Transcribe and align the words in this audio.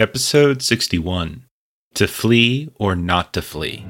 Episode 0.00 0.62
61 0.62 1.46
To 1.94 2.06
Flee 2.06 2.70
or 2.76 2.94
Not 2.94 3.32
to 3.32 3.42
Flee. 3.42 3.84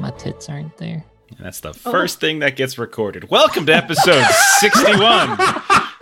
My 0.00 0.10
tits 0.18 0.48
aren't 0.48 0.76
there. 0.78 1.04
And 1.36 1.46
that's 1.46 1.60
the 1.60 1.68
oh. 1.68 1.72
first 1.72 2.18
thing 2.18 2.40
that 2.40 2.56
gets 2.56 2.76
recorded. 2.76 3.30
Welcome 3.30 3.66
to 3.66 3.72
episode 3.72 4.24
61 4.58 5.36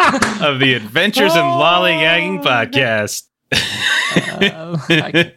of 0.43 0.59
the 0.61 0.75
Adventures 0.75 1.34
in 1.34 1.43
Lollygagging 1.43 2.43
podcast. 2.43 3.25
Uh, 3.53 4.76
I 4.89 5.32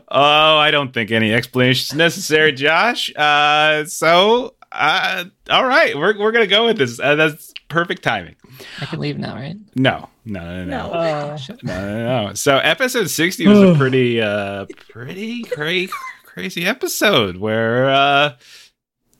oh, 0.08 0.56
I 0.58 0.70
don't 0.70 0.92
think 0.92 1.10
any 1.10 1.32
explanation 1.32 1.94
is 1.94 1.98
necessary, 1.98 2.52
Josh. 2.52 3.14
Uh, 3.16 3.84
so, 3.86 4.54
uh, 4.72 5.24
all 5.50 5.64
right, 5.66 5.96
we're, 5.96 6.18
we're 6.18 6.32
going 6.32 6.44
to 6.44 6.50
go 6.50 6.66
with 6.66 6.78
this. 6.78 7.00
Uh, 7.00 7.14
that's 7.16 7.52
perfect 7.68 8.02
timing. 8.02 8.36
I 8.80 8.86
can 8.86 9.00
leave 9.00 9.18
now, 9.18 9.34
right? 9.34 9.56
No, 9.74 10.08
no, 10.24 10.40
no, 10.40 10.64
no. 10.64 10.88
No. 10.88 10.92
Uh, 10.92 11.38
No, 11.62 11.80
no, 11.86 12.24
no. 12.26 12.34
So 12.34 12.58
episode 12.58 13.10
60 13.10 13.46
was 13.48 13.60
a 13.62 13.74
pretty 13.78 14.20
uh 14.22 14.66
pretty 14.88 15.42
cra- 15.44 15.88
crazy 16.24 16.64
episode 16.64 17.36
where 17.36 17.90
uh 17.90 18.36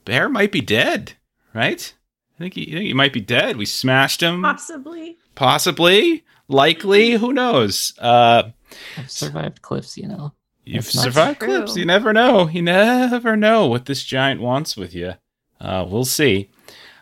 Bear 0.05 0.29
might 0.29 0.51
be 0.53 0.61
dead, 0.61 1.13
right? 1.53 1.93
I 2.37 2.43
think 2.43 2.53
he, 2.53 2.67
I 2.67 2.71
think 2.75 2.85
he 2.87 2.93
might 2.93 3.13
be 3.13 3.21
dead. 3.21 3.57
We 3.57 3.65
smashed 3.65 4.21
him 4.21 4.41
Possibly. 4.43 5.17
possibly, 5.35 6.23
likely, 6.47 7.11
who 7.11 7.33
knows. 7.33 7.93
Uh 7.99 8.51
I've 8.97 9.09
survived 9.11 9.61
cliffs, 9.61 9.97
you 9.97 10.07
know. 10.07 10.33
you've 10.65 10.83
That's 10.85 11.01
survived 11.01 11.39
cliffs. 11.39 11.75
You 11.75 11.85
never 11.85 12.13
know. 12.13 12.47
You 12.49 12.61
never 12.61 13.35
know 13.35 13.67
what 13.67 13.85
this 13.85 14.03
giant 14.03 14.41
wants 14.41 14.75
with 14.77 14.93
you. 14.93 15.13
Uh 15.59 15.85
we'll 15.87 16.05
see. 16.05 16.49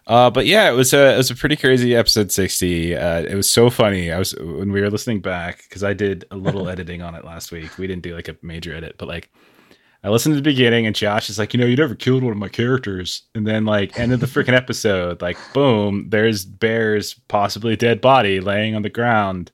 Uh, 0.07 0.29
but 0.29 0.45
yeah, 0.45 0.69
it 0.69 0.75
was 0.75 0.93
a 0.93 1.15
it 1.15 1.17
was 1.17 1.31
a 1.31 1.35
pretty 1.35 1.55
crazy 1.55 1.95
episode 1.95 2.31
sixty. 2.31 2.95
Uh, 2.95 3.21
it 3.21 3.33
was 3.33 3.49
so 3.49 3.71
funny. 3.71 4.11
I 4.11 4.19
was 4.19 4.35
when 4.35 4.71
we 4.71 4.79
were 4.81 4.91
listening 4.91 5.19
back 5.19 5.63
because 5.67 5.83
I 5.83 5.93
did 5.93 6.25
a 6.29 6.35
little 6.35 6.69
editing 6.73 7.01
on 7.01 7.15
it 7.15 7.25
last 7.25 7.51
week. 7.51 7.79
We 7.79 7.88
didn't 7.88 8.03
do 8.03 8.13
like 8.15 8.27
a 8.27 8.38
major 8.43 8.75
edit, 8.75 8.97
but 8.99 9.07
like 9.07 9.31
I 10.05 10.09
listened 10.09 10.33
to 10.33 10.35
the 10.35 10.43
beginning, 10.43 10.85
and 10.85 10.95
Josh 10.95 11.31
is 11.31 11.39
like, 11.39 11.51
you 11.55 11.59
know, 11.59 11.65
you 11.65 11.75
never 11.75 11.95
killed 11.95 12.21
one 12.21 12.31
of 12.31 12.37
my 12.37 12.47
characters, 12.47 13.23
and 13.33 13.47
then 13.47 13.65
like 13.65 13.97
end 13.99 14.13
of 14.13 14.19
the 14.19 14.27
freaking 14.27 14.53
episode, 14.55 15.19
like 15.19 15.35
boom, 15.51 16.05
there's 16.09 16.45
Bear's 16.45 17.15
possibly 17.27 17.75
dead 17.75 18.01
body 18.01 18.39
laying 18.39 18.75
on 18.75 18.83
the 18.83 18.89
ground 18.89 19.51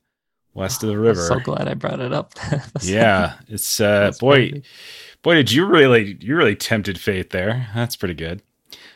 west 0.52 0.82
of 0.82 0.88
the 0.90 0.94
I'm 0.94 1.00
river. 1.00 1.22
so 1.26 1.38
glad 1.40 1.68
I 1.68 1.72
brought 1.74 2.00
it 2.00 2.12
up. 2.12 2.34
Yeah, 2.82 3.34
it's 3.48 3.80
uh, 3.80 4.00
that's 4.00 4.18
boy, 4.18 4.50
funny. 4.50 4.62
boy, 5.22 5.34
did 5.36 5.50
you 5.52 5.64
really 5.64 6.18
you 6.20 6.36
really 6.36 6.54
tempted 6.56 7.00
fate 7.00 7.30
there? 7.30 7.68
That's 7.74 7.96
pretty 7.96 8.14
good. 8.14 8.42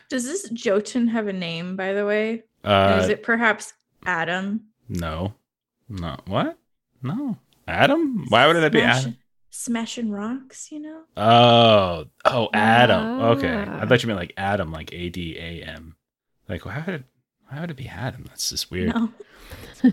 Does 0.09 0.25
this 0.25 0.47
Jotun 0.51 1.07
have 1.07 1.27
a 1.27 1.33
name, 1.33 1.75
by 1.75 1.93
the 1.93 2.05
way? 2.05 2.43
And 2.63 3.01
is 3.01 3.09
Uh, 3.09 3.13
it 3.13 3.23
perhaps 3.23 3.73
Adam? 4.05 4.61
no, 4.87 5.33
no, 5.89 6.17
what? 6.27 6.55
No, 7.01 7.37
Adam? 7.67 8.25
Why 8.29 8.45
would 8.45 8.55
it 8.57 8.71
be 8.71 8.81
Adam? 8.83 9.17
Smashing- 9.57 10.05
Smashing 10.07 10.11
rocks, 10.11 10.71
you 10.71 10.79
know? 10.79 11.01
Oh, 11.17 12.05
oh, 12.25 12.49
Adam. 12.53 13.19
Okay, 13.21 13.49
I 13.49 13.81
Ah. 13.81 13.85
thought 13.85 14.03
you 14.03 14.07
meant 14.07 14.19
like 14.19 14.33
Adam, 14.37 14.71
like 14.71 14.93
A 14.93 15.09
D 15.09 15.35
A 15.37 15.63
M. 15.63 15.95
Like, 16.47 16.65
why 16.65 16.83
would 16.85 16.95
it? 16.95 17.03
Why 17.49 17.61
would 17.61 17.71
it 17.71 17.77
be 17.77 17.87
Adam? 17.87 18.25
That's 18.27 18.49
just 18.49 18.69
weird. 18.71 18.93
No. 18.93 19.09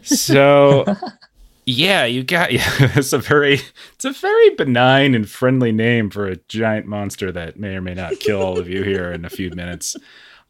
So, 0.03 0.85
yeah, 1.67 2.05
you 2.05 2.23
got 2.25 2.53
yeah. 2.53 2.69
It's 2.97 3.13
a 3.13 3.19
very, 3.19 3.61
it's 3.95 4.05
a 4.05 4.13
very 4.13 4.51
benign 4.51 5.15
and 5.15 5.29
friendly 5.29 5.73
name 5.73 6.11
for 6.11 6.27
a 6.27 6.37
giant 6.49 6.87
monster 6.87 7.33
that 7.33 7.59
may 7.59 7.77
or 7.77 7.81
may 7.81 7.95
not 7.95 8.19
kill 8.21 8.43
all 8.43 8.59
of 8.59 8.69
you 8.69 8.83
here 8.83 9.11
in 9.13 9.25
a 9.25 9.31
few 9.31 9.51
minutes. 9.51 9.97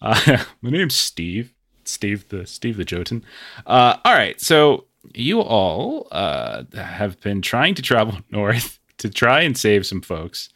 Uh, 0.02 0.38
my 0.62 0.70
name's 0.70 0.94
Steve. 0.96 1.52
Steve 1.84 2.28
the 2.30 2.46
Steve 2.46 2.76
the 2.78 2.84
Jotun. 2.84 3.24
Uh, 3.66 3.96
all 4.04 4.14
right, 4.14 4.40
so 4.40 4.86
you 5.14 5.40
all 5.40 6.08
uh, 6.10 6.64
have 6.74 7.20
been 7.20 7.42
trying 7.42 7.74
to 7.74 7.82
travel 7.82 8.18
north 8.30 8.78
to 8.98 9.10
try 9.10 9.40
and 9.42 9.56
save 9.56 9.86
some 9.86 10.00
folks 10.00 10.48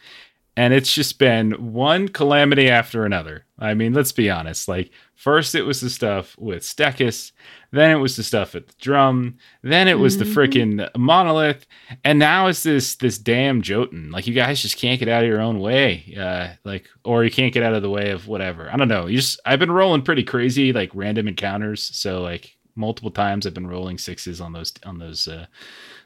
and 0.56 0.74
it's 0.74 0.92
just 0.92 1.20
been 1.20 1.52
one 1.72 2.08
calamity 2.08 2.68
after 2.68 3.04
another. 3.04 3.44
I 3.60 3.74
mean, 3.74 3.94
let's 3.94 4.10
be 4.10 4.28
honest. 4.28 4.66
Like, 4.66 4.90
first 5.14 5.54
it 5.54 5.62
was 5.62 5.80
the 5.80 5.88
stuff 5.88 6.34
with 6.36 6.64
Stekis, 6.64 7.30
then 7.70 7.92
it 7.92 8.00
was 8.00 8.16
the 8.16 8.24
stuff 8.24 8.56
at 8.56 8.66
the 8.66 8.74
drum, 8.80 9.36
then 9.62 9.86
it 9.86 10.00
was 10.00 10.18
the 10.18 10.24
Mhm. 10.24 10.34
freaking 10.34 10.88
monolith, 10.96 11.64
and 12.02 12.18
now 12.18 12.48
it's 12.48 12.64
this 12.64 12.96
this 12.96 13.18
damn 13.18 13.62
Jotun. 13.62 14.10
Like, 14.10 14.26
you 14.26 14.34
guys 14.34 14.60
just 14.60 14.76
can't 14.78 14.98
get 14.98 15.08
out 15.08 15.22
of 15.22 15.28
your 15.28 15.40
own 15.40 15.60
way, 15.60 16.12
uh, 16.18 16.48
like, 16.64 16.88
or 17.04 17.22
you 17.22 17.30
can't 17.30 17.54
get 17.54 17.62
out 17.62 17.74
of 17.74 17.82
the 17.82 17.90
way 17.90 18.10
of 18.10 18.26
whatever. 18.26 18.68
I 18.68 18.76
don't 18.76 18.88
know. 18.88 19.06
You 19.06 19.18
just 19.18 19.38
I've 19.46 19.60
been 19.60 19.70
rolling 19.70 20.02
pretty 20.02 20.24
crazy, 20.24 20.72
like 20.72 20.90
random 20.92 21.28
encounters. 21.28 21.84
So 21.96 22.20
like 22.20 22.56
multiple 22.74 23.12
times 23.12 23.46
I've 23.46 23.54
been 23.54 23.68
rolling 23.68 23.98
sixes 23.98 24.40
on 24.40 24.52
those 24.54 24.72
on 24.84 24.98
those 24.98 25.28
uh, 25.28 25.46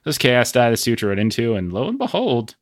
those 0.05 0.19
chaos 0.19 0.53
die 0.53 0.71
what 0.71 0.87
you 0.87 0.97
run 1.09 1.19
into, 1.19 1.55
and 1.55 1.73
lo 1.73 1.89
and 1.89 1.99
behold 1.99 2.57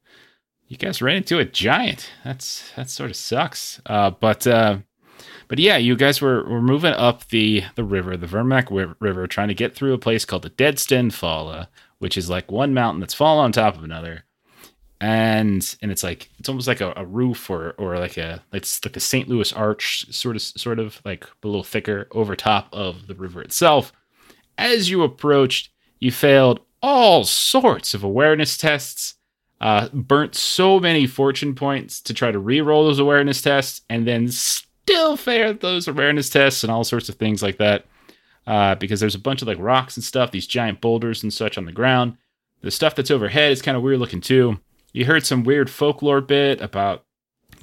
you 0.71 0.77
guys 0.77 1.03
ran 1.03 1.17
into 1.17 1.41
a 1.41 1.45
giant. 1.45 2.11
That's 2.25 2.71
that 2.77 2.89
sort 2.89 3.11
of 3.11 3.17
sucks. 3.17 3.81
Uh, 3.85 4.11
but 4.13 4.47
uh, 4.47 4.79
but 5.49 5.59
yeah, 5.59 5.77
you 5.77 5.97
guys 5.97 6.23
were, 6.23 6.45
were 6.45 6.63
moving 6.63 6.93
up 6.93 7.29
the 7.29 7.65
the 7.75 7.83
river, 7.83 8.17
the 8.17 8.29
Vermac 8.29 8.95
River, 9.01 9.27
trying 9.27 9.49
to 9.49 9.55
get 9.55 9.75
through 9.75 9.93
a 9.93 9.99
place 9.99 10.25
called 10.25 10.43
the 10.43 10.49
Deadsten 10.49 11.11
Falla, 11.11 11.69
which 11.99 12.17
is 12.17 12.31
like 12.31 12.53
one 12.53 12.73
mountain 12.73 13.01
that's 13.01 13.15
fallen 13.15 13.47
on 13.47 13.51
top 13.51 13.77
of 13.77 13.83
another, 13.83 14.23
and 15.01 15.77
and 15.83 15.91
it's 15.91 16.05
like 16.05 16.31
it's 16.39 16.49
almost 16.49 16.69
like 16.69 16.81
a, 16.81 16.93
a 16.97 17.05
roof 17.05 17.51
or 17.51 17.73
or 17.73 17.99
like 17.99 18.17
a 18.17 18.41
it's 18.53 18.85
like 18.85 18.97
a 18.97 19.01
St. 19.01 19.29
Louis 19.29 19.53
arch 19.53 20.07
sort 20.15 20.37
of 20.37 20.43
sort 20.43 20.79
of 20.79 21.03
like 21.05 21.25
a 21.25 21.47
little 21.49 21.65
thicker 21.65 22.07
over 22.13 22.37
top 22.37 22.69
of 22.73 23.09
the 23.09 23.17
river 23.17 23.43
itself. 23.43 23.93
As 24.57 24.89
you 24.89 25.03
approached, 25.03 25.71
you 25.99 26.13
failed 26.13 26.61
all 26.83 27.25
sorts 27.25 27.95
of 27.95 28.03
awareness 28.03 28.57
tests 28.57 29.15
uh, 29.61 29.89
burnt 29.89 30.35
so 30.35 30.81
many 30.81 31.07
fortune 31.07 31.55
points 31.55 32.01
to 32.01 32.15
try 32.15 32.31
to 32.31 32.39
re-roll 32.39 32.85
those 32.85 32.99
awareness 32.99 33.43
tests, 33.43 33.83
and 33.91 34.07
then 34.07 34.29
still 34.29 35.17
failed 35.17 35.61
those 35.61 35.87
awareness 35.87 36.31
tests 36.31 36.65
and 36.65 36.71
all 36.73 36.85
sorts 36.85 37.09
of 37.09 37.17
things 37.17 37.43
like 37.43 37.59
that. 37.59 37.85
Uh, 38.47 38.75
because 38.75 39.01
there's 39.01 39.15
a 39.15 39.19
bunch 39.19 39.43
of 39.43 39.49
like 39.49 39.59
rocks 39.61 39.97
and 39.97 40.03
stuff, 40.03 40.31
these 40.31 40.47
giant 40.47 40.81
boulders 40.81 41.23
and 41.23 41.33
such 41.33 41.59
on 41.59 41.67
the 41.67 41.73
ground. 41.73 42.17
The 42.63 42.71
stuff 42.71 42.95
that's 42.95 43.11
overhead 43.11 43.53
is 43.53 43.63
kind 43.63 43.77
of 43.77 43.83
weird 43.83 44.01
looking 44.01 44.21
too. 44.21 44.59
You 44.93 45.05
heard 45.05 45.25
some 45.27 45.45
weird 45.45 45.71
folklore 45.71 46.21
bit 46.21 46.61
about 46.61 47.05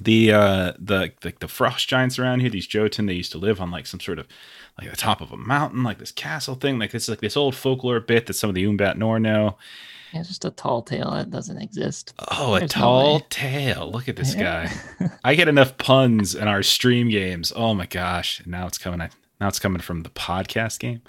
the 0.00 0.32
uh 0.32 0.72
the 0.78 1.12
like 1.24 1.40
the 1.40 1.48
frost 1.48 1.88
giants 1.88 2.18
around 2.18 2.40
here, 2.40 2.50
these 2.50 2.66
Jotun, 2.66 3.06
they 3.06 3.14
used 3.14 3.32
to 3.32 3.38
live 3.38 3.60
on 3.60 3.70
like 3.70 3.86
some 3.86 4.00
sort 4.00 4.18
of 4.18 4.28
like 4.78 4.90
the 4.90 4.96
top 4.96 5.20
of 5.20 5.32
a 5.32 5.36
mountain, 5.36 5.82
like 5.82 5.98
this 5.98 6.12
castle 6.12 6.54
thing. 6.54 6.78
Like 6.78 6.94
it's 6.94 7.08
like 7.08 7.20
this 7.20 7.36
old 7.36 7.54
folklore 7.54 8.00
bit 8.00 8.26
that 8.26 8.34
some 8.34 8.48
of 8.50 8.54
the 8.54 8.64
Umbat 8.64 8.96
Nor 8.96 9.18
know. 9.18 9.56
Yeah, 10.14 10.22
just 10.22 10.44
a 10.46 10.50
tall 10.50 10.80
tale 10.82 11.10
that 11.10 11.30
doesn't 11.30 11.58
exist. 11.60 12.14
Oh, 12.30 12.54
a 12.54 12.60
There's 12.60 12.74
no 12.76 12.80
tall 12.80 13.14
way. 13.16 13.26
tale. 13.28 13.90
Look 13.92 14.08
at 14.08 14.16
this 14.16 14.34
Yeah. 14.36 14.72
guy. 15.00 15.10
I 15.22 15.34
get 15.34 15.48
enough 15.48 15.76
puns 15.76 16.34
in 16.34 16.48
our 16.48 16.62
stream 16.62 17.10
games. 17.10 17.52
Oh 17.54 17.74
my 17.74 17.84
gosh. 17.86 18.40
Now 18.46 18.66
it's 18.66 18.78
coming 18.78 19.06
now 19.40 19.48
it's 19.48 19.58
coming 19.58 19.80
from 19.82 20.04
the 20.04 20.08
podcast 20.10 20.78
game. 20.78 21.02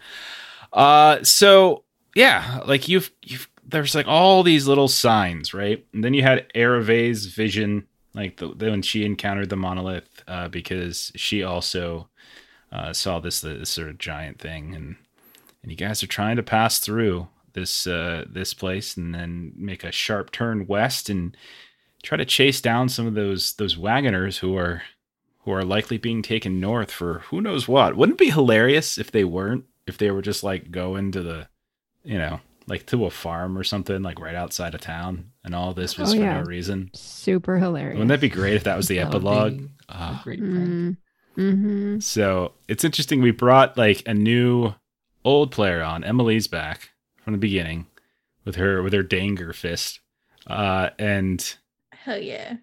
Uh 0.73 1.23
so 1.23 1.83
yeah, 2.15 2.61
like 2.65 2.87
you've 2.89 3.11
you've 3.23 3.47
there's 3.65 3.95
like 3.95 4.07
all 4.07 4.43
these 4.43 4.67
little 4.67 4.87
signs, 4.87 5.53
right? 5.53 5.85
And 5.93 6.03
then 6.03 6.13
you 6.13 6.23
had 6.23 6.47
Arave's 6.55 7.27
vision, 7.27 7.85
like 8.15 8.37
the, 8.37 8.53
the 8.53 8.71
when 8.71 8.81
she 8.81 9.05
encountered 9.05 9.49
the 9.49 9.55
monolith, 9.55 10.23
uh, 10.27 10.47
because 10.47 11.11
she 11.15 11.43
also 11.43 12.08
uh, 12.71 12.93
saw 12.93 13.19
this 13.19 13.41
this 13.41 13.69
sort 13.69 13.89
of 13.89 13.97
giant 13.97 14.39
thing, 14.39 14.75
and 14.75 14.95
and 15.61 15.71
you 15.71 15.77
guys 15.77 16.01
are 16.03 16.07
trying 16.07 16.35
to 16.37 16.43
pass 16.43 16.79
through 16.79 17.27
this 17.53 17.87
uh, 17.87 18.25
this 18.29 18.53
place 18.53 18.95
and 18.97 19.13
then 19.13 19.51
make 19.55 19.83
a 19.83 19.91
sharp 19.91 20.31
turn 20.31 20.67
west 20.67 21.09
and 21.09 21.35
try 22.03 22.17
to 22.17 22.25
chase 22.25 22.61
down 22.61 22.87
some 22.89 23.07
of 23.07 23.13
those 23.15 23.53
those 23.53 23.77
wagoners 23.77 24.37
who 24.39 24.55
are 24.55 24.83
who 25.39 25.51
are 25.51 25.63
likely 25.63 25.97
being 25.97 26.21
taken 26.21 26.59
north 26.59 26.91
for 26.91 27.19
who 27.29 27.41
knows 27.41 27.67
what. 27.67 27.95
Wouldn't 27.95 28.19
it 28.21 28.25
be 28.25 28.29
hilarious 28.31 28.97
if 28.97 29.11
they 29.11 29.23
weren't? 29.23 29.65
If 29.87 29.97
they 29.97 30.11
were 30.11 30.21
just 30.21 30.43
like 30.43 30.69
going 30.69 31.11
to 31.13 31.23
the, 31.23 31.47
you 32.03 32.17
know, 32.19 32.41
like 32.67 32.85
to 32.87 33.05
a 33.05 33.09
farm 33.09 33.57
or 33.57 33.63
something, 33.63 34.03
like 34.03 34.19
right 34.19 34.35
outside 34.35 34.75
of 34.75 34.81
town, 34.81 35.31
and 35.43 35.55
all 35.55 35.73
this 35.73 35.97
was 35.97 36.11
Oh, 36.11 36.15
for 36.15 36.21
yeah. 36.21 36.39
no 36.41 36.45
reason. 36.45 36.91
Super 36.93 37.57
hilarious. 37.57 37.95
Wouldn't 37.95 38.09
that 38.09 38.21
be 38.21 38.29
great 38.29 38.53
if 38.53 38.65
that 38.65 38.77
was 38.77 38.87
the 38.87 38.97
That 38.97 39.07
would 39.07 39.15
epilogue? 39.15 39.57
be 39.57 39.63
a 39.63 39.69
Ah. 39.89 40.21
great. 40.23 40.39
Mm. 40.41 40.97
Mm-hmm. 41.39 41.99
So 41.99 42.51
it's 42.67 42.83
interesting. 42.83 43.21
We 43.21 43.31
brought 43.31 43.77
like 43.77 44.03
a 44.05 44.13
new 44.13 44.73
old 45.23 45.51
player 45.51 45.81
on. 45.81 46.03
Emily's 46.03 46.47
back 46.47 46.89
from 47.23 47.33
the 47.33 47.39
beginning 47.39 47.87
with 48.43 48.55
her 48.55 48.83
with 48.83 48.91
her 48.93 49.03
danger 49.03 49.53
fist, 49.53 50.01
uh, 50.47 50.89
and 50.99 51.55
Hell 51.93 52.19
yeah. 52.19 52.57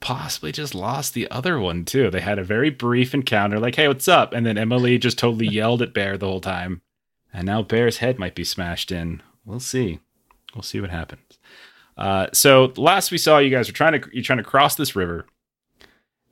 possibly 0.00 0.52
just 0.52 0.74
lost 0.74 1.14
the 1.14 1.30
other 1.30 1.58
one 1.58 1.86
too. 1.86 2.10
They 2.10 2.20
had 2.20 2.38
a 2.38 2.44
very 2.44 2.68
brief 2.68 3.14
encounter, 3.14 3.58
like, 3.58 3.76
"Hey, 3.76 3.88
what's 3.88 4.08
up?" 4.08 4.34
And 4.34 4.44
then 4.44 4.58
Emily 4.58 4.98
just 4.98 5.18
totally 5.18 5.48
yelled 5.50 5.80
at 5.80 5.94
Bear 5.94 6.18
the 6.18 6.26
whole 6.26 6.42
time, 6.42 6.82
and 7.32 7.46
now 7.46 7.62
Bear's 7.62 7.98
head 7.98 8.18
might 8.18 8.34
be 8.34 8.44
smashed 8.44 8.92
in. 8.92 9.22
We'll 9.44 9.60
see. 9.60 10.00
We'll 10.54 10.62
see 10.62 10.80
what 10.80 10.90
happens. 10.90 11.38
Uh, 11.96 12.26
so 12.32 12.72
last 12.76 13.10
we 13.10 13.18
saw, 13.18 13.38
you 13.38 13.50
guys 13.50 13.68
were 13.68 13.74
trying 13.74 14.00
to 14.00 14.08
you're 14.12 14.22
trying 14.22 14.38
to 14.38 14.44
cross 14.44 14.74
this 14.74 14.94
river, 14.94 15.24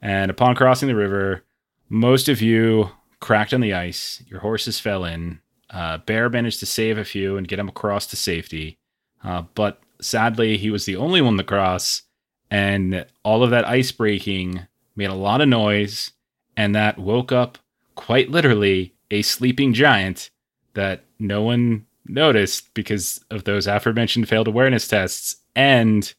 and 0.02 0.31
upon 0.31 0.54
crossing 0.56 0.88
the 0.88 0.94
river, 0.94 1.42
most 1.88 2.28
of 2.28 2.40
you 2.40 2.90
cracked 3.20 3.54
on 3.54 3.60
the 3.60 3.74
ice. 3.74 4.22
Your 4.26 4.40
horses 4.40 4.80
fell 4.80 5.04
in. 5.04 5.40
Uh, 5.70 5.98
Bear 5.98 6.28
managed 6.28 6.60
to 6.60 6.66
save 6.66 6.98
a 6.98 7.04
few 7.04 7.36
and 7.36 7.48
get 7.48 7.56
them 7.56 7.68
across 7.68 8.06
to 8.08 8.16
safety, 8.16 8.78
uh, 9.24 9.42
but 9.54 9.80
sadly, 10.00 10.56
he 10.56 10.70
was 10.70 10.84
the 10.84 10.96
only 10.96 11.20
one 11.20 11.36
to 11.36 11.44
cross, 11.44 12.02
and 12.50 13.04
all 13.24 13.42
of 13.42 13.50
that 13.50 13.66
ice 13.66 13.90
breaking 13.90 14.66
made 14.94 15.10
a 15.10 15.14
lot 15.14 15.40
of 15.40 15.48
noise, 15.48 16.12
and 16.56 16.74
that 16.74 16.98
woke 16.98 17.32
up 17.32 17.58
quite 17.96 18.30
literally 18.30 18.94
a 19.10 19.22
sleeping 19.22 19.74
giant 19.74 20.30
that 20.74 21.04
no 21.18 21.42
one 21.42 21.86
noticed 22.06 22.72
because 22.74 23.20
of 23.30 23.44
those 23.44 23.66
aforementioned 23.66 24.28
failed 24.28 24.46
awareness 24.46 24.86
tests 24.86 25.36
and 25.56 26.14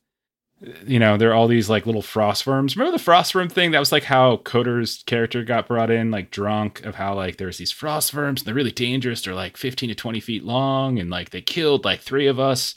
you 0.85 0.97
know 0.97 1.17
there 1.17 1.29
are 1.29 1.33
all 1.35 1.47
these 1.47 1.69
like 1.69 1.85
little 1.85 2.01
frost 2.01 2.47
worms 2.47 2.75
remember 2.75 2.97
the 2.97 3.03
frost 3.03 3.35
worm 3.35 3.47
thing 3.47 3.71
that 3.71 3.79
was 3.79 3.91
like 3.91 4.03
how 4.03 4.37
coder's 4.37 5.03
character 5.03 5.43
got 5.43 5.67
brought 5.67 5.91
in 5.91 6.09
like 6.09 6.31
drunk 6.31 6.83
of 6.83 6.95
how 6.95 7.13
like 7.13 7.37
there's 7.37 7.59
these 7.59 7.71
frost 7.71 8.11
worms 8.13 8.41
and 8.41 8.47
they're 8.47 8.55
really 8.55 8.71
dangerous 8.71 9.21
they're 9.21 9.35
like 9.35 9.55
15 9.55 9.89
to 9.89 9.95
20 9.95 10.19
feet 10.19 10.43
long 10.43 10.97
and 10.97 11.09
like 11.11 11.29
they 11.29 11.41
killed 11.41 11.85
like 11.85 11.99
three 12.01 12.25
of 12.25 12.39
us 12.39 12.73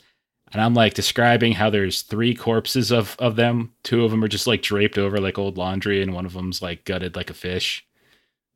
and 0.52 0.60
i'm 0.60 0.74
like 0.74 0.92
describing 0.92 1.52
how 1.52 1.70
there's 1.70 2.02
three 2.02 2.34
corpses 2.34 2.90
of 2.90 3.16
of 3.18 3.36
them 3.36 3.72
two 3.82 4.04
of 4.04 4.10
them 4.10 4.22
are 4.22 4.28
just 4.28 4.46
like 4.46 4.60
draped 4.60 4.98
over 4.98 5.18
like 5.18 5.38
old 5.38 5.56
laundry 5.56 6.02
and 6.02 6.12
one 6.12 6.26
of 6.26 6.34
them's 6.34 6.60
like 6.60 6.84
gutted 6.84 7.16
like 7.16 7.30
a 7.30 7.34
fish 7.34 7.86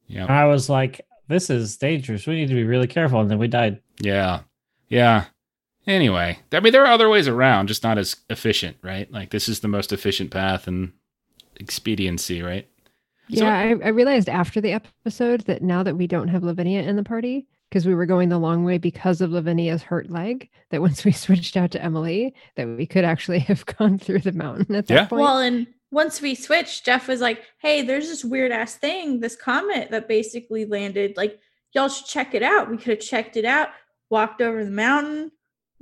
Yeah. 0.06 0.26
I 0.26 0.44
was 0.44 0.68
like, 0.68 1.00
this 1.28 1.48
is 1.48 1.78
dangerous. 1.78 2.26
We 2.26 2.34
need 2.34 2.48
to 2.48 2.54
be 2.54 2.64
really 2.64 2.86
careful. 2.86 3.20
And 3.20 3.30
then 3.30 3.38
we 3.38 3.48
died. 3.48 3.80
Yeah. 4.00 4.40
Yeah. 4.90 5.24
Anyway, 5.86 6.38
I 6.52 6.60
mean, 6.60 6.72
there 6.72 6.82
are 6.84 6.92
other 6.92 7.08
ways 7.08 7.28
around, 7.28 7.66
just 7.68 7.82
not 7.82 7.98
as 7.98 8.16
efficient, 8.30 8.76
right? 8.82 9.10
Like, 9.12 9.30
this 9.30 9.48
is 9.48 9.60
the 9.60 9.68
most 9.68 9.92
efficient 9.92 10.30
path 10.30 10.66
and 10.66 10.92
expediency, 11.56 12.42
right? 12.42 12.68
So- 13.32 13.44
Yeah, 13.44 13.56
I, 13.56 13.68
I 13.84 13.88
realized 13.88 14.28
after 14.28 14.60
the 14.60 14.72
episode 14.72 15.42
that 15.42 15.62
now 15.62 15.82
that 15.82 15.96
we 15.96 16.06
don't 16.06 16.28
have 16.28 16.42
Lavinia 16.42 16.82
in 16.82 16.96
the 16.96 17.04
party, 17.04 17.46
because 17.70 17.86
we 17.86 17.94
were 17.94 18.06
going 18.06 18.28
the 18.28 18.38
long 18.38 18.64
way 18.64 18.78
because 18.78 19.20
of 19.20 19.32
Lavinia's 19.32 19.82
hurt 19.82 20.10
leg, 20.10 20.48
that 20.70 20.80
once 20.80 21.04
we 21.04 21.12
switched 21.24 21.56
out 21.56 21.70
to 21.72 21.82
Emily, 21.82 22.34
that 22.56 22.66
we 22.68 22.86
could 22.86 23.04
actually 23.04 23.38
have 23.50 23.64
gone 23.66 23.98
through 23.98 24.20
the 24.20 24.32
mountain 24.32 24.74
at 24.74 24.86
that 24.86 24.94
Yeah. 24.94 25.06
point. 25.06 25.22
Well, 25.22 25.38
and 25.38 25.66
once 25.90 26.20
we 26.20 26.34
switched, 26.34 26.84
Jeff 26.84 27.08
was 27.08 27.20
like, 27.20 27.42
"Hey, 27.58 27.82
there's 27.82 28.08
this 28.08 28.24
weird 28.24 28.52
ass 28.52 28.74
thing, 28.76 29.20
this 29.20 29.36
comet 29.36 29.90
that 29.90 30.08
basically 30.08 30.64
landed. 30.64 31.16
Like, 31.16 31.38
y'all 31.72 31.88
should 31.88 32.06
check 32.06 32.34
it 32.34 32.42
out. 32.42 32.68
We 32.70 32.76
could 32.76 32.88
have 32.96 33.00
checked 33.00 33.36
it 33.36 33.44
out, 33.44 33.68
walked 34.10 34.40
over 34.42 34.64
the 34.64 34.70
mountain. 34.70 35.30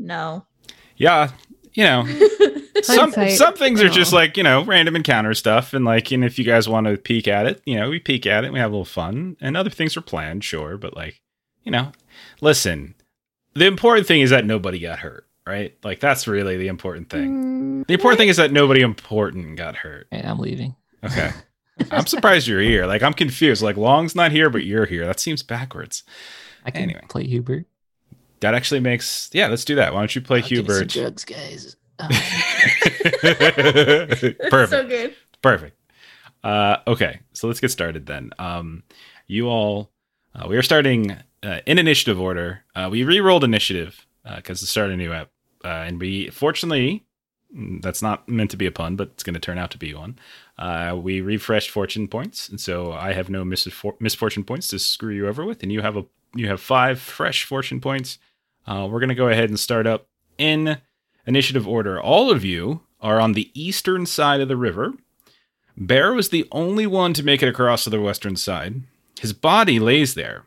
No. 0.02 0.46
Yeah. 0.96 1.31
You 1.75 1.84
know, 1.84 2.06
some 2.82 3.12
some 3.12 3.54
things 3.54 3.81
are 3.81 3.88
just 3.88 4.12
like 4.12 4.37
you 4.37 4.43
know 4.43 4.62
random 4.62 4.94
encounter 4.94 5.32
stuff, 5.32 5.72
and 5.72 5.87
like, 5.87 6.10
and 6.12 6.22
if 6.22 6.38
you 6.38 6.44
guys 6.44 6.69
want 6.69 6.87
to 6.87 6.99
peek 6.99 7.26
at 7.26 7.46
it, 7.46 7.62
you 7.64 7.76
know, 7.76 7.88
we 7.88 7.99
peek 7.99 8.26
at 8.26 8.44
it, 8.44 8.52
we 8.52 8.58
have 8.58 8.70
a 8.70 8.75
little 8.75 8.84
fun, 8.84 9.38
and 9.40 9.56
other 9.56 9.70
things 9.70 9.96
are 9.96 10.02
planned, 10.02 10.44
sure, 10.44 10.76
but 10.76 10.94
like, 10.94 11.22
you 11.62 11.72
know, 11.72 11.93
listen, 12.43 12.94
the 13.54 13.64
important 13.66 14.06
thing 14.06 14.20
is 14.20 14.28
that 14.28 14.44
nobody 14.44 14.78
got 14.81 14.99
hurt, 14.99 15.26
right? 15.46 15.75
Like, 15.82 15.99
that's 16.00 16.26
really 16.28 16.58
the 16.58 16.69
important 16.69 17.08
thing. 17.08 17.43
Mm, 17.84 17.87
The 17.87 17.94
important 17.94 18.19
thing 18.19 18.28
is 18.28 18.37
that 18.37 18.52
nobody 18.52 18.82
important 18.82 19.56
got 19.56 19.76
hurt. 19.76 20.08
Right, 20.12 20.26
I'm 20.26 20.38
leaving. 20.38 20.76
Okay. 21.02 21.31
I'm 21.90 22.06
surprised 22.06 22.46
you're 22.46 22.60
here. 22.60 22.84
Like 22.84 23.02
I'm 23.02 23.14
confused. 23.14 23.62
Like 23.62 23.78
Long's 23.78 24.14
not 24.14 24.31
here, 24.31 24.50
but 24.50 24.64
you're 24.64 24.84
here. 24.84 25.06
That 25.06 25.19
seems 25.20 25.43
backwards. 25.43 26.02
I 26.66 26.70
can 26.70 26.82
Anyway. 26.82 27.00
play 27.08 27.25
Hubert. 27.26 27.64
That 28.43 28.55
actually 28.55 28.81
makes 28.81 29.31
yeah. 29.33 29.47
Let's 29.47 29.65
do 29.65 29.77
that. 29.77 29.94
Why 29.94 30.00
don't 30.00 30.15
you 30.15 30.21
play 30.21 30.39
I'll 30.41 30.49
Hubert? 30.49 30.89
drugs, 30.89 31.25
guys. 31.25 31.77
Oh, 31.99 32.09
Perfect. 34.50 34.71
so 34.71 34.87
good. 34.87 35.15
Perfect. 35.41 35.77
Uh, 36.43 36.79
okay, 36.87 37.21
so 37.33 37.47
let's 37.47 37.61
get 37.61 37.71
started 37.71 38.06
then. 38.06 38.31
Um, 38.39 38.83
you 39.29 39.47
all, 39.49 39.91
uh, 40.35 40.47
we 40.49 40.56
are 40.56 40.62
starting 40.62 41.17
uh, 41.43 41.61
in 41.67 41.79
initiative 41.79 42.21
order. 42.21 42.65
Uh, 42.75 42.89
we 42.91 43.05
re-rolled 43.05 43.44
initiative 43.44 44.06
because 44.37 44.61
to 44.61 44.67
start 44.67 44.91
a 44.91 44.97
new 44.97 45.12
app, 45.12 45.31
uh, 45.65 45.69
and 45.69 46.00
we 46.00 46.31
fortunately 46.31 47.05
mm, 47.56 47.81
that's 47.83 48.03
not 48.03 48.29
meant 48.29 48.50
to 48.50 48.56
be 48.56 48.67
a 48.67 48.73
pun, 48.73 48.97
but 48.97 49.09
it's 49.09 49.23
going 49.23 49.35
to 49.35 49.41
turn 49.41 49.59
out 49.59 49.71
to 49.73 49.79
be 49.79 49.94
one. 49.94 50.19
Uh, 50.59 50.99
we 51.00 51.21
refreshed 51.21 51.71
fortune 51.71 52.09
points, 52.09 52.49
and 52.49 52.61
so 52.61 52.93
I 52.93 53.12
have 53.12 53.31
no 53.31 53.44
misfor- 53.44 54.00
misfortune 54.00 54.44
points 54.44 54.69
to 54.69 54.79
screw 54.79 55.15
you 55.15 55.29
over 55.29 55.44
with, 55.44 55.62
and 55.62 55.71
you 55.71 55.83
have 55.83 55.97
a 55.97 56.05
you 56.35 56.49
have 56.49 56.61
five 56.61 56.99
fresh 57.00 57.44
fortune 57.44 57.81
points. 57.81 58.19
Uh, 58.67 58.87
we're 58.91 59.00
going 59.00 59.09
to 59.09 59.14
go 59.14 59.29
ahead 59.29 59.49
and 59.49 59.59
start 59.59 59.87
up 59.87 60.06
in 60.38 60.79
initiative 61.26 61.67
order. 61.67 62.00
All 62.00 62.31
of 62.31 62.44
you 62.44 62.82
are 63.00 63.20
on 63.20 63.32
the 63.32 63.50
eastern 63.55 64.06
side 64.06 64.41
of 64.41 64.49
the 64.49 64.56
river. 64.56 64.94
Bear 65.76 66.12
was 66.12 66.29
the 66.29 66.47
only 66.53 66.87
one 66.87 67.14
to 67.14 67.23
make 67.23 67.43
it 67.43 67.49
across 67.49 67.85
to 67.85 67.91
the 67.91 68.00
western 68.00 68.37
side. 68.37 68.82
His 69.19 69.32
body 69.32 69.79
lays 69.79 70.14
there. 70.14 70.44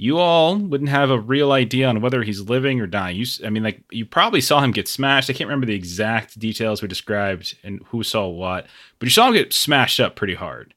You 0.00 0.18
all 0.18 0.56
wouldn't 0.56 0.90
have 0.90 1.10
a 1.10 1.18
real 1.18 1.50
idea 1.50 1.88
on 1.88 2.00
whether 2.00 2.22
he's 2.22 2.42
living 2.42 2.80
or 2.80 2.86
dying. 2.86 3.16
You, 3.16 3.26
I 3.44 3.50
mean, 3.50 3.64
like 3.64 3.82
you 3.90 4.06
probably 4.06 4.40
saw 4.40 4.60
him 4.60 4.70
get 4.70 4.86
smashed. 4.86 5.28
I 5.28 5.32
can't 5.32 5.48
remember 5.48 5.66
the 5.66 5.74
exact 5.74 6.38
details 6.38 6.80
we 6.80 6.86
described 6.86 7.56
and 7.64 7.82
who 7.86 8.04
saw 8.04 8.28
what, 8.28 8.66
but 9.00 9.06
you 9.06 9.10
saw 9.10 9.26
him 9.26 9.34
get 9.34 9.52
smashed 9.52 9.98
up 9.98 10.14
pretty 10.14 10.34
hard. 10.34 10.74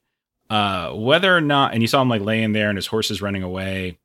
Uh, 0.50 0.90
whether 0.90 1.34
or 1.34 1.40
not, 1.40 1.72
and 1.72 1.82
you 1.82 1.86
saw 1.86 2.02
him 2.02 2.08
like 2.08 2.20
laying 2.20 2.52
there 2.52 2.68
and 2.68 2.76
his 2.76 2.88
horse 2.88 3.12
is 3.12 3.22
running 3.22 3.44
away. 3.44 3.98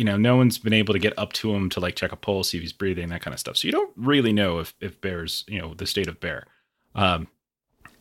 You 0.00 0.06
know, 0.06 0.16
no 0.16 0.34
one's 0.34 0.56
been 0.56 0.72
able 0.72 0.94
to 0.94 0.98
get 0.98 1.12
up 1.18 1.34
to 1.34 1.54
him 1.54 1.68
to 1.68 1.78
like 1.78 1.94
check 1.94 2.10
a 2.10 2.16
pulse, 2.16 2.48
see 2.48 2.56
if 2.56 2.62
he's 2.62 2.72
breathing, 2.72 3.10
that 3.10 3.20
kind 3.20 3.34
of 3.34 3.38
stuff. 3.38 3.58
So 3.58 3.68
you 3.68 3.72
don't 3.72 3.92
really 3.96 4.32
know 4.32 4.58
if 4.58 4.72
if 4.80 4.98
Bear's, 5.02 5.44
you 5.46 5.60
know, 5.60 5.74
the 5.74 5.84
state 5.84 6.08
of 6.08 6.20
Bear. 6.20 6.46
Um, 6.94 7.28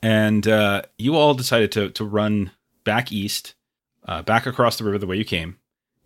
and 0.01 0.47
uh, 0.47 0.83
you 0.97 1.17
all 1.17 1.33
decided 1.33 1.73
to 1.73 1.89
to 1.89 2.05
run 2.05 2.51
back 2.85 3.11
east, 3.11 3.53
uh, 4.07 4.21
back 4.21 4.45
across 4.45 4.77
the 4.77 4.85
river 4.85 4.97
the 4.97 5.07
way 5.07 5.17
you 5.17 5.25
came, 5.25 5.57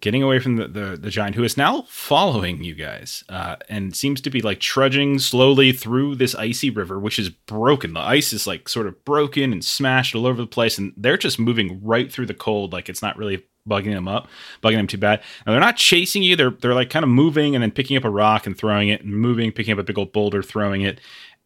getting 0.01 0.23
away 0.23 0.39
from 0.39 0.55
the 0.55 0.67
the, 0.67 0.97
the 0.97 1.11
giant 1.11 1.35
who 1.35 1.43
is 1.43 1.57
now 1.57 1.83
following 1.83 2.63
you 2.63 2.73
guys, 2.73 3.23
uh, 3.29 3.57
and 3.69 3.95
seems 3.95 4.19
to 4.21 4.31
be 4.31 4.41
like 4.41 4.59
trudging 4.59 5.19
slowly 5.19 5.71
through 5.71 6.15
this 6.15 6.33
icy 6.33 6.71
river, 6.71 6.97
which 6.99 7.19
is 7.19 7.29
broken. 7.29 7.93
The 7.93 7.99
ice 7.99 8.33
is 8.33 8.47
like 8.47 8.67
sort 8.67 8.87
of 8.87 9.05
broken 9.05 9.53
and 9.53 9.63
smashed 9.63 10.15
all 10.15 10.25
over 10.25 10.41
the 10.41 10.47
place, 10.47 10.79
and 10.79 10.91
they're 10.97 11.17
just 11.17 11.37
moving 11.37 11.79
right 11.83 12.11
through 12.11 12.25
the 12.25 12.33
cold, 12.33 12.73
like 12.73 12.89
it's 12.89 13.03
not 13.03 13.15
really 13.15 13.43
bugging 13.67 13.93
them 13.93 14.07
up, 14.07 14.27
bugging 14.61 14.77
them 14.77 14.87
too 14.87 14.97
bad. 14.97 15.21
Now 15.45 15.53
they're 15.53 15.61
not 15.61 15.77
chasing 15.77 16.23
you; 16.23 16.35
they're 16.35 16.51
they're 16.51 16.73
like 16.73 16.89
kind 16.89 17.03
of 17.03 17.09
moving 17.09 17.55
and 17.55 17.61
then 17.61 17.71
picking 17.71 17.97
up 17.97 18.03
a 18.03 18.09
rock 18.09 18.45
and 18.45 18.57
throwing 18.57 18.89
it, 18.89 19.01
and 19.01 19.13
moving, 19.13 19.51
picking 19.51 19.73
up 19.73 19.79
a 19.79 19.83
big 19.83 19.97
old 19.97 20.13
boulder, 20.13 20.43
throwing 20.43 20.81
it, 20.81 20.99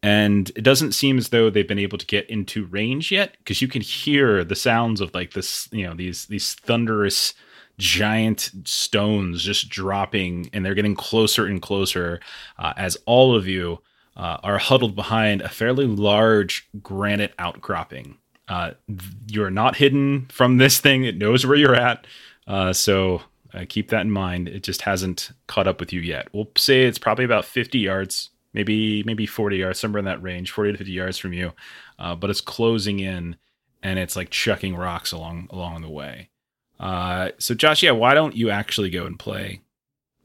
and 0.03 0.51
it 0.55 0.61
doesn't 0.61 0.91
seem 0.93 1.17
as 1.17 1.29
though 1.29 1.49
they've 1.49 1.67
been 1.67 1.79
able 1.79 1.97
to 1.97 2.05
get 2.05 2.29
into 2.29 2.65
range 2.67 3.11
yet 3.11 3.35
because 3.39 3.61
you 3.61 3.67
can 3.67 3.81
hear 3.81 4.43
the 4.43 4.55
sounds 4.55 5.01
of 5.01 5.13
like 5.13 5.33
this 5.33 5.67
you 5.71 5.85
know 5.85 5.93
these 5.93 6.27
these 6.27 6.53
thunderous 6.55 7.33
giant 7.77 8.51
stones 8.63 9.43
just 9.43 9.69
dropping 9.69 10.49
and 10.53 10.65
they're 10.65 10.75
getting 10.75 10.95
closer 10.95 11.45
and 11.45 11.61
closer 11.61 12.19
uh, 12.57 12.73
as 12.75 12.97
all 13.05 13.35
of 13.35 13.47
you 13.47 13.79
uh, 14.15 14.37
are 14.43 14.57
huddled 14.57 14.95
behind 14.95 15.41
a 15.41 15.49
fairly 15.49 15.85
large 15.85 16.67
granite 16.81 17.33
outcropping 17.37 18.17
uh, 18.47 18.71
you're 19.27 19.49
not 19.49 19.75
hidden 19.75 20.27
from 20.29 20.57
this 20.57 20.79
thing. 20.79 21.03
It 21.03 21.17
knows 21.17 21.45
where 21.45 21.57
you're 21.57 21.75
at. 21.75 22.07
Uh, 22.47 22.71
so 22.73 23.21
uh, 23.53 23.65
keep 23.67 23.89
that 23.89 24.01
in 24.01 24.11
mind. 24.11 24.47
It 24.47 24.63
just 24.63 24.83
hasn't 24.83 25.31
caught 25.47 25.67
up 25.67 25.79
with 25.79 25.91
you 25.91 25.99
yet. 25.99 26.29
We'll 26.33 26.49
say 26.57 26.83
it's 26.83 26.97
probably 26.97 27.25
about 27.25 27.45
50 27.45 27.79
yards 27.79 28.29
maybe 28.53 29.03
maybe 29.03 29.25
40 29.25 29.57
yards 29.57 29.79
somewhere 29.79 29.99
in 29.99 30.05
that 30.05 30.23
range 30.23 30.51
40 30.51 30.71
to 30.71 30.77
50 30.79 30.91
yards 30.91 31.17
from 31.17 31.33
you. 31.33 31.53
Uh, 31.99 32.15
but 32.15 32.29
it's 32.29 32.41
closing 32.41 32.99
in 32.99 33.35
and 33.83 33.99
it's 33.99 34.15
like 34.15 34.29
chucking 34.29 34.75
rocks 34.75 35.11
along 35.11 35.47
along 35.51 35.81
the 35.81 35.89
way. 35.89 36.29
Uh, 36.79 37.29
so 37.37 37.53
josh 37.53 37.83
yeah 37.83 37.91
why 37.91 38.13
don't 38.13 38.35
you 38.35 38.49
actually 38.49 38.89
go 38.89 39.05
and 39.05 39.19
play? 39.19 39.61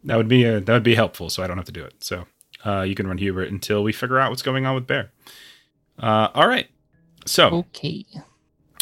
That 0.04 0.16
would 0.16 0.28
be 0.28 0.44
a, 0.44 0.60
that 0.60 0.72
would 0.72 0.82
be 0.82 0.94
helpful 0.94 1.30
so 1.30 1.42
i 1.42 1.46
don't 1.46 1.58
have 1.58 1.66
to 1.66 1.72
do 1.72 1.84
it. 1.84 2.02
So 2.02 2.26
uh, 2.64 2.82
you 2.82 2.94
can 2.94 3.06
run 3.06 3.18
hubert 3.18 3.50
until 3.50 3.82
we 3.82 3.92
figure 3.92 4.18
out 4.18 4.30
what's 4.30 4.42
going 4.42 4.64
on 4.64 4.74
with 4.74 4.86
bear. 4.86 5.10
Uh, 5.98 6.28
all 6.34 6.48
right 6.48 6.68
so 7.26 7.48
okay. 7.48 8.04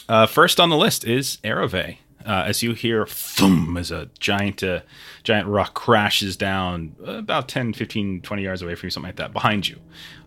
uh, 0.09 0.27
first 0.27 0.61
on 0.61 0.69
the 0.71 0.77
list 0.77 1.05
is 1.05 1.39
Erove. 1.45 1.97
Uh, 2.27 2.45
as 2.47 2.63
you 2.63 2.75
hear 2.75 3.07
thum 3.07 3.79
as 3.79 3.91
a 3.91 4.11
giant 4.19 4.63
uh, 4.63 4.81
giant 5.23 5.49
rock 5.49 5.73
crashes 5.73 6.37
down 6.37 6.95
about 7.07 7.49
10 7.49 7.73
15 7.73 8.21
20 8.21 8.43
yards 8.43 8.61
away 8.61 8.75
from 8.75 8.89
you 8.89 8.91
something 8.91 9.09
like 9.09 9.17
that 9.17 9.33
behind 9.33 9.67
you 9.67 9.79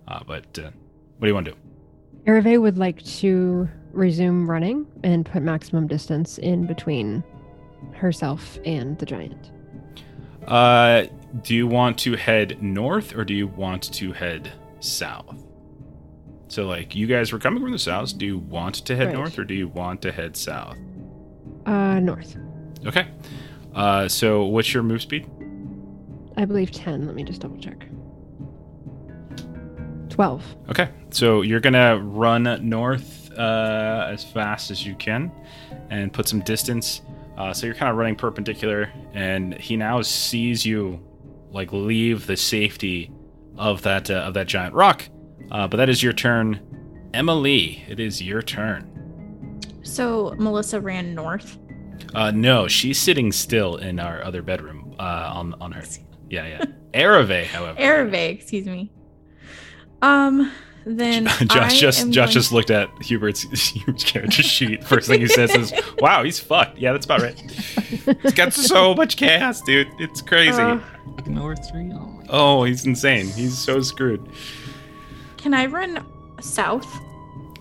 uh, 0.08 0.20
but 0.26 0.58
uh, 0.58 0.72
what 1.18 1.22
do 1.22 1.28
you 1.28 1.36
want 1.36 1.46
to 1.46 1.52
do 1.52 1.58
Hervé 2.26 2.60
would 2.60 2.80
like 2.80 3.04
to 3.04 3.70
resume 3.92 4.50
running 4.50 4.88
and 5.04 5.24
put 5.24 5.44
maximum 5.44 5.86
distance 5.86 6.40
in 6.40 6.66
between 6.66 7.24
herself 7.94 8.58
and 8.66 8.98
the 8.98 9.06
giant. 9.06 9.52
uh, 10.48 11.04
do 11.44 11.54
you 11.54 11.68
want 11.68 12.00
to 12.00 12.16
head 12.16 12.62
north 12.62 13.16
or 13.16 13.24
do 13.24 13.36
you 13.36 13.46
want 13.46 13.94
to 13.94 14.12
head 14.14 14.52
south 14.80 15.46
So 16.54 16.68
like 16.68 16.94
you 16.96 17.08
guys 17.08 17.32
were 17.32 17.40
coming 17.40 17.64
from 17.64 17.72
the 17.72 17.80
south. 17.80 18.16
Do 18.16 18.28
you 18.28 18.38
want 18.38 18.76
to 18.86 18.96
head 18.96 19.08
Right. 19.08 19.16
north 19.16 19.40
or 19.40 19.44
do 19.44 19.56
you 19.56 19.68
want 19.68 20.04
to 20.04 20.12
head 20.12 20.38
south? 20.38 20.78
Uh, 21.66 22.00
north. 22.00 22.38
Okay. 22.86 23.08
Uh, 23.74 24.08
so 24.08 24.46
what's 24.46 24.72
your 24.72 24.84
move 24.84 25.02
speed? 25.02 25.28
I 26.38 26.46
believe 26.46 26.72
10. 26.72 27.08
Let 27.08 27.16
me 27.16 27.24
just 27.24 27.42
double 27.42 27.58
check. 27.58 27.88
12. 30.10 30.44
Okay, 30.70 30.90
so 31.10 31.42
you're 31.42 31.60
gonna 31.60 31.98
run 31.98 32.44
north 32.62 33.32
uh, 33.36 34.08
as 34.12 34.24
fast 34.24 34.70
as 34.70 34.86
you 34.86 34.94
can, 34.96 35.32
and 35.90 36.14
put 36.14 36.28
some 36.28 36.40
distance. 36.42 37.02
Uh, 37.36 37.52
so 37.52 37.66
you're 37.66 37.74
kind 37.74 37.90
of 37.90 37.98
running 37.98 38.16
perpendicular, 38.16 38.92
and 39.16 39.56
he 39.60 39.76
now 39.76 40.04
sees 40.04 40.64
you 40.68 41.00
like 41.52 41.74
leave 41.74 42.28
the 42.28 42.38
safety 42.38 43.12
of 43.58 43.82
that 43.82 44.12
uh, 44.12 44.16
of 44.16 44.36
that 44.36 44.46
giant 44.46 44.76
rock. 44.76 45.10
Uh, 45.54 45.68
but 45.68 45.78
that 45.78 45.88
is 45.90 46.02
your 46.02 46.14
turn, 46.14 46.60
Emily. 47.14 47.84
It 47.88 48.00
is 48.00 48.22
your 48.22 48.42
turn. 48.42 48.90
So 49.84 50.34
Melissa 50.38 50.82
ran 50.82 51.14
north. 51.14 51.58
Uh, 52.16 52.32
no, 52.32 52.68
she's 52.68 53.00
sitting 53.00 53.32
still 53.32 53.78
in 53.78 54.00
our 54.00 54.24
other 54.24 54.42
bedroom 54.42 54.96
uh, 55.00 55.32
on 55.34 55.54
on 55.62 55.72
her. 55.72 55.84
Yeah, 56.30 56.48
yeah. 56.48 56.66
Ereve, 56.94 57.46
however, 57.46 57.80
Ereve, 57.80 58.30
excuse 58.32 58.66
me. 58.66 58.92
Um, 60.02 60.52
then 60.86 61.26
Josh 61.48 61.52
I 61.52 61.70
just 61.70 62.10
Josh 62.10 62.26
going- 62.26 62.32
just 62.32 62.52
looked 62.52 62.72
at 62.72 62.90
Hubert's 63.02 63.44
Hubert's 63.72 64.04
character 64.04 64.44
sheet. 64.44 64.84
First 64.84 65.08
thing 65.08 65.22
he 65.22 65.28
says 65.28 65.54
is, 65.56 65.74
"Wow, 66.00 66.24
he's 66.24 66.40
fucked." 66.40 66.78
Yeah, 66.78 66.92
that's 66.94 67.06
about 67.06 67.22
right. 67.22 67.40
He's 68.22 68.34
got 68.34 68.54
so 68.54 68.94
much 68.94 69.18
chaos, 69.18 69.62
dude. 69.62 69.88
It's 70.00 70.22
crazy. 70.22 70.62
Uh, 70.62 70.80
Ignore 71.20 71.56
three. 71.56 71.92
Oh 71.94 72.06
my 72.08 72.26
oh, 72.30 72.64
he's 72.64 72.86
insane. 72.86 73.28
He's 73.28 73.58
so 73.58 73.82
screwed. 73.82 74.28
Can 75.44 75.54
I 75.54 75.66
run 75.66 76.06
south? 76.40 76.88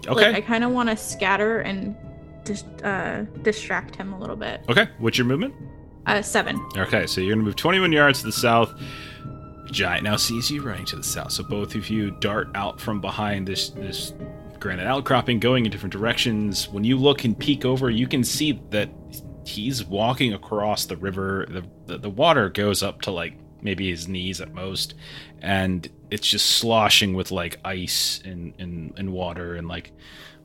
Okay. 0.06 0.32
Like, 0.32 0.36
I 0.36 0.40
kind 0.40 0.62
of 0.62 0.70
want 0.70 0.88
to 0.88 0.96
scatter 0.96 1.58
and 1.60 1.96
just 2.44 2.64
uh, 2.84 3.22
distract 3.42 3.96
him 3.96 4.12
a 4.12 4.18
little 4.18 4.36
bit. 4.36 4.62
okay. 4.68 4.88
What's 4.98 5.18
your 5.18 5.26
movement? 5.26 5.52
Uh, 6.06 6.22
seven. 6.22 6.64
Okay, 6.76 7.06
so 7.06 7.20
you're 7.20 7.34
gonna 7.34 7.44
move 7.44 7.56
21 7.56 7.92
yards 7.92 8.20
to 8.20 8.26
the 8.26 8.32
south. 8.32 8.72
Giant 9.70 10.04
now 10.04 10.16
sees 10.16 10.50
you 10.50 10.62
running 10.62 10.84
to 10.86 10.96
the 10.96 11.02
south. 11.02 11.32
So 11.32 11.42
both 11.44 11.74
of 11.74 11.88
you 11.90 12.10
dart 12.12 12.48
out 12.54 12.80
from 12.80 13.00
behind 13.00 13.46
this 13.46 13.70
this 13.70 14.12
granite 14.58 14.86
outcropping, 14.86 15.40
going 15.40 15.64
in 15.64 15.70
different 15.70 15.92
directions. 15.92 16.68
When 16.68 16.84
you 16.84 16.96
look 16.96 17.24
and 17.24 17.38
peek 17.38 17.64
over, 17.64 17.90
you 17.90 18.06
can 18.06 18.22
see 18.24 18.60
that 18.70 18.90
he's 19.44 19.84
walking 19.84 20.32
across 20.34 20.86
the 20.86 20.96
river. 20.96 21.46
The 21.48 21.64
the, 21.86 21.98
the 21.98 22.10
water 22.10 22.48
goes 22.48 22.82
up 22.82 23.02
to 23.02 23.12
like 23.12 23.34
maybe 23.60 23.88
his 23.88 24.08
knees 24.08 24.40
at 24.40 24.52
most, 24.52 24.94
and 25.42 25.88
it's 26.11 26.26
just 26.26 26.52
sloshing 26.52 27.14
with 27.14 27.30
like 27.30 27.58
ice 27.64 28.22
and 28.25 28.54
and, 28.58 28.94
and 28.96 29.12
water 29.12 29.54
and 29.54 29.68
like 29.68 29.92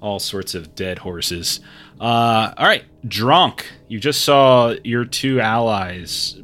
all 0.02 0.20
sorts 0.20 0.56
of 0.56 0.76
dead 0.76 1.00
horses. 1.00 1.60
Uh, 2.00 2.54
all 2.58 2.66
right, 2.66 2.84
drunk. 3.08 3.66
You 3.88 4.00
just 4.00 4.24
saw 4.24 4.76
your 4.84 5.06
two 5.06 5.40
allies 5.40 6.38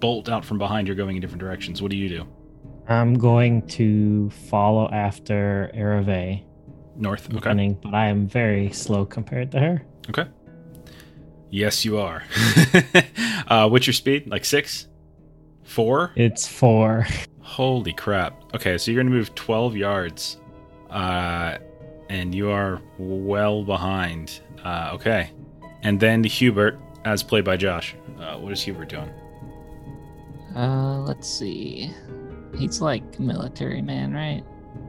bolt 0.00 0.28
out 0.28 0.44
from 0.44 0.58
behind. 0.58 0.86
You're 0.86 0.96
going 0.96 1.16
in 1.16 1.20
different 1.22 1.40
directions. 1.40 1.82
What 1.82 1.90
do 1.90 1.96
you 1.96 2.08
do? 2.08 2.26
I'm 2.88 3.14
going 3.14 3.66
to 3.68 4.30
follow 4.48 4.88
after 4.90 5.70
Erave 5.74 6.40
North. 6.96 7.32
Okay. 7.32 7.48
running, 7.48 7.74
but 7.74 7.94
I 7.94 8.06
am 8.06 8.26
very 8.26 8.72
slow 8.72 9.04
compared 9.04 9.52
to 9.52 9.60
her. 9.60 9.82
Okay. 10.08 10.26
Yes, 11.50 11.84
you 11.84 11.98
are. 11.98 12.22
uh, 13.48 13.68
what's 13.68 13.86
your 13.86 13.94
speed? 13.94 14.26
Like 14.26 14.44
six? 14.44 14.86
Four? 15.64 16.12
It's 16.16 16.46
four. 16.48 17.06
Holy 17.48 17.94
crap. 17.94 18.44
Okay, 18.54 18.76
so 18.76 18.90
you're 18.90 19.02
going 19.02 19.10
to 19.10 19.18
move 19.18 19.34
12 19.34 19.74
yards. 19.74 20.36
Uh, 20.90 21.56
and 22.10 22.34
you 22.34 22.50
are 22.50 22.80
well 22.98 23.64
behind. 23.64 24.40
Uh, 24.62 24.90
okay. 24.92 25.30
And 25.82 25.98
then 25.98 26.22
Hubert, 26.24 26.78
as 27.06 27.22
played 27.22 27.44
by 27.44 27.56
Josh. 27.56 27.96
Uh, 28.20 28.36
what 28.36 28.52
is 28.52 28.62
Hubert 28.62 28.90
doing? 28.90 29.10
Uh, 30.54 30.98
let's 31.00 31.26
see. 31.26 31.90
He's 32.54 32.82
like 32.82 33.18
military 33.18 33.80
man, 33.80 34.12
right? 34.12 34.44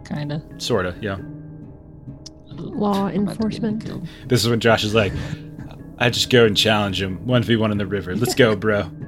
Kinda. 0.06 0.44
Sorta, 0.58 0.96
yeah. 1.00 1.18
Law 2.48 3.08
I'm 3.08 3.24
about 3.24 3.40
to 3.40 3.48
get 3.48 3.62
me 3.62 3.70
enforcement. 3.70 4.10
This 4.28 4.44
is 4.44 4.50
when 4.50 4.60
Josh 4.60 4.84
is 4.84 4.94
like, 4.94 5.14
I 5.98 6.10
just 6.10 6.30
go 6.30 6.46
and 6.46 6.58
challenge 6.58 7.02
him. 7.02 7.20
1v1 7.26 7.72
in 7.72 7.78
the 7.78 7.88
river. 7.88 8.16
Let's 8.18 8.36
go, 8.36 8.56
bro. 8.56 8.90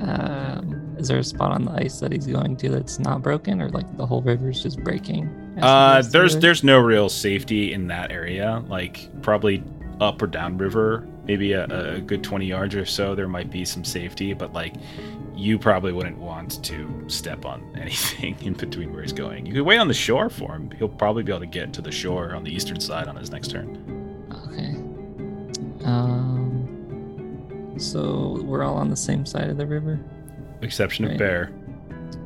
Um, 0.00 0.73
is 1.04 1.08
there 1.08 1.18
a 1.18 1.24
spot 1.24 1.52
on 1.52 1.66
the 1.66 1.72
ice 1.72 2.00
that 2.00 2.12
he's 2.12 2.26
going 2.26 2.56
to 2.56 2.70
that's 2.70 2.98
not 2.98 3.20
broken, 3.20 3.60
or 3.60 3.68
like 3.68 3.94
the 3.98 4.06
whole 4.06 4.22
river's 4.22 4.62
just 4.62 4.82
breaking? 4.82 5.28
Uh, 5.60 6.00
there's 6.00 6.38
there's 6.38 6.64
no 6.64 6.78
real 6.78 7.10
safety 7.10 7.74
in 7.74 7.88
that 7.88 8.10
area. 8.10 8.64
Like 8.68 9.10
probably 9.20 9.62
up 10.00 10.22
or 10.22 10.26
down 10.26 10.56
river, 10.56 11.06
maybe 11.26 11.52
a, 11.52 11.66
a 11.66 12.00
good 12.00 12.24
20 12.24 12.46
yards 12.46 12.74
or 12.74 12.86
so. 12.86 13.14
There 13.14 13.28
might 13.28 13.50
be 13.50 13.66
some 13.66 13.84
safety, 13.84 14.32
but 14.32 14.54
like 14.54 14.76
you 15.34 15.58
probably 15.58 15.92
wouldn't 15.92 16.16
want 16.16 16.64
to 16.64 17.04
step 17.08 17.44
on 17.44 17.62
anything 17.78 18.34
in 18.40 18.54
between 18.54 18.90
where 18.90 19.02
he's 19.02 19.12
going. 19.12 19.44
You 19.44 19.52
could 19.52 19.64
wait 19.64 19.76
on 19.76 19.88
the 19.88 19.92
shore 19.92 20.30
for 20.30 20.54
him. 20.54 20.70
He'll 20.78 20.88
probably 20.88 21.22
be 21.22 21.32
able 21.32 21.40
to 21.40 21.46
get 21.46 21.74
to 21.74 21.82
the 21.82 21.92
shore 21.92 22.34
on 22.34 22.44
the 22.44 22.50
eastern 22.50 22.80
side 22.80 23.08
on 23.08 23.16
his 23.16 23.30
next 23.30 23.50
turn. 23.50 24.24
Okay. 24.46 25.84
Um. 25.84 27.74
So 27.76 28.40
we're 28.42 28.62
all 28.64 28.76
on 28.76 28.88
the 28.88 28.96
same 28.96 29.26
side 29.26 29.50
of 29.50 29.58
the 29.58 29.66
river. 29.66 30.00
Exception 30.64 31.04
of 31.04 31.18
Bear. 31.18 31.52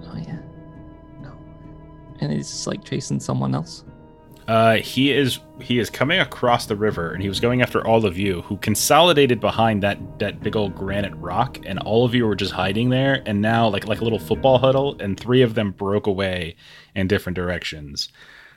Oh 0.07 0.17
yeah. 0.17 0.39
Oh. 1.25 1.39
And 2.21 2.33
he's 2.33 2.67
like 2.67 2.85
chasing 2.85 3.21
someone 3.21 3.55
else. 3.55 3.85
Uh, 4.49 4.77
he 4.77 5.13
is 5.13 5.41
he 5.61 5.79
is 5.79 5.91
coming 5.91 6.21
across 6.21 6.65
the 6.65 6.75
river, 6.75 7.13
and 7.13 7.23
he 7.23 7.29
was 7.29 7.39
going 7.39 7.61
after 7.61 7.87
all 7.87 8.07
of 8.07 8.17
you, 8.17 8.41
who 8.43 8.57
consolidated 8.57 9.41
behind 9.41 9.83
that 9.83 10.19
that 10.21 10.41
big 10.41 10.57
old 10.57 10.75
granite 10.75 11.15
rock, 11.17 11.59
and 11.67 11.79
all 11.81 12.07
of 12.07 12.15
you 12.15 12.27
were 12.27 12.35
just 12.35 12.53
hiding 12.53 12.89
there. 12.89 13.23
And 13.27 13.43
now, 13.43 13.69
like 13.69 13.87
like 13.87 14.01
a 14.01 14.05
little 14.05 14.19
football 14.19 14.57
huddle, 14.59 14.97
and 15.01 15.21
three 15.21 15.43
of 15.43 15.55
them 15.55 15.73
broke 15.73 16.07
away 16.07 16.57
in 16.95 17.09
different 17.09 17.37
directions. 17.37 18.09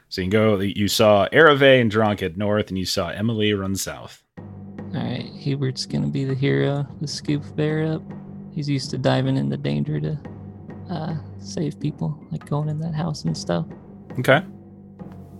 So 0.07 0.21
you 0.21 0.29
can 0.29 0.31
go. 0.31 0.59
You 0.61 0.87
saw 0.87 1.27
Erave 1.33 1.81
and 1.81 1.91
Drunk 1.91 2.21
head 2.21 2.37
north, 2.37 2.69
and 2.69 2.77
you 2.77 2.85
saw 2.85 3.09
Emily 3.09 3.53
run 3.53 3.75
south. 3.75 4.23
All 4.37 4.93
right, 4.93 5.25
Hubert's 5.25 5.85
gonna 5.85 6.07
be 6.07 6.23
the 6.23 6.35
hero 6.35 6.87
to 7.01 7.07
scoop 7.07 7.43
Bear 7.57 7.95
up. 7.95 8.01
He's 8.51 8.69
used 8.69 8.89
to 8.91 8.97
diving 8.97 9.37
into 9.37 9.57
danger 9.57 9.99
to 9.99 10.19
uh, 10.89 11.15
save 11.39 11.79
people, 11.79 12.21
like 12.31 12.45
going 12.47 12.69
in 12.69 12.79
that 12.79 12.93
house 12.93 13.23
and 13.25 13.37
stuff. 13.37 13.65
Okay. 14.19 14.41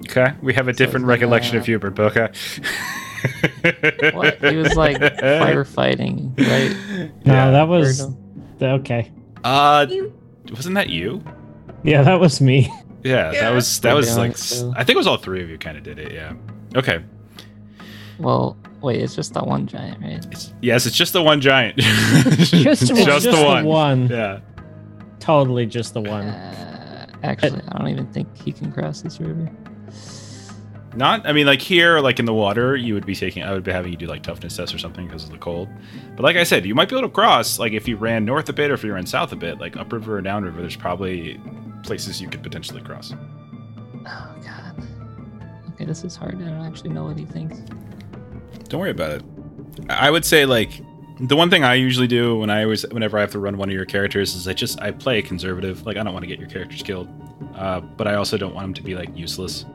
Okay. 0.10 0.34
We 0.42 0.54
have 0.54 0.68
a 0.68 0.74
So 0.74 0.78
different 0.78 1.04
it's 1.06 1.10
like, 1.10 1.20
recollection 1.20 1.58
uh, 1.58 1.60
of 1.60 1.66
Hubert, 1.66 1.92
but 1.92 2.18
okay. 2.18 2.30
What? 4.14 4.44
He 4.44 4.56
was 4.56 4.76
like 4.76 4.98
firefighting, 4.98 6.38
right? 6.40 7.12
No, 7.26 7.34
Yeah. 7.34 7.52
that 7.52 7.68
was 7.68 8.08
okay. 8.62 9.12
Uh, 9.44 9.86
wasn't 10.52 10.76
that 10.76 10.90
you? 10.90 11.24
Yeah, 11.84 12.02
that 12.04 12.20
was 12.20 12.42
me. 12.42 12.72
Yeah, 13.04 13.32
Yeah. 13.32 13.42
that 13.42 13.52
was 13.54 13.80
that 13.82 13.94
was 13.96 14.18
like 14.18 14.32
it, 14.32 14.64
I 14.76 14.84
think 14.84 14.96
it 14.96 14.98
was 14.98 15.08
all 15.08 15.18
three 15.18 15.42
of 15.44 15.50
you 15.50 15.58
kind 15.58 15.78
of 15.78 15.84
did 15.84 16.00
it. 16.00 16.12
Yeah. 16.14 16.34
Okay. 16.76 17.04
Well, 18.22 18.58
wait, 18.82 19.02
it's 19.02 19.16
just 19.16 19.34
that 19.34 19.48
one 19.48 19.68
giant, 19.68 20.02
right? 20.02 20.26
It's, 20.32 20.54
yes, 20.62 20.86
it's 20.86 20.96
just 20.96 21.14
the 21.14 21.24
one 21.24 21.42
giant. 21.42 21.78
just, 21.78 22.54
Just 22.54 22.94
one. 22.94 23.06
Just 23.06 23.26
the 23.32 23.64
one. 23.66 24.08
The 24.08 24.14
Yeah. 24.16 24.40
Totally 25.20 25.66
just 25.66 25.94
the 25.94 26.02
one. 26.02 26.26
Uh, 26.28 27.08
actually, 27.24 27.62
I 27.68 27.78
don't 27.78 27.88
even 27.90 28.08
think 28.12 28.36
he 28.38 28.52
can 28.52 28.72
cross 28.72 29.02
this 29.02 29.20
river. 29.20 29.52
Not. 30.96 31.26
I 31.26 31.32
mean, 31.32 31.46
like 31.46 31.62
here, 31.62 32.00
like 32.00 32.20
in 32.20 32.26
the 32.26 32.34
water, 32.34 32.76
you 32.76 32.94
would 32.94 33.06
be 33.06 33.16
taking. 33.16 33.44
I 33.44 33.54
would 33.54 33.64
be 33.64 33.72
having 33.72 33.92
you 33.92 33.98
do 33.98 34.08
like 34.08 34.24
toughness 34.24 34.58
tests 34.58 34.74
or 34.74 34.78
something 34.78 35.06
because 35.06 35.24
of 35.24 35.32
the 35.32 35.38
cold. 35.38 35.70
But 36.16 36.24
like 36.24 36.36
I 36.36 36.44
said, 36.44 36.66
you 36.66 36.76
might 36.76 36.90
be 36.90 36.96
able 36.98 37.08
to 37.08 37.14
cross. 37.14 37.60
Like 37.60 37.72
if 37.72 37.88
you 37.88 37.96
ran 37.96 38.26
north 38.26 38.50
a 38.50 38.54
bit 38.54 38.72
or 38.72 38.74
if 38.74 38.84
you 38.84 38.94
ran 38.94 39.06
south 39.06 39.32
a 39.32 39.36
bit, 39.36 39.60
like 39.60 39.78
upriver 39.78 40.18
or 40.18 40.22
downriver, 40.22 40.60
there's 40.60 40.76
probably 40.76 41.40
places 41.84 42.22
you 42.22 42.28
could 42.30 42.44
potentially 42.44 42.82
cross. 42.82 43.14
Oh 44.06 44.36
god. 44.44 44.84
Okay, 45.74 45.86
this 45.86 46.04
is 46.04 46.16
hard. 46.16 46.36
I 46.36 46.46
don't 46.50 46.66
actually 46.66 46.90
know 46.90 47.06
what 47.06 47.18
he 47.18 47.26
thinks. 47.26 47.60
Don't 48.72 48.80
worry 48.80 48.92
about 48.92 49.12
it. 49.12 49.24
I 49.90 50.10
would 50.10 50.24
say 50.24 50.46
like 50.46 50.72
the 51.20 51.36
one 51.36 51.50
thing 51.50 51.66
I 51.66 51.74
usually 51.74 52.08
do 52.08 52.38
when 52.38 52.50
I 52.50 52.64
always 52.64 52.84
whenever 52.88 53.18
I 53.18 53.22
have 53.22 53.32
to 53.34 53.40
run 53.40 53.58
one 53.58 53.68
of 53.68 53.76
your 53.76 53.84
characters 53.84 54.34
is 54.34 54.48
I 54.48 54.54
just 54.54 54.82
I 54.82 54.92
play 54.92 55.22
conservative. 55.22 55.86
Like 55.86 55.98
I 55.98 56.04
don't 56.04 56.14
want 56.14 56.24
to 56.24 56.28
get 56.28 56.40
your 56.40 56.48
characters 56.48 56.82
killed, 56.82 57.10
uh, 57.56 57.82
but 57.82 58.08
I 58.08 58.16
also 58.16 58.38
don't 58.38 58.56
want 58.56 58.64
them 58.64 58.74
to 58.76 58.82
be 58.82 58.96
like 58.96 59.10
useless. 59.14 59.66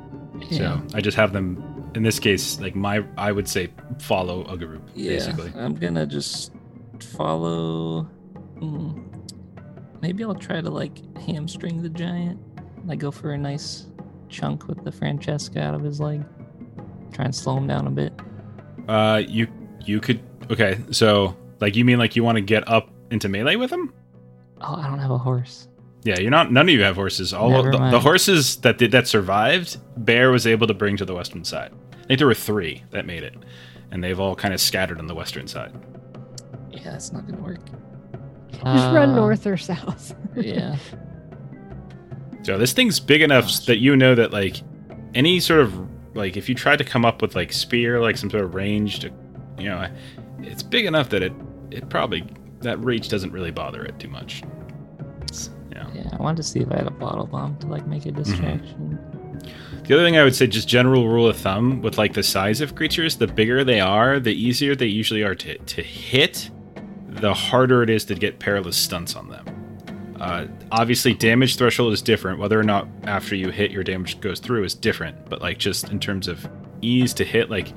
Yeah. 0.49 0.59
So 0.59 0.83
I 0.95 1.03
just 1.03 1.15
have 1.19 1.35
them. 1.35 1.91
In 1.95 2.05
this 2.05 2.19
case, 2.19 2.59
like 2.59 2.75
my 2.75 3.05
I 3.19 3.33
would 3.33 3.47
say 3.47 3.69
follow 3.99 4.47
a 4.47 4.57
group 4.57 4.89
Yeah, 4.95 5.11
basically. 5.11 5.53
I'm 5.55 5.75
gonna 5.75 6.07
just 6.07 6.53
follow. 7.01 8.05
Hmm, 8.61 9.03
maybe 10.01 10.25
I'll 10.25 10.35
try 10.35 10.63
to 10.63 10.71
like 10.71 11.19
hamstring 11.19 11.83
the 11.83 11.91
giant. 11.91 12.41
Like 12.87 13.01
go 13.01 13.11
for 13.11 13.33
a 13.33 13.39
nice 13.39 13.89
chunk 14.31 14.69
with 14.69 14.85
the 14.85 14.91
francisca 14.91 15.61
out 15.61 15.75
of 15.75 15.83
his 15.83 16.01
leg. 16.01 16.25
Try 17.13 17.27
and 17.27 17.35
slow 17.35 17.59
him 17.59 17.67
down 17.67 17.87
a 17.87 17.91
bit. 17.91 18.19
Uh, 18.89 19.23
you 19.27 19.49
you 19.85 20.01
could 20.01 20.21
okay. 20.51 20.79
So 20.91 21.37
like 21.61 21.77
you 21.77 21.85
mean 21.85 21.99
like 21.99 22.17
you 22.17 22.25
want 22.25 22.37
to 22.37 22.43
get 22.43 22.69
up 22.69 22.91
into 23.11 23.29
melee 23.29 23.57
with 23.57 23.71
him? 23.73 23.93
Oh, 24.61 24.75
I 24.77 24.87
don't 24.89 24.99
have 24.99 25.11
a 25.11 25.19
horse. 25.19 25.69
Yeah, 26.05 26.19
you're 26.21 26.31
not. 26.31 26.53
None 26.53 26.69
of 26.69 26.75
you 26.75 26.83
have 26.83 26.95
horses. 26.97 27.35
All 27.35 27.51
Never 27.51 27.71
of 27.71 27.81
the, 27.81 27.91
the 27.91 28.01
horses 28.01 28.57
that 28.59 28.79
did, 28.79 28.93
that 28.93 29.09
survived, 29.09 29.79
Bear 30.05 30.31
was 30.31 30.47
able 30.47 30.67
to 30.69 30.75
bring 30.75 30.97
to 30.99 31.05
the 31.05 31.15
western 31.15 31.45
side. 31.45 31.73
I 31.93 32.07
think 32.07 32.19
there 32.19 32.29
were 32.29 32.35
three 32.35 32.85
that 32.91 33.07
made 33.07 33.25
it, 33.25 33.35
and 33.91 34.03
they've 34.05 34.19
all 34.21 34.37
kind 34.37 34.55
of 34.55 34.61
scattered 34.61 35.01
on 35.01 35.09
the 35.09 35.15
western 35.17 35.49
side. 35.49 35.73
Yeah, 36.71 36.85
that's 36.85 37.13
not 37.13 37.27
gonna 37.27 37.43
work. 37.43 37.59
Just 38.53 38.65
run 38.65 39.11
Uh, 39.11 39.17
north 39.17 39.47
or 39.47 39.57
south. 39.57 40.15
Yeah. 40.37 40.77
So 42.43 42.57
this 42.59 42.73
thing's 42.73 43.01
big 43.01 43.23
enough 43.23 43.45
Gosh. 43.47 43.67
that 43.67 43.79
you 43.79 43.97
know 43.97 44.15
that 44.15 44.33
like 44.33 44.63
any 45.15 45.41
sort 45.41 45.61
of 45.61 45.75
like 46.17 46.37
if 46.37 46.49
you 46.49 46.55
tried 46.55 46.79
to 46.79 46.85
come 46.85 47.05
up 47.05 47.23
with 47.23 47.35
like 47.35 47.53
spear, 47.53 48.01
like 48.01 48.17
some 48.17 48.31
sort 48.31 48.45
of 48.45 48.55
ranged, 48.55 49.05
you 49.59 49.69
know, 49.69 49.89
it's 50.41 50.63
big 50.63 50.87
enough 50.87 51.11
that 51.11 51.23
it 51.23 51.33
it 51.71 51.89
probably 51.89 52.27
that 52.61 52.79
reach 52.81 53.09
doesn't 53.09 53.33
really 53.33 53.51
bother 53.51 53.85
it 53.85 53.99
too 53.99 54.09
much. 54.09 54.43
Yeah. 55.73 55.87
Yeah, 55.95 56.09
I 56.13 56.17
wanted 56.23 56.39
to 56.39 56.43
see 56.43 56.61
if 56.61 56.73
I 56.73 56.77
had 56.77 56.87
a 56.87 56.91
bottle 56.91 57.27
bomb 57.27 57.59
to 57.59 57.67
like 57.67 57.87
make 57.87 58.07
a 58.07 58.09
mm-hmm. 58.09 58.23
distraction. 58.23 58.99
The 59.85 59.95
other 59.95 60.05
thing 60.05 60.17
I 60.17 60.25
would 60.25 60.35
say, 60.35 60.49
just 60.49 60.67
general 60.67 61.09
rule 61.09 61.29
of 61.29 61.37
thumb 61.37 61.81
with 61.81 61.97
like 61.97 62.15
the 62.15 62.23
size 62.23 62.61
of 62.61 62.75
creatures, 62.75 63.17
the 63.17 63.29
bigger 63.29 63.63
they 63.63 63.79
are, 63.79 64.19
the 64.19 64.35
easier 64.35 64.75
they 64.75 64.87
usually 64.87 65.23
are 65.23 65.37
to, 65.37 65.59
to 65.59 65.83
hit, 65.83 66.51
the 67.07 67.33
harder 67.33 67.85
it 67.85 67.91
is 67.91 68.05
to 68.07 68.17
get 68.17 68.41
perilous 68.41 68.77
stunts 68.77 69.15
on 69.15 69.29
them. 69.29 69.45
Uh, 70.21 70.47
obviously, 70.73 71.15
damage 71.15 71.57
threshold 71.57 71.93
is 71.93 72.03
different. 72.03 72.39
Whether 72.39 72.59
or 72.59 72.63
not 72.63 72.89
after 73.05 73.35
you 73.35 73.51
hit 73.51 73.71
your 73.71 73.85
damage 73.85 74.21
goes 74.21 74.41
through 74.41 74.65
is 74.65 74.75
different. 74.75 75.29
But 75.29 75.41
like 75.41 75.59
just 75.59 75.91
in 75.91 76.01
terms 76.01 76.29
of 76.29 76.49
ease 76.83 77.13
to 77.15 77.25
hit, 77.25 77.51
like 77.51 77.73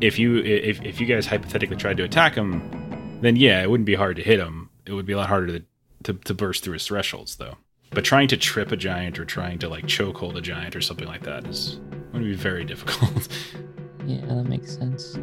if 0.00 0.18
you 0.18 0.38
if, 0.38 0.80
if 0.82 1.00
you 1.00 1.06
guys 1.06 1.26
hypothetically 1.26 1.76
tried 1.76 1.96
to 1.98 2.04
attack 2.04 2.34
him, 2.34 3.18
then 3.20 3.36
yeah, 3.36 3.62
it 3.62 3.70
wouldn't 3.70 3.86
be 3.86 3.94
hard 3.94 4.16
to 4.16 4.22
hit 4.22 4.38
him. 4.38 4.70
It 4.86 4.92
would 4.92 5.06
be 5.06 5.12
a 5.12 5.16
lot 5.16 5.28
harder 5.28 5.58
to 5.58 5.64
to, 6.04 6.14
to 6.14 6.34
burst 6.34 6.64
through 6.64 6.74
his 6.74 6.86
thresholds 6.86 7.36
though. 7.36 7.56
But 7.90 8.04
trying 8.04 8.28
to 8.28 8.36
trip 8.36 8.70
a 8.70 8.76
giant 8.76 9.18
or 9.18 9.24
trying 9.24 9.58
to 9.60 9.68
like 9.68 9.84
chokehold 9.84 10.36
a 10.36 10.40
giant 10.40 10.76
or 10.76 10.80
something 10.80 11.08
like 11.08 11.24
that 11.24 11.46
is 11.46 11.80
going 12.12 12.24
to 12.24 12.30
be 12.30 12.34
very 12.34 12.64
difficult. 12.72 13.28
Yeah, 14.06 14.24
that 14.26 14.44
makes 14.44 14.76
sense. 14.76 15.18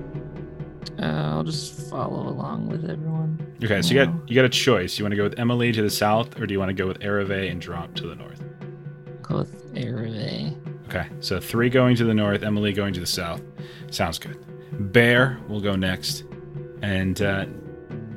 Uh, 1.00 1.06
I'll 1.06 1.44
just 1.44 1.89
follow 1.89 2.27
along 2.27 2.70
with 2.70 2.89
everyone. 2.89 3.56
okay, 3.63 3.82
so 3.82 3.94
you 3.94 4.06
got 4.06 4.29
you 4.29 4.36
got 4.36 4.46
a 4.46 4.50
choice. 4.50 4.98
You 4.98 5.06
want 5.06 5.12
to 5.13 5.17
go 5.17 5.24
with 5.24 5.39
Emily 5.39 5.72
to 5.72 5.82
the 5.82 5.89
south, 5.89 6.39
or 6.39 6.46
do 6.46 6.53
you 6.53 6.60
want 6.60 6.70
to 6.70 6.74
go 6.74 6.88
with 6.88 7.00
Ereve 7.00 7.51
and 7.51 7.62
Drop 7.62 7.94
to 7.96 8.08
the 8.08 8.15
north? 8.15 8.44
Go 9.22 9.39
with 9.39 9.74
Ereve. 9.75 10.56
Okay, 10.88 11.08
so 11.20 11.39
three 11.39 11.70
going 11.70 11.96
to 11.98 12.06
the 12.06 12.13
north, 12.13 12.44
Emily 12.44 12.72
going 12.72 12.94
to 12.94 13.00
the 13.00 13.06
south. 13.06 13.41
Sounds 13.91 14.17
good. 14.20 14.38
Bear 14.94 15.39
will 15.48 15.62
go 15.62 15.75
next, 15.75 16.24
and 16.82 17.22
uh, 17.22 17.46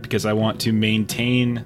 because 0.01 0.25
I 0.25 0.33
want 0.33 0.61
to 0.63 0.73
maintain, 0.73 1.65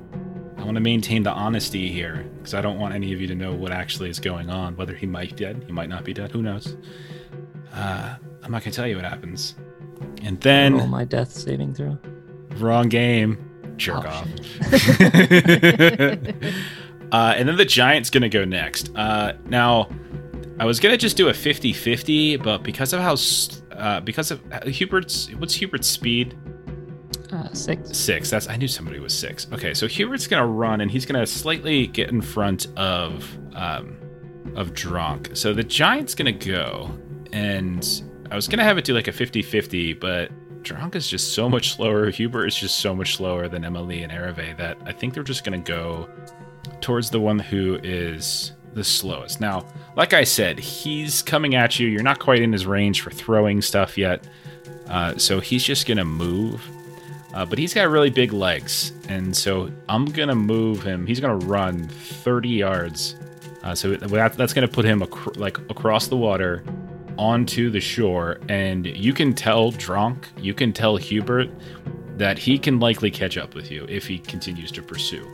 I 0.56 0.64
want 0.64 0.76
to 0.76 0.80
maintain 0.80 1.22
the 1.22 1.32
honesty 1.32 1.90
here, 1.92 2.26
because 2.38 2.54
I 2.54 2.60
don't 2.60 2.78
want 2.78 2.94
any 2.94 3.12
of 3.12 3.20
you 3.20 3.26
to 3.28 3.34
know 3.34 3.52
what 3.52 3.70
actually 3.70 4.08
is 4.10 4.18
going 4.18 4.50
on. 4.50 4.76
Whether 4.76 4.94
he 4.94 5.06
might 5.06 5.30
be 5.30 5.44
dead, 5.44 5.64
he 5.66 5.72
might 5.72 5.88
not 5.88 6.04
be 6.04 6.14
dead. 6.14 6.32
Who 6.32 6.42
knows? 6.42 6.76
Uh, 7.72 8.16
I'm 8.42 8.50
not 8.50 8.62
gonna 8.62 8.72
tell 8.72 8.86
you 8.86 8.96
what 8.96 9.04
happens. 9.04 9.56
And 10.22 10.40
then 10.40 10.76
Roll 10.76 10.86
my 10.86 11.04
death 11.04 11.32
saving 11.32 11.74
throw. 11.74 11.98
Wrong 12.56 12.88
game. 12.88 13.50
Jerk 13.76 14.04
Oh, 14.04 14.08
off. 14.08 14.28
uh, 17.12 17.34
and 17.36 17.48
then 17.48 17.56
the 17.56 17.64
Giant's 17.66 18.10
going 18.10 18.22
to 18.22 18.28
go 18.28 18.44
next. 18.44 18.90
Uh, 18.94 19.32
now, 19.46 19.88
I 20.58 20.64
was 20.64 20.78
going 20.80 20.92
to 20.92 20.96
just 20.96 21.16
do 21.16 21.28
a 21.28 21.34
50 21.34 21.72
50, 21.72 22.36
but 22.38 22.62
because 22.62 22.92
of 22.92 23.00
how. 23.00 23.16
Uh, 23.76 24.00
because 24.00 24.30
of 24.30 24.40
uh, 24.52 24.60
Hubert's. 24.60 25.28
What's 25.34 25.54
Hubert's 25.54 25.88
speed? 25.88 26.38
Uh, 27.32 27.52
six. 27.52 27.96
Six. 27.96 28.30
That's 28.30 28.48
I 28.48 28.56
knew 28.56 28.68
somebody 28.68 29.00
was 29.00 29.12
six. 29.12 29.48
Okay, 29.52 29.74
so 29.74 29.88
Hubert's 29.88 30.28
gonna 30.28 30.46
run 30.46 30.80
and 30.80 30.88
he's 30.90 31.04
gonna 31.04 31.26
slightly 31.26 31.88
get 31.88 32.10
in 32.10 32.20
front 32.20 32.68
of 32.76 33.28
um 33.56 33.96
of 34.54 34.72
Drunk. 34.74 35.30
So 35.34 35.52
the 35.52 35.64
giant's 35.64 36.14
gonna 36.14 36.30
go 36.30 36.96
and 37.32 37.84
I 38.34 38.36
was 38.36 38.48
gonna 38.48 38.64
have 38.64 38.78
it 38.78 38.84
do 38.84 38.94
like 38.94 39.06
a 39.06 39.12
50-50, 39.12 40.00
but 40.00 40.28
Dronk 40.64 40.96
is 40.96 41.08
just 41.08 41.34
so 41.34 41.48
much 41.48 41.76
slower. 41.76 42.10
Hubert 42.10 42.46
is 42.46 42.56
just 42.56 42.78
so 42.78 42.92
much 42.92 43.14
slower 43.14 43.46
than 43.46 43.64
Emily 43.64 44.02
and 44.02 44.10
Ereve 44.10 44.56
that 44.56 44.76
I 44.84 44.90
think 44.90 45.14
they're 45.14 45.22
just 45.22 45.44
gonna 45.44 45.58
go 45.60 46.08
towards 46.80 47.10
the 47.10 47.20
one 47.20 47.38
who 47.38 47.78
is 47.84 48.50
the 48.72 48.82
slowest. 48.82 49.40
Now, 49.40 49.64
like 49.94 50.14
I 50.14 50.24
said, 50.24 50.58
he's 50.58 51.22
coming 51.22 51.54
at 51.54 51.78
you. 51.78 51.86
You're 51.86 52.02
not 52.02 52.18
quite 52.18 52.42
in 52.42 52.52
his 52.52 52.66
range 52.66 53.02
for 53.02 53.12
throwing 53.12 53.62
stuff 53.62 53.96
yet. 53.96 54.26
Uh, 54.88 55.16
so 55.16 55.38
he's 55.38 55.62
just 55.62 55.86
gonna 55.86 56.04
move 56.04 56.60
uh, 57.34 57.44
but 57.44 57.56
he's 57.56 57.72
got 57.72 57.88
really 57.88 58.10
big 58.10 58.32
legs, 58.32 58.92
and 59.08 59.36
so 59.36 59.70
I'm 59.88 60.06
gonna 60.06 60.36
move 60.36 60.82
him. 60.82 61.06
He's 61.06 61.18
gonna 61.20 61.46
run 61.46 61.88
30 61.88 62.48
yards, 62.48 63.16
uh, 63.62 63.74
so 63.76 63.94
that, 63.96 64.34
that's 64.34 64.52
gonna 64.52 64.68
put 64.68 64.84
him 64.84 65.02
ac- 65.02 65.32
like 65.36 65.58
across 65.70 66.06
the 66.06 66.16
water 66.16 66.62
onto 67.18 67.70
the 67.70 67.80
shore. 67.80 68.40
And 68.48 68.86
you 68.86 69.12
can 69.12 69.34
tell 69.34 69.72
Dronk, 69.72 70.26
you 70.38 70.54
can 70.54 70.72
tell 70.72 70.96
Hubert 70.96 71.50
that 72.16 72.38
he 72.38 72.58
can 72.58 72.78
likely 72.78 73.10
catch 73.10 73.36
up 73.36 73.54
with 73.54 73.70
you 73.70 73.86
if 73.88 74.06
he 74.06 74.18
continues 74.18 74.70
to 74.72 74.82
pursue 74.82 75.26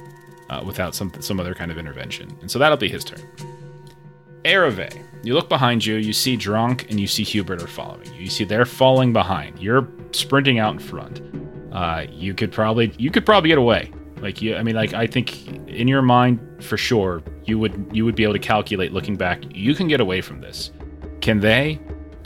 uh, 0.48 0.62
without 0.64 0.94
some 0.94 1.12
some 1.20 1.40
other 1.40 1.54
kind 1.54 1.70
of 1.70 1.78
intervention. 1.78 2.36
And 2.40 2.50
so 2.50 2.58
that'll 2.58 2.76
be 2.76 2.88
his 2.88 3.04
turn. 3.04 3.20
Ereve, 4.44 4.90
you 5.22 5.34
look 5.34 5.48
behind 5.48 5.84
you, 5.84 5.96
you 5.96 6.12
see 6.12 6.36
Dronk 6.36 6.88
and 6.90 6.98
you 6.98 7.06
see 7.06 7.22
Hubert 7.22 7.62
are 7.62 7.66
following 7.66 8.06
you. 8.14 8.22
You 8.22 8.30
see 8.30 8.44
they're 8.44 8.64
falling 8.64 9.12
behind. 9.12 9.58
You're 9.60 9.86
sprinting 10.12 10.58
out 10.58 10.72
in 10.72 10.78
front. 10.78 11.20
Uh, 11.72 12.06
you 12.10 12.34
could 12.34 12.50
probably 12.50 12.92
you 12.98 13.10
could 13.10 13.26
probably 13.26 13.48
get 13.48 13.58
away. 13.58 13.92
Like 14.20 14.42
you, 14.42 14.56
I 14.56 14.62
mean, 14.62 14.74
like 14.74 14.92
I 14.92 15.06
think 15.06 15.48
in 15.68 15.88
your 15.88 16.02
mind 16.02 16.40
for 16.62 16.76
sure 16.76 17.22
you 17.44 17.58
would 17.58 17.88
you 17.92 18.04
would 18.04 18.14
be 18.14 18.22
able 18.22 18.34
to 18.34 18.38
calculate 18.38 18.92
looking 18.92 19.16
back. 19.16 19.42
You 19.54 19.74
can 19.74 19.88
get 19.88 20.00
away 20.00 20.20
from 20.20 20.40
this. 20.40 20.72
Can 21.20 21.40
they? 21.40 21.78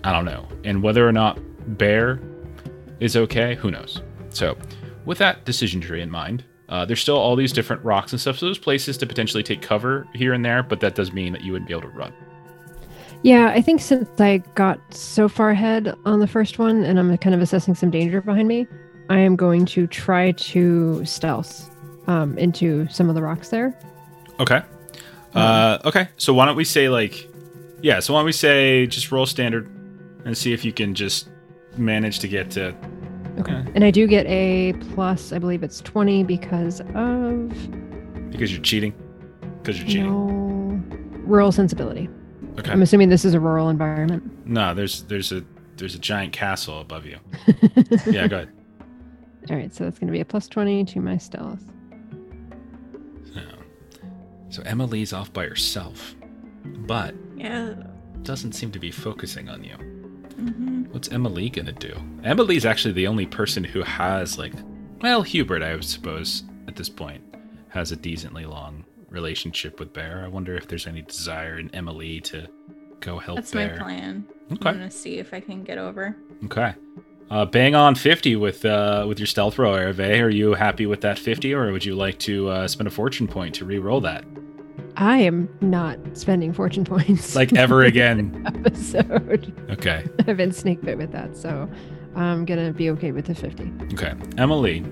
I 0.02 0.12
don't 0.12 0.24
know. 0.24 0.46
And 0.64 0.82
whether 0.82 1.06
or 1.06 1.12
not 1.12 1.38
Bear 1.78 2.20
is 3.00 3.16
okay, 3.16 3.54
who 3.54 3.70
knows? 3.70 4.02
So, 4.30 4.56
with 5.04 5.18
that 5.18 5.44
decision 5.44 5.80
tree 5.80 6.00
in 6.00 6.10
mind, 6.10 6.44
uh, 6.68 6.84
there's 6.84 7.00
still 7.00 7.16
all 7.16 7.36
these 7.36 7.52
different 7.52 7.84
rocks 7.84 8.12
and 8.12 8.20
stuff. 8.20 8.38
So 8.38 8.46
there's 8.46 8.58
places 8.58 8.96
to 8.98 9.06
potentially 9.06 9.42
take 9.42 9.62
cover 9.62 10.06
here 10.14 10.32
and 10.32 10.44
there, 10.44 10.62
but 10.62 10.80
that 10.80 10.94
does 10.94 11.12
mean 11.12 11.32
that 11.32 11.42
you 11.42 11.52
wouldn't 11.52 11.68
be 11.68 11.74
able 11.74 11.82
to 11.82 11.96
run. 11.96 12.12
Yeah, 13.22 13.48
I 13.48 13.62
think 13.62 13.80
since 13.80 14.08
I 14.20 14.38
got 14.54 14.78
so 14.92 15.28
far 15.28 15.50
ahead 15.50 15.94
on 16.04 16.20
the 16.20 16.26
first 16.26 16.58
one 16.58 16.84
and 16.84 16.98
I'm 16.98 17.16
kind 17.18 17.34
of 17.34 17.40
assessing 17.40 17.74
some 17.74 17.90
danger 17.90 18.20
behind 18.20 18.48
me, 18.48 18.66
I 19.08 19.18
am 19.18 19.36
going 19.36 19.66
to 19.66 19.86
try 19.86 20.32
to 20.32 21.04
stealth 21.04 21.70
um, 22.06 22.36
into 22.38 22.86
some 22.88 23.08
of 23.08 23.14
the 23.14 23.22
rocks 23.22 23.50
there. 23.50 23.78
Okay. 24.40 24.62
Uh, 25.34 25.78
okay. 25.84 26.08
So 26.16 26.34
why 26.34 26.44
don't 26.46 26.56
we 26.56 26.64
say 26.64 26.88
like, 26.88 27.28
yeah. 27.84 28.00
So 28.00 28.14
why 28.14 28.20
don't 28.20 28.26
we 28.26 28.32
say 28.32 28.86
just 28.86 29.12
roll 29.12 29.26
standard 29.26 29.68
and 30.24 30.36
see 30.36 30.52
if 30.54 30.64
you 30.64 30.72
can 30.72 30.94
just 30.94 31.28
manage 31.76 32.18
to 32.20 32.28
get 32.28 32.50
to. 32.52 32.74
Okay. 33.38 33.52
Yeah. 33.52 33.64
And 33.74 33.84
I 33.84 33.90
do 33.90 34.06
get 34.06 34.26
a 34.26 34.72
plus, 34.94 35.32
I 35.32 35.38
believe 35.38 35.62
it's 35.62 35.80
20 35.82 36.24
because 36.24 36.80
of 36.94 37.50
Because 38.30 38.50
you're 38.52 38.62
cheating. 38.62 38.94
Because 39.58 39.78
you're 39.78 39.88
cheating. 39.88 40.06
no 40.06 40.82
rural 41.26 41.52
sensibility. 41.52 42.08
Okay. 42.58 42.70
I'm 42.70 42.80
assuming 42.82 43.10
this 43.10 43.24
is 43.24 43.34
a 43.34 43.40
rural 43.40 43.68
environment. 43.68 44.46
No, 44.46 44.72
there's 44.72 45.02
there's 45.02 45.32
a 45.32 45.44
there's 45.76 45.94
a 45.94 45.98
giant 45.98 46.32
castle 46.32 46.80
above 46.80 47.04
you. 47.04 47.18
Yeah, 48.06 48.28
go 48.28 48.36
ahead. 48.36 48.52
All 49.50 49.56
right, 49.56 49.74
so 49.74 49.84
that's 49.84 49.98
going 49.98 50.06
to 50.06 50.12
be 50.12 50.20
a 50.20 50.24
plus 50.24 50.48
20 50.48 50.84
to 50.86 51.00
my 51.00 51.18
stealth. 51.18 51.60
So, 53.34 53.40
so 54.48 54.62
Emily's 54.62 55.12
off 55.12 55.32
by 55.32 55.44
herself, 55.46 56.14
but 56.64 57.14
Yeah. 57.36 57.74
doesn't 58.22 58.52
seem 58.52 58.70
to 58.72 58.78
be 58.78 58.90
focusing 58.90 59.48
on 59.48 59.62
you. 59.64 59.74
hmm 59.74 60.84
What's 60.92 61.10
Emily 61.10 61.50
gonna 61.50 61.72
do? 61.72 61.92
Emily's 62.22 62.64
actually 62.64 62.92
the 62.94 63.06
only 63.08 63.26
person 63.26 63.64
who 63.64 63.82
has 63.82 64.38
like, 64.38 64.52
well, 65.02 65.22
Hubert, 65.22 65.62
I 65.62 65.78
suppose, 65.80 66.44
at 66.68 66.76
this 66.76 66.88
point, 66.88 67.22
has 67.68 67.90
a 67.92 67.96
decently 67.96 68.44
long 68.46 68.84
relationship 69.10 69.78
with 69.80 69.92
Bear. 69.92 70.22
I 70.24 70.28
wonder 70.28 70.54
if 70.54 70.68
there's 70.68 70.86
any 70.86 71.02
desire 71.02 71.58
in 71.58 71.74
Emily 71.74 72.20
to 72.22 72.46
go 73.00 73.18
help 73.18 73.36
That's 73.38 73.52
Bear. 73.52 73.72
my 73.76 73.82
plan. 73.82 74.26
Okay. 74.52 74.68
I'm 74.68 74.76
gonna 74.76 74.90
see 74.90 75.18
if 75.18 75.34
I 75.34 75.40
can 75.40 75.62
get 75.64 75.78
over. 75.78 76.16
Okay. 76.44 76.74
Uh, 77.30 77.44
bang 77.46 77.74
on 77.74 77.94
50 77.94 78.36
with 78.36 78.64
uh, 78.64 79.04
with 79.08 79.18
your 79.18 79.26
stealth 79.26 79.58
roll, 79.58 79.74
Hervé. 79.74 80.22
Are 80.22 80.28
you 80.28 80.54
happy 80.54 80.86
with 80.86 81.00
that 81.00 81.18
50, 81.18 81.52
or 81.54 81.72
would 81.72 81.84
you 81.84 81.94
like 81.96 82.18
to 82.20 82.48
uh, 82.48 82.68
spend 82.68 82.86
a 82.86 82.90
fortune 82.90 83.26
point 83.26 83.54
to 83.56 83.64
re-roll 83.64 84.00
that? 84.02 84.24
I 84.96 85.18
am 85.18 85.48
not 85.60 85.98
spending 86.16 86.52
fortune 86.52 86.84
points. 86.84 87.34
Like 87.34 87.52
ever 87.54 87.82
again? 87.92 88.42
episode. 88.46 89.52
Okay. 89.70 90.06
I've 90.26 90.36
been 90.36 90.52
snake 90.52 90.82
bit 90.82 90.96
with 90.98 91.10
that, 91.12 91.36
so 91.36 91.68
I'm 92.14 92.44
gonna 92.44 92.72
be 92.72 92.90
okay 92.90 93.10
with 93.12 93.26
the 93.26 93.34
50. 93.34 93.72
Okay, 93.94 94.14
Emily, 94.38 94.84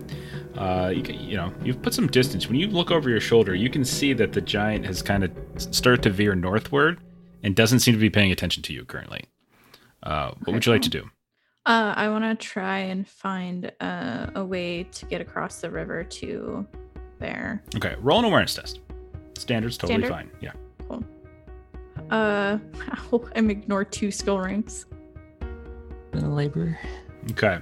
uh, 0.56 0.92
you, 0.94 1.02
can- 1.02 1.20
you 1.20 1.36
know 1.36 1.52
you've 1.62 1.80
put 1.82 1.94
some 1.94 2.08
distance. 2.08 2.48
When 2.48 2.56
you 2.58 2.66
look 2.66 2.90
over 2.90 3.08
your 3.08 3.20
shoulder, 3.20 3.54
you 3.54 3.70
can 3.70 3.84
see 3.84 4.12
that 4.14 4.32
the 4.32 4.40
giant 4.40 4.84
has 4.86 5.02
kind 5.02 5.22
of 5.24 5.30
started 5.56 6.02
to 6.02 6.10
veer 6.10 6.34
northward 6.34 7.00
and 7.44 7.54
doesn't 7.54 7.80
seem 7.80 7.94
to 7.94 8.00
be 8.00 8.10
paying 8.10 8.32
attention 8.32 8.62
to 8.64 8.72
you 8.72 8.84
currently. 8.84 9.24
Uh, 10.02 10.32
what 10.44 10.52
would 10.54 10.66
you 10.66 10.72
like 10.72 10.82
to 10.82 10.90
do? 10.90 11.04
Uh, 11.64 11.94
I 11.96 12.08
want 12.08 12.24
to 12.24 12.34
try 12.34 12.78
and 12.78 13.06
find 13.06 13.70
uh, 13.80 14.30
a 14.34 14.44
way 14.44 14.82
to 14.82 15.06
get 15.06 15.20
across 15.20 15.60
the 15.60 15.70
river 15.70 16.02
to 16.02 16.66
there. 17.20 17.62
Okay, 17.76 17.94
roll 18.00 18.18
an 18.18 18.24
awareness 18.24 18.54
test. 18.56 18.80
Standard's 19.38 19.76
totally 19.76 20.06
Standard? 20.06 20.10
fine. 20.10 20.30
Yeah. 20.40 20.52
Cool. 20.88 21.04
Uh, 22.10 22.58
I'm 23.36 23.50
ignore 23.50 23.84
two 23.84 24.10
skill 24.10 24.38
ranks. 24.38 24.86
Been 26.10 26.24
a 26.24 26.34
laborer. 26.34 26.78
Okay. 27.32 27.58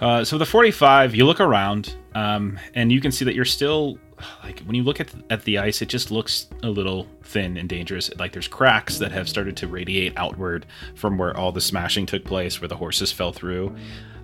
Uh, 0.00 0.24
so 0.24 0.36
the 0.36 0.46
45, 0.46 1.14
you 1.14 1.24
look 1.24 1.40
around, 1.40 1.96
um, 2.14 2.58
and 2.74 2.92
you 2.92 3.00
can 3.00 3.10
see 3.12 3.24
that 3.24 3.34
you're 3.34 3.44
still 3.44 3.98
like 4.42 4.60
when 4.60 4.74
you 4.74 4.82
look 4.82 5.00
at 5.00 5.12
at 5.30 5.44
the 5.44 5.58
ice, 5.58 5.82
it 5.82 5.88
just 5.88 6.10
looks 6.10 6.48
a 6.62 6.68
little 6.68 7.06
thin 7.22 7.56
and 7.56 7.68
dangerous. 7.68 8.10
Like 8.18 8.32
there's 8.32 8.48
cracks 8.48 8.98
that 8.98 9.12
have 9.12 9.28
started 9.28 9.56
to 9.58 9.68
radiate 9.68 10.14
outward 10.16 10.66
from 10.94 11.18
where 11.18 11.36
all 11.36 11.52
the 11.52 11.60
smashing 11.60 12.06
took 12.06 12.24
place, 12.24 12.60
where 12.60 12.68
the 12.68 12.76
horses 12.76 13.12
fell 13.12 13.32
through. 13.32 13.74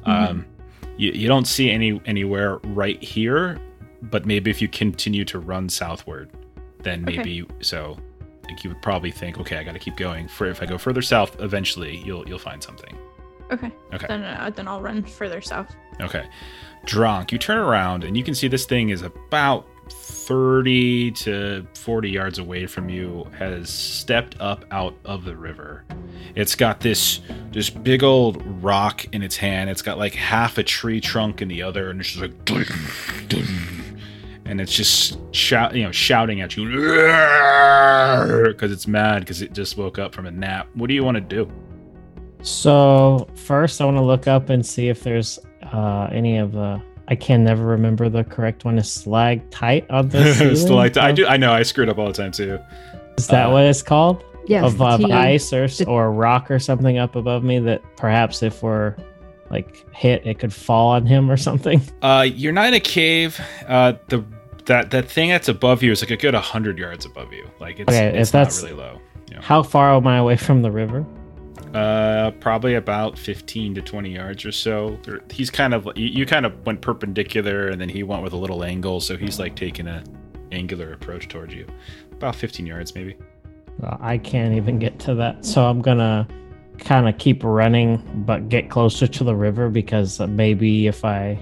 Um, 0.05 0.47
you, 0.97 1.13
you 1.13 1.29
don't 1.29 1.47
see 1.47 1.71
any 1.71 2.01
anywhere 2.07 2.59
right 2.65 3.03
here, 3.03 3.59
but 4.03 4.27
maybe 4.27 4.51
if 4.51 4.61
you 4.61 4.69
continue 4.69 5.25
to 5.27 5.39
run 5.39 5.69
southward, 5.69 6.31
then 6.83 7.05
Okay. 7.09 7.17
maybe 7.17 7.47
so. 7.61 7.97
Like 8.49 8.65
you 8.65 8.71
would 8.71 8.83
probably 8.83 9.13
think, 9.13 9.39
okay, 9.39 9.57
I 9.57 9.63
got 9.63 9.73
to 9.73 9.79
keep 9.79 9.97
going. 9.97 10.27
For 10.29 10.47
if 10.47 10.61
I 10.63 10.67
go 10.67 10.77
further 10.77 11.01
south, 11.01 11.41
eventually 11.41 11.99
you'll 12.05 12.29
you'll 12.29 12.39
find 12.41 12.63
something. 12.63 12.97
Okay. 13.51 13.71
Okay. 13.95 14.07
Then 14.09 14.23
uh, 14.25 14.51
then 14.55 14.67
I'll 14.69 14.81
run 14.83 15.03
further 15.05 15.41
south. 15.41 15.75
Okay. 16.01 16.27
Drunk, 16.85 17.31
you 17.31 17.39
turn 17.39 17.59
around 17.59 18.03
and 18.03 18.17
you 18.17 18.25
can 18.25 18.35
see 18.35 18.49
this 18.49 18.65
thing 18.67 18.89
is 18.91 19.03
about 19.03 19.67
30 19.91 21.11
to 21.13 21.67
40 21.75 22.11
yards 22.11 22.39
away 22.39 22.67
from 22.67 22.89
you 22.89 23.27
has 23.39 23.71
stepped 23.71 24.37
up 24.41 24.65
out 24.71 24.95
of 25.05 25.25
the 25.25 25.37
river. 25.37 25.85
It's 26.35 26.55
got 26.57 26.81
this 26.81 27.21
this 27.53 27.71
big 27.71 28.03
old 28.03 28.43
rock 28.63 29.05
in 29.13 29.23
its 29.23 29.37
hand. 29.37 29.71
It's 29.71 29.83
got 29.83 29.99
like 29.99 30.15
half 30.15 30.59
a 30.59 30.63
tree 30.65 31.01
trunk 31.01 31.41
in 31.43 31.49
the 31.49 31.63
other 31.63 31.91
and 31.91 32.01
it's 32.01 32.11
just 32.11 32.23
like. 32.51 32.69
and 34.53 34.61
it's 34.61 34.75
just 34.75 35.19
shout, 35.35 35.75
you 35.75 35.83
know, 35.83 35.91
shouting 35.91 36.43
at 36.43 36.59
you 36.59 36.67
because 38.53 38.71
it's 38.71 38.87
mad 38.87 39.21
because 39.21 39.41
it 39.41 39.55
just 39.55 39.79
woke 39.79 39.99
up 39.99 40.15
from 40.15 40.27
a 40.27 40.31
nap. 40.31 40.69
What 40.75 40.89
do 40.89 40.95
you 40.95 41.03
want 41.03 41.15
to 41.15 41.23
do? 41.23 41.51
So 42.43 43.31
first, 43.35 43.81
I 43.81 43.87
want 43.87 43.97
to 43.97 44.03
look 44.03 44.27
up 44.27 44.51
and 44.51 44.65
see 44.65 44.91
if 44.91 45.03
there's 45.03 45.39
uh, 45.73 46.11
any 46.13 46.37
of 46.37 46.53
the. 46.53 46.83
I 47.09 47.15
can 47.15 47.45
never 47.45 47.65
remember 47.65 48.11
the 48.11 48.25
correct 48.25 48.67
one. 48.67 48.77
Is 48.77 48.93
slag 48.93 49.51
tight 49.51 49.91
on 49.91 50.11
the 50.11 50.35
ceiling? 50.35 50.57
Stalactite. 50.57 51.03
I 51.03 51.13
do. 51.13 51.27
I 51.27 51.39
know. 51.39 51.55
I 51.55 51.63
screwed 51.63 51.89
up 51.89 51.97
all 51.97 52.07
the 52.07 52.13
time 52.13 52.31
too. 52.31 52.59
Is 53.17 53.29
that 53.29 53.47
uh, 53.47 53.53
what 53.53 53.65
it's 53.65 53.83
called? 53.83 54.23
Yes. 54.47 54.65
of, 54.65 54.83
of 54.83 55.05
ice 55.05 55.51
or 55.55 55.67
or 55.87 56.13
rock 56.13 56.51
or 56.51 56.59
something 56.59 56.99
up 56.99 57.17
above 57.17 57.43
me 57.43 57.59
that 57.61 57.81
perhaps 57.97 58.43
if 58.43 58.63
we're 58.63 58.97
like 59.49 59.91
hit, 59.95 60.27
it 60.27 60.39
could 60.39 60.53
fall 60.53 60.91
on 60.91 61.07
him 61.07 61.31
or 61.31 61.39
something. 61.39 61.81
Uh, 62.03 62.27
you're 62.29 62.53
not 62.53 62.67
in 62.69 62.75
a 62.75 62.81
cave. 62.81 63.41
Uh, 63.67 63.95
the 64.09 64.25
that 64.67 64.91
that 64.91 65.09
thing 65.11 65.29
that's 65.31 65.49
above 65.49 65.83
you 65.83 65.93
is 65.93 66.03
like 66.03 66.11
a 66.11 66.17
good 66.17 66.35
hundred 66.35 66.79
yards 66.79 67.05
above 67.05 67.33
you. 67.33 67.49
Like 67.61 67.81
it's, 67.81 67.89
Okay, 67.89 68.19
it's 68.19 68.31
if 68.31 68.35
not 68.35 68.41
that's- 68.41 68.63
really 68.63 68.75
low. 68.75 69.01
How 69.41 69.63
far 69.63 69.95
am 69.97 70.07
I 70.07 70.19
away 70.19 70.37
from 70.37 70.61
the 70.61 70.71
river? 70.71 71.07
Uh, 71.75 72.33
probably 72.33 72.75
about 72.75 73.17
fifteen 73.19 73.75
to 73.75 73.81
twenty 73.81 74.11
yards 74.15 74.45
or 74.45 74.53
so. 74.53 74.99
He's 75.31 75.51
kind 75.51 75.73
of 75.73 75.89
you, 75.97 76.07
you 76.07 76.27
kind 76.27 76.45
of 76.45 76.67
went 76.67 76.83
perpendicular, 76.83 77.69
and 77.69 77.81
then 77.81 77.89
he 77.89 78.03
went 78.03 78.23
with 78.23 78.35
a 78.35 78.37
little 78.37 78.63
angle, 78.63 79.01
so 79.01 79.17
he's 79.17 79.39
like 79.39 79.55
taking 79.57 79.87
a 79.87 80.05
angular 80.51 80.93
approach 80.93 81.29
towards 81.29 81.55
you. 81.55 81.67
About 82.13 82.37
fifteen 82.37 82.67
yards, 82.67 82.95
maybe. 82.95 83.17
I 84.01 84.19
can't 84.19 84.55
even 84.55 84.79
get 84.79 84.99
to 85.01 85.15
that, 85.15 85.47
so 85.47 85.65
I'm 85.65 85.81
gonna 85.81 86.29
kind 86.79 87.09
of 87.09 87.17
keep 87.17 87.43
running, 87.43 88.03
but 88.27 88.51
get 88.51 88.69
closer 88.69 89.07
to 89.07 89.25
the 89.25 89.35
river 89.35 89.71
because 89.71 90.21
maybe 90.21 90.89
if 90.89 91.07
I 91.07 91.39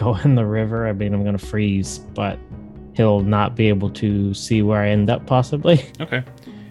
go 0.00 0.16
in 0.24 0.34
the 0.34 0.46
river, 0.46 0.88
I 0.88 0.92
mean 0.92 1.14
I'm 1.14 1.24
gonna 1.24 1.38
freeze, 1.38 1.98
but 2.14 2.38
he'll 2.94 3.20
not 3.20 3.54
be 3.54 3.68
able 3.68 3.90
to 3.90 4.34
see 4.34 4.62
where 4.62 4.82
I 4.82 4.88
end 4.88 5.10
up 5.10 5.26
possibly. 5.26 5.84
Okay. 6.00 6.24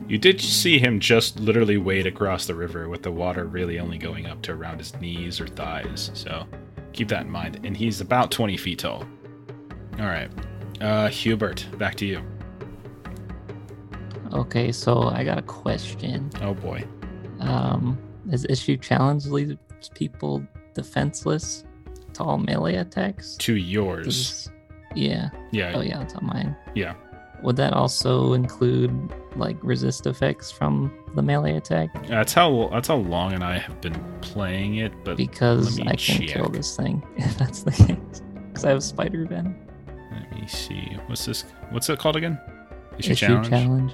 You 0.08 0.18
did 0.18 0.42
see 0.42 0.80
him 0.80 1.00
just 1.00 1.40
literally 1.40 1.78
wade 1.78 2.08
across 2.08 2.48
the 2.48 2.56
river 2.56 2.90
with 2.90 3.04
the 3.04 3.12
water 3.12 3.46
really 3.46 3.80
only 3.80 4.00
going 4.00 4.26
up 4.26 4.42
to 4.42 4.54
around 4.54 4.80
his 4.80 5.00
knees 5.00 5.40
or 5.40 5.46
thighs. 5.46 6.10
So 6.16 6.48
keep 6.94 7.10
that 7.10 7.28
in 7.28 7.30
mind. 7.30 7.60
And 7.64 7.78
he's 7.78 8.02
about 8.02 8.32
20 8.32 8.58
feet 8.58 8.80
tall. 8.80 9.06
All 10.00 10.08
right. 10.08 10.32
Uh, 10.82 11.10
Hubert, 11.10 11.68
back 11.78 11.94
to 11.98 12.08
you. 12.08 12.24
Okay, 14.34 14.72
so 14.72 15.04
I 15.04 15.24
got 15.24 15.38
a 15.38 15.44
question. 15.44 16.32
Oh 16.42 16.56
boy. 16.56 16.84
Um, 17.40 17.96
is 18.32 18.48
issue 18.50 18.78
challenge 18.78 19.28
leaves 19.28 19.58
people 19.94 20.44
defenseless 20.74 21.66
to 22.20 22.24
all 22.24 22.38
melee 22.38 22.76
attacks? 22.76 23.36
To 23.38 23.56
yours. 23.56 24.50
Yeah. 24.96 25.30
Yeah. 25.52 25.74
Oh 25.76 25.82
yeah, 25.82 26.02
it's 26.02 26.14
on 26.16 26.26
mine. 26.26 26.56
Yeah. 26.76 26.94
Would 27.42 27.56
that 27.56 27.74
also 27.74 28.34
include 28.34 28.92
like 29.36 29.58
resist 29.62 30.06
effects 30.06 30.52
from 30.52 30.92
the 31.16 31.22
melee 31.22 31.56
attack? 31.56 31.90
That's 32.08 32.34
how 32.34 32.70
that's 32.72 32.88
how 32.90 32.98
long 32.98 33.34
and 33.34 33.44
I 33.44 33.58
have 33.58 33.80
been 33.82 33.96
playing 34.22 34.76
it, 34.78 34.92
but 35.06 35.16
Because 35.18 35.80
I 35.80 35.96
can 35.96 36.28
kill 36.28 36.50
this 36.50 36.76
thing 36.76 37.02
if 37.18 37.38
that's 37.38 37.64
the 37.64 37.72
case. 37.72 38.22
Because 38.48 38.66
I 38.66 38.70
have 38.70 38.84
spider 38.84 39.26
venom. 39.26 39.56
let 40.12 40.32
me 40.34 40.48
see. 40.48 40.98
What's 41.08 41.26
this 41.26 41.46
what's 41.70 41.90
it 41.90 41.98
called 42.00 42.16
again? 42.18 42.40
Issue, 42.98 43.12
Issue 43.14 43.28
challenge. 43.28 43.50
challenge. 43.50 43.94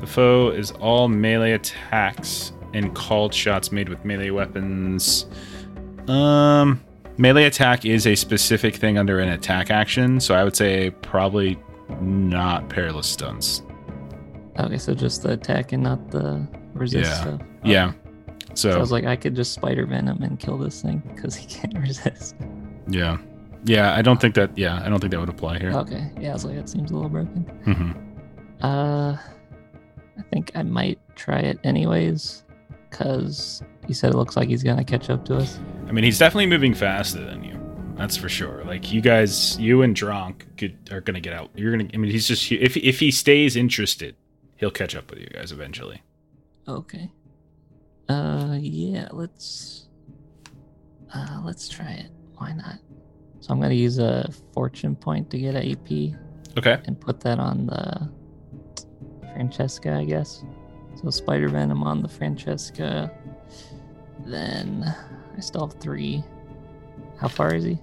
The 0.00 0.06
foe 0.06 0.50
is 0.50 0.72
all 0.72 1.08
melee 1.08 1.52
attacks 1.52 2.52
and 2.74 2.94
called 2.94 3.32
shots 3.32 3.70
made 3.72 3.88
with 3.88 4.04
melee 4.04 4.30
weapons. 4.30 5.26
Um, 6.08 6.82
melee 7.18 7.44
attack 7.44 7.84
is 7.84 8.06
a 8.06 8.14
specific 8.14 8.76
thing 8.76 8.98
under 8.98 9.18
an 9.20 9.28
attack 9.30 9.70
action, 9.70 10.20
so 10.20 10.34
I 10.34 10.44
would 10.44 10.56
say 10.56 10.90
probably 11.02 11.58
not 12.00 12.68
perilous 12.68 13.06
stunts. 13.06 13.62
Okay, 14.58 14.78
so 14.78 14.94
just 14.94 15.22
the 15.22 15.32
attack 15.32 15.72
and 15.72 15.82
not 15.82 16.10
the 16.10 16.46
resist 16.74 17.10
Yeah. 17.10 17.20
stuff. 17.20 17.40
Yeah. 17.64 17.92
So 18.54 18.70
I 18.72 18.78
was 18.78 18.92
like, 18.92 19.04
I 19.06 19.16
could 19.16 19.34
just 19.34 19.52
spider 19.52 19.86
venom 19.86 20.22
and 20.22 20.38
kill 20.38 20.58
this 20.58 20.82
thing 20.82 21.02
because 21.14 21.34
he 21.34 21.46
can't 21.46 21.78
resist. 21.78 22.34
yeah, 22.88 23.16
yeah. 23.64 23.94
I 23.94 24.02
don't 24.02 24.20
think 24.20 24.34
that. 24.34 24.56
Yeah, 24.58 24.82
I 24.84 24.88
don't 24.88 25.00
think 25.00 25.10
that 25.12 25.20
would 25.20 25.28
apply 25.30 25.58
here. 25.58 25.72
Okay, 25.72 26.10
yeah, 26.20 26.30
I 26.30 26.32
was 26.34 26.44
like, 26.44 26.56
that 26.56 26.68
seems 26.68 26.90
a 26.90 26.94
little 26.94 27.08
broken. 27.10 27.42
hmm 27.64 27.92
Uh, 28.64 29.16
I 30.18 30.22
think 30.30 30.52
I 30.54 30.62
might 30.62 30.98
try 31.16 31.38
it 31.38 31.58
anyways, 31.64 32.44
because 32.92 33.62
he 33.86 33.94
said 33.94 34.12
it 34.12 34.16
looks 34.16 34.36
like 34.36 34.48
he's 34.48 34.62
gonna 34.62 34.84
catch 34.84 35.10
up 35.10 35.24
to 35.24 35.36
us. 35.38 35.58
I 35.88 35.92
mean, 35.92 36.04
he's 36.04 36.18
definitely 36.18 36.46
moving 36.46 36.74
faster 36.74 37.24
than 37.24 37.42
you. 37.42 37.58
That's 37.96 38.16
for 38.16 38.28
sure. 38.28 38.62
Like 38.64 38.92
you 38.92 39.00
guys, 39.00 39.58
you 39.58 39.82
and 39.82 39.96
Dronk 39.96 40.42
could, 40.56 40.76
are 40.92 41.00
gonna 41.00 41.20
get 41.20 41.32
out. 41.32 41.50
You're 41.56 41.72
gonna. 41.72 41.90
I 41.92 41.96
mean, 41.96 42.10
he's 42.10 42.28
just 42.28 42.50
if 42.52 42.76
if 42.76 43.00
he 43.00 43.10
stays 43.10 43.56
interested, 43.56 44.14
he'll 44.56 44.70
catch 44.70 44.94
up 44.94 45.10
with 45.10 45.18
you 45.20 45.26
guys 45.26 45.50
eventually. 45.52 46.02
Okay. 46.68 47.10
Uh, 48.08 48.58
yeah, 48.60 49.08
let's. 49.12 49.88
Uh, 51.14 51.42
let's 51.44 51.68
try 51.68 51.90
it. 51.92 52.10
Why 52.36 52.52
not? 52.52 52.78
So 53.40 53.52
I'm 53.52 53.60
gonna 53.60 53.74
use 53.74 53.98
a 53.98 54.28
fortune 54.54 54.94
point 54.96 55.30
to 55.30 55.38
get 55.38 55.54
a 55.54 55.72
AP 55.72 56.16
Okay. 56.58 56.80
and 56.84 57.00
put 57.00 57.20
that 57.20 57.38
on 57.38 57.66
the 57.66 58.10
francisca, 59.32 59.92
I 59.94 60.04
guess. 60.04 60.44
So 61.00 61.10
spider 61.10 61.48
venom 61.48 61.82
on 61.82 62.02
the 62.02 62.08
francisca. 62.08 63.10
Then 64.26 64.94
I 65.36 65.40
still 65.40 65.66
have 65.66 65.80
three. 65.80 66.22
How 67.18 67.28
far 67.28 67.54
is 67.54 67.64
he? 67.64 67.78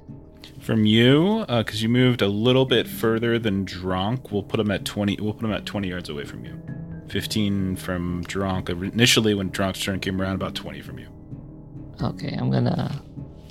From 0.60 0.86
you, 0.86 1.46
because 1.48 1.82
you 1.82 1.90
moved 1.90 2.22
a 2.22 2.28
little 2.28 2.66
bit 2.66 2.88
further 2.88 3.40
than 3.40 3.66
Dronk, 3.66 4.32
we'll 4.32 4.44
put 4.44 4.60
him 4.60 4.72
at 4.72 4.86
twenty. 4.86 5.18
We'll 5.20 5.34
put 5.34 5.46
him 5.46 5.54
at 5.54 5.66
twenty 5.66 5.90
yards 5.90 6.10
away 6.10 6.26
from 6.26 6.46
you. 6.46 6.62
Fifteen 7.08 7.76
from 7.76 8.24
Dronk. 8.26 8.70
Initially, 8.70 9.34
when 9.34 9.50
Dronk's 9.52 9.82
turn 9.82 10.00
came 10.00 10.22
around, 10.22 10.36
about 10.36 10.56
twenty 10.56 10.82
from 10.82 11.00
you. 11.00 11.08
Okay, 12.02 12.36
I'm 12.38 12.52
gonna 12.52 13.02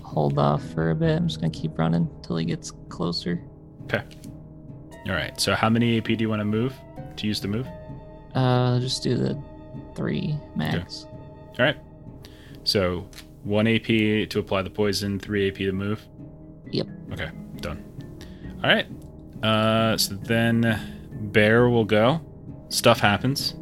hold 0.03 0.39
off 0.39 0.63
for 0.71 0.91
a 0.91 0.95
bit. 0.95 1.17
I'm 1.17 1.29
just 1.29 1.41
gonna 1.41 1.53
keep 1.53 1.79
running 1.79 2.09
till 2.23 2.37
he 2.37 2.45
gets 2.45 2.73
closer. 2.89 3.43
Okay. 3.85 4.03
All 5.07 5.15
right. 5.15 5.39
So, 5.41 5.55
how 5.55 5.71
many 5.71 5.99
AP 5.99 6.05
do 6.05 6.17
you 6.19 6.29
want 6.29 6.41
to 6.41 6.45
move 6.45 6.75
to 7.17 7.27
use 7.27 7.41
the 7.41 7.49
move? 7.49 7.67
Uh, 8.35 8.79
just 8.81 9.03
do 9.03 9.17
the 9.17 9.41
three 9.99 10.39
max. 10.57 11.07
All 11.59 11.65
right. 11.65 11.77
So, 12.65 13.09
one 13.43 13.67
AP 13.67 13.87
to 14.31 14.39
apply 14.39 14.63
the 14.63 14.71
poison, 14.71 15.19
three 15.19 15.49
AP 15.49 15.57
to 15.57 15.73
move. 15.73 16.07
Yep. 16.71 16.87
Okay, 17.13 17.31
done. 17.57 17.85
All 18.63 18.71
right. 18.71 18.87
Uh, 19.43 19.97
so 19.97 20.15
then 20.15 21.09
Bear 21.33 21.69
will 21.69 21.85
go. 21.85 22.21
Stuff 22.69 23.01
happens. 23.01 23.55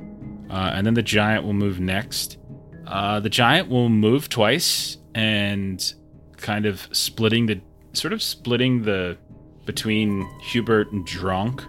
Uh, 0.50 0.72
and 0.74 0.86
then 0.86 0.94
the 0.94 1.02
giant 1.02 1.44
will 1.44 1.52
move 1.52 1.80
next. 1.80 2.38
Uh, 2.86 3.18
the 3.20 3.30
giant 3.30 3.68
will 3.68 3.88
move 3.88 4.28
twice 4.28 4.98
and 5.14 5.94
kind 6.36 6.66
of 6.66 6.88
splitting 6.92 7.46
the 7.46 7.60
sort 7.94 8.12
of 8.12 8.22
splitting 8.22 8.82
the 8.82 9.16
between 9.64 10.28
Hubert 10.40 10.92
and 10.92 11.06
Dronk. 11.06 11.64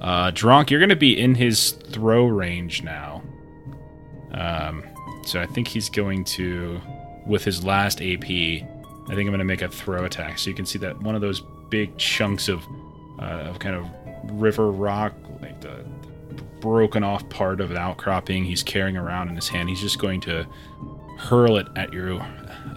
Uh, 0.00 0.30
Dronk, 0.30 0.70
you're 0.70 0.80
going 0.80 0.90
to 0.90 0.96
be 0.96 1.18
in 1.18 1.34
his 1.34 1.72
throw 1.72 2.26
range 2.26 2.82
now. 2.82 3.22
Um, 4.32 4.84
so 5.24 5.40
I 5.40 5.46
think 5.46 5.68
he's 5.68 5.88
going 5.88 6.24
to, 6.24 6.80
with 7.26 7.44
his 7.44 7.64
last 7.64 8.00
AP, 8.00 8.24
I 8.24 9.14
think 9.14 9.20
I'm 9.20 9.26
going 9.26 9.38
to 9.38 9.44
make 9.44 9.62
a 9.62 9.68
throw 9.68 10.04
attack. 10.04 10.38
So 10.38 10.50
you 10.50 10.56
can 10.56 10.66
see 10.66 10.78
that 10.80 11.00
one 11.00 11.14
of 11.14 11.20
those 11.20 11.42
big 11.70 11.96
chunks 11.96 12.48
of, 12.48 12.62
uh, 13.20 13.48
of 13.48 13.58
kind 13.58 13.74
of 13.74 13.86
river 14.40 14.70
rock, 14.70 15.14
like 15.40 15.60
the, 15.60 15.84
the 16.34 16.42
broken 16.60 17.04
off 17.04 17.28
part 17.28 17.60
of 17.60 17.70
an 17.70 17.76
outcropping 17.76 18.44
he's 18.44 18.62
carrying 18.62 18.96
around 18.96 19.28
in 19.28 19.36
his 19.36 19.48
hand. 19.48 19.68
He's 19.68 19.80
just 19.80 19.98
going 19.98 20.20
to 20.22 20.46
hurl 21.18 21.56
it 21.56 21.66
at 21.76 21.92
you 21.92 22.20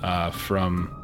uh, 0.01 0.31
from 0.31 0.95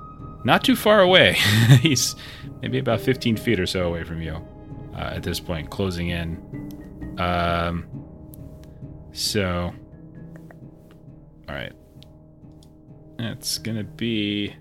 not 0.43 0.63
too 0.63 0.75
far 0.75 1.01
away. 1.01 1.33
he's 1.81 2.15
maybe 2.61 2.77
about 2.77 3.01
15 3.01 3.37
feet 3.37 3.59
or 3.59 3.65
so 3.65 3.87
away 3.87 4.03
from 4.03 4.21
you 4.21 4.35
uh, 4.95 5.11
at 5.15 5.23
this 5.23 5.39
point, 5.39 5.69
closing 5.69 6.09
in. 6.09 7.17
Um, 7.17 7.87
so, 9.11 9.73
all 11.47 11.55
right. 11.55 11.73
That's 13.17 13.57
going 13.57 13.77
to 13.77 13.83
be 13.83 14.55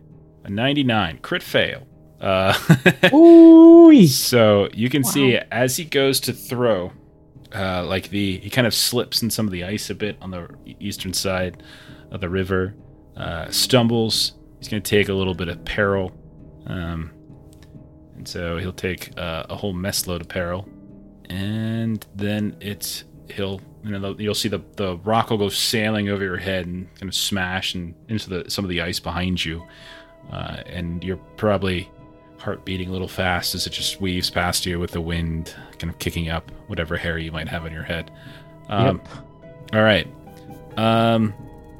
a 0.44 0.51
99. 0.51 1.18
Crit 1.18 1.42
fail. 1.42 1.87
Uh, 2.20 2.55
Ooh. 3.14 4.07
so 4.07 4.68
you 4.73 4.88
can 4.88 5.05
see 5.05 5.37
as 5.51 5.77
he 5.77 5.85
goes 5.85 6.20
to 6.20 6.33
throw, 6.33 6.92
uh, 7.55 7.85
like 7.85 8.09
the 8.09 8.38
he 8.38 8.51
kind 8.51 8.66
of 8.66 8.75
slips 8.75 9.23
in 9.23 9.31
some 9.31 9.47
of 9.47 9.53
the 9.53 9.64
ice 9.64 9.90
a 9.90 9.94
bit 9.94 10.16
on 10.20 10.31
the 10.31 10.49
eastern 10.81 11.12
side 11.12 11.62
of 12.11 12.20
the 12.20 12.29
river, 12.29 12.75
uh, 13.16 13.51
stumbles. 13.51 14.33
He's 14.59 14.68
going 14.68 14.83
to 14.83 14.88
take 14.88 15.09
a 15.09 15.14
little 15.14 15.35
bit 15.35 15.49
of 15.49 15.64
peril, 15.64 16.12
um, 16.66 17.11
and 18.16 18.27
so 18.27 18.57
he'll 18.57 18.73
take 18.73 19.12
uh, 19.18 19.44
a 19.51 19.57
whole 19.57 19.75
mess 19.75 20.07
load 20.07 20.23
of 20.23 20.29
peril, 20.29 20.66
and 21.29 22.05
then 22.14 22.57
it's 22.61 23.05
he'll 23.29 23.61
you 23.85 23.99
know 23.99 24.16
you'll 24.18 24.35
see 24.35 24.49
the 24.49 24.62
the 24.77 24.97
rock 24.99 25.31
will 25.31 25.38
go 25.38 25.49
sailing 25.49 26.09
over 26.09 26.25
your 26.25 26.38
head 26.38 26.66
and 26.66 26.92
kind 26.94 27.09
of 27.09 27.14
smash 27.14 27.75
and 27.75 27.94
into 28.09 28.31
the 28.31 28.51
some 28.51 28.64
of 28.64 28.68
the 28.68 28.81
ice 28.81 28.99
behind 28.99 29.44
you, 29.44 29.62
uh, 30.33 30.62
and 30.66 31.05
you're 31.05 31.18
probably 31.37 31.90
heart 32.38 32.64
beating 32.64 32.88
a 32.88 32.92
little 32.92 33.09
fast 33.09 33.55
as 33.55 33.66
it 33.66 33.70
just 33.70 34.01
weaves 34.01 34.29
past 34.31 34.66
you 34.66 34.79
with 34.79 34.90
the 34.90 35.01
wind 35.01 35.55
kind 35.79 35.90
of 35.90 35.99
kicking 35.99 36.29
up 36.29 36.51
whatever 36.66 36.97
hair 36.97 37.16
you 37.18 37.33
might 37.33 37.49
have 37.49 37.64
on 37.64 37.73
your 37.73 37.83
head. 37.83 38.11
Um, 38.68 38.97
yep. 38.97 39.09
All 39.75 39.83
right. 39.83 40.07
Um, 40.77 41.33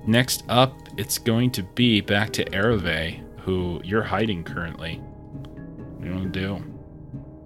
next 0.07 0.45
up, 0.49 0.75
it's 0.97 1.19
going 1.19 1.51
to 1.53 1.63
be 1.63 2.01
back 2.01 2.31
to 2.35 2.45
Ereve, 2.47 3.23
who 3.41 3.81
you're 3.85 4.03
hiding 4.03 4.45
currently. 4.45 4.97
What 4.97 6.03
do 6.03 6.09
you 6.09 6.15
want 6.15 6.33
to 6.33 6.41
do? 6.41 6.75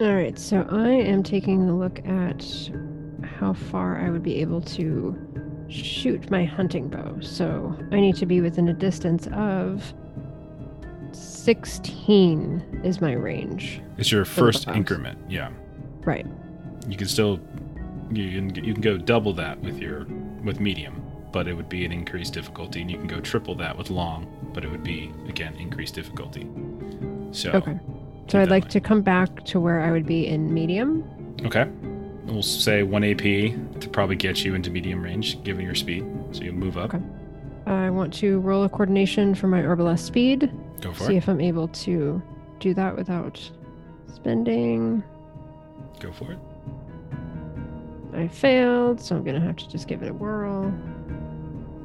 All 0.01 0.15
right, 0.15 0.39
so 0.39 0.65
I 0.71 0.91
am 0.91 1.25
taking 1.25 1.69
a 1.69 1.77
look 1.77 1.99
at 2.07 2.71
how 3.39 3.53
far 3.53 3.99
I 3.99 4.11
would 4.11 4.23
be 4.23 4.37
able 4.41 4.61
to 4.63 5.17
shoot 5.69 6.31
my 6.31 6.45
hunting 6.45 6.89
bow. 6.89 7.17
So 7.21 7.77
I 7.93 8.01
need 8.01 8.17
to 8.17 8.27
be 8.27 8.41
within 8.41 8.69
a 8.69 8.73
distance 8.73 9.29
of 9.33 9.93
16 11.13 12.81
is 12.85 13.01
my 13.01 13.13
range. 13.13 13.81
It's 13.97 14.11
your 14.13 14.25
first 14.25 14.69
increment. 14.69 15.19
Yeah, 15.29 15.51
Right. 16.05 16.27
you 16.89 16.97
can 16.97 17.07
still 17.09 17.41
you 18.11 18.31
can 18.31 18.65
you 18.65 18.73
can 18.73 18.81
go 18.83 18.97
double 18.97 19.33
that 19.35 19.61
with 19.61 19.79
your 19.79 20.07
with 20.43 20.61
medium, 20.61 21.03
but 21.33 21.47
it 21.49 21.55
would 21.55 21.69
be 21.69 21.85
an 21.85 21.93
increased 21.93 22.33
difficulty, 22.35 22.81
and 22.81 22.91
you 22.91 22.97
can 22.99 23.07
go 23.07 23.21
triple 23.21 23.55
that 23.57 23.77
with 23.77 23.91
long, 23.91 24.27
but 24.55 24.65
it 24.65 24.71
would 24.71 24.83
be 24.83 25.13
again 25.29 25.55
increased 25.57 25.95
difficulty. 25.95 26.47
So 27.33 27.51
Okay. 27.53 27.79
So 28.29 28.41
I'd 28.41 28.51
like 28.51 28.65
in 28.65 28.71
to 28.71 28.81
come 28.81 29.01
back 29.01 29.45
to 29.47 29.59
where 29.61 29.81
I 29.81 29.91
would 29.91 30.07
be 30.07 30.27
in 30.27 30.53
medium. 30.53 31.05
Okay. 31.45 31.67
We'll 32.29 32.43
say 32.43 32.83
one 32.83 33.05
AP 33.05 33.19
to 33.19 33.89
probably 33.91 34.17
get 34.17 34.45
you 34.45 34.55
into 34.55 34.71
medium 34.71 35.03
range, 35.03 35.43
given 35.45 35.65
your 35.65 35.75
speed. 35.75 36.07
So 36.33 36.43
you 36.43 36.53
move 36.53 36.77
up. 36.77 36.95
Okay. 36.95 37.05
I 37.67 37.91
want 37.91 38.13
to 38.15 38.39
roll 38.41 38.65
a 38.65 38.69
coordination 38.69 39.35
for 39.35 39.47
my 39.49 39.61
Arbalest 39.63 40.01
speed. 40.01 40.51
Go 40.81 40.93
for 40.93 40.99
See 41.01 41.05
it. 41.05 41.09
See 41.09 41.17
if 41.17 41.29
I'm 41.29 41.41
able 41.41 41.69
to 41.69 42.23
do 42.61 42.75
that 42.75 42.97
without 42.97 43.41
spending. 44.15 45.03
Go 46.01 46.13
for 46.13 46.33
it. 46.33 46.39
I 48.15 48.29
failed, 48.29 49.01
so 49.01 49.17
I'm 49.17 49.25
gonna 49.25 49.41
have 49.41 49.57
to 49.57 49.69
just 49.69 49.87
give 49.87 50.03
it 50.03 50.09
a 50.09 50.15
whirl. 50.15 50.73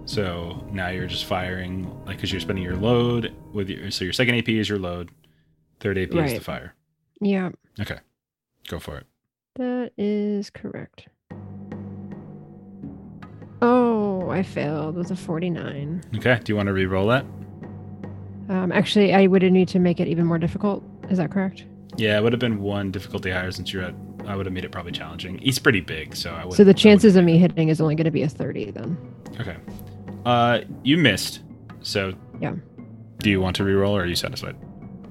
So 0.06 0.66
now 0.72 0.90
you're 0.90 1.08
just 1.08 1.26
firing, 1.26 1.86
like, 2.06 2.18
because 2.18 2.32
you're 2.32 2.42
spending 2.42 2.64
your 2.64 2.76
load 2.76 3.34
with 3.54 3.70
your. 3.70 3.92
So 3.92 4.04
your 4.04 4.14
second 4.14 4.36
AP 4.36 4.50
is 4.50 4.68
your 4.70 4.80
load, 4.80 5.12
third 5.80 5.98
AP 5.98 6.14
is 6.16 6.34
the 6.34 6.40
fire. 6.42 6.76
Yeah, 7.22 7.52
Okay. 7.80 7.98
Go 8.68 8.80
for 8.80 8.98
it. 8.98 9.06
That 9.56 9.92
is 9.98 10.50
correct. 10.50 11.08
Oh, 13.62 14.30
I 14.30 14.44
failed 14.44 14.96
with 14.96 15.12
a 15.12 15.16
49. 15.16 16.04
Okay. 16.18 16.40
Do 16.44 16.52
you 16.52 16.56
want 16.56 16.68
to 16.68 16.74
re-roll 16.74 17.08
that? 17.08 17.26
Um, 18.50 18.72
actually, 18.74 19.14
I 19.14 19.28
would 19.28 19.42
need 19.44 19.68
to 19.70 19.80
make 19.80 20.00
it 20.00 20.08
even 20.08 20.26
more 20.26 20.38
difficult. 20.38 20.84
Is 21.10 21.18
that 21.18 21.32
correct? 21.32 21.66
Yeah, 21.96 22.18
it 22.18 22.24
would 22.24 22.34
have 22.34 22.40
been 22.40 22.62
one 22.62 22.92
difficulty 22.92 23.30
higher 23.32 23.52
since 23.52 23.72
you're 23.72 23.84
at. 23.84 23.94
I 24.26 24.36
would 24.36 24.46
have 24.46 24.54
made 24.54 24.66
it 24.66 24.72
probably 24.72 24.92
challenging. 24.92 25.38
He's 25.38 25.60
pretty 25.60 25.82
big, 25.82 26.16
so 26.16 26.32
I 26.32 26.46
would. 26.46 26.56
So 26.56 26.64
the 26.64 26.74
chances 26.74 27.16
of 27.16 27.24
me 27.24 27.38
hitting 27.38 27.70
is 27.70 27.80
only 27.80 27.96
going 27.96 28.06
to 28.06 28.12
be 28.12 28.24
a 28.24 28.30
30 28.30 28.72
then. 28.72 28.98
Okay. 29.40 29.58
Uh, 30.26 30.62
you 30.84 30.98
missed. 30.98 31.42
So. 31.82 32.14
Yeah. 32.42 32.56
Do 33.20 33.30
you 33.30 33.40
want 33.40 33.56
to 33.58 33.64
re-roll, 33.64 33.96
or 33.96 34.02
are 34.02 34.06
you 34.06 34.16
satisfied 34.16 34.56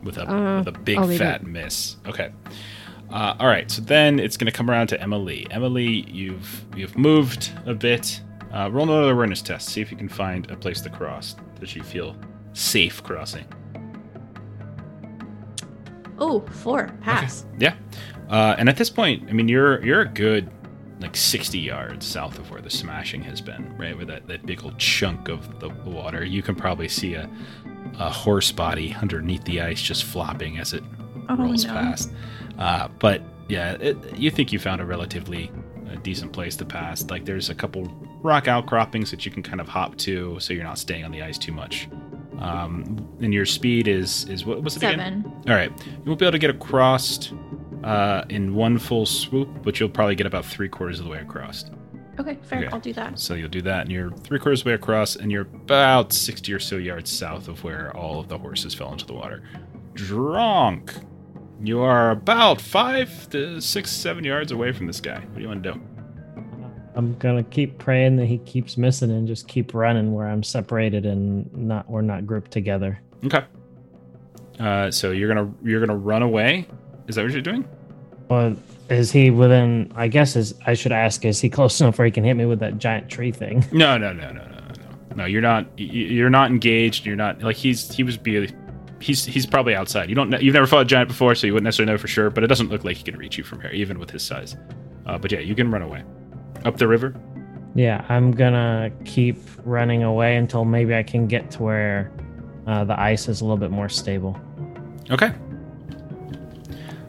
with 0.02 0.18
a 0.18 0.30
Uh, 0.30 0.58
with 0.58 0.68
a 0.68 0.78
big 0.78 0.98
fat 1.18 1.46
miss? 1.46 1.96
Okay. 2.06 2.32
Uh, 3.12 3.34
all 3.38 3.46
right. 3.46 3.70
So 3.70 3.82
then 3.82 4.18
it's 4.18 4.36
going 4.36 4.50
to 4.50 4.56
come 4.56 4.70
around 4.70 4.86
to 4.88 5.00
Emily. 5.00 5.46
Emily, 5.50 6.06
you've 6.10 6.64
you've 6.74 6.96
moved 6.96 7.50
a 7.66 7.74
bit. 7.74 8.20
Uh, 8.52 8.70
roll 8.70 8.84
another 8.90 9.12
awareness 9.12 9.42
test. 9.42 9.68
See 9.68 9.80
if 9.80 9.90
you 9.90 9.96
can 9.96 10.08
find 10.08 10.50
a 10.50 10.56
place 10.56 10.80
to 10.82 10.90
cross 10.90 11.36
that 11.60 11.74
you 11.76 11.82
feel 11.82 12.16
safe 12.52 13.02
crossing. 13.02 13.44
Oh, 16.18 16.40
four. 16.62 16.88
Pass. 17.00 17.46
Yeah. 17.58 17.74
Uh, 18.28 18.54
and 18.58 18.68
at 18.68 18.76
this 18.76 18.90
point, 18.90 19.28
I 19.28 19.32
mean, 19.32 19.48
you're 19.48 19.84
you're 19.84 20.02
a 20.02 20.08
good 20.08 20.50
like 21.00 21.16
60 21.16 21.58
yards 21.58 22.06
south 22.06 22.38
of 22.38 22.50
where 22.50 22.60
the 22.62 22.70
smashing 22.70 23.22
has 23.22 23.40
been, 23.40 23.76
right? 23.76 23.96
With 23.98 24.06
that, 24.06 24.28
that 24.28 24.46
big 24.46 24.62
old 24.64 24.78
chunk 24.78 25.28
of 25.28 25.58
the 25.58 25.68
water. 25.68 26.24
You 26.24 26.42
can 26.42 26.54
probably 26.54 26.86
see 26.86 27.14
a, 27.14 27.28
a 27.98 28.08
horse 28.08 28.52
body 28.52 28.94
underneath 29.00 29.42
the 29.44 29.60
ice 29.62 29.82
just 29.82 30.04
flopping 30.04 30.58
as 30.58 30.72
it 30.72 30.84
Oh, 31.28 31.36
rolls 31.36 31.64
no. 31.64 31.72
past. 31.72 32.10
Uh, 32.62 32.86
but 33.00 33.20
yeah, 33.48 33.72
it, 33.80 33.96
you 34.16 34.30
think 34.30 34.52
you 34.52 34.58
found 34.60 34.80
a 34.80 34.84
relatively 34.84 35.50
uh, 35.90 35.96
decent 35.96 36.32
place 36.32 36.54
to 36.56 36.64
pass. 36.64 37.02
Like 37.10 37.24
there's 37.24 37.50
a 37.50 37.56
couple 37.56 37.84
rock 38.22 38.46
outcroppings 38.46 39.10
that 39.10 39.26
you 39.26 39.32
can 39.32 39.42
kind 39.42 39.60
of 39.60 39.66
hop 39.66 39.96
to, 39.96 40.38
so 40.38 40.54
you're 40.54 40.62
not 40.62 40.78
staying 40.78 41.04
on 41.04 41.10
the 41.10 41.22
ice 41.22 41.38
too 41.38 41.50
much. 41.50 41.88
Um, 42.38 43.08
and 43.20 43.34
your 43.34 43.46
speed 43.46 43.88
is 43.88 44.28
is 44.28 44.46
what 44.46 44.62
was 44.62 44.76
it 44.76 44.84
again? 44.84 44.98
Seven. 44.98 45.32
All 45.48 45.54
right, 45.54 45.72
you 45.86 46.02
won't 46.06 46.20
be 46.20 46.24
able 46.24 46.32
to 46.32 46.38
get 46.38 46.50
across 46.50 47.32
uh, 47.82 48.24
in 48.28 48.54
one 48.54 48.78
full 48.78 49.06
swoop, 49.06 49.48
but 49.64 49.80
you'll 49.80 49.88
probably 49.88 50.14
get 50.14 50.28
about 50.28 50.44
three 50.44 50.68
quarters 50.68 51.00
of 51.00 51.04
the 51.04 51.10
way 51.10 51.18
across. 51.18 51.64
Okay, 52.20 52.38
fair. 52.42 52.60
Okay. 52.60 52.68
I'll 52.68 52.80
do 52.80 52.92
that. 52.92 53.18
So 53.18 53.34
you'll 53.34 53.48
do 53.48 53.62
that, 53.62 53.82
and 53.82 53.90
you're 53.90 54.12
three 54.12 54.38
quarters 54.38 54.60
of 54.60 54.64
the 54.64 54.70
way 54.70 54.74
across, 54.74 55.16
and 55.16 55.32
you're 55.32 55.42
about 55.42 56.12
sixty 56.12 56.52
or 56.52 56.60
so 56.60 56.76
yards 56.76 57.10
south 57.10 57.48
of 57.48 57.64
where 57.64 57.96
all 57.96 58.20
of 58.20 58.28
the 58.28 58.38
horses 58.38 58.72
fell 58.72 58.92
into 58.92 59.06
the 59.06 59.14
water. 59.14 59.42
Drunk. 59.94 60.94
You 61.62 61.80
are 61.80 62.10
about 62.10 62.60
five 62.60 63.30
to 63.30 63.60
six, 63.60 63.90
seven 63.90 64.24
yards 64.24 64.50
away 64.50 64.72
from 64.72 64.86
this 64.86 65.00
guy. 65.00 65.20
What 65.20 65.36
do 65.36 65.42
you 65.42 65.48
want 65.48 65.62
to 65.62 65.72
do? 65.72 65.80
I'm 66.94 67.16
gonna 67.18 67.44
keep 67.44 67.78
praying 67.78 68.16
that 68.16 68.26
he 68.26 68.38
keeps 68.38 68.76
missing 68.76 69.10
and 69.10 69.26
just 69.26 69.48
keep 69.48 69.72
running 69.72 70.12
where 70.12 70.26
I'm 70.26 70.42
separated 70.42 71.06
and 71.06 71.50
not 71.54 71.88
we're 71.88 72.02
not 72.02 72.26
grouped 72.26 72.50
together. 72.50 73.00
Okay. 73.24 73.44
Uh, 74.58 74.90
so 74.90 75.12
you're 75.12 75.28
gonna 75.28 75.52
you're 75.62 75.80
gonna 75.80 75.96
run 75.96 76.22
away. 76.22 76.66
Is 77.06 77.14
that 77.16 77.22
what 77.22 77.32
you're 77.32 77.40
doing? 77.40 77.66
But 78.28 78.56
is 78.90 79.10
he 79.10 79.30
within? 79.30 79.92
I 79.94 80.08
guess 80.08 80.36
is 80.36 80.54
I 80.66 80.74
should 80.74 80.92
ask. 80.92 81.24
Is 81.24 81.40
he 81.40 81.48
close 81.48 81.80
enough 81.80 81.96
where 81.96 82.04
he 82.04 82.10
can 82.10 82.24
hit 82.24 82.34
me 82.34 82.44
with 82.44 82.58
that 82.58 82.78
giant 82.78 83.08
tree 83.08 83.32
thing? 83.32 83.64
No, 83.72 83.96
no, 83.96 84.12
no, 84.12 84.32
no, 84.32 84.42
no, 84.42 84.44
no, 84.44 84.48
no. 84.50 85.14
No, 85.16 85.24
you're 85.24 85.40
not. 85.40 85.66
You're 85.78 86.30
not 86.30 86.50
engaged. 86.50 87.06
You're 87.06 87.16
not 87.16 87.42
like 87.42 87.56
he's. 87.56 87.90
He 87.94 88.02
was 88.02 88.16
be. 88.18 88.50
He's 89.02 89.24
he's 89.24 89.46
probably 89.46 89.74
outside. 89.74 90.08
You 90.08 90.14
don't. 90.14 90.30
know 90.30 90.38
You've 90.38 90.54
never 90.54 90.66
fought 90.66 90.82
a 90.82 90.84
giant 90.84 91.08
before, 91.08 91.34
so 91.34 91.46
you 91.46 91.52
wouldn't 91.52 91.64
necessarily 91.64 91.92
know 91.92 91.98
for 91.98 92.08
sure. 92.08 92.30
But 92.30 92.44
it 92.44 92.46
doesn't 92.46 92.68
look 92.68 92.84
like 92.84 92.96
he 92.96 93.02
can 93.02 93.16
reach 93.16 93.36
you 93.36 93.44
from 93.44 93.60
here, 93.60 93.70
even 93.70 93.98
with 93.98 94.10
his 94.10 94.22
size. 94.22 94.56
Uh, 95.06 95.18
but 95.18 95.32
yeah, 95.32 95.40
you 95.40 95.54
can 95.54 95.70
run 95.70 95.82
away 95.82 96.04
up 96.64 96.76
the 96.76 96.86
river. 96.86 97.14
Yeah, 97.74 98.04
I'm 98.08 98.30
gonna 98.32 98.92
keep 99.04 99.38
running 99.64 100.02
away 100.02 100.36
until 100.36 100.64
maybe 100.64 100.94
I 100.94 101.02
can 101.02 101.26
get 101.26 101.50
to 101.52 101.62
where 101.62 102.12
uh, 102.66 102.84
the 102.84 102.98
ice 102.98 103.28
is 103.28 103.40
a 103.40 103.44
little 103.44 103.56
bit 103.56 103.70
more 103.70 103.88
stable. 103.88 104.38
Okay. 105.10 105.32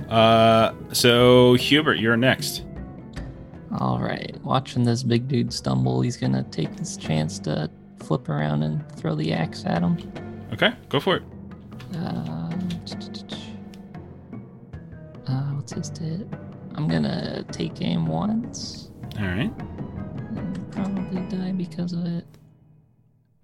Uh, 0.10 0.74
so 0.92 1.56
Hubert, 1.56 1.96
you're 1.96 2.18
next. 2.18 2.64
All 3.80 4.00
right, 4.00 4.38
watching 4.44 4.84
this 4.84 5.04
big 5.04 5.28
dude 5.28 5.52
stumble, 5.52 6.02
he's 6.02 6.18
gonna 6.18 6.44
take 6.44 6.76
this 6.76 6.96
chance 6.98 7.40
to 7.40 7.70
flip 8.00 8.30
around 8.30 8.64
and 8.64 8.90
throw 8.96 9.16
the 9.16 9.34
axe 9.34 9.64
at 9.66 9.82
him. 9.82 9.98
Okay, 10.54 10.72
go 10.90 11.00
for 11.00 11.18
it. 11.18 11.24
Uh, 11.96 12.50
uh, 15.28 15.42
what's 15.56 15.74
his 15.74 15.90
hit? 15.98 16.28
I'm 16.76 16.88
gonna 16.88 17.44
take 17.52 17.82
aim 17.82 18.08
once 18.08 18.90
All 19.20 19.26
right. 19.26 19.52
and 20.36 20.72
probably 20.72 21.22
die 21.38 21.52
because 21.52 21.94
of 21.94 22.06
it. 22.06 22.26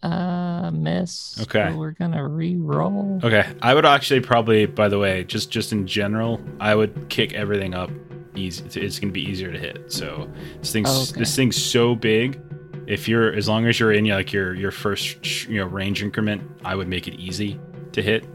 Uh, 0.02 0.72
miss. 0.72 1.40
Okay. 1.42 1.70
So 1.72 1.78
we're 1.78 1.92
gonna 1.92 2.26
re-roll. 2.28 3.20
Okay, 3.24 3.46
I 3.62 3.74
would 3.74 3.86
actually 3.86 4.22
probably, 4.22 4.66
by 4.66 4.88
the 4.88 4.98
way, 4.98 5.24
just 5.26 5.52
just 5.52 5.72
in 5.74 5.86
general, 5.86 6.42
I 6.60 6.74
would 6.74 7.10
kick 7.10 7.34
everything 7.34 7.74
up 7.74 7.92
easy. 8.36 8.64
It's 8.80 9.00
to 9.00 9.12
be 9.12 9.22
easier 9.22 9.52
to 9.52 9.60
hit. 9.60 9.92
So 9.92 10.30
this 10.60 10.72
thing's 10.72 10.90
Oh, 10.90 11.04
okay. 11.10 11.20
this 11.20 11.36
thing's 11.36 11.62
so 11.62 11.96
big. 11.96 12.42
If 12.88 13.08
you're 13.08 13.34
as 13.34 13.48
long 13.50 13.68
as 13.68 13.80
you're 13.80 13.92
in 13.92 14.06
like 14.08 14.32
your 14.34 14.56
your 14.56 14.72
first 14.72 15.48
you 15.50 15.58
know 15.60 15.66
range 15.68 16.02
increment, 16.02 16.42
I 16.64 16.76
would 16.76 16.88
make 16.88 17.08
it 17.08 17.16
easy 17.16 17.60
to 17.92 18.02
hit. 18.02 18.26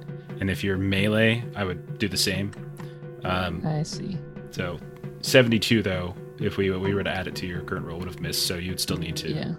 And 0.40 0.51
if 0.51 0.64
you're 0.64 0.77
melee, 0.77 1.44
I 1.57 1.64
would 1.64 1.99
do 1.99 2.09
the 2.09 2.16
same. 2.16 2.53
Um, 3.25 3.62
I 3.66 3.83
see. 3.83 4.18
so 4.51 4.79
72 5.23 5.83
though, 5.83 6.14
if 6.38 6.57
we 6.57 6.70
we 6.70 6.94
were 6.94 7.03
to 7.05 7.11
add 7.11 7.27
it 7.27 7.35
to 7.37 7.47
your 7.47 7.62
current 7.62 7.87
roll, 7.87 7.99
would 7.99 8.09
have 8.09 8.20
missed. 8.20 8.47
So 8.47 8.57
you'd 8.57 8.81
still 8.81 8.97
need 8.99 9.16
to. 9.16 9.33
Yeah. 9.33 9.55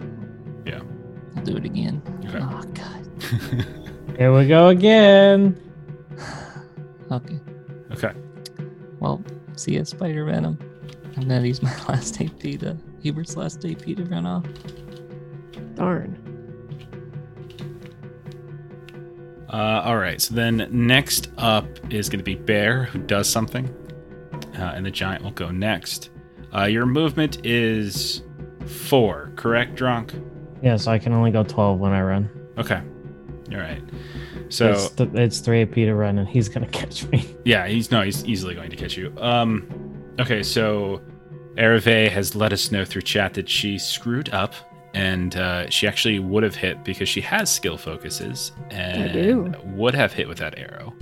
Yeah. 0.64 0.80
I'll 1.36 1.42
do 1.42 1.56
it 1.56 1.64
again. 1.64 2.02
Okay. 2.26 2.38
Oh 2.40 2.62
god. 2.74 4.16
Here 4.18 4.32
we 4.32 4.46
go 4.46 4.68
again. 4.68 5.60
Okay. 7.08 7.38
okay. 7.92 8.10
Well, 8.98 9.22
see 9.54 9.76
ya, 9.76 9.84
Spider 9.84 10.24
Venom. 10.24 10.58
I'm 11.16 11.28
gonna 11.28 11.46
use 11.46 11.62
my 11.62 11.70
last 11.88 12.20
AP 12.20 12.40
to 12.40 12.76
Hubert's 13.00 13.36
last 13.36 13.64
AP 13.64 13.84
to 13.84 14.04
run 14.06 14.26
off. 14.26 14.44
Darn. 15.76 16.25
Uh, 19.48 19.82
all 19.84 19.96
right. 19.96 20.20
So 20.20 20.34
then 20.34 20.68
next 20.70 21.30
up 21.38 21.66
is 21.92 22.08
going 22.08 22.18
to 22.18 22.24
be 22.24 22.34
Bear, 22.34 22.84
who 22.84 22.98
does 22.98 23.28
something, 23.28 23.68
uh, 24.58 24.72
and 24.74 24.84
the 24.84 24.90
giant 24.90 25.22
will 25.22 25.30
go 25.30 25.50
next. 25.50 26.10
Uh, 26.54 26.64
your 26.64 26.86
movement 26.86 27.44
is 27.44 28.22
four, 28.66 29.32
correct, 29.36 29.74
Drunk? 29.74 30.14
Yeah, 30.62 30.76
so 30.76 30.90
I 30.90 30.98
can 30.98 31.12
only 31.12 31.30
go 31.30 31.42
12 31.42 31.78
when 31.78 31.92
I 31.92 32.00
run. 32.02 32.30
Okay. 32.58 32.80
All 33.52 33.58
right. 33.58 33.82
So 34.48 34.70
it's, 34.70 34.90
th- 34.90 35.10
it's 35.14 35.38
3 35.40 35.62
AP 35.62 35.74
to 35.74 35.94
run, 35.94 36.18
and 36.18 36.28
he's 36.28 36.48
going 36.48 36.64
to 36.70 36.72
catch 36.72 37.04
me. 37.08 37.36
yeah, 37.44 37.66
he's 37.66 37.90
no, 37.90 38.02
he's 38.02 38.24
easily 38.24 38.54
going 38.54 38.70
to 38.70 38.76
catch 38.76 38.96
you. 38.96 39.12
Um, 39.18 39.68
okay. 40.18 40.42
So 40.42 41.00
Ereve 41.56 42.10
has 42.10 42.34
let 42.34 42.52
us 42.52 42.70
know 42.72 42.84
through 42.84 43.02
chat 43.02 43.34
that 43.34 43.48
she 43.48 43.78
screwed 43.78 44.30
up. 44.30 44.54
And 44.96 45.36
uh, 45.36 45.68
she 45.68 45.86
actually 45.86 46.18
would 46.18 46.42
have 46.42 46.54
hit 46.54 46.82
because 46.82 47.06
she 47.08 47.20
has 47.20 47.52
skill 47.52 47.76
focuses 47.76 48.52
and 48.70 49.12
do. 49.12 49.52
would 49.66 49.94
have 49.94 50.12
hit 50.12 50.26
with 50.26 50.38
that 50.38 50.58
arrow. 50.58 50.94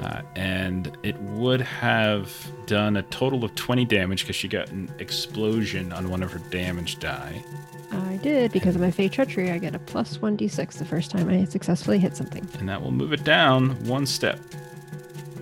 Uh, 0.00 0.20
and 0.34 0.96
it 1.04 1.16
would 1.22 1.60
have 1.60 2.30
done 2.66 2.96
a 2.96 3.02
total 3.04 3.44
of 3.44 3.54
20 3.54 3.84
damage 3.84 4.22
because 4.22 4.34
she 4.34 4.48
got 4.48 4.68
an 4.70 4.92
explosion 4.98 5.92
on 5.92 6.10
one 6.10 6.24
of 6.24 6.32
her 6.32 6.40
damage 6.50 6.98
die. 6.98 7.42
I 7.92 8.16
did 8.16 8.50
because 8.50 8.74
of 8.74 8.80
my 8.80 8.90
Fey 8.90 9.08
treachery. 9.08 9.52
I 9.52 9.58
get 9.58 9.74
a 9.76 9.78
plus 9.78 10.20
one 10.20 10.36
d6 10.36 10.72
the 10.78 10.84
first 10.84 11.12
time 11.12 11.28
I 11.28 11.44
successfully 11.44 11.98
hit 11.98 12.16
something. 12.16 12.46
And 12.58 12.68
that 12.68 12.82
will 12.82 12.90
move 12.90 13.12
it 13.12 13.22
down 13.22 13.70
one 13.86 14.06
step. 14.06 14.40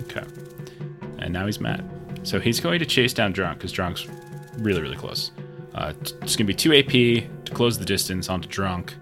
Okay. 0.03 0.25
And 1.19 1.33
now 1.33 1.47
he's 1.47 1.59
mad. 1.59 1.89
So 2.23 2.39
he's 2.39 2.61
going 2.61 2.79
to 2.81 2.87
chase 2.87 3.15
down 3.15 3.33
Drunk 3.33 3.59
because 3.59 3.73
Drunk's 3.73 4.07
really, 4.59 4.83
really 4.83 4.97
close. 4.97 5.31
Uh, 5.75 5.95
it's 6.01 6.37
going 6.37 6.37
to 6.37 6.45
be 6.45 6.55
2 6.55 6.75
AP 6.75 7.31
to 7.45 7.53
close 7.53 7.79
the 7.79 7.85
distance 7.85 8.29
onto 8.29 8.49
Drunk, 8.49 8.95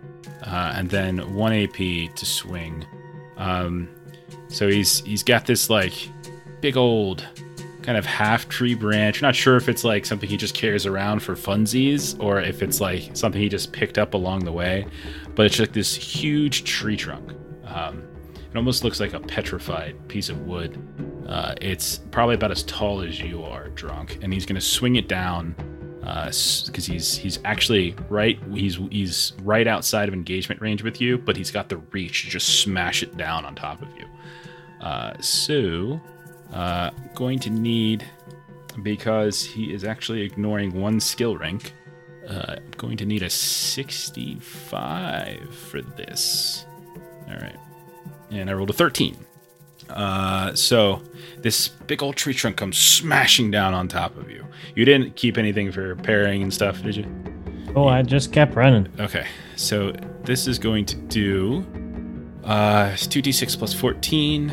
uh, 0.44 0.72
and 0.76 0.88
then 0.90 1.34
1 1.34 1.52
AP 1.52 2.14
to 2.14 2.26
swing. 2.26 2.84
Um, 3.36 3.88
so 4.48 4.68
he's 4.68 5.00
he's 5.00 5.22
got 5.22 5.46
this 5.46 5.70
like 5.70 5.94
big 6.60 6.76
old 6.76 7.26
kind 7.82 7.98
of 7.98 8.06
half 8.06 8.48
tree 8.48 8.74
branch. 8.74 9.22
Not 9.22 9.34
sure 9.34 9.56
if 9.56 9.68
it's 9.68 9.84
like 9.84 10.06
something 10.06 10.28
he 10.28 10.36
just 10.36 10.54
carries 10.54 10.86
around 10.86 11.20
for 11.20 11.34
funsies 11.34 12.18
or 12.22 12.40
if 12.40 12.62
it's 12.62 12.80
like 12.80 13.16
something 13.16 13.40
he 13.40 13.48
just 13.48 13.72
picked 13.72 13.98
up 13.98 14.14
along 14.14 14.44
the 14.44 14.52
way. 14.52 14.86
But 15.34 15.46
it's 15.46 15.58
like 15.58 15.72
this 15.72 15.94
huge 15.94 16.64
tree 16.64 16.96
trunk. 16.96 17.32
Um, 17.64 18.04
it 18.50 18.56
almost 18.56 18.84
looks 18.84 19.00
like 19.00 19.14
a 19.14 19.20
petrified 19.20 19.96
piece 20.08 20.28
of 20.28 20.42
wood. 20.42 20.78
Uh, 21.26 21.54
it's 21.60 21.98
probably 22.10 22.34
about 22.34 22.50
as 22.50 22.62
tall 22.64 23.00
as 23.00 23.18
you 23.18 23.42
are, 23.42 23.68
drunk, 23.70 24.18
and 24.22 24.32
he's 24.32 24.44
gonna 24.44 24.60
swing 24.60 24.96
it 24.96 25.08
down 25.08 25.54
because 26.02 26.86
he's 26.86 27.16
he's 27.16 27.38
actually 27.44 27.94
right. 28.08 28.38
He's 28.52 28.76
he's 28.90 29.32
right 29.42 29.68
outside 29.68 30.08
of 30.08 30.14
engagement 30.14 30.60
range 30.60 30.82
with 30.82 31.00
you, 31.00 31.16
but 31.18 31.36
he's 31.36 31.52
got 31.52 31.68
the 31.68 31.76
reach 31.92 32.24
to 32.24 32.30
just 32.30 32.60
smash 32.60 33.02
it 33.02 33.16
down 33.16 33.44
on 33.44 33.54
top 33.54 33.82
of 33.82 33.88
you. 33.96 34.06
Uh, 34.80 35.12
so, 35.20 36.00
uh, 36.52 36.90
going 37.14 37.38
to 37.38 37.50
need 37.50 38.04
because 38.82 39.44
he 39.44 39.72
is 39.72 39.84
actually 39.84 40.22
ignoring 40.22 40.72
one 40.72 40.98
skill 40.98 41.36
rank. 41.36 41.72
Uh, 42.28 42.56
I'm 42.56 42.70
going 42.76 42.96
to 42.96 43.06
need 43.06 43.22
a 43.22 43.30
65 43.30 45.54
for 45.54 45.82
this. 45.82 46.66
All 47.28 47.36
right, 47.36 47.56
and 48.30 48.50
I 48.50 48.54
rolled 48.54 48.70
a 48.70 48.74
13. 48.74 49.16
Uh, 49.92 50.54
so 50.54 51.02
this 51.38 51.68
big 51.68 52.02
old 52.02 52.16
tree 52.16 52.34
trunk 52.34 52.56
comes 52.56 52.76
smashing 52.78 53.50
down 53.50 53.74
on 53.74 53.88
top 53.88 54.16
of 54.16 54.30
you. 54.30 54.46
You 54.74 54.84
didn't 54.84 55.16
keep 55.16 55.36
anything 55.38 55.70
for 55.72 55.96
parrying 55.96 56.42
and 56.42 56.52
stuff, 56.52 56.82
did 56.82 56.96
you? 56.96 57.06
Oh, 57.74 57.88
I 57.88 58.02
just 58.02 58.32
kept 58.32 58.54
running. 58.54 58.88
Okay, 59.00 59.26
so 59.56 59.92
this 60.24 60.46
is 60.46 60.58
going 60.58 60.84
to 60.86 60.96
do 60.96 61.64
uh, 62.44 62.90
2d6 62.92 63.58
plus 63.58 63.72
14, 63.72 64.50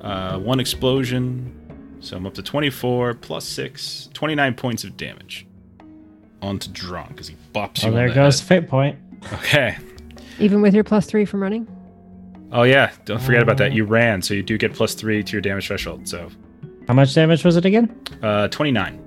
uh, 0.00 0.38
one 0.38 0.60
explosion. 0.60 1.54
So 2.00 2.16
I'm 2.16 2.26
up 2.26 2.34
to 2.34 2.42
24 2.42 3.14
plus 3.14 3.44
6, 3.44 4.10
29 4.12 4.54
points 4.54 4.84
of 4.84 4.96
damage 4.96 5.46
onto 6.40 6.70
Drunk 6.70 7.08
because 7.08 7.26
he 7.28 7.36
bops 7.52 7.82
you 7.82 7.88
Oh, 7.88 7.90
on 7.90 7.96
there 7.96 8.08
the 8.08 8.14
goes 8.14 8.38
head. 8.40 8.48
fate 8.48 8.68
point. 8.68 8.96
Okay. 9.34 9.76
Even 10.38 10.62
with 10.62 10.74
your 10.74 10.84
plus 10.84 11.06
three 11.06 11.24
from 11.24 11.42
running? 11.42 11.66
Oh, 12.50 12.62
yeah, 12.62 12.90
don't 13.04 13.20
forget 13.20 13.42
about 13.42 13.58
that. 13.58 13.72
You 13.72 13.84
ran, 13.84 14.22
so 14.22 14.32
you 14.34 14.42
do 14.42 14.56
get 14.56 14.72
plus 14.72 14.94
3 14.94 15.22
to 15.22 15.32
your 15.32 15.40
damage 15.42 15.66
threshold. 15.66 16.08
So 16.08 16.30
How 16.86 16.94
much 16.94 17.14
damage 17.14 17.44
was 17.44 17.56
it 17.56 17.64
again? 17.64 17.94
uh, 18.22 18.48
29. 18.48 19.04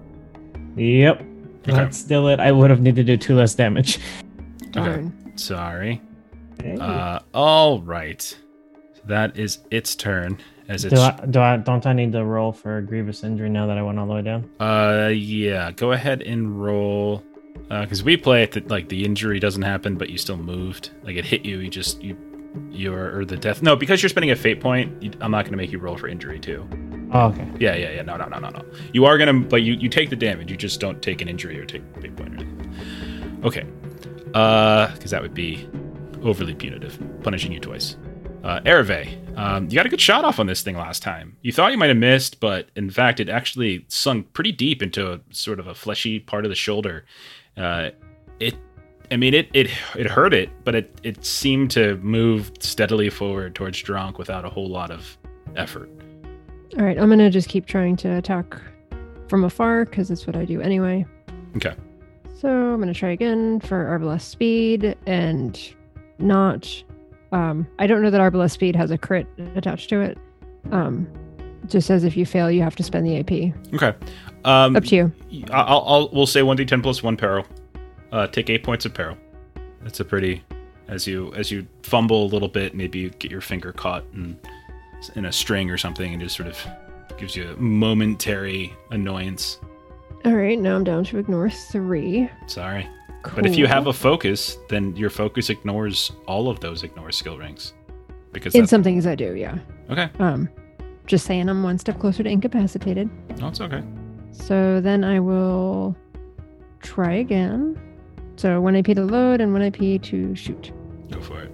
Yep. 0.78 1.24
That's 1.64 1.98
still 1.98 2.28
it. 2.28 2.40
I 2.40 2.52
would 2.52 2.70
have 2.70 2.82
needed 2.82 3.06
to 3.08 3.16
do 3.16 3.18
two 3.18 3.36
less 3.36 3.54
damage. 3.56 4.00
Darn. 4.72 5.34
Sorry. 5.38 6.02
Uh, 6.80 7.20
all 7.34 7.82
right. 7.82 8.22
So 8.22 9.02
that 9.06 9.38
is 9.38 9.60
its 9.72 9.96
turn. 9.96 10.38
As 10.70 10.86
it's 10.86 10.94
do 10.94 11.02
I, 11.02 11.26
do 11.30 11.40
I 11.40 11.58
don't 11.58 11.86
I 11.86 11.94
need 11.94 12.12
to 12.14 12.24
roll 12.24 12.52
for 12.54 12.78
a 12.78 12.82
grievous 12.82 13.24
injury 13.24 13.50
now 13.50 13.66
that 13.68 13.78
I 13.78 13.82
went 13.82 14.00
all 14.00 14.08
the 14.08 14.14
way 14.14 14.22
down? 14.22 14.50
Uh, 14.60 15.10
yeah. 15.14 15.72
Go 15.72 15.92
ahead 15.92 16.22
and 16.22 16.64
roll. 16.64 17.24
Because 17.70 18.04
we 18.04 18.18
play 18.18 18.44
it 18.44 18.52
that 18.54 18.70
like 18.70 18.90
the 18.90 19.04
injury 19.06 19.40
doesn't 19.40 19.62
happen, 19.62 19.96
but 19.98 20.10
you 20.10 20.18
still 20.18 20.38
moved. 20.38 20.92
Like 21.04 21.16
it 21.16 21.26
hit 21.26 21.46
you. 21.46 21.60
You 21.60 21.70
just 21.70 22.02
you 22.02 22.16
you're 22.70 23.18
or 23.18 23.26
the 23.26 23.38
death. 23.38 23.62
No, 23.62 23.76
because 23.76 24.02
you're 24.02 24.10
spending 24.10 24.32
a 24.32 24.36
fate 24.36 24.60
point. 24.60 25.02
You, 25.02 25.12
I'm 25.22 25.32
not 25.32 25.44
going 25.44 25.52
to 25.52 25.58
make 25.58 25.72
you 25.72 25.80
roll 25.80 25.98
for 25.98 26.08
injury 26.08 26.40
too. 26.40 26.68
Oh, 27.14 27.28
okay. 27.28 27.48
Yeah, 27.60 27.76
yeah, 27.76 27.92
yeah. 27.92 28.02
No, 28.04 28.16
no, 28.18 28.28
no, 28.28 28.40
no, 28.40 28.50
no. 28.50 28.66
You 28.94 29.06
are 29.06 29.18
gonna, 29.18 29.34
but 29.34 29.64
you 29.64 29.74
you 29.74 29.90
take 29.90 30.10
the 30.10 30.16
damage. 30.16 30.50
You 30.50 30.58
just 30.58 30.80
don't 30.80 31.02
take 31.02 31.22
an 31.22 31.28
injury 31.28 31.60
or 31.60 31.66
take 31.66 31.82
a 31.98 32.02
fate 32.02 32.16
point 32.16 32.34
or 32.34 32.38
anything. 32.38 33.42
Okay. 33.44 33.66
Uh, 34.34 34.92
because 34.94 35.12
that 35.12 35.22
would 35.22 35.34
be 35.34 35.68
overly 36.24 36.56
punitive, 36.56 36.98
punishing 37.24 37.52
you 37.52 37.60
twice. 37.60 37.98
Uh, 38.44 38.60
Ereve, 38.62 39.38
um, 39.38 39.66
you 39.66 39.76
got 39.76 39.86
a 39.86 39.90
good 39.90 40.02
shot 40.02 40.26
off 40.26 40.40
on 40.40 40.48
this 40.48 40.62
thing 40.62 40.76
last 40.76 41.04
time. 41.04 41.38
You 41.42 41.52
thought 41.52 41.72
you 41.72 41.78
might 41.78 41.90
have 41.90 41.98
missed, 41.98 42.40
but 42.40 42.70
in 42.76 42.90
fact, 42.90 43.20
it 43.20 43.30
actually 43.30 43.86
sunk 43.88 44.34
pretty 44.34 44.52
deep 44.52 44.82
into 44.82 45.12
a, 45.12 45.20
sort 45.32 45.60
of 45.60 45.68
a 45.68 45.76
fleshy 45.76 46.20
part 46.20 46.46
of 46.46 46.50
the 46.50 46.56
shoulder. 46.56 47.06
Uh, 47.58 47.90
it, 48.40 48.56
I 49.12 49.18
mean, 49.18 49.34
it 49.34 49.50
it 49.54 49.70
it 49.98 50.08
hurt 50.08 50.34
it, 50.34 50.50
but 50.64 50.74
it 50.74 51.00
it 51.04 51.26
seemed 51.26 51.70
to 51.72 51.98
move 51.98 52.52
steadily 52.60 53.10
forward 53.10 53.54
towards 53.56 53.80
Drunk 53.82 54.18
without 54.18 54.46
a 54.46 54.50
whole 54.50 54.70
lot 54.70 54.90
of 54.90 55.18
effort. 55.58 55.90
All 56.80 56.86
right, 56.86 56.98
I'm 56.98 57.10
gonna 57.10 57.30
just 57.30 57.50
keep 57.50 57.66
trying 57.66 57.98
to 57.98 58.18
attack 58.18 58.56
from 59.28 59.44
afar 59.44 59.84
because 59.84 60.08
that's 60.08 60.26
what 60.26 60.38
I 60.38 60.46
do 60.46 60.62
anyway. 60.62 61.06
Okay. 61.58 61.74
So 62.40 62.50
I'm 62.50 62.80
gonna 62.80 62.94
try 62.94 63.10
again 63.10 63.60
for 63.60 63.86
Arbalest 63.86 64.22
Speed 64.22 64.96
and 65.06 65.60
not. 66.18 66.84
Um, 67.34 67.68
I 67.80 67.88
don't 67.88 68.02
know 68.02 68.10
that 68.10 68.22
Arbalest 68.22 68.52
Speed 68.52 68.78
has 68.78 68.92
a 68.92 68.98
crit 68.98 69.28
attached 69.56 69.90
to 69.90 70.00
it. 70.00 70.18
Um, 70.72 71.06
just 71.68 71.88
says 71.88 72.06
if 72.06 72.16
you 72.16 72.26
fail, 72.26 72.50
you 72.50 72.62
have 72.62 72.76
to 72.78 72.84
spend 72.84 73.06
the 73.06 73.20
AP. 73.20 73.54
Okay. 73.74 73.94
Um, 74.46 74.76
Up 74.76 74.86
to 74.86 74.96
you. 74.96 75.12
I'll, 75.52 75.84
I'll 75.86 76.10
we'll 76.14 76.26
say 76.26 76.44
one 76.44 76.58
d10 76.58 76.82
plus 76.82 77.04
one 77.04 77.18
peril. 77.18 77.46
Uh, 78.12 78.28
take 78.28 78.50
eight 78.50 78.64
points 78.64 78.86
of 78.86 78.94
peril. 78.94 79.18
That's 79.82 80.00
a 80.00 80.06
pretty 80.06 80.44
as 80.92 81.08
you 81.08 81.34
as 81.34 81.50
you 81.50 81.66
fumble 81.84 82.26
a 82.26 82.30
little 82.30 82.50
bit, 82.50 82.76
maybe 82.76 83.00
you 83.00 83.10
get 83.10 83.32
your 83.32 83.42
finger 83.42 83.72
caught 83.72 84.04
in 84.14 84.38
in 85.16 85.26
a 85.26 85.32
string 85.32 85.72
or 85.72 85.78
something, 85.78 86.14
and 86.14 86.22
just 86.22 86.36
sort 86.36 86.50
of 86.50 86.58
gives 87.18 87.36
you 87.36 87.50
a 87.50 87.56
momentary 87.56 88.74
annoyance. 88.92 89.60
All 90.26 90.36
right, 90.36 90.60
now 90.60 90.76
I'm 90.76 90.84
down 90.84 91.04
to 91.06 91.18
ignore 91.18 91.50
three. 91.50 92.30
Sorry, 92.46 92.88
but 93.36 93.46
if 93.46 93.56
you 93.56 93.66
have 93.66 93.88
a 93.88 93.94
focus, 93.94 94.58
then 94.70 94.96
your 94.96 95.10
focus 95.10 95.50
ignores 95.50 96.12
all 96.28 96.50
of 96.50 96.60
those 96.60 96.84
ignore 96.84 97.12
skill 97.12 97.38
ranks 97.38 97.74
because 98.34 98.54
in 98.54 98.68
some 98.68 98.84
things 98.84 99.08
I 99.08 99.16
do, 99.16 99.34
yeah. 99.34 99.58
okay. 99.90 100.10
Um, 100.20 100.50
just 101.08 101.26
saying, 101.26 101.50
I'm 101.50 101.64
one 101.64 101.80
step 101.80 102.00
closer 102.00 102.22
to 102.22 102.30
incapacitated. 102.30 103.10
No, 103.40 103.48
it's 103.48 103.62
okay. 103.62 103.84
So 104.32 104.80
then 104.82 105.04
I 105.04 105.20
will 105.20 105.96
try 106.82 107.14
again. 107.14 107.80
So 108.42 108.60
one 108.60 108.76
AP 108.76 108.86
to 108.86 109.04
load 109.06 109.40
and 109.40 109.54
one 109.54 109.62
AP 109.62 110.02
to 110.02 110.34
shoot, 110.34 110.72
Go 111.12 111.22
for 111.22 111.40
it. 111.44 111.52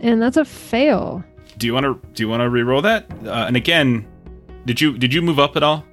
and 0.00 0.20
that's 0.20 0.36
a 0.36 0.44
fail. 0.44 1.22
Do 1.58 1.68
you 1.68 1.72
want 1.72 1.84
to 1.84 2.00
do 2.14 2.24
you 2.24 2.28
want 2.28 2.40
to 2.40 2.48
re-roll 2.50 2.82
that? 2.82 3.06
Uh, 3.24 3.44
and 3.46 3.56
again, 3.56 4.08
did 4.66 4.80
you 4.80 4.98
did 4.98 5.14
you 5.14 5.22
move 5.22 5.38
up 5.38 5.56
at 5.56 5.62
all? 5.62 5.84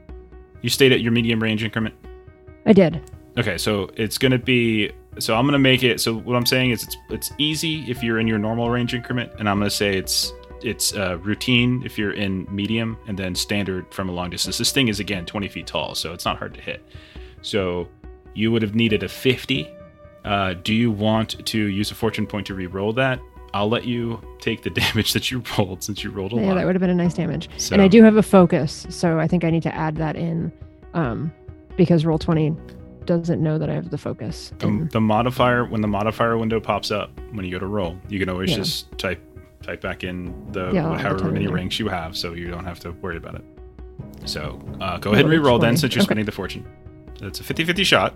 You 0.64 0.72
stayed 0.72 0.92
at 0.92 1.02
your 1.02 1.12
medium 1.12 1.40
range 1.40 1.64
increment. 1.64 1.94
I 2.66 2.74
did. 2.74 3.00
Okay, 3.38 3.60
so 3.60 3.92
it's 3.96 4.18
gonna 4.18 4.40
be. 4.40 4.92
So 5.20 5.36
I'm 5.36 5.46
gonna 5.46 5.60
make 5.60 5.84
it. 5.84 6.02
So 6.02 6.16
what 6.18 6.36
I'm 6.36 6.48
saying 6.48 6.72
is 6.72 6.82
it's 6.82 6.98
it's 7.12 7.32
easy 7.38 7.86
if 7.88 8.02
you're 8.02 8.18
in 8.18 8.26
your 8.26 8.40
normal 8.40 8.72
range 8.72 8.96
increment, 8.96 9.32
and 9.38 9.48
I'm 9.48 9.60
gonna 9.60 9.70
say 9.70 9.96
it's 9.98 10.34
it's 10.64 10.96
uh, 10.96 11.20
routine 11.20 11.84
if 11.86 11.96
you're 12.00 12.14
in 12.14 12.48
medium, 12.50 12.98
and 13.08 13.20
then 13.20 13.36
standard 13.36 13.94
from 13.94 14.10
a 14.10 14.12
long 14.14 14.32
distance. 14.32 14.58
This 14.58 14.72
thing 14.72 14.88
is 14.88 15.00
again 15.00 15.28
20 15.28 15.48
feet 15.48 15.68
tall, 15.68 15.94
so 15.94 16.12
it's 16.12 16.26
not 16.26 16.40
hard 16.40 16.56
to 16.56 16.62
hit. 16.62 16.84
So 17.44 17.88
you 18.38 18.52
would 18.52 18.62
have 18.62 18.76
needed 18.76 19.02
a 19.04 19.10
50. 19.10 19.68
Uh, 20.24 20.54
do 20.64 20.74
you 20.74 20.92
want 20.92 21.44
to 21.46 21.58
use 21.68 21.90
a 21.92 21.96
fortune 21.96 22.28
point 22.28 22.46
to 22.48 22.54
re-roll 22.54 22.94
that? 22.94 23.20
I'll 23.54 23.70
let 23.70 23.86
you 23.86 24.22
take 24.40 24.62
the 24.62 24.70
damage 24.82 25.14
that 25.14 25.32
you 25.32 25.42
rolled 25.58 25.82
since 25.84 26.04
you 26.04 26.12
rolled 26.12 26.34
a 26.34 26.36
lot. 26.36 26.42
Yeah, 26.42 26.48
lot. 26.50 26.56
that 26.56 26.66
would 26.66 26.76
have 26.76 26.82
been 26.82 26.90
a 26.90 26.94
nice 26.96 27.14
damage. 27.16 27.50
So- 27.58 27.74
And 27.74 27.82
I 27.82 27.88
do 27.88 28.04
have 28.04 28.18
a 28.18 28.24
focus, 28.24 28.86
so 28.90 29.20
I 29.20 29.28
think 29.28 29.44
I 29.44 29.50
need 29.50 29.64
to 29.64 29.74
add 29.74 29.96
that 29.98 30.16
in, 30.16 30.52
um, 30.94 31.32
because 31.78 32.06
roll 32.06 32.20
twenty 32.20 32.56
doesn't 33.06 33.42
know 33.42 33.58
that 33.58 33.70
I 33.70 33.74
have 33.74 33.90
the 33.90 33.98
focus. 33.98 34.52
the, 34.60 34.88
the 34.92 35.00
modifier 35.00 35.64
when 35.66 35.80
the 35.82 35.88
modifier 35.88 36.38
window 36.38 36.60
pops 36.60 36.92
up 36.92 37.10
when 37.32 37.46
you 37.46 37.52
go 37.52 37.60
to 37.60 37.66
roll 37.66 37.96
you 38.10 38.20
can 38.20 38.28
always 38.28 38.50
Yeah. 38.52 38.58
just 38.58 38.92
type 38.98 39.22
type 39.64 39.80
back 39.80 40.04
in 40.04 40.34
the 40.52 40.72
Yeah, 40.74 40.98
however 40.98 41.32
many 41.32 41.48
ranks 41.48 41.80
you 41.80 41.88
have 41.88 42.18
so 42.18 42.34
you 42.34 42.50
don't 42.50 42.66
have 42.66 42.82
to 42.82 42.92
worry 42.92 43.16
about 43.16 43.36
it 43.36 43.46
so 44.26 44.60
uh, 44.82 44.98
go 44.98 45.12
ahead 45.14 45.24
and 45.24 45.32
re-roll 45.32 45.58
then 45.58 45.78
since 45.78 45.96
you're 45.96 46.02
Okay. 46.02 46.08
spending 46.08 46.26
the 46.26 46.34
fortune 46.34 46.66
it's 47.22 47.40
a 47.40 47.44
50-50 47.44 47.86
shot 47.86 48.14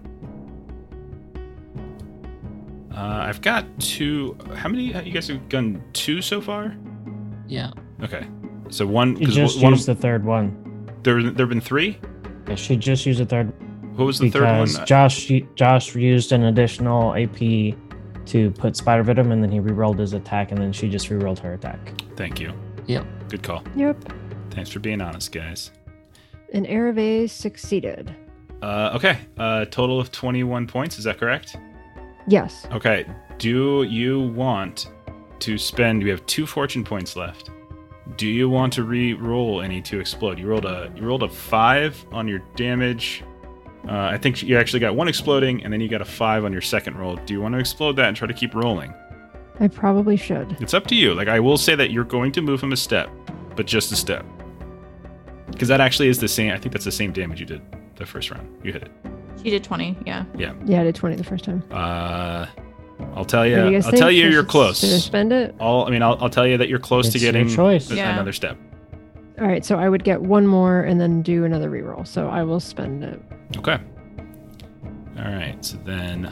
uh, 2.94 3.24
i've 3.28 3.42
got 3.42 3.66
two 3.80 4.38
how 4.56 4.70
many 4.70 4.86
you 5.06 5.12
guys 5.12 5.28
have 5.28 5.48
done 5.50 5.82
two 5.94 6.22
so 6.22 6.42
far 6.42 6.76
Yeah. 7.48 7.72
okay 8.04 8.28
so 8.70 8.86
one 8.86 9.12
You 9.14 9.20
because 9.20 9.36
just 9.36 9.62
one 9.62 9.74
used 9.74 9.86
the 9.88 9.96
third 9.96 10.24
one. 10.26 10.88
there 11.04 11.22
there 11.24 11.32
have 11.46 11.50
been 11.50 11.62
three 11.62 11.98
Yeah, 12.48 12.56
she 12.56 12.76
just 12.78 13.06
used 13.06 13.20
the 13.20 13.26
third 13.26 13.52
what 13.98 14.06
was 14.06 14.20
the 14.20 14.30
third 14.30 14.42
because 14.42 14.78
one 14.78 14.88
Josh 14.88 15.30
Josh 15.56 15.96
used 15.96 16.32
an 16.32 16.44
additional 16.46 17.14
AP 17.16 17.76
to 18.28 18.52
put 18.52 18.78
Spider 18.78 19.04
Venom, 19.04 19.32
and 19.32 19.44
then 19.44 19.52
he 19.52 19.60
rerolled 19.60 19.98
his 20.00 20.14
attack, 20.14 20.52
and 20.52 20.62
then 20.62 20.72
she 20.72 20.88
just 20.88 21.10
rerolled 21.10 21.40
her 21.40 21.54
attack. 21.54 21.80
thank 22.16 22.40
you 22.40 22.54
Yep. 22.88 23.06
good 23.30 23.44
call 23.44 23.64
Yep. 23.76 23.98
thanks 24.52 24.70
for 24.70 24.80
being 24.80 25.02
honest 25.02 25.32
guys 25.32 25.72
And 26.54 26.66
Ereve 26.68 27.30
succeeded. 27.30 28.14
Uh, 28.62 28.92
okay 28.96 29.20
uh, 29.38 29.66
total 29.66 30.00
of 30.00 30.12
21 30.12 30.68
points 30.68 30.98
is 30.98 31.04
that 31.06 31.18
correct 31.18 31.58
Yes. 32.28 32.66
Okay. 32.72 33.06
Do 33.38 33.84
you 33.84 34.22
want 34.30 34.88
to 35.40 35.58
spend? 35.58 36.04
We 36.04 36.10
have 36.10 36.26
two 36.26 36.46
fortune 36.46 36.84
points 36.84 37.16
left. 37.16 37.50
Do 38.18 38.28
you 38.28 38.50
want 38.50 38.74
to 38.74 38.84
re-roll 38.84 39.62
any 39.62 39.82
to 39.84 40.00
explode? 40.00 40.38
You 40.38 40.48
rolled 40.48 40.66
a 40.66 40.92
you 40.96 41.04
rolled 41.04 41.24
a 41.24 41.30
five 41.30 42.06
on 42.12 42.28
your 42.28 42.40
damage. 42.56 43.24
Uh, 43.88 43.94
I 43.94 44.18
think 44.18 44.44
you 44.44 44.58
actually 44.58 44.80
got 44.80 44.96
one 44.96 45.08
exploding, 45.08 45.64
and 45.64 45.74
then 45.74 45.82
you 45.82 45.90
got 45.90 46.02
a 46.02 46.06
five 46.06 46.46
on 46.46 46.52
your 46.52 46.62
second 46.62 46.98
roll. 46.98 47.16
Do 47.16 47.34
you 47.34 47.42
want 47.42 47.56
to 47.56 47.60
explode 47.60 47.94
that 47.94 48.08
and 48.08 48.16
try 48.16 48.28
to 48.28 48.34
keep 48.34 48.54
rolling? 48.54 48.94
I 49.60 49.68
probably 49.68 50.18
should. 50.18 50.56
It's 50.60 50.74
up 50.74 50.86
to 50.88 50.96
you. 50.96 51.16
Like 51.16 51.28
I 51.28 51.40
will 51.40 51.58
say 51.58 51.74
that 51.76 51.92
you're 51.92 52.04
going 52.04 52.32
to 52.34 52.42
move 52.42 52.62
him 52.62 52.74
a 52.74 52.78
step, 52.78 53.10
but 53.56 53.66
just 53.66 53.92
a 53.92 53.96
step, 53.96 54.24
because 55.50 55.68
that 55.68 55.82
actually 55.82 56.10
is 56.10 56.20
the 56.20 56.28
same. 56.28 56.52
I 56.52 56.58
think 56.58 56.74
that's 56.74 56.86
the 56.86 56.92
same 56.92 57.12
damage 57.12 57.40
you 57.40 57.46
did 57.48 57.62
the 58.02 58.06
first 58.08 58.30
round. 58.32 58.48
You 58.64 58.74
hit 58.74 58.84
it. 58.84 58.92
She 59.42 59.50
did 59.50 59.64
20. 59.64 59.98
Yeah. 60.06 60.26
Yeah, 60.38 60.54
Yeah, 60.66 60.82
I 60.82 60.84
did 60.84 60.96
twenty 60.96 61.16
the 61.16 61.24
first 61.24 61.46
time. 61.46 61.64
Uh, 61.72 62.46
I'll 63.16 63.26
tell 63.26 63.42
What 63.42 63.50
you. 63.50 63.56
do 63.56 63.76
I'll 63.78 63.82
think? 63.82 63.96
tell 63.98 64.12
you 64.12 64.24
Should- 64.24 64.34
you're 64.34 64.42
Should 64.44 64.50
I 64.50 64.52
close. 64.52 65.04
spend 65.04 65.32
it? 65.34 65.56
All 65.60 65.88
I 65.88 65.90
mean, 65.90 66.04
I'll, 66.04 66.18
I'll 66.22 66.30
tell 66.30 66.46
you 66.46 66.58
that 66.58 66.68
you're 66.70 66.80
close 66.80 67.10
to 67.10 67.16
It's 67.18 67.24
your 67.24 67.32
getting 67.32 67.48
choice. 67.50 67.90
a- 67.90 67.96
Yeah. 67.96 68.14
another 68.14 68.34
step. 68.34 68.58
All 69.40 69.48
right, 69.48 69.66
so 69.66 69.78
I 69.80 69.90
would 69.90 70.04
get 70.04 70.22
one 70.22 70.46
more 70.46 70.82
and 70.82 71.00
then 71.02 71.22
do 71.24 71.46
another 71.46 71.70
reroll. 71.72 72.06
So 72.06 72.28
I 72.30 72.44
will 72.44 72.60
spend 72.60 73.04
it. 73.04 73.20
Okay. 73.58 73.78
All 75.18 75.24
right. 75.32 75.56
So 75.64 75.78
then, 75.86 76.24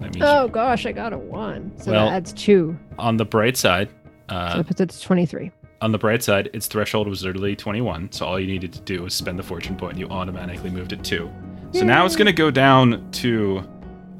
let 0.00 0.14
me. 0.14 0.20
Oh 0.22 0.46
gosh, 0.48 0.86
I 0.86 0.92
got 0.92 1.12
a 1.12 1.18
one. 1.18 1.72
So 1.78 1.90
Well- 1.92 2.06
that 2.06 2.14
adds 2.14 2.32
two. 2.32 2.76
On 2.98 3.16
the 3.16 3.24
bright 3.24 3.56
side, 3.56 3.88
So 4.30 4.36
uh, 4.36 4.56
that 4.58 4.66
puts 4.66 4.80
it 4.80 4.90
to 4.90 5.00
twenty-three. 5.00 5.50
On 5.82 5.92
the 5.92 5.98
bright 5.98 6.22
side, 6.22 6.48
its 6.54 6.66
threshold 6.68 7.08
was 7.08 7.24
literally 7.24 7.54
21. 7.56 8.12
So 8.12 8.24
all 8.24 8.38
you 8.40 8.46
needed 8.46 8.72
to 8.74 8.80
do 8.80 9.02
was 9.02 9.12
spend 9.14 9.38
the 9.38 9.42
fortune 9.42 9.76
point, 9.76 9.92
and 9.92 10.00
you 10.00 10.08
automatically 10.08 10.70
moved 10.70 10.92
it 10.92 11.02
two. 11.04 11.30
So 11.72 11.84
now 11.84 12.06
it's 12.06 12.16
going 12.16 12.26
to 12.26 12.32
go 12.32 12.50
down 12.50 13.10
to, 13.12 13.66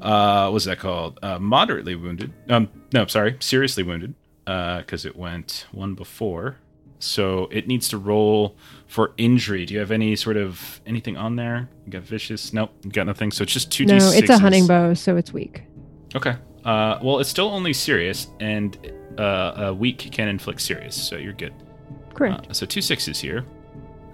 uh, 0.00 0.50
what's 0.50 0.64
that 0.64 0.78
called? 0.78 1.18
Uh, 1.22 1.38
moderately 1.38 1.94
wounded. 1.94 2.32
Um, 2.48 2.68
no, 2.92 3.06
sorry, 3.06 3.36
seriously 3.40 3.82
wounded, 3.82 4.14
because 4.44 5.04
it 5.04 5.16
went 5.16 5.66
one 5.72 5.94
before. 5.94 6.56
So 6.98 7.48
it 7.50 7.66
needs 7.66 7.88
to 7.88 7.98
roll 7.98 8.56
for 8.86 9.12
injury. 9.16 9.66
Do 9.66 9.74
you 9.74 9.80
have 9.80 9.90
any 9.90 10.14
sort 10.16 10.36
of 10.36 10.80
anything 10.86 11.16
on 11.16 11.34
there? 11.36 11.68
You 11.84 11.92
got 11.92 12.02
vicious? 12.02 12.52
Nope, 12.52 12.70
you 12.84 12.90
got 12.90 13.06
nothing. 13.06 13.32
So 13.32 13.42
it's 13.42 13.52
just 13.52 13.72
two 13.72 13.84
No, 13.86 13.94
d6s. 13.96 14.18
it's 14.18 14.30
a 14.30 14.38
hunting 14.38 14.66
bow, 14.68 14.94
so 14.94 15.16
it's 15.16 15.32
weak. 15.32 15.62
Okay. 16.14 16.36
Uh, 16.64 16.98
well, 17.02 17.18
it's 17.18 17.30
still 17.30 17.48
only 17.48 17.72
serious, 17.72 18.28
and 18.40 18.76
uh, 19.18 19.52
a 19.56 19.74
weak 19.74 20.08
can 20.12 20.28
inflict 20.28 20.60
serious, 20.60 20.94
so 20.94 21.16
you're 21.16 21.32
good. 21.32 21.52
Correct. 22.14 22.48
Uh, 22.48 22.52
so 22.52 22.66
two 22.66 22.80
sixes 22.80 23.18
here. 23.20 23.44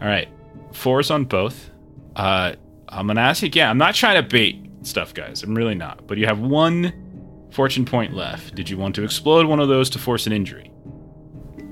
All 0.01 0.09
right, 0.09 0.29
fours 0.73 1.11
on 1.11 1.25
both. 1.25 1.71
Uh, 2.17 2.55
I'm 2.89 3.07
gonna 3.07 3.21
ask 3.21 3.43
you 3.43 3.47
again. 3.47 3.69
I'm 3.69 3.79
not 3.79 3.95
trying 3.95 4.23
to 4.23 4.29
bait 4.29 4.65
stuff, 4.83 5.13
guys. 5.13 5.43
I'm 5.43 5.55
really 5.55 5.75
not. 5.75 6.07
But 6.07 6.19
you 6.19 6.27
have 6.27 6.39
one 6.41 7.49
fortune 7.51 7.85
point 7.85 8.15
left. 8.15 8.55
Did 8.55 8.71
you 8.71 8.79
want 8.79 8.95
to 8.97 9.05
explode 9.05 9.47
one 9.47 9.61
of 9.61 9.69
those 9.69 9.91
to 9.91 9.99
force 9.99 10.27
an 10.27 10.33
injury? 10.33 10.71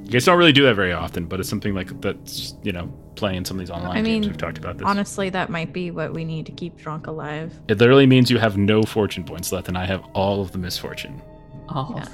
You 0.06 0.12
guys 0.12 0.24
don't 0.24 0.38
really 0.38 0.52
do 0.52 0.62
that 0.64 0.74
very 0.76 0.92
often, 0.92 1.26
but 1.26 1.40
it's 1.40 1.48
something 1.48 1.74
like 1.74 2.00
that's 2.00 2.54
you 2.62 2.70
know 2.70 2.86
playing 3.16 3.44
some 3.44 3.56
of 3.56 3.60
these 3.60 3.70
online 3.70 3.90
I 3.90 3.94
games. 3.96 4.06
mean, 4.08 4.22
We've 4.22 4.36
talked 4.36 4.56
about 4.56 4.78
this. 4.78 4.86
Honestly, 4.86 5.30
that 5.30 5.50
might 5.50 5.72
be 5.72 5.90
what 5.90 6.12
we 6.12 6.24
need 6.24 6.46
to 6.46 6.52
keep 6.52 6.76
drunk 6.76 7.08
alive. 7.08 7.52
it 7.66 7.78
literally 7.78 8.06
means 8.06 8.30
you 8.30 8.38
have 8.38 8.56
no 8.56 8.84
fortune 8.84 9.24
points 9.24 9.50
left, 9.50 9.66
and 9.68 9.76
I 9.76 9.84
have 9.84 10.04
all 10.14 10.40
of 10.40 10.52
the 10.52 10.58
misfortune. 10.58 11.20
Oh, 11.68 11.92
Yeah. 11.96 12.06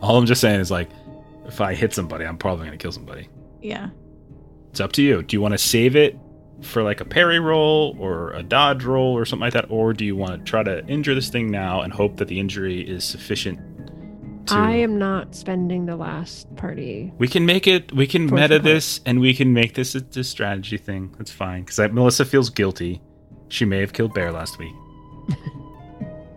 All 0.00 0.16
I'm 0.16 0.26
just 0.26 0.40
saying 0.40 0.60
is 0.60 0.70
like, 0.70 0.88
if 1.46 1.60
I 1.60 1.74
hit 1.74 1.92
somebody, 1.92 2.24
I'm 2.24 2.38
probably 2.38 2.66
gonna 2.66 2.76
kill 2.76 2.92
somebody. 2.92 3.28
Yeah. 3.60 3.88
It's 4.70 4.80
up 4.80 4.92
to 4.92 5.02
you. 5.02 5.22
Do 5.22 5.34
you 5.34 5.40
want 5.40 5.52
to 5.52 5.58
save 5.58 5.96
it 5.96 6.16
for 6.62 6.82
like 6.84 7.00
a 7.00 7.04
parry 7.04 7.40
roll 7.40 7.96
or 7.98 8.32
a 8.34 8.42
dodge 8.44 8.84
roll 8.84 9.14
or 9.18 9.24
something 9.24 9.40
like 9.44 9.54
that, 9.54 9.66
or 9.68 9.92
do 9.92 10.04
you 10.04 10.14
want 10.14 10.32
to 10.32 10.38
try 10.48 10.62
to 10.62 10.86
injure 10.86 11.14
this 11.16 11.28
thing 11.28 11.50
now 11.50 11.80
and 11.80 11.92
hope 11.92 12.18
that 12.18 12.28
the 12.28 12.38
injury 12.38 12.80
is 12.88 13.02
sufficient? 13.04 13.58
To... 14.46 14.54
I 14.54 14.72
am 14.72 14.98
not 14.98 15.34
spending 15.34 15.86
the 15.86 15.96
last 15.96 16.54
party. 16.56 17.12
We 17.18 17.28
can 17.28 17.46
make 17.46 17.66
it. 17.66 17.92
We 17.92 18.06
can 18.06 18.26
meta 18.26 18.54
point. 18.54 18.64
this, 18.64 19.00
and 19.04 19.20
we 19.20 19.34
can 19.34 19.52
make 19.52 19.74
this 19.74 19.94
a, 19.94 20.04
a 20.16 20.24
strategy 20.24 20.76
thing. 20.76 21.14
That's 21.18 21.32
fine. 21.32 21.64
Because 21.64 21.78
Melissa 21.92 22.24
feels 22.24 22.50
guilty. 22.50 23.02
She 23.48 23.64
may 23.64 23.80
have 23.80 23.92
killed 23.92 24.14
Bear 24.14 24.32
last 24.32 24.58
week. 24.58 24.74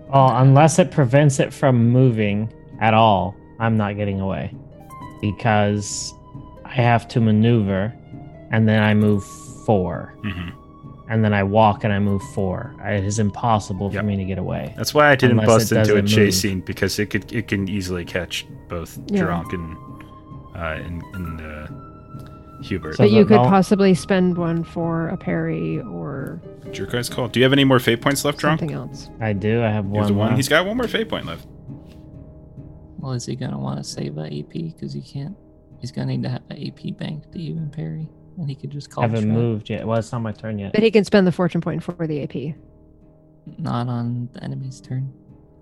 Well, 0.10 0.30
unless 0.38 0.80
it 0.80 0.91
prevents 0.91 1.39
it 1.39 1.53
from 1.53 1.89
moving 1.89 2.51
at 2.80 2.93
all, 2.93 3.36
I'm 3.60 3.78
not 3.78 3.95
getting 3.95 4.20
away 4.20 4.53
because 5.22 6.14
I 6.66 6.74
have 6.74 7.07
to 7.10 7.20
maneuver, 7.20 7.93
and 8.51 8.68
then 8.68 8.82
I 8.82 8.93
move 8.93 9.24
four, 9.66 10.16
hmm 10.24 10.59
and 11.10 11.24
then 11.24 11.34
I 11.34 11.43
walk 11.43 11.84
and 11.84 11.91
I 11.91 11.99
move 11.99 12.22
four. 12.34 12.76
It 12.84 13.03
is 13.03 13.20
impossible 13.20 13.91
Yep. 13.91 14.01
for 14.01 14.05
me 14.05 14.16
to 14.18 14.26
get 14.26 14.38
away. 14.38 14.74
That's 14.78 14.93
why 14.93 15.10
I 15.10 15.16
didn't 15.16 15.38
bust 15.45 15.72
into 15.72 15.95
a 15.97 16.01
chase 16.03 16.18
move. 16.18 16.34
scene 16.36 16.62
because 16.62 16.97
it 16.99 17.07
could 17.07 17.32
it 17.34 17.47
can 17.47 17.68
easily 17.68 18.05
catch 18.05 18.45
both 18.68 18.97
Yeah. 19.07 19.24
Drunk 19.24 19.51
and 19.53 19.76
uh, 20.55 20.80
and, 20.86 21.01
and 21.14 21.41
uh, 21.41 21.68
Hubert. 22.64 22.95
So 22.97 23.03
but 23.05 23.12
you 23.12 23.24
the- 23.24 23.30
could 23.36 23.45
the- 23.45 23.49
possibly 23.49 23.93
spend 23.93 24.38
one 24.38 24.64
for 24.64 25.07
a 25.10 25.18
parry 25.18 25.80
or 25.80 26.41
What's 26.64 26.78
your 26.78 26.88
guys' 26.88 27.10
call? 27.10 27.28
Do 27.30 27.39
you 27.39 27.43
have 27.45 27.53
any 27.53 27.64
more 27.64 27.80
fate 27.80 28.01
points 28.01 28.24
left, 28.24 28.38
Drunk? 28.38 28.60
something 28.60 28.76
else. 28.76 29.10
I 29.20 29.34
do. 29.34 29.64
I 29.64 29.70
have 29.70 29.86
You 29.86 29.93
have 29.95 30.03
one. 30.03 30.07
the 30.07 30.14
one. 30.14 30.28
left. 30.28 30.38
He's 30.38 30.49
got 30.49 30.66
one 30.68 30.78
more 30.78 30.88
fate 30.88 31.10
point 31.10 31.26
left. 31.26 31.47
Well, 32.97 33.14
is 33.14 33.26
he 33.26 33.36
gonna 33.36 33.57
want 33.57 33.78
to 33.78 33.84
save 33.84 34.18
a 34.18 34.26
AP? 34.26 34.51
Because 34.51 34.93
he 34.93 35.01
can't. 35.01 35.36
He's 35.80 35.91
gonna 35.91 36.07
need 36.07 36.24
to 36.24 36.30
have 36.30 36.41
an 36.49 36.57
AP 36.68 36.97
bank 36.97 37.32
to 37.32 37.39
even 37.39 37.70
parry, 37.70 38.10
and 38.40 38.50
he 38.50 38.56
could 38.56 38.72
just 38.72 38.90
call. 38.90 39.02
haven't 39.02 39.30
moved 39.30 39.70
yet. 39.70 39.86
Well, 39.86 40.00
it's 40.00 40.12
not 40.12 40.22
my 40.22 40.32
turn 40.32 40.58
yet. 40.58 40.72
But 40.74 40.82
he 40.82 40.92
can 40.92 41.04
spend 41.04 41.28
the 41.28 41.32
fortune 41.32 41.62
point 41.62 41.84
for 41.84 42.08
the 42.08 42.24
AP. 42.24 42.56
Not 43.58 43.88
on 43.88 44.30
the 44.34 44.44
enemy's 44.44 44.80
turn. 44.80 45.14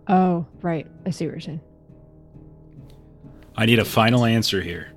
Oh, 0.08 0.46
right. 0.62 0.88
I 1.06 1.10
see 1.10 1.26
what 1.26 1.32
you're 1.32 1.42
saying. 1.42 1.62
I 3.56 3.66
need 3.66 3.80
a 3.80 3.86
final 3.86 4.26
answer 4.26 4.62
here. 4.62 4.94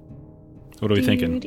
What 0.81 0.91
are 0.91 0.95
we 0.95 1.03
thinking? 1.03 1.41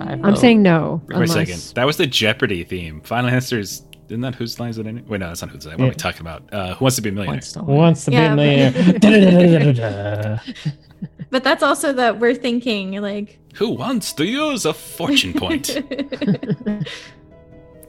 I 0.00 0.12
I'm 0.12 0.36
saying 0.36 0.62
no. 0.62 1.02
Wait 1.08 1.22
a 1.22 1.28
second. 1.28 1.72
That 1.74 1.84
was 1.84 1.96
the 1.96 2.06
Jeopardy 2.06 2.64
theme. 2.64 3.00
Final 3.02 3.30
answer 3.30 3.58
is 3.58 3.82
isn't 4.10 4.20
that 4.22 4.34
whose 4.34 4.58
line 4.60 4.70
is 4.70 4.78
it? 4.78 4.86
In? 4.86 5.06
Wait, 5.06 5.18
no, 5.20 5.28
that's 5.28 5.40
not 5.42 5.50
whose 5.50 5.64
line. 5.66 5.78
What 5.78 5.84
are 5.86 5.88
we 5.88 5.94
talking 5.94 6.20
about? 6.22 6.42
Uh, 6.52 6.74
Who 6.74 6.84
wants 6.84 6.96
to 6.96 7.02
be 7.02 7.08
a 7.08 7.12
millionaire? 7.12 7.36
Points 7.36 7.52
don't 7.52 7.64
Who 7.64 7.70
matter. 7.72 7.80
wants 7.82 8.04
to 8.04 8.12
Yeah, 8.12 8.34
be 8.34 8.42
a 8.42 8.72
but- 8.92 9.02
millionaire? 9.02 10.40
But 11.30 11.44
that's 11.44 11.62
also 11.62 11.92
that 11.92 12.18
we're 12.18 12.34
thinking 12.34 13.00
like 13.00 13.38
Who 13.54 13.70
wants 13.70 14.12
to 14.14 14.24
use 14.26 14.64
a 14.66 14.74
fortune 14.74 15.32
point? 15.32 15.70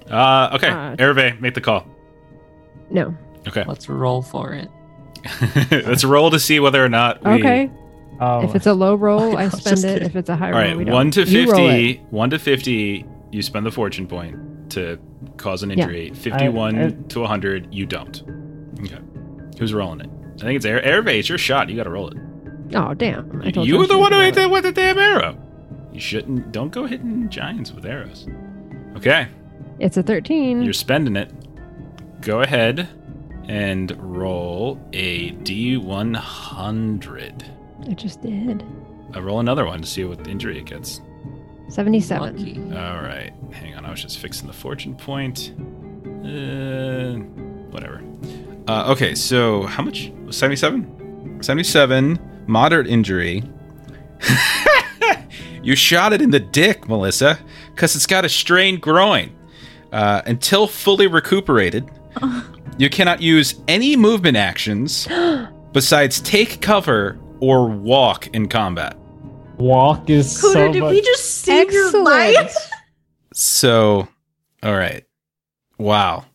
uh, 0.09 0.49
okay, 0.53 0.69
Uh, 0.69 0.95
Hervé, 0.97 1.39
make 1.41 1.53
the 1.55 1.61
call. 1.61 1.85
No. 2.89 3.15
Okay, 3.47 3.63
Let's 3.67 3.89
roll 3.89 4.21
for 4.21 4.53
it. 4.53 4.69
let's 5.87 6.03
roll 6.03 6.29
to 6.31 6.39
see 6.39 6.59
whether 6.59 6.83
or 6.83 6.89
not 6.89 7.23
we. 7.23 7.31
Okay. 7.33 7.71
Oh, 8.19 8.43
If 8.43 8.53
it's 8.55 8.67
a 8.67 8.73
low 8.73 8.93
roll, 8.95 9.35
I 9.37 9.43
I 9.43 9.45
was 9.45 9.59
spend 9.59 9.79
it. 9.79 9.81
kidding. 9.93 10.07
If 10.09 10.15
it's 10.15 10.29
a 10.29 10.35
high 10.35 10.47
All 10.51 10.59
roll, 10.59 10.61
right, 10.61 10.77
we 10.77 10.83
don't. 10.83 10.93
one 10.93 11.11
to 11.11 11.23
You 11.23 11.51
roll 11.51 11.67
it. 11.69 11.71
fifty. 11.97 12.05
One 12.11 12.29
to 12.29 12.37
fifty. 12.39 13.05
You 13.31 13.41
spend 13.41 13.65
the 13.65 13.71
fortune 13.71 14.05
point 14.07 14.35
to 14.71 14.97
cause 15.37 15.63
an 15.63 15.69
Yeah. 15.69 15.83
injury. 15.83 16.11
Fifty-one 16.13 16.79
I- 16.79 16.89
to 17.09 17.25
hundred. 17.25 17.73
You 17.73 17.85
don't. 17.85 18.21
Okay. 18.81 18.97
Who's 19.59 19.73
rolling 19.73 20.01
it? 20.01 20.09
I 20.35 20.39
think 20.45 20.55
it's 20.57 20.65
Air 20.65 20.81
Airvay. 20.83 21.19
It's 21.19 21.29
your 21.29 21.37
shot. 21.37 21.69
You 21.69 21.75
got 21.75 21.83
to 21.83 21.89
roll 21.91 22.07
it. 22.09 22.17
Oh 22.73 22.93
damn! 22.93 23.41
I 23.43 23.49
You 23.61 23.75
I 23.75 23.79
were 23.79 23.87
the 23.87 23.97
one 23.97 24.13
who 24.13 24.19
hit 24.21 24.37
it. 24.37 24.49
with 24.49 24.63
the 24.63 24.71
damn 24.71 24.97
arrow. 24.97 25.37
You 25.93 25.99
shouldn't. 25.99 26.51
Don't 26.51 26.71
go 26.71 26.85
hitting 26.85 27.29
giants 27.29 27.73
with 27.73 27.85
arrows. 27.85 28.27
Okay. 28.95 29.27
It's 29.79 29.97
a 29.97 30.03
thirteen. 30.03 30.61
You're 30.61 30.73
spending 30.73 31.15
it. 31.17 31.31
Go 32.21 32.41
ahead 32.41 32.87
and 33.47 33.91
roll 33.99 34.79
a 34.93 35.31
D100. 35.31 37.43
I 37.89 37.93
just 37.93 38.21
did. 38.21 38.63
I 39.13 39.19
roll 39.19 39.39
another 39.39 39.65
one 39.65 39.81
to 39.81 39.87
see 39.87 40.03
what 40.05 40.27
injury 40.27 40.59
it 40.59 40.65
gets. 40.65 41.01
Seventy-seven. 41.71 42.37
Lucky. 42.37 42.59
All 42.77 43.01
right. 43.01 43.31
Hang 43.51 43.75
on. 43.75 43.85
I 43.85 43.91
was 43.91 44.01
just 44.01 44.19
fixing 44.19 44.47
the 44.47 44.53
fortune 44.53 44.93
point. 44.95 45.53
Uh, 46.23 47.15
whatever. 47.71 48.01
Uh, 48.67 48.91
okay. 48.91 49.15
So 49.15 49.63
how 49.63 49.81
much? 49.83 50.11
77? 50.29 51.39
77. 51.41 52.43
Moderate 52.47 52.87
injury. 52.87 53.43
you 55.63 55.75
shot 55.75 56.13
it 56.13 56.21
in 56.21 56.29
the 56.29 56.39
dick, 56.39 56.87
Melissa, 56.87 57.39
because 57.73 57.95
it's 57.95 58.05
got 58.05 58.25
a 58.25 58.29
strained 58.29 58.81
groin. 58.81 59.31
Uh, 59.91 60.21
until 60.25 60.67
fully 60.67 61.07
recuperated, 61.07 61.89
you 62.77 62.89
cannot 62.89 63.21
use 63.21 63.55
any 63.67 63.95
movement 63.95 64.37
actions 64.37 65.07
besides 65.73 66.21
take 66.21 66.61
cover 66.61 67.17
or 67.39 67.67
walk 67.67 68.27
in 68.27 68.47
combat. 68.47 68.97
Walk 69.61 70.09
is 70.09 70.27
Cooter, 70.41 70.53
so 70.53 70.71
did 70.71 70.81
much. 70.81 70.91
we 70.91 71.01
just 71.01 71.41
save 71.41 71.71
your 71.71 71.85
Excellent. 71.87 72.05
life? 72.05 72.55
So, 73.33 74.09
all 74.61 74.75
right. 74.75 75.05
Wow. 75.77 76.25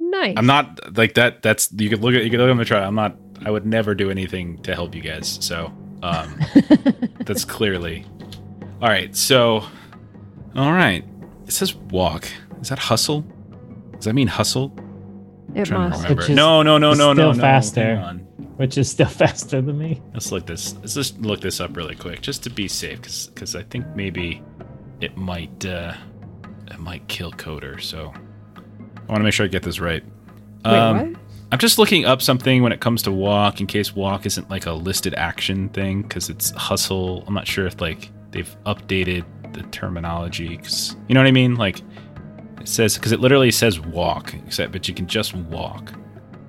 Nice. 0.00 0.34
I'm 0.36 0.46
not 0.46 0.96
like 0.96 1.14
that. 1.14 1.42
That's 1.42 1.70
you 1.72 1.88
could 1.88 2.00
look 2.02 2.12
at 2.14 2.24
you 2.24 2.30
could 2.30 2.40
look 2.40 2.50
at 2.50 2.56
my 2.56 2.64
try. 2.64 2.80
I'm 2.84 2.96
not. 2.96 3.16
I 3.44 3.50
would 3.52 3.64
never 3.64 3.94
do 3.94 4.10
anything 4.10 4.60
to 4.64 4.74
help 4.74 4.94
you 4.96 5.00
guys. 5.00 5.38
So, 5.40 5.72
um, 6.02 6.38
that's 7.24 7.44
clearly. 7.44 8.04
All 8.82 8.88
right. 8.88 9.14
So, 9.14 9.62
all 10.56 10.72
right. 10.72 11.04
It 11.46 11.52
says 11.52 11.76
walk. 11.76 12.26
Is 12.60 12.68
that 12.70 12.80
hustle? 12.80 13.24
Does 13.92 14.06
that 14.06 14.14
mean 14.14 14.26
hustle? 14.26 14.72
it 15.54 15.70
must. 15.70 15.70
remember. 16.02 16.14
Which 16.16 16.30
is 16.30 16.36
No, 16.36 16.62
no, 16.62 16.78
no, 16.78 16.94
no, 16.94 17.12
no, 17.12 17.14
still 17.14 17.34
no. 17.34 17.40
faster. 17.40 17.94
Hang 17.96 18.04
on. 18.04 18.26
Which 18.60 18.76
is 18.76 18.90
still 18.90 19.06
faster 19.22 19.62
than 19.62 19.78
me. 19.78 20.02
Let's 20.12 20.30
look 20.30 20.44
this. 20.44 20.74
Let's 20.80 20.92
just 20.94 21.18
look 21.22 21.40
this 21.40 21.60
up 21.60 21.74
really 21.74 21.96
quick, 21.96 22.20
just 22.20 22.42
to 22.44 22.50
be 22.50 22.68
safe, 22.68 23.00
because 23.34 23.56
I 23.56 23.62
think 23.62 23.86
maybe 23.96 24.42
it 25.00 25.16
might 25.16 25.64
uh, 25.64 25.94
it 26.70 26.78
might 26.78 27.08
kill 27.08 27.32
Coder. 27.32 27.80
So 27.80 28.12
I 28.14 29.12
want 29.12 29.20
to 29.20 29.24
make 29.24 29.32
sure 29.32 29.46
I 29.46 29.48
get 29.48 29.62
this 29.62 29.80
right. 29.80 30.04
Wait, 30.64 30.70
Um, 30.72 31.12
what? 31.12 31.20
I'm 31.52 31.58
just 31.58 31.78
looking 31.78 32.04
up 32.04 32.20
something 32.22 32.62
when 32.62 32.70
it 32.70 32.80
comes 32.80 33.02
to 33.04 33.10
walk, 33.10 33.60
in 33.60 33.66
case 33.66 33.96
walk 33.96 34.26
isn't 34.26 34.50
like 34.50 34.66
a 34.66 34.72
listed 34.72 35.14
action 35.14 35.70
thing, 35.70 36.02
because 36.02 36.28
it's 36.28 36.50
hustle. 36.50 37.24
I'm 37.26 37.32
not 37.34 37.46
sure 37.48 37.66
if 37.66 37.80
like 37.80 38.10
they've 38.30 38.56
updated 38.66 39.24
the 39.54 39.62
terminology, 39.72 40.58
'cause- 40.58 40.96
you 41.08 41.14
know 41.14 41.20
what 41.20 41.26
I 41.26 41.32
mean? 41.32 41.54
Like 41.56 41.80
it 42.60 42.68
says 42.68 42.94
because 42.96 43.12
it 43.12 43.20
literally 43.20 43.50
says 43.50 43.80
walk, 43.80 44.34
except 44.46 44.70
but 44.70 44.86
you 44.86 44.92
can 44.94 45.06
just 45.06 45.34
walk. 45.34 45.94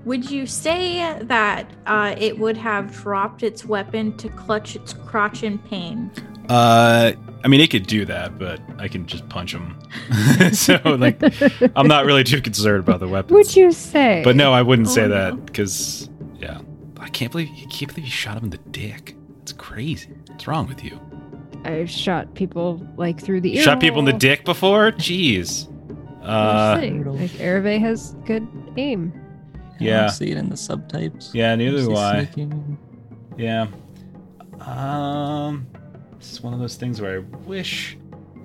Would 0.06 0.30
you 0.32 0.46
say 0.48 1.18
that 1.22 1.70
uh, 1.86 2.16
it 2.18 2.40
would 2.40 2.58
have 2.58 2.92
dropped 2.92 3.44
its 3.44 3.66
weapon 3.66 4.18
to 4.18 4.30
clutch 4.30 4.76
its 4.76 4.94
crotch 4.94 5.44
in 5.44 5.60
pain? 5.60 6.12
Uh, 6.50 7.14
I 7.44 7.48
mean, 7.48 7.62
it 7.62 7.70
could 7.70 7.88
do 7.88 8.06
that, 8.06 8.38
but 8.40 8.60
I 8.78 8.88
can 8.88 9.06
just 9.06 9.28
punch 9.30 9.54
him. 9.54 9.78
so, 10.54 10.80
like, 10.86 11.20
I'm 11.76 11.88
not 11.88 12.06
really 12.06 12.24
too 12.24 12.42
concerned 12.42 12.80
about 12.84 13.00
the 13.00 13.08
weapons. 13.08 13.32
Would 13.34 13.56
you 13.56 13.72
say? 13.72 14.22
But 14.24 14.36
no, 14.36 14.52
I 14.54 14.62
wouldn't 14.62 14.90
say 14.90 15.04
Oh, 15.04 15.10
that 15.10 15.36
no. 15.36 15.42
because, 15.42 16.10
yeah, 16.40 16.62
I 17.00 17.10
can't 17.10 17.32
believe 17.32 17.50
you 17.50 17.68
can't 17.68 17.90
believe 17.94 18.06
you 18.06 18.12
shot 18.12 18.38
him 18.38 18.46
in 18.46 18.50
the 18.50 18.58
dick. 18.58 19.16
It's 19.44 19.54
crazy. 19.54 20.10
What's 20.28 20.48
wrong 20.48 20.68
with 20.68 20.84
you? 20.84 21.00
I've 21.64 21.90
shot 21.90 22.34
people 22.34 22.86
like 22.98 23.22
through 23.22 23.42
the 23.42 23.56
ear. 23.58 23.64
Shot 23.64 23.80
people 23.80 24.00
in 24.00 24.06
the 24.06 24.14
dick 24.14 24.46
before? 24.46 24.92
Jeez. 24.94 25.68
Uh, 26.24 26.78
like 26.80 27.32
Hervé 27.32 27.80
has 27.80 28.16
good 28.26 28.48
aim. 28.78 29.14
I 29.82 29.86
Yeah. 29.86 30.00
don't 30.02 30.10
see 30.12 30.32
it 30.32 30.38
in 30.38 30.50
the 30.50 30.56
subtypes. 30.56 31.34
yeah, 31.34 31.56
neither 31.56 31.78
I 31.80 31.82
do 31.86 31.96
I. 31.96 32.26
sneaking. 32.26 32.78
Yeah. 33.38 33.68
Um, 34.60 35.68
it's 36.18 36.42
one 36.42 36.54
of 36.54 36.60
those 36.60 36.76
things 36.76 37.02
where 37.02 37.20
I 37.20 37.24
wish 37.48 37.98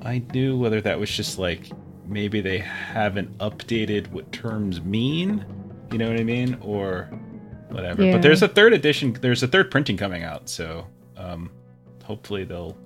I 0.02 0.22
knew 0.32 0.58
whether 0.58 0.80
that 0.80 0.98
was 0.98 1.10
just 1.10 1.38
like 1.38 1.70
maybe 2.06 2.40
they 2.40 2.58
haven't 2.58 3.36
updated 3.38 4.10
what 4.12 4.30
terms 4.32 4.80
mean. 4.80 5.44
You 5.92 5.98
know 5.98 6.08
what 6.08 6.18
I 6.18 6.24
mean? 6.24 6.56
Or 6.62 7.04
whatever. 7.68 8.02
Yeah. 8.04 8.12
But 8.12 8.22
there's 8.22 8.42
a 8.42 8.48
third 8.48 8.72
edition. 8.72 9.16
There's 9.20 9.42
a 9.42 9.48
third 9.48 9.70
printing 9.70 9.96
coming 9.96 10.22
out, 10.22 10.48
so 10.48 10.86
um, 11.16 11.50
hopefully 12.04 12.44
they'll. 12.44 12.76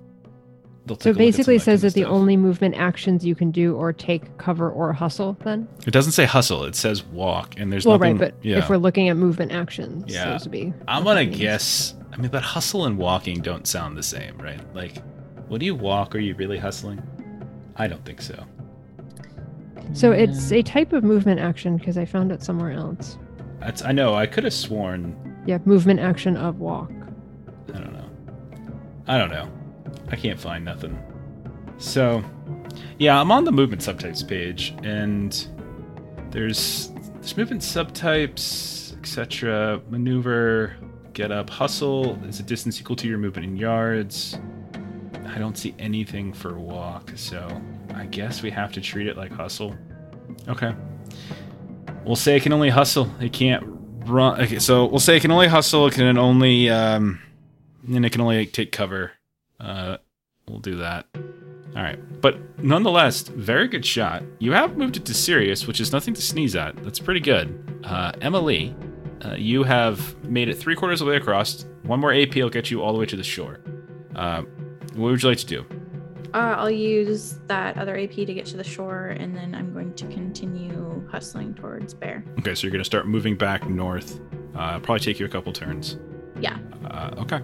So 0.89 0.95
take 0.97 1.05
a 1.05 1.09
look 1.09 1.16
at 1.16 1.18
basically, 1.18 1.57
of 1.57 1.62
says 1.62 1.81
kind 1.83 1.83
that 1.83 1.87
of 1.89 1.95
the 1.95 2.05
only 2.05 2.37
movement 2.37 2.74
actions 2.74 3.24
you 3.24 3.35
can 3.35 3.51
do 3.51 3.76
or 3.76 3.93
take 3.93 4.37
cover 4.39 4.70
or 4.70 4.93
hustle. 4.93 5.37
Then, 5.45 5.68
It 5.87 5.93
doesn't 5.93 6.12
say 6.12 6.24
hustle. 6.24 6.64
It 6.64 6.74
says 6.74 7.05
walk, 7.05 7.55
and 7.59 7.72
there's 7.72 7.87
well, 7.87 7.99
nothing. 7.99 8.18
right, 8.18 8.33
but 8.33 8.45
yeah. 8.45 8.59
if 8.59 8.68
we're 8.68 8.76
looking 8.78 9.09
at 9.09 9.16
movement 9.16 9.53
actions, 9.53 10.05
Yeah. 10.09 10.31
those 10.31 10.43
would 10.45 10.53
be. 10.53 10.72
I'm 10.89 11.05
gonna 11.05 11.26
guess. 11.26 11.95
I 12.12 12.16
mean, 12.16 12.31
but 12.31 12.43
hustle 12.43 12.87
and 12.87 12.99
walking 12.99 13.41
don't 13.41 13.66
sound 13.66 13.97
the 13.97 14.03
same, 14.03 14.37
right? 14.39 14.61
Like, 14.74 14.99
when 15.49 15.61
you 15.61 15.74
walk, 15.74 16.14
are 16.16 16.18
you 16.18 16.35
really 16.35 16.59
hustling? 16.59 17.03
I 17.76 17.87
don't 17.87 18.05
think 18.05 18.20
so. 18.20 18.45
So 19.93 20.12
it's 20.12 20.53
a 20.53 20.62
type 20.62 20.93
of 20.93 21.03
movement 21.05 21.41
action 21.41 21.76
because 21.76 21.99
I 21.99 22.05
found 22.05 22.31
it 22.33 22.43
somewhere 22.43 22.72
else. 22.72 23.18
That's 23.61 23.83
I 23.85 23.93
know. 23.93 24.14
I 24.14 24.26
could 24.26 24.45
have 24.45 24.53
sworn. 24.53 25.14
Yeah, 25.47 25.59
movement 25.64 26.01
action 26.01 26.37
of 26.37 26.59
walk. 26.61 26.91
I 27.74 27.78
don't 27.78 27.93
know. 27.93 28.09
I 29.07 29.18
don't 29.18 29.31
know. 29.31 29.49
I 30.11 30.17
can't 30.17 30.39
find 30.39 30.65
nothing. 30.65 30.99
So, 31.79 32.23
yeah, 32.99 33.21
I'm 33.21 33.31
on 33.33 33.45
the 33.45 33.53
movement 33.53 33.83
subtypes 33.83 34.27
page, 34.27 34.75
and 34.83 35.33
there's 36.31 36.91
there's 37.15 37.37
movement 37.37 37.63
subtypes, 37.63 38.99
etc. 38.99 39.81
Maneuver, 39.89 40.77
get 41.13 41.31
up, 41.31 41.51
hustle 41.51 42.23
is 42.25 42.41
a 42.41 42.43
distance 42.43 42.81
equal 42.81 42.97
to 42.97 43.09
your 43.09 43.19
movement 43.19 43.47
in 43.47 43.57
yards. 43.57 44.39
I 45.27 45.39
don't 45.39 45.57
see 45.57 45.75
anything 45.79 46.33
for 46.33 46.59
walk, 46.59 47.13
so 47.15 47.49
I 47.95 48.07
guess 48.07 48.43
we 48.43 48.51
have 48.51 48.73
to 48.73 48.81
treat 48.81 49.07
it 49.07 49.17
like 49.17 49.33
hustle. 49.33 49.77
Okay. 50.49 50.75
We'll 52.05 52.17
say 52.17 52.37
it 52.37 52.43
can 52.43 52.53
only 52.53 52.71
hustle. 52.71 53.11
It 53.21 53.33
can't 53.33 53.63
run. 54.07 54.41
Okay, 54.41 54.59
so 54.59 54.87
we'll 54.87 55.01
say 55.01 55.17
it 55.17 55.21
can 55.21 55.31
only 55.31 55.47
hustle. 55.47 55.87
It 55.87 55.95
can 55.95 56.19
only 56.19 56.69
um, 56.69 57.21
and 57.87 58.05
it 58.05 58.11
can 58.11 58.21
only 58.21 58.47
take 58.47 58.73
cover. 58.73 59.13
Uh, 59.61 59.99
we'll 60.49 60.59
do 60.59 60.77
that. 60.77 61.07
All 61.77 61.83
right, 61.83 61.99
but 62.21 62.37
nonetheless, 62.63 63.23
very 63.23 63.69
good 63.69 63.87
shot. 63.87 64.25
You 64.41 64.53
have 64.53 64.77
moved 64.77 64.97
it 64.97 65.05
to 65.05 65.15
serious, 65.15 65.69
which 65.69 65.81
is 65.81 65.93
nothing 65.93 66.15
to 66.15 66.23
sneeze 66.23 66.57
at. 66.57 66.77
That's 66.83 66.99
pretty 66.99 67.21
good. 67.21 67.81
Uh, 67.85 68.11
Emily, 68.21 68.75
uh, 69.25 69.35
you 69.35 69.63
have 69.63 70.23
made 70.25 70.49
it 70.49 70.55
three 70.55 70.75
quarters 70.75 71.01
of 71.01 71.07
the 71.07 71.13
way 71.13 71.17
across. 71.17 71.67
One 71.85 72.01
more 72.01 72.13
AP 72.13 72.35
will 72.37 72.51
get 72.51 72.71
you 72.71 72.83
all 72.83 72.93
the 72.93 72.99
way 72.99 73.07
to 73.07 73.17
the 73.17 73.23
shore. 73.23 73.61
Uh, 74.17 74.43
what 74.95 75.11
would 75.11 75.23
you 75.23 75.29
like 75.29 75.39
to 75.39 75.47
do? 75.47 75.65
Uh, 76.35 76.55
I'll 76.59 76.71
use 76.71 77.39
that 77.47 77.77
other 77.77 77.99
AP 77.99 78.13
to 78.13 78.35
get 78.35 78.47
to 78.47 78.57
the 78.57 78.65
shore, 78.65 79.17
and 79.19 79.37
then 79.37 79.55
I'm 79.55 79.73
going 79.73 79.95
to 79.95 80.07
continue 80.07 81.07
hustling 81.11 81.55
towards 81.55 81.95
Bear. 81.95 82.25
Okay, 82.41 82.55
so 82.55 82.67
you're 82.67 82.73
going 82.73 82.81
to 82.81 82.85
start 82.85 83.07
moving 83.07 83.37
back 83.37 83.69
north. 83.69 84.21
Uh, 84.57 84.79
probably 84.81 85.01
take 85.01 85.19
you 85.19 85.27
a 85.27 85.29
couple 85.29 85.53
turns. 85.53 85.99
Yeah. 86.41 86.59
Uh, 86.85 87.15
okay. 87.19 87.41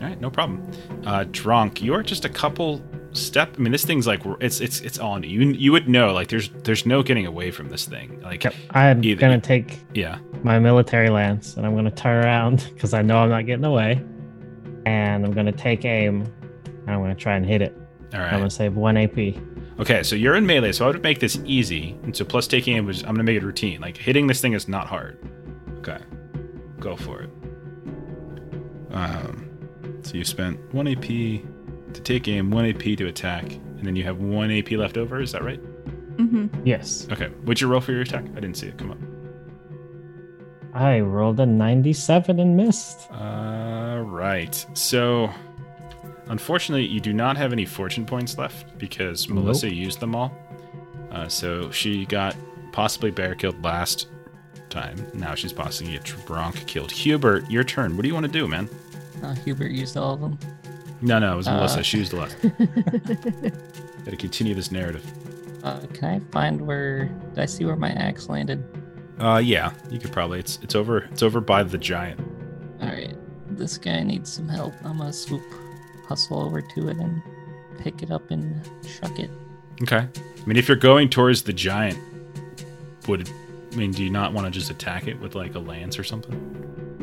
All 0.00 0.08
right, 0.08 0.20
no 0.20 0.30
problem. 0.30 0.70
Uh, 1.06 1.24
drunk, 1.30 1.80
you 1.82 1.94
are 1.94 2.02
just 2.02 2.24
a 2.24 2.28
couple 2.28 2.82
step. 3.12 3.54
I 3.56 3.60
mean, 3.62 3.72
this 3.72 3.84
thing's 3.84 4.06
like 4.06 4.22
it's 4.40 4.60
it's 4.60 4.80
it's 4.80 4.98
on 4.98 5.22
you. 5.22 5.40
You 5.52 5.72
would 5.72 5.88
know 5.88 6.12
like 6.12 6.28
there's 6.28 6.48
there's 6.64 6.84
no 6.84 7.02
getting 7.02 7.26
away 7.26 7.50
from 7.50 7.68
this 7.68 7.84
thing. 7.86 8.20
Like 8.22 8.44
Yep. 8.44 8.54
I'm 8.70 9.04
Either- 9.04 9.20
gonna 9.20 9.40
take 9.40 9.78
yeah, 9.94 10.18
my 10.42 10.58
military 10.58 11.10
lance 11.10 11.56
and 11.56 11.64
I'm 11.64 11.74
gonna 11.76 11.90
turn 11.90 12.24
around 12.24 12.68
because 12.74 12.92
I 12.92 13.02
know 13.02 13.18
I'm 13.18 13.28
not 13.30 13.46
getting 13.46 13.64
away, 13.64 14.02
and 14.84 15.24
I'm 15.24 15.32
gonna 15.32 15.52
take 15.52 15.84
aim. 15.84 16.26
And 16.86 16.90
I'm 16.90 17.00
gonna 17.00 17.14
try 17.14 17.34
and 17.36 17.46
hit 17.46 17.62
it. 17.62 17.74
all 18.12 18.20
I'm 18.20 18.30
gonna 18.38 18.50
save 18.50 18.74
one 18.76 18.96
AP. 18.98 19.36
Okay, 19.80 20.02
so 20.02 20.14
you're 20.16 20.34
in 20.36 20.44
melee, 20.44 20.72
so 20.72 20.84
I 20.84 20.88
would 20.88 21.02
make 21.02 21.18
this 21.18 21.40
easy. 21.46 21.96
And 22.02 22.14
so 22.14 22.24
plus 22.24 22.46
taking 22.46 22.76
aim 22.76 22.84
was 22.86 23.02
I'm 23.02 23.08
gonna 23.14 23.22
make 23.24 23.36
it 23.38 23.42
routine. 23.44 23.80
Like 23.80 23.96
hitting 23.96 24.26
this 24.26 24.40
thing 24.42 24.52
is 24.52 24.68
not 24.68 24.86
hard. 24.86 25.18
Okay, 25.78 25.98
go 26.80 26.94
for 26.96 27.22
it. 27.22 27.30
Um, 28.90 29.43
so 30.04 30.16
you 30.16 30.24
spent 30.24 30.58
one 30.74 30.86
AP 30.88 31.02
to 31.02 32.00
take 32.02 32.28
aim, 32.28 32.50
one 32.50 32.66
AP 32.66 32.96
to 32.98 33.06
attack, 33.06 33.44
and 33.52 33.82
then 33.84 33.96
you 33.96 34.04
have 34.04 34.18
one 34.18 34.50
AP 34.50 34.72
left 34.72 34.96
over. 34.96 35.20
Is 35.20 35.32
that 35.32 35.42
right? 35.44 35.60
Mm-hmm. 36.16 36.64
Yes, 36.64 37.08
Okay. 37.10 37.26
What'd 37.42 37.60
you 37.60 37.66
roll 37.68 37.80
for 37.80 37.92
your 37.92 38.02
attack? 38.02 38.24
I 38.32 38.34
didn't 38.40 38.54
see 38.56 38.68
it 38.68 38.78
come 38.78 38.90
up. 38.92 38.98
I 40.72 41.00
rolled 41.00 41.38
a 41.40 41.46
97 41.46 42.40
and 42.40 42.56
missed. 42.56 43.10
Uh, 43.12 44.02
right. 44.06 44.54
So 44.74 45.30
unfortunately, 46.26 46.86
you 46.86 47.00
do 47.00 47.12
not 47.12 47.36
have 47.36 47.52
any 47.52 47.64
fortune 47.64 48.04
points 48.06 48.38
left 48.38 48.76
because 48.78 49.28
Nope. 49.28 49.36
Melissa 49.44 49.72
used 49.72 50.00
them 50.00 50.14
all. 50.16 50.36
Uh, 51.10 51.28
so 51.28 51.70
she 51.70 52.06
got 52.06 52.34
possibly 52.72 53.10
bear 53.12 53.34
killed 53.36 53.62
last 53.62 54.08
time. 54.68 54.96
Now 55.14 55.36
she's 55.36 55.52
possibly 55.52 55.92
get 55.92 56.12
Bronk 56.26 56.66
killed. 56.66 56.90
Hubert, 56.90 57.48
your 57.48 57.62
turn. 57.62 57.94
What 57.96 58.02
do 58.02 58.08
you 58.08 58.14
want 58.14 58.26
to 58.26 58.32
do, 58.32 58.48
man? 58.48 58.68
Uh, 59.24 59.34
Hubert 59.36 59.70
used 59.70 59.96
all 59.96 60.14
of 60.14 60.20
them. 60.20 60.38
No, 61.00 61.18
no, 61.18 61.32
it 61.34 61.36
was 61.36 61.48
Uh. 61.48 61.54
Melissa. 61.54 61.82
She 61.82 61.98
used 61.98 62.12
the 62.12 62.16
last. 62.16 62.36
Got 64.04 64.10
to 64.10 64.16
continue 64.16 64.54
this 64.54 64.70
narrative. 64.70 65.04
Uh, 65.62 65.80
can 65.94 66.04
I 66.10 66.18
find 66.30 66.60
where? 66.66 67.06
Did 67.30 67.38
I 67.38 67.46
see 67.46 67.64
where 67.64 67.76
my 67.76 67.90
axe 67.90 68.28
landed? 68.28 68.62
Uh, 69.18 69.40
yeah, 69.42 69.72
you 69.90 69.98
could 69.98 70.12
probably. 70.12 70.38
It's 70.38 70.58
it's 70.62 70.74
over. 70.74 70.98
It's 71.04 71.22
over 71.22 71.40
by 71.40 71.62
the 71.62 71.78
giant. 71.78 72.20
All 72.82 72.88
right, 72.88 73.14
this 73.56 73.78
guy 73.78 74.02
needs 74.02 74.30
some 74.32 74.48
help. 74.48 74.74
I'm 74.84 74.98
gonna 74.98 75.12
swoop, 75.12 75.42
hustle 76.06 76.40
over 76.42 76.60
to 76.60 76.88
it, 76.88 76.96
and 76.98 77.22
pick 77.78 78.02
it 78.02 78.10
up 78.10 78.30
and 78.30 78.62
chuck 79.00 79.18
it. 79.18 79.30
Okay. 79.82 80.06
I 80.06 80.46
mean, 80.46 80.56
if 80.58 80.68
you're 80.68 80.76
going 80.76 81.08
towards 81.08 81.42
the 81.42 81.52
giant, 81.54 81.98
would 83.08 83.30
I 83.72 83.76
mean? 83.76 83.92
Do 83.92 84.04
you 84.04 84.10
not 84.10 84.34
want 84.34 84.46
to 84.46 84.50
just 84.50 84.70
attack 84.70 85.06
it 85.08 85.18
with 85.18 85.34
like 85.34 85.54
a 85.54 85.58
lance 85.60 85.98
or 85.98 86.04
something? 86.04 86.93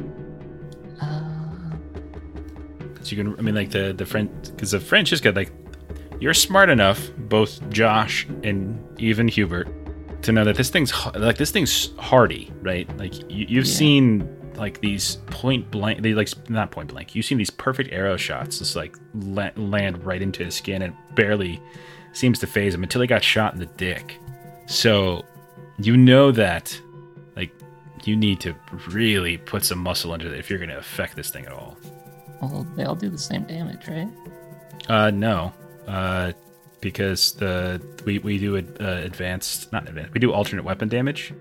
Because 3.01 3.11
you 3.11 3.23
can. 3.23 3.37
I 3.37 3.41
mean, 3.41 3.55
like 3.55 3.71
the 3.71 3.93
the 3.93 4.05
French. 4.05 4.31
Because 4.51 4.71
the 4.71 4.79
Francisca, 4.79 5.31
like, 5.31 5.51
you're 6.19 6.33
smart 6.33 6.69
enough, 6.69 7.09
both 7.17 7.67
Josh 7.69 8.27
and 8.43 8.79
even 8.99 9.27
Hubert, 9.27 9.67
to 10.23 10.31
know 10.31 10.43
that 10.45 10.55
this 10.55 10.69
thing's 10.69 10.93
like 11.15 11.37
this 11.37 11.51
thing's 11.51 11.91
hardy, 11.97 12.51
right? 12.61 12.87
Like 12.97 13.15
you, 13.31 13.45
you've 13.49 13.65
Yeah. 13.65 13.73
seen 13.73 14.37
like 14.55 14.79
these 14.81 15.15
point 15.27 15.71
blank. 15.71 16.01
They 16.03 16.13
like 16.13 16.29
not 16.49 16.69
point 16.71 16.89
blank. 16.89 17.15
You've 17.15 17.25
seen 17.25 17.37
these 17.39 17.49
perfect 17.49 17.91
arrow 17.91 18.17
shots 18.17 18.59
just 18.59 18.75
like 18.75 18.95
la- 19.15 19.49
land 19.55 20.05
right 20.05 20.21
into 20.21 20.43
his 20.45 20.53
skin 20.55 20.83
and 20.83 20.93
barely 21.15 21.59
seems 22.13 22.37
to 22.39 22.45
phase 22.47 22.73
him 22.75 22.83
until 22.83 23.01
he 23.01 23.07
got 23.07 23.23
shot 23.23 23.53
in 23.53 23.59
the 23.59 23.65
dick. 23.65 24.19
So 24.67 25.25
you 25.79 25.97
know 25.97 26.31
that 26.33 26.79
like 27.35 27.51
you 28.03 28.15
need 28.15 28.39
to 28.41 28.53
really 28.89 29.37
put 29.37 29.65
some 29.65 29.79
muscle 29.79 30.13
into 30.13 30.27
it 30.27 30.37
if 30.37 30.49
you're 30.49 30.59
going 30.59 30.69
to 30.69 30.77
affect 30.77 31.15
this 31.15 31.31
thing 31.31 31.45
at 31.47 31.51
all. 31.51 31.77
Well, 32.41 32.65
they 32.75 32.83
all 32.83 32.95
do 32.95 33.09
the 33.09 33.17
same 33.17 33.43
damage, 33.43 33.87
right? 33.87 34.09
Uh, 34.89 35.11
no, 35.11 35.53
uh, 35.87 36.31
because 36.79 37.33
the 37.33 37.81
we 38.05 38.19
we 38.19 38.37
do 38.39 38.57
ad, 38.57 38.77
uh, 38.81 38.85
advanced 39.03 39.71
not 39.71 39.87
advanced 39.87 40.13
we 40.13 40.19
do 40.19 40.31
alternate 40.33 40.63
weapon 40.65 40.89
damage. 40.89 41.33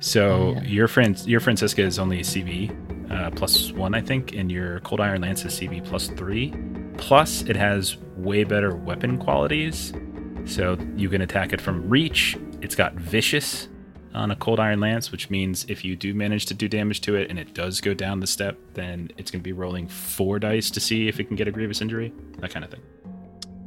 So 0.00 0.30
Oh, 0.30 0.52
yeah. 0.54 0.62
your 0.64 0.88
friend 0.88 1.20
your 1.26 1.40
Francisca 1.40 1.82
is 1.82 1.98
only 1.98 2.20
CB 2.20 3.10
uh, 3.10 3.30
plus 3.30 3.72
one, 3.72 3.94
I 3.94 4.00
think, 4.00 4.34
and 4.34 4.50
your 4.50 4.80
Cold 4.80 5.00
Iron 5.00 5.22
Lance 5.22 5.44
is 5.44 5.54
CB 5.58 5.84
plus 5.84 6.08
three. 6.08 6.52
Plus, 6.96 7.42
it 7.42 7.56
has 7.56 7.96
way 8.16 8.44
better 8.44 8.76
weapon 8.76 9.18
qualities. 9.18 9.92
So 10.46 10.78
you 10.96 11.08
can 11.08 11.22
attack 11.22 11.52
it 11.52 11.60
from 11.60 11.88
reach. 11.88 12.36
It's 12.60 12.74
got 12.76 12.94
vicious 12.94 13.68
on 14.14 14.30
a 14.30 14.36
Cold 14.36 14.60
Iron 14.60 14.80
Lance, 14.80 15.10
which 15.10 15.28
means 15.30 15.66
if 15.68 15.84
you 15.84 15.96
do 15.96 16.14
manage 16.14 16.46
to 16.46 16.54
do 16.54 16.68
damage 16.68 17.00
to 17.02 17.16
it 17.16 17.30
and 17.30 17.38
it 17.38 17.52
does 17.54 17.80
go 17.80 17.94
down 17.94 18.20
the 18.20 18.26
step, 18.26 18.56
then 18.74 19.10
it's 19.18 19.30
going 19.30 19.40
to 19.40 19.44
be 19.44 19.52
rolling 19.52 19.88
four 19.88 20.38
dice 20.38 20.70
to 20.70 20.80
see 20.80 21.08
if 21.08 21.18
it 21.18 21.24
can 21.24 21.36
get 21.36 21.48
a 21.48 21.50
grievous 21.50 21.80
injury. 21.80 22.12
That 22.38 22.50
kind 22.52 22.64
of 22.64 22.70
thing. 22.70 22.80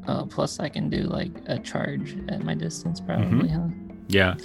Uh, 0.07 0.23
plus, 0.25 0.59
I 0.59 0.69
can 0.69 0.89
do 0.89 0.99
like 1.03 1.31
a 1.47 1.59
charge 1.59 2.15
at 2.29 2.43
my 2.43 2.55
distance, 2.55 3.01
Mm-hmm. 3.01 3.29
probably, 3.29 3.49
huh? 3.49 3.67
Yeah. 4.07 4.35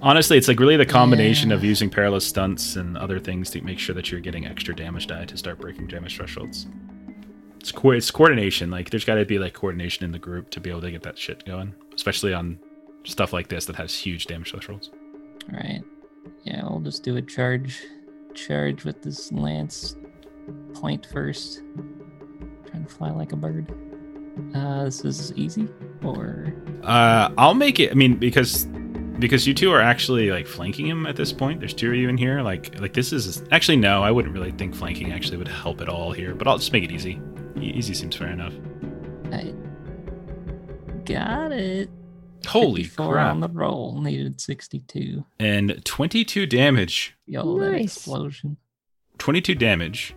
Honestly, 0.00 0.36
it's 0.38 0.48
like 0.48 0.58
really 0.58 0.76
the 0.76 0.86
combination 0.86 1.50
Yeah. 1.50 1.56
of 1.56 1.64
using 1.64 1.90
perilous 1.90 2.26
stunts 2.26 2.76
and 2.76 2.96
other 2.96 3.20
things 3.20 3.50
to 3.50 3.60
make 3.60 3.78
sure 3.78 3.94
that 3.94 4.10
you're 4.10 4.20
getting 4.22 4.46
extra 4.46 4.74
damage 4.74 5.06
die 5.06 5.26
to 5.26 5.36
start 5.36 5.60
breaking 5.60 5.86
damage 5.88 6.16
thresholds. 6.16 6.66
It's 7.60 7.70
co- 7.70 7.90
it's 7.92 8.10
coordination. 8.10 8.70
Like 8.70 8.90
there's 8.90 9.04
got 9.04 9.16
to 9.16 9.24
be 9.24 9.38
like 9.38 9.52
coordination 9.52 10.04
in 10.04 10.10
the 10.12 10.18
group 10.18 10.50
to 10.50 10.60
be 10.60 10.70
able 10.70 10.80
to 10.80 10.90
get 10.90 11.02
that 11.02 11.16
shit 11.18 11.44
going, 11.44 11.74
especially 11.94 12.32
on 12.34 12.58
stuff 13.04 13.32
like 13.32 13.48
this 13.48 13.66
that 13.66 13.76
has 13.76 13.94
huge 13.94 14.26
damage 14.26 14.50
thresholds. 14.50 14.90
Right. 15.50 15.82
Yeah, 16.44 16.62
I'll 16.64 16.80
just 16.80 17.02
do 17.02 17.16
a 17.16 17.22
charge. 17.22 17.80
Charge 18.34 18.84
with 18.84 19.02
this 19.02 19.30
lance 19.32 19.96
point 20.74 21.06
first. 21.12 21.62
Trying 22.66 22.84
to 22.86 22.92
fly 22.92 23.10
like 23.10 23.32
a 23.32 23.36
bird. 23.36 23.72
Uh, 24.54 24.84
this 24.84 25.04
is 25.04 25.32
easy, 25.34 25.68
or 26.02 26.54
Uh, 26.82 27.30
I'll 27.36 27.54
make 27.54 27.78
it. 27.80 27.90
I 27.90 27.94
mean, 27.94 28.16
because 28.16 28.66
because 29.18 29.46
you 29.46 29.52
two 29.54 29.70
are 29.70 29.80
actually 29.82 30.30
like 30.30 30.46
flanking 30.46 30.86
him 30.86 31.06
at 31.06 31.16
this 31.16 31.32
point. 31.32 31.60
There's 31.60 31.74
two 31.74 31.88
of 31.90 31.94
you 31.96 32.08
in 32.08 32.16
here. 32.16 32.40
Like 32.40 32.80
like 32.80 32.94
this 32.94 33.12
is 33.12 33.42
actually 33.52 33.76
no. 33.76 34.02
I 34.02 34.10
wouldn't 34.10 34.32
really 34.34 34.50
think 34.52 34.74
flanking 34.74 35.12
actually 35.12 35.36
would 35.36 35.48
help 35.48 35.80
at 35.82 35.88
all 35.90 36.12
here. 36.12 36.34
But 36.34 36.48
I'll 36.48 36.56
just 36.58 36.72
make 36.72 36.82
it 36.84 36.90
easy. 36.90 37.20
E- 37.60 37.72
Easy 37.74 37.92
seems 37.94 38.16
fair 38.16 38.28
enough. 38.28 38.54
I 39.30 39.52
got 41.04 41.52
it. 41.52 41.90
Holy 42.46 42.82
54 42.84 43.12
crap! 43.14 43.30
on 43.32 43.40
the 43.40 43.48
roll. 43.48 44.00
Needed 44.00 44.40
62. 44.40 45.24
and 45.38 45.84
22 45.84 46.46
damage. 46.46 47.14
Yo, 47.26 47.58
that 47.60 47.74
explosion. 47.74 48.56
22 49.18 49.54
damage 49.54 50.14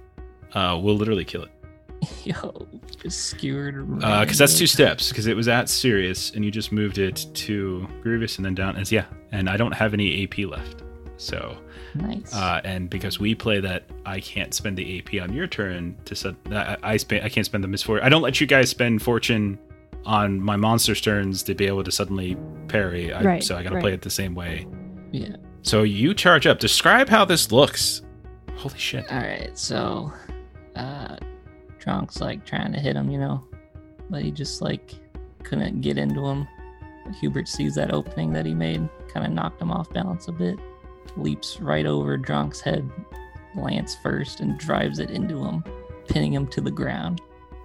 uh, 0.54 0.80
will 0.82 0.96
literally 0.96 1.26
kill 1.26 1.44
it. 1.44 1.52
Yo, 2.24 2.68
just 3.02 3.26
skewered. 3.26 3.76
Uh 4.04 4.22
Because 4.22 4.40
Uh, 4.42 4.44
that's 4.46 4.58
two 4.58 4.68
steps. 4.68 5.10
Because 5.10 5.28
it 5.28 5.36
was 5.36 5.48
at 5.48 5.70
Serious, 5.70 6.32
and 6.32 6.44
you 6.44 6.52
just 6.52 6.72
moved 6.72 6.98
it 6.98 7.26
to 7.34 7.88
Grievous 8.04 8.38
and 8.38 8.46
then 8.46 8.54
down. 8.56 8.76
As 8.76 8.92
yeah, 8.92 9.06
and 9.32 9.50
I 9.50 9.58
don't 9.58 9.74
have 9.74 9.94
any 9.94 10.24
AP 10.24 10.40
left. 10.50 10.84
So, 11.18 11.58
Nice. 11.94 12.34
uh, 12.36 12.60
and 12.66 12.90
because 12.90 13.20
we 13.22 13.34
play 13.36 13.62
that, 13.62 13.86
I 14.06 14.20
can't 14.20 14.54
spend 14.54 14.76
the 14.78 15.00
AP 15.00 15.22
on 15.24 15.32
your 15.34 15.48
turn 15.48 15.96
to 16.06 16.14
set. 16.16 16.36
I, 16.52 16.76
I 16.84 16.98
spend. 16.98 17.24
I 17.24 17.30
can't 17.30 17.46
spend 17.46 17.64
the 17.64 17.70
misfortune. 17.70 18.06
I 18.06 18.10
don't 18.10 18.22
let 18.22 18.42
you 18.42 18.48
guys 18.48 18.70
spend 18.70 19.02
fortune 19.02 19.58
on 20.06 20.42
my 20.42 20.56
monsters' 20.56 21.02
turns 21.02 21.44
to 21.44 21.56
be 21.56 21.66
able 21.68 21.84
to 21.84 21.92
suddenly 21.92 22.38
parry. 22.68 23.12
I, 23.14 23.22
Right, 23.24 23.44
so 23.44 23.56
I 23.58 23.64
got 23.64 23.70
to 23.70 23.76
right. 23.76 23.82
play 23.82 23.94
it 23.94 24.02
the 24.02 24.10
same 24.10 24.36
way. 24.36 24.68
yeah. 25.12 25.36
So 25.64 25.82
you 25.82 26.14
charge 26.14 26.46
up. 26.46 26.60
Describe 26.60 27.10
how 27.10 27.26
this 27.26 27.52
looks. 27.52 28.04
Holy 28.56 28.78
shit. 28.78 29.12
All 29.12 29.18
right, 29.20 29.58
so 29.58 30.14
uh 30.76 31.18
Drunk's 31.80 32.20
like 32.22 32.46
trying 32.46 32.72
to 32.74 32.80
hit 32.80 32.96
him, 32.96 33.10
you 33.10 33.18
know, 33.20 33.44
but 34.10 34.22
he 34.22 34.32
just 34.32 34.62
like 34.62 34.94
couldn't 35.44 35.82
get 35.82 35.98
into 35.98 36.24
him. 36.26 36.48
Hubert 37.20 37.48
sees 37.48 37.76
that 37.76 37.92
opening 37.92 38.32
that 38.34 38.46
he 38.46 38.54
made, 38.54 38.88
kind 39.12 39.26
of 39.26 39.32
knocked 39.32 39.62
him 39.62 39.72
off 39.72 39.90
balance 39.92 40.28
a 40.28 40.32
bit, 40.32 40.58
leaps 41.18 41.60
right 41.60 41.86
over 41.86 42.18
Drunk's 42.18 42.62
head, 42.62 42.90
lance 43.56 43.96
first, 44.02 44.40
and 44.40 44.58
drives 44.60 45.00
it 45.00 45.10
into 45.12 45.44
him, 45.44 45.64
pinning 46.08 46.34
him 46.34 46.48
to 46.48 46.62
the 46.62 46.72
ground. 46.72 47.22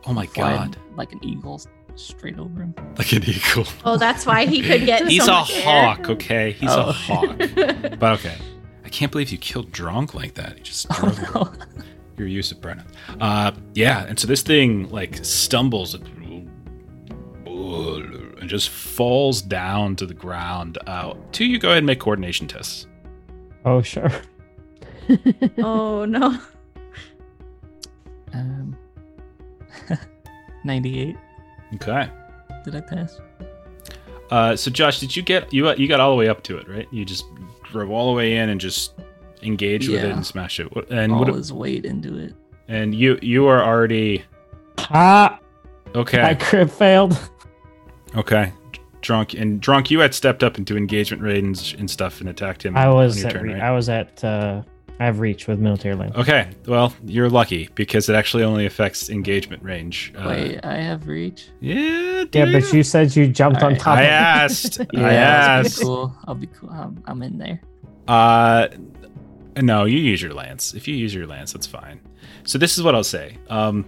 Oh 0.07 0.13
my 0.15 0.27
god. 0.27 0.77
Like 0.97 1.13
an 1.13 1.23
eagle 1.25 1.61
straight 2.01 2.39
over 2.39 2.61
him. 2.63 2.75
Like 2.99 3.13
an 3.13 3.23
eagle. 3.25 3.67
Oh, 3.85 3.97
that's 3.97 4.27
why 4.27 4.47
he 4.47 4.63
could 4.63 4.85
get. 4.87 5.07
He's 5.07 5.25
so 5.25 5.33
a 5.33 5.37
much 5.41 5.53
air. 5.53 5.63
hawk, 5.65 6.09
okay? 6.11 6.53
He's 6.53 6.71
Oh. 6.71 6.89
a 6.89 6.93
hawk. 6.93 7.37
But 7.99 8.13
okay. 8.19 8.37
I 8.85 8.89
can't 8.89 9.13
believe 9.13 9.31
you 9.31 9.39
killed 9.39 9.71
Dronk 9.73 10.15
like 10.15 10.35
that. 10.35 10.59
You 10.59 10.65
just 10.65 10.89
drove 10.89 11.19
your, 11.19 11.29
Oh, 11.35 11.53
your 12.17 12.27
use 12.29 12.51
of 12.53 12.61
Brennan. 12.61 12.87
Uh 13.21 13.53
yeah, 13.75 14.05
and 14.07 14.19
so 14.19 14.27
this 14.27 14.43
thing 14.43 14.89
like 14.91 15.25
stumbles 15.25 15.95
and 15.95 16.07
and 17.47 18.49
just 18.49 18.71
falls 18.71 19.43
down 19.43 19.95
to 19.97 20.07
the 20.07 20.15
ground. 20.15 20.79
Uh 20.87 21.15
two 21.33 21.45
you 21.45 21.59
go 21.59 21.69
ahead 21.69 21.79
and 21.79 21.87
make 21.87 22.01
coordination 22.01 22.47
tests. 22.49 22.87
Oh, 23.65 23.83
sure. 23.83 24.11
Oh 25.59 26.05
no. 26.05 26.39
um, 28.33 28.77
98. 30.65 31.17
Okay. 31.75 32.09
Did 32.65 32.75
I 32.77 32.81
pass? 32.81 33.21
Uh 34.31 34.55
so 34.57 34.71
Josh, 34.71 35.01
did 35.01 35.15
you 35.17 35.23
get 35.23 35.53
you 35.53 35.73
you 35.75 35.89
got 35.89 36.01
all 36.01 36.11
the 36.11 36.17
way 36.17 36.29
up 36.29 36.43
to 36.45 36.57
it, 36.59 36.69
right? 36.69 36.87
You 36.93 37.05
just 37.05 37.25
drove 37.65 37.91
all 37.91 38.11
the 38.11 38.17
way 38.17 38.37
in 38.37 38.49
and 38.49 38.61
just 38.61 38.95
engage 39.43 39.89
with 39.89 40.03
it 40.05 40.11
and 40.11 40.25
smash 40.27 40.61
it. 40.61 40.69
And 40.91 41.13
All 41.13 41.21
what 41.21 41.29
his 41.35 41.53
weight 41.53 41.85
into 41.85 42.17
it. 42.19 42.35
and 42.69 42.95
you 42.95 43.19
you 43.23 43.47
are 43.47 43.63
already 43.63 44.25
Ah, 44.91 45.39
okay. 45.95 46.23
I 46.23 46.35
crit 46.35 46.71
failed. 46.71 47.19
Okay. 48.17 48.53
Drunk 49.03 49.35
and 49.35 49.61
drunk, 49.61 49.91
you 49.91 50.01
had 50.01 50.15
stepped 50.15 50.43
up 50.43 50.59
into 50.59 50.77
engagement 50.77 51.23
range 51.23 51.75
and 51.75 51.91
stuff 51.91 52.21
and 52.21 52.29
attacked 52.29 52.65
him. 52.65 52.77
I 52.77 52.87
on 52.87 52.95
was 52.97 53.19
your 53.19 53.29
at 53.29 53.33
turn, 53.33 53.43
re- 53.45 53.53
right? 53.55 53.63
I 53.63 53.71
was 53.71 53.89
at 53.89 54.23
uh, 54.23 54.63
I 55.01 55.05
have 55.07 55.19
reach 55.19 55.47
with 55.49 55.59
military 55.59 55.95
lane. 55.97 56.13
Okay, 56.15 56.51
well, 56.67 56.93
you're 57.07 57.31
lucky 57.31 57.71
because 57.75 58.09
it 58.09 58.15
actually 58.15 58.43
only 58.45 58.67
affects 58.67 59.09
engagement 59.11 59.63
range. 59.63 60.13
Uh, 60.15 60.27
Wait, 60.29 60.61
I 60.63 60.77
have 60.77 61.09
reach. 61.09 61.49
Yeah, 61.61 62.25
Yeah, 62.33 62.45
do 62.45 62.53
but 62.53 62.73
you 62.73 62.83
said 62.83 63.17
you 63.17 63.27
jumped 63.27 63.63
on 63.63 63.73
Alright. 63.73 63.81
top 63.81 63.97
I 63.99 64.03
of 64.03 64.07
it. 64.07 64.11
asked. 64.13 64.81
I 64.83 64.85
Yeah, 64.93 65.01
that's 65.03 65.69
asked. 65.69 65.77
pretty 65.77 65.87
cool. 65.89 66.15
I'll 66.27 66.35
be 66.35 66.47
cool. 66.49 66.69
I'm, 66.71 67.03
I'm 67.07 67.23
in 67.23 67.39
there. 67.39 67.61
Uh, 68.07 68.69
no, 69.61 69.85
you 69.87 69.99
use 69.99 70.21
your 70.21 70.35
lance. 70.35 70.75
If 70.75 70.87
you 70.87 70.95
use 70.95 71.15
your 71.15 71.27
lance, 71.27 71.53
that's 71.55 71.67
fine. 71.67 72.01
So 72.45 72.59
this 72.59 72.77
is 72.77 72.85
what 72.85 72.95
I'll 72.95 73.03
say. 73.03 73.37
Um, 73.49 73.87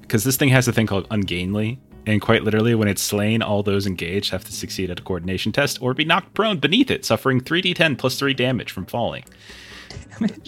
because 0.00 0.22
this 0.22 0.36
thing 0.36 0.50
has 0.50 0.68
a 0.68 0.72
thing 0.72 0.86
called 0.86 1.08
ungainly, 1.10 1.80
and 2.06 2.22
quite 2.22 2.44
literally, 2.44 2.76
when 2.76 2.86
it's 2.86 3.02
slain, 3.02 3.42
all 3.42 3.64
those 3.64 3.88
engaged 3.88 4.30
have 4.30 4.44
to 4.44 4.52
succeed 4.52 4.90
at 4.90 5.00
a 5.00 5.02
coordination 5.02 5.50
test 5.50 5.82
or 5.82 5.92
be 5.92 6.04
knocked 6.04 6.32
prone 6.34 6.58
beneath 6.60 6.92
it, 6.92 7.04
suffering 7.04 7.40
3d10 7.40 7.98
plus 7.98 8.16
three 8.16 8.32
damage 8.34 8.70
from 8.70 8.86
falling. 8.86 9.24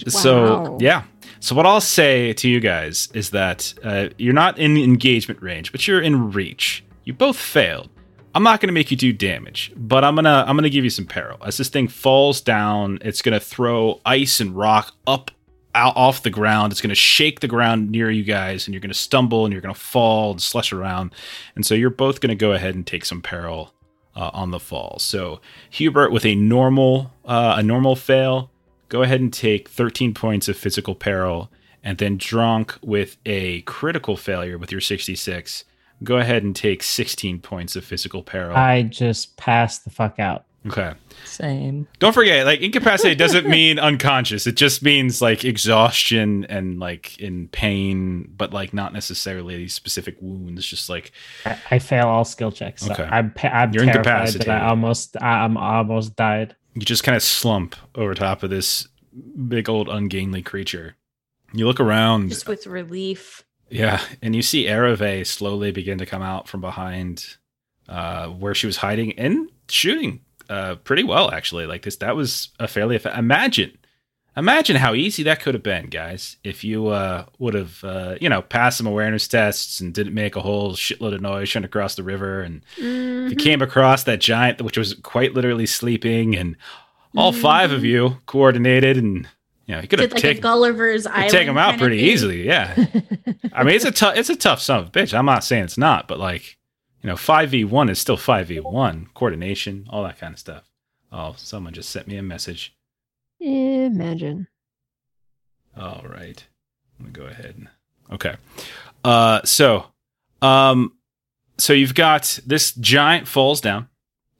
So 0.07 0.43
Wow. 0.43 0.79
yeah, 0.81 1.03
So 1.41 1.55
what 1.55 1.67
I'll 1.67 1.81
say 1.81 2.33
to 2.35 2.49
you 2.49 2.61
guys 2.61 3.09
is 3.15 3.31
that 3.31 3.73
uh, 3.85 4.09
you're 4.19 4.35
not 4.35 4.59
in 4.59 4.77
engagement 4.77 5.43
range, 5.43 5.73
but 5.73 5.87
you're 5.87 6.01
in 6.01 6.33
reach. 6.33 6.85
You 7.05 7.13
both 7.13 7.37
failed. 7.37 7.91
I'm 8.35 8.43
not 8.43 8.61
going 8.61 8.69
to 8.69 8.73
make 8.73 8.91
you 8.91 8.97
do 8.97 9.13
damage, 9.13 9.73
but 9.77 10.05
I'm 10.05 10.15
gonna 10.15 10.45
I'm 10.47 10.57
gonna 10.57 10.69
give 10.71 10.85
you 10.85 10.91
some 10.91 11.07
peril. 11.07 11.39
As 11.45 11.57
this 11.57 11.69
thing 11.69 11.89
falls 11.89 12.41
down, 12.41 12.99
it's 13.03 13.23
gonna 13.23 13.41
throw 13.41 14.01
ice 14.05 14.41
and 14.41 14.55
rock 14.55 14.95
up 15.07 15.31
out 15.75 15.97
off 15.97 16.23
the 16.23 16.31
ground. 16.31 16.73
It's 16.73 16.81
gonna 16.81 16.95
shake 16.95 17.41
the 17.41 17.49
ground 17.49 17.91
near 17.91 18.11
you 18.11 18.25
guys, 18.25 18.67
and 18.67 18.75
you're 18.75 18.81
gonna 18.81 18.95
stumble 18.95 19.45
and 19.45 19.53
you're 19.53 19.63
gonna 19.63 19.75
fall 19.75 20.33
and 20.33 20.43
slush 20.43 20.73
around. 20.73 21.13
And 21.57 21.65
so 21.65 21.75
you're 21.75 21.91
both 21.91 22.21
gonna 22.21 22.35
go 22.35 22.53
ahead 22.53 22.75
and 22.75 22.87
take 22.87 23.05
some 23.05 23.23
peril 23.23 23.73
uh, 24.15 24.31
on 24.33 24.51
the 24.51 24.61
fall. 24.61 24.99
So 24.99 25.41
Hubert 25.71 26.13
with 26.13 26.25
a 26.27 26.35
normal 26.35 27.13
uh, 27.25 27.55
a 27.59 27.63
normal 27.63 27.97
fail, 27.97 28.51
go 28.89 29.03
ahead 29.03 29.21
and 29.21 29.33
take 29.33 29.69
13 29.69 30.15
points 30.15 30.49
of 30.49 30.57
physical 30.57 30.95
peril, 30.95 31.51
and 31.83 31.99
then 31.99 32.19
Dronk 32.19 32.77
with 32.83 33.17
a 33.27 33.63
critical 33.63 34.17
failure 34.17 34.59
with 34.59 34.73
your 34.73 34.81
66 34.81 35.65
go 36.05 36.19
ahead 36.19 36.45
and 36.45 36.55
take 36.55 36.83
16 36.83 37.41
points 37.41 37.75
of 37.75 37.85
physical 37.85 38.23
peril. 38.23 38.57
I 38.57 38.83
just 38.83 39.37
passed 39.37 39.83
the 39.85 39.91
fuck 39.91 40.21
out. 40.21 40.45
okay. 40.69 40.93
Same. 41.25 41.89
Don't 41.99 42.13
forget, 42.13 42.47
like 42.47 42.61
incapacity 42.61 43.15
doesn't 43.17 43.49
mean 43.49 43.81
unconscious. 43.81 44.47
It 44.47 44.57
just 44.57 44.83
means 44.83 45.21
like 45.21 45.45
exhaustion 45.45 46.45
and 46.45 46.79
like 46.79 47.19
in 47.19 47.49
pain, 47.49 48.33
but 48.37 48.53
like 48.53 48.73
not 48.73 48.93
necessarily 48.93 49.67
specific 49.67 50.17
wounds. 50.21 50.65
Just 50.65 50.89
like 50.89 51.11
I, 51.45 51.59
I 51.73 51.79
fail 51.81 52.07
all 52.07 52.25
skill 52.25 52.53
checks. 52.53 52.83
So 52.85 52.93
Okay. 52.93 53.03
I'm, 53.03 53.33
pa- 53.33 53.49
I'm 53.49 53.73
You're 53.73 53.85
terrified 53.85 54.05
that 54.05 54.11
incapacitated. 54.11 54.49
I 54.51 54.69
almost 54.69 55.17
I, 55.21 55.45
I'm 55.45 55.57
almost 55.57 56.15
died. 56.15 56.55
You 56.81 56.87
just 56.87 57.05
kind 57.05 57.17
of 57.17 57.23
slump 57.23 57.77
over 57.95 58.15
top 58.15 58.43
of 58.43 58.51
this 58.51 58.87
big 59.49 59.69
old 59.69 59.89
ungainly 59.89 60.43
creature. 60.43 60.97
You 61.55 61.67
look 61.67 61.81
around, 61.81 62.29
Just 62.29 62.47
with 62.47 62.67
relief. 62.67 63.45
yeah, 63.71 64.01
and 64.21 64.37
you 64.37 64.43
see 64.43 64.65
Ereve 64.67 65.27
slowly 65.27 65.71
begin 65.71 65.97
to 65.99 66.07
come 66.07 66.21
out 66.23 66.47
from 66.49 66.61
behind 66.61 67.25
uh, 67.89 68.27
where 68.29 68.55
she 68.55 68.67
was 68.67 68.77
hiding 68.77 69.19
and 69.19 69.51
shooting 69.71 70.21
uh, 70.51 70.75
pretty 70.77 71.05
well, 71.05 71.31
actually. 71.31 71.65
Like 71.65 71.83
this, 71.83 71.97
that 71.97 72.17
was 72.17 72.51
a 72.59 72.69
fairly. 72.69 72.99
Effe- 72.99 73.17
imagine, 73.19 73.78
imagine 74.39 74.77
how 74.77 74.95
easy 74.95 75.23
that 75.25 75.41
could 75.41 75.55
have 75.55 75.63
been, 75.63 75.87
guys, 75.87 76.37
if 76.45 76.63
you 76.63 76.89
uh, 76.89 77.27
would 77.39 77.55
have, 77.55 77.83
uh, 77.83 78.15
you 78.21 78.29
know, 78.29 78.41
passed 78.43 78.79
some 78.79 78.87
awareness 78.87 79.27
tests 79.27 79.81
and 79.81 79.93
didn't 79.93 80.15
make 80.15 80.37
a 80.37 80.41
whole 80.41 80.73
shitload 80.73 81.15
of 81.15 81.21
noise 81.21 81.51
trying 81.51 81.63
to 81.63 81.69
cross 81.69 81.95
the 81.95 82.03
river, 82.03 82.41
and 82.41 82.63
if 82.77 83.31
you 83.31 83.37
came 83.37 83.61
across 83.63 84.05
that 84.05 84.21
giant, 84.21 84.63
which 84.63 84.79
was 84.79 84.95
quite 84.95 85.35
literally 85.35 85.67
sleeping, 85.67 86.37
and 86.37 86.57
all 87.17 87.33
five 87.33 87.73
of 87.73 87.85
you 87.85 88.19
coordinated, 88.27 88.97
and 88.97 89.29
you 89.67 89.75
know, 89.75 89.81
you 89.81 89.89
could 89.89 89.99
have 89.99 90.13
like 90.13 90.19
a 90.19 90.23
taken. 90.23 90.43
Gulliver's 90.43 91.07
Island. 91.07 91.31
Take 91.31 91.47
them 91.47 91.59
out 91.59 91.79
pretty 91.79 91.99
easily, 91.99 92.47
yeah. 92.47 92.75
I 93.53 93.65
mean, 93.65 93.75
it's 93.75 93.85
a 93.85 93.91
tough, 93.91 94.17
it's 94.17 94.31
a 94.31 94.37
tough 94.37 94.63
son 94.63 94.81
of 94.81 94.89
a 94.89 94.91
bitch. 94.91 95.13
I'm 95.13 95.27
not 95.27 95.45
saying 95.45 95.65
it's 95.65 95.79
not, 95.79 96.09
but 96.09 96.19
like, 96.19 96.57
you 97.03 97.09
know, 97.09 97.17
five 97.17 97.51
v 97.51 97.65
one 97.65 97.89
is 97.91 97.99
still 97.99 98.17
five 98.17 98.49
v 98.49 98.61
one. 98.61 99.09
Coordination, 99.15 99.87
all 99.91 100.05
that 100.05 100.19
kind 100.19 100.33
of 100.33 100.39
stuff. 100.39 100.71
Oh, 101.13 101.35
someone 101.37 101.73
just 101.73 101.91
sent 101.91 102.07
me 102.07 102.17
a 102.17 102.23
message. 102.23 102.75
Imagine. 103.41 104.49
All 105.77 106.05
right, 106.09 106.45
I'm 106.99 107.13
gonna 107.13 107.27
go 107.27 107.31
ahead. 107.31 107.55
and 107.57 107.69
Okay, 108.11 108.37
uh, 109.05 109.43
so, 109.45 109.87
um, 110.43 110.93
so 111.59 111.73
you've 111.73 111.95
got 111.95 112.41
this 112.47 112.73
giant 112.73 113.29
falls 113.29 113.61
down, 113.61 113.89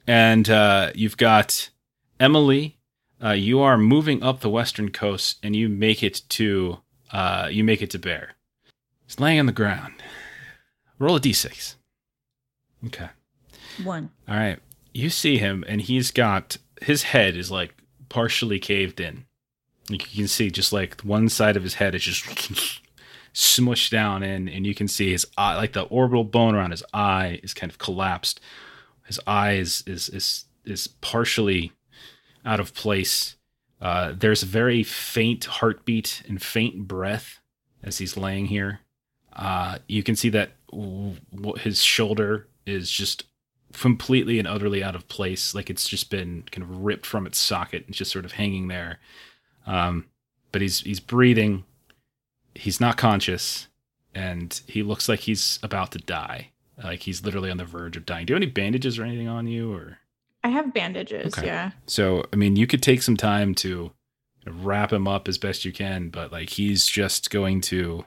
and 0.07 0.49
uh, 0.49 0.91
you've 0.95 1.17
got 1.17 1.71
Emily. 2.19 2.79
Uh, 3.23 3.33
you 3.33 3.61
are 3.61 3.77
moving 3.77 4.23
up 4.23 4.41
the 4.41 4.49
western 4.49 4.91
coast, 4.91 5.39
and 5.43 5.55
you 5.55 5.69
make 5.69 6.03
it 6.03 6.23
to 6.31 6.79
uh, 7.13 7.49
you 7.51 7.63
make 7.63 7.83
it 7.83 7.91
to 7.91 7.99
Bear. 7.99 8.35
He's 9.07 9.21
laying 9.21 9.39
on 9.41 9.47
the 9.47 9.53
ground. 9.53 9.95
Roll 10.99 11.17
a 11.17 11.21
d6. 11.21 11.77
Okay. 12.87 13.09
One. 13.83 14.11
All 14.29 14.37
right. 14.37 14.59
You 14.93 15.11
see 15.11 15.39
him, 15.39 15.65
and 15.69 15.81
he's 15.81 16.11
got 16.11 16.57
his 16.83 17.05
head 17.05 17.37
is 17.37 17.51
like 17.51 17.75
partially 18.09 18.59
caved 18.59 19.01
in. 19.01 19.25
Like 19.91 20.15
you 20.15 20.23
can 20.23 20.29
see, 20.29 20.51
just 20.51 20.73
like 20.73 21.01
one 21.01 21.29
side 21.29 21.57
of 21.57 21.63
his 21.63 21.75
head 21.75 21.95
is 21.95 22.03
just 22.03 22.25
smushed 23.35 23.91
down 23.91 24.23
in, 24.23 24.49
and 24.49 24.67
you 24.67 24.75
can 24.75 24.89
see 24.89 25.11
his 25.11 25.27
eye, 25.37 25.57
like 25.57 25.73
the 25.73 25.83
orbital 25.83 26.25
bone 26.25 26.55
around 26.55 26.73
his 26.73 26.83
eye, 26.93 27.41
is 27.43 27.55
kind 27.55 27.71
of 27.71 27.79
collapsed. 27.79 28.41
His 29.07 29.19
eye 29.27 29.53
is 29.53 29.83
is 29.87 30.09
is, 30.11 30.45
is 30.65 30.87
partially 30.87 31.73
out 32.45 32.61
of 32.61 32.75
place. 32.75 33.37
Uh, 33.81 34.13
there's 34.17 34.43
a 34.43 34.47
very 34.47 34.83
faint 34.83 35.45
heartbeat 35.45 36.23
and 36.29 36.43
faint 36.43 36.87
breath 36.89 37.41
as 37.83 37.99
he's 37.99 38.17
laying 38.17 38.47
here. 38.47 38.81
Uh, 39.33 39.79
you 39.87 40.03
can 40.03 40.17
see 40.17 40.29
that 40.31 40.51
his 41.61 41.83
shoulder 41.83 42.49
is 42.67 42.91
just 42.91 43.25
completely 43.73 44.39
and 44.39 44.49
utterly 44.49 44.83
out 44.83 44.95
of 44.95 45.09
place. 45.09 45.55
Like 45.55 45.71
it's 45.71 45.89
just 45.89 46.11
been 46.11 46.45
kind 46.51 46.63
of 46.63 46.85
ripped 46.85 47.07
from 47.07 47.27
its 47.27 47.39
socket 47.39 47.85
and 47.87 47.95
just 47.95 48.11
sort 48.11 48.25
of 48.25 48.33
hanging 48.33 48.69
there. 48.69 48.99
Um, 49.67 50.07
but 50.53 50.63
he's 50.63 50.81
he's 50.81 51.01
breathing. 51.01 51.65
He's 52.55 52.81
not 52.81 52.97
conscious, 52.97 53.69
and 54.15 54.61
he 54.67 54.83
looks 54.83 55.09
like 55.09 55.21
he's 55.21 55.59
about 55.63 55.93
to 55.93 55.99
die. 55.99 56.51
Like 56.83 57.01
he's 57.01 57.25
literally 57.25 57.51
on 57.51 57.57
the 57.57 57.65
verge 57.65 57.97
of 57.97 58.07
dying. 58.07 58.27
Do 58.27 58.33
you 58.33 58.37
have 58.37 58.43
any 58.43 58.51
bandages 58.51 58.99
or 58.99 59.05
anything 59.05 59.29
on 59.29 59.47
you, 59.47 59.73
or? 59.73 59.99
I 60.45 60.49
have 60.51 60.73
bandages. 60.73 61.37
Okay. 61.37 61.47
Yeah. 61.47 61.73
So, 61.87 62.25
I 62.33 62.37
mean, 62.37 62.57
you 62.57 62.67
could 62.67 62.83
take 62.83 63.03
some 63.03 63.17
time 63.17 63.55
to 63.57 63.91
wrap 64.47 64.93
him 64.93 65.09
up 65.09 65.29
as 65.29 65.37
best 65.37 65.65
you 65.65 65.73
can, 65.73 66.09
but 66.11 66.33
like 66.33 66.51
he's 66.51 66.87
just 66.87 67.31
going 67.31 67.61
to 67.63 68.05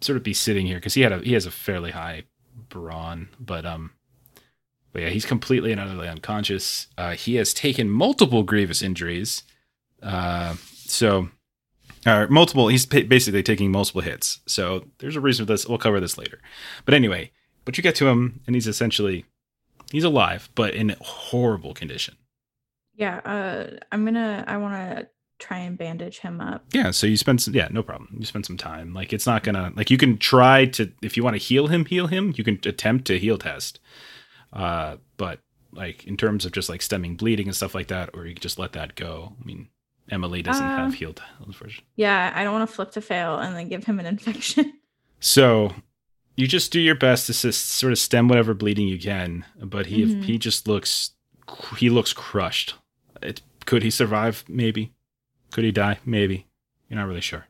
sort 0.00 0.16
of 0.16 0.22
be 0.22 0.34
sitting 0.34 0.66
here 0.66 0.78
because 0.78 0.94
he 0.94 1.02
had 1.02 1.12
a 1.12 1.18
he 1.18 1.34
has 1.34 1.46
a 1.46 1.50
fairly 1.50 1.90
high 1.90 2.24
brawn, 2.68 3.28
but 3.38 3.66
um, 3.66 3.92
but 4.98 5.04
yeah, 5.04 5.10
he's 5.10 5.24
completely 5.24 5.70
and 5.70 5.80
utterly 5.80 6.08
unconscious. 6.08 6.88
Uh, 6.98 7.12
he 7.12 7.36
has 7.36 7.54
taken 7.54 7.88
multiple 7.88 8.42
grievous 8.42 8.82
injuries, 8.82 9.44
uh, 10.02 10.56
so 10.74 11.28
or 12.04 12.26
multiple. 12.26 12.66
He's 12.66 12.84
pa- 12.84 13.02
basically 13.06 13.44
taking 13.44 13.70
multiple 13.70 14.00
hits. 14.00 14.40
So 14.46 14.86
there's 14.98 15.14
a 15.14 15.20
reason 15.20 15.46
for 15.46 15.52
this. 15.52 15.68
We'll 15.68 15.78
cover 15.78 16.00
this 16.00 16.18
later. 16.18 16.40
But 16.84 16.94
anyway, 16.94 17.30
but 17.64 17.76
you 17.76 17.82
get 17.84 17.94
to 17.94 18.08
him, 18.08 18.40
and 18.44 18.56
he's 18.56 18.66
essentially 18.66 19.24
he's 19.92 20.02
alive, 20.02 20.48
but 20.56 20.74
in 20.74 20.96
horrible 21.00 21.74
condition. 21.74 22.16
Yeah. 22.96 23.18
Uh, 23.18 23.76
I'm 23.92 24.04
gonna. 24.04 24.42
I 24.48 24.56
want 24.56 24.74
to 24.74 25.08
try 25.38 25.58
and 25.58 25.78
bandage 25.78 26.18
him 26.18 26.40
up. 26.40 26.64
Yeah, 26.72 26.90
so 26.90 27.06
you 27.06 27.16
spend 27.16 27.40
some 27.40 27.54
yeah, 27.54 27.68
no 27.70 27.84
problem. 27.84 28.16
You 28.18 28.26
spend 28.26 28.46
some 28.46 28.56
time. 28.56 28.94
Like 28.94 29.12
it's 29.12 29.28
not 29.28 29.44
gonna 29.44 29.72
like 29.76 29.92
you 29.92 29.96
can 29.96 30.18
try 30.18 30.66
to 30.66 30.90
if 31.02 31.16
you 31.16 31.22
want 31.22 31.34
to 31.34 31.42
heal 31.42 31.68
him, 31.68 31.84
heal 31.84 32.08
him. 32.08 32.34
You 32.36 32.42
can 32.42 32.58
attempt 32.66 33.04
to 33.04 33.18
heal 33.20 33.38
test. 33.38 33.78
Uh, 34.52 34.96
but 35.16 35.40
like 35.72 36.06
in 36.06 36.16
terms 36.16 36.44
of 36.46 36.52
just 36.52 36.68
like 36.68 36.82
stemming 36.82 37.16
bleeding 37.16 37.46
and 37.46 37.54
stuff 37.56 37.74
like 37.74 37.88
that, 37.88 38.10
or 38.14 38.26
you 38.26 38.34
can 38.34 38.40
just 38.42 38.58
let 38.58 38.72
that 38.72 38.94
go. 38.94 39.34
I 39.40 39.44
mean, 39.44 39.68
Emily 40.10 40.40
doesn't 40.42 40.64
Uh, 40.64 40.76
have 40.84 40.94
healed. 40.94 41.20
unfortunately. 41.44 41.86
Yeah. 41.96 42.32
I 42.34 42.42
don't 42.44 42.54
want 42.54 42.68
to 42.68 42.74
flip 42.74 42.90
to 42.92 43.00
fail 43.02 43.36
and 43.38 43.54
then 43.54 43.68
give 43.68 43.84
him 43.84 44.00
an 44.00 44.06
infection. 44.06 44.72
So 45.20 45.74
you 46.36 46.46
just 46.46 46.70
do 46.70 46.78
your 46.80 46.94
best 46.94 47.26
to 47.26 47.32
sort 47.52 47.92
of 47.92 47.98
stem 47.98 48.28
whatever 48.28 48.54
bleeding 48.54 48.86
you 48.86 49.00
can. 49.00 49.44
But 49.60 49.86
he 49.86 50.04
Mhm. 50.04 50.22
he 50.22 50.38
just 50.38 50.68
looks 50.68 51.10
he 51.78 51.90
looks 51.90 52.12
crushed. 52.12 52.74
It, 53.20 53.42
could 53.66 53.82
he 53.82 53.90
survive? 53.90 54.44
Maybe. 54.48 54.92
Could 55.50 55.64
he 55.64 55.72
die? 55.72 55.98
Maybe. 56.04 56.46
You're 56.88 57.00
not 57.00 57.08
really 57.08 57.20
sure. 57.20 57.46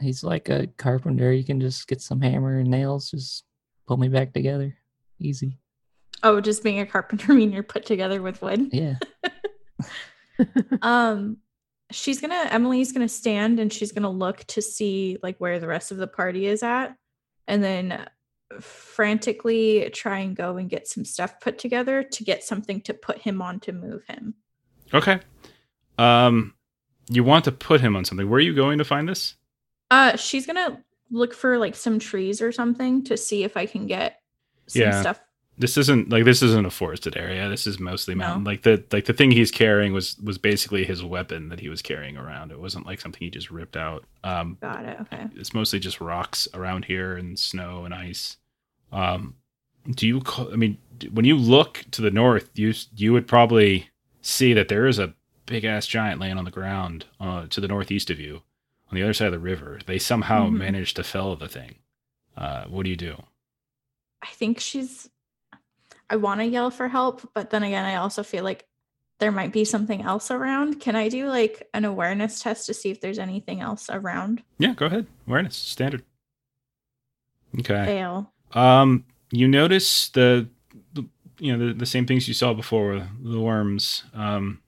He's 0.00 0.24
like 0.24 0.48
a 0.48 0.66
carpenter. 0.78 1.32
You 1.32 1.44
can 1.44 1.60
just 1.60 1.86
get 1.86 2.00
some 2.00 2.20
hammer 2.20 2.58
and 2.58 2.68
nails, 2.68 3.08
just 3.12 3.44
pull 3.86 3.98
me 3.98 4.08
back 4.08 4.32
together. 4.32 4.76
Easy. 5.20 5.58
Oh, 6.22 6.40
just 6.40 6.62
being 6.62 6.80
a 6.80 6.86
carpenter 6.86 7.32
mean 7.34 7.52
you're 7.52 7.62
put 7.62 7.84
together 7.86 8.20
with 8.22 8.40
wood. 8.42 8.68
Yeah. 8.72 8.94
um 10.82 11.36
she's 11.90 12.20
gonna 12.20 12.46
emily's 12.50 12.92
gonna 12.92 13.08
stand 13.08 13.60
and 13.60 13.72
she's 13.72 13.92
gonna 13.92 14.10
look 14.10 14.38
to 14.44 14.62
see 14.62 15.18
like 15.22 15.36
where 15.38 15.58
the 15.58 15.66
rest 15.66 15.90
of 15.92 15.98
the 15.98 16.06
party 16.06 16.46
is 16.46 16.62
at 16.62 16.96
and 17.46 17.62
then 17.62 18.06
frantically 18.60 19.90
try 19.92 20.18
and 20.20 20.36
go 20.36 20.56
and 20.56 20.70
get 20.70 20.86
some 20.88 21.04
stuff 21.04 21.38
put 21.40 21.58
together 21.58 22.02
to 22.02 22.24
get 22.24 22.42
something 22.42 22.80
to 22.82 22.94
put 22.94 23.18
him 23.18 23.40
on 23.42 23.60
to 23.60 23.72
move 23.72 24.02
him 24.06 24.34
Okay. 24.94 25.20
Um, 25.96 26.52
you 27.08 27.24
want 27.24 27.44
to 27.46 27.52
put 27.52 27.80
him 27.80 27.96
on 27.96 28.04
something. 28.04 28.28
Where 28.28 28.36
are 28.36 28.40
you 28.40 28.54
going 28.54 28.76
to 28.78 28.84
find 28.84 29.08
this? 29.08 29.36
uh 29.90 30.16
she's 30.16 30.46
gonna 30.46 30.82
look 31.10 31.34
for 31.34 31.58
like 31.58 31.74
some 31.74 31.98
trees 31.98 32.40
or 32.40 32.50
something 32.52 33.04
to 33.04 33.16
see 33.18 33.44
if 33.44 33.56
i 33.58 33.66
can 33.66 33.86
get 33.86 34.20
some 34.66 34.82
Yeah. 34.82 35.00
stuff 35.02 35.20
This 35.58 35.76
isn't 35.76 36.08
like 36.08 36.24
this 36.24 36.42
isn't 36.42 36.66
a 36.66 36.70
forested 36.70 37.16
area. 37.16 37.48
This 37.48 37.66
is 37.66 37.78
mostly 37.78 38.14
No. 38.14 38.26
mountain. 38.26 38.44
Like 38.44 38.62
the 38.62 38.82
like 38.90 39.04
the 39.04 39.12
thing 39.12 39.30
he's 39.30 39.50
carrying 39.50 39.92
was 39.92 40.16
was 40.18 40.38
basically 40.38 40.84
his 40.84 41.04
weapon 41.04 41.50
that 41.50 41.60
he 41.60 41.68
was 41.68 41.82
carrying 41.82 42.16
around. 42.16 42.50
It 42.52 42.58
wasn't 42.58 42.86
like 42.86 43.00
something 43.00 43.20
he 43.20 43.30
just 43.30 43.50
ripped 43.50 43.76
out. 43.76 44.04
Um, 44.24 44.56
got 44.60 44.84
it 44.84 44.98
okay 45.02 45.26
it's 45.36 45.52
mostly 45.54 45.78
just 45.78 46.00
rocks 46.00 46.48
around 46.54 46.86
here 46.86 47.16
and 47.16 47.38
snow 47.38 47.84
and 47.84 47.92
ice. 47.94 48.38
Um, 48.92 49.36
do 49.90 50.06
you? 50.06 50.20
Call, 50.20 50.52
I 50.52 50.56
mean, 50.56 50.78
when 51.12 51.24
you 51.26 51.36
look 51.36 51.84
to 51.92 52.00
the 52.02 52.10
north, 52.10 52.48
you 52.54 52.72
you 52.96 53.12
would 53.12 53.26
probably 53.28 53.90
see 54.22 54.54
that 54.54 54.68
there 54.68 54.86
is 54.86 54.98
a 54.98 55.12
big 55.46 55.64
ass 55.64 55.86
giant 55.86 56.20
laying 56.20 56.38
on 56.38 56.44
the 56.44 56.50
ground 56.50 57.04
uh, 57.20 57.46
to 57.50 57.60
the 57.60 57.68
northeast 57.68 58.08
of 58.08 58.18
you, 58.20 58.36
on 58.90 58.94
the 58.96 59.02
other 59.02 59.12
side 59.12 59.26
of 59.26 59.32
the 59.32 59.38
river. 59.38 59.80
They 59.84 59.98
somehow 59.98 60.48
Mhm. 60.48 60.52
managed 60.58 60.96
to 60.96 61.04
fell 61.04 61.34
the 61.36 61.48
thing. 61.48 61.74
Uh, 62.36 62.64
what 62.64 62.84
do 62.84 62.90
you 62.90 62.96
do? 62.96 63.22
I 64.22 64.28
think 64.28 64.58
she's. 64.60 65.10
I 66.12 66.16
want 66.16 66.40
to 66.40 66.46
yell 66.46 66.70
for 66.70 66.88
help, 66.88 67.26
but 67.32 67.48
then 67.48 67.62
again, 67.62 67.86
I 67.86 67.96
also 67.96 68.22
feel 68.22 68.44
like 68.44 68.66
there 69.18 69.32
might 69.32 69.50
be 69.50 69.64
something 69.64 70.02
else 70.02 70.30
around. 70.30 70.78
Can 70.78 70.94
I 70.94 71.08
do 71.08 71.26
like 71.26 71.66
an 71.72 71.86
awareness 71.86 72.40
test 72.40 72.66
to 72.66 72.74
see 72.74 72.90
if 72.90 73.00
there's 73.00 73.18
anything 73.18 73.62
else 73.62 73.88
around? 73.88 74.42
Yeah, 74.58 74.74
go 74.74 74.86
ahead. 74.86 75.06
Awareness, 75.26 75.56
standard. 75.56 76.02
Okay. 77.58 77.86
Fail. 77.86 78.30
Um, 78.52 79.06
you 79.30 79.48
notice 79.48 80.10
the, 80.10 80.48
the 80.92 81.06
you 81.38 81.56
know 81.56 81.68
the, 81.68 81.72
the 81.72 81.86
same 81.86 82.06
things 82.06 82.28
you 82.28 82.34
saw 82.34 82.52
before 82.52 82.92
with 82.92 83.32
the 83.32 83.40
worms. 83.40 84.04
Um, 84.12 84.60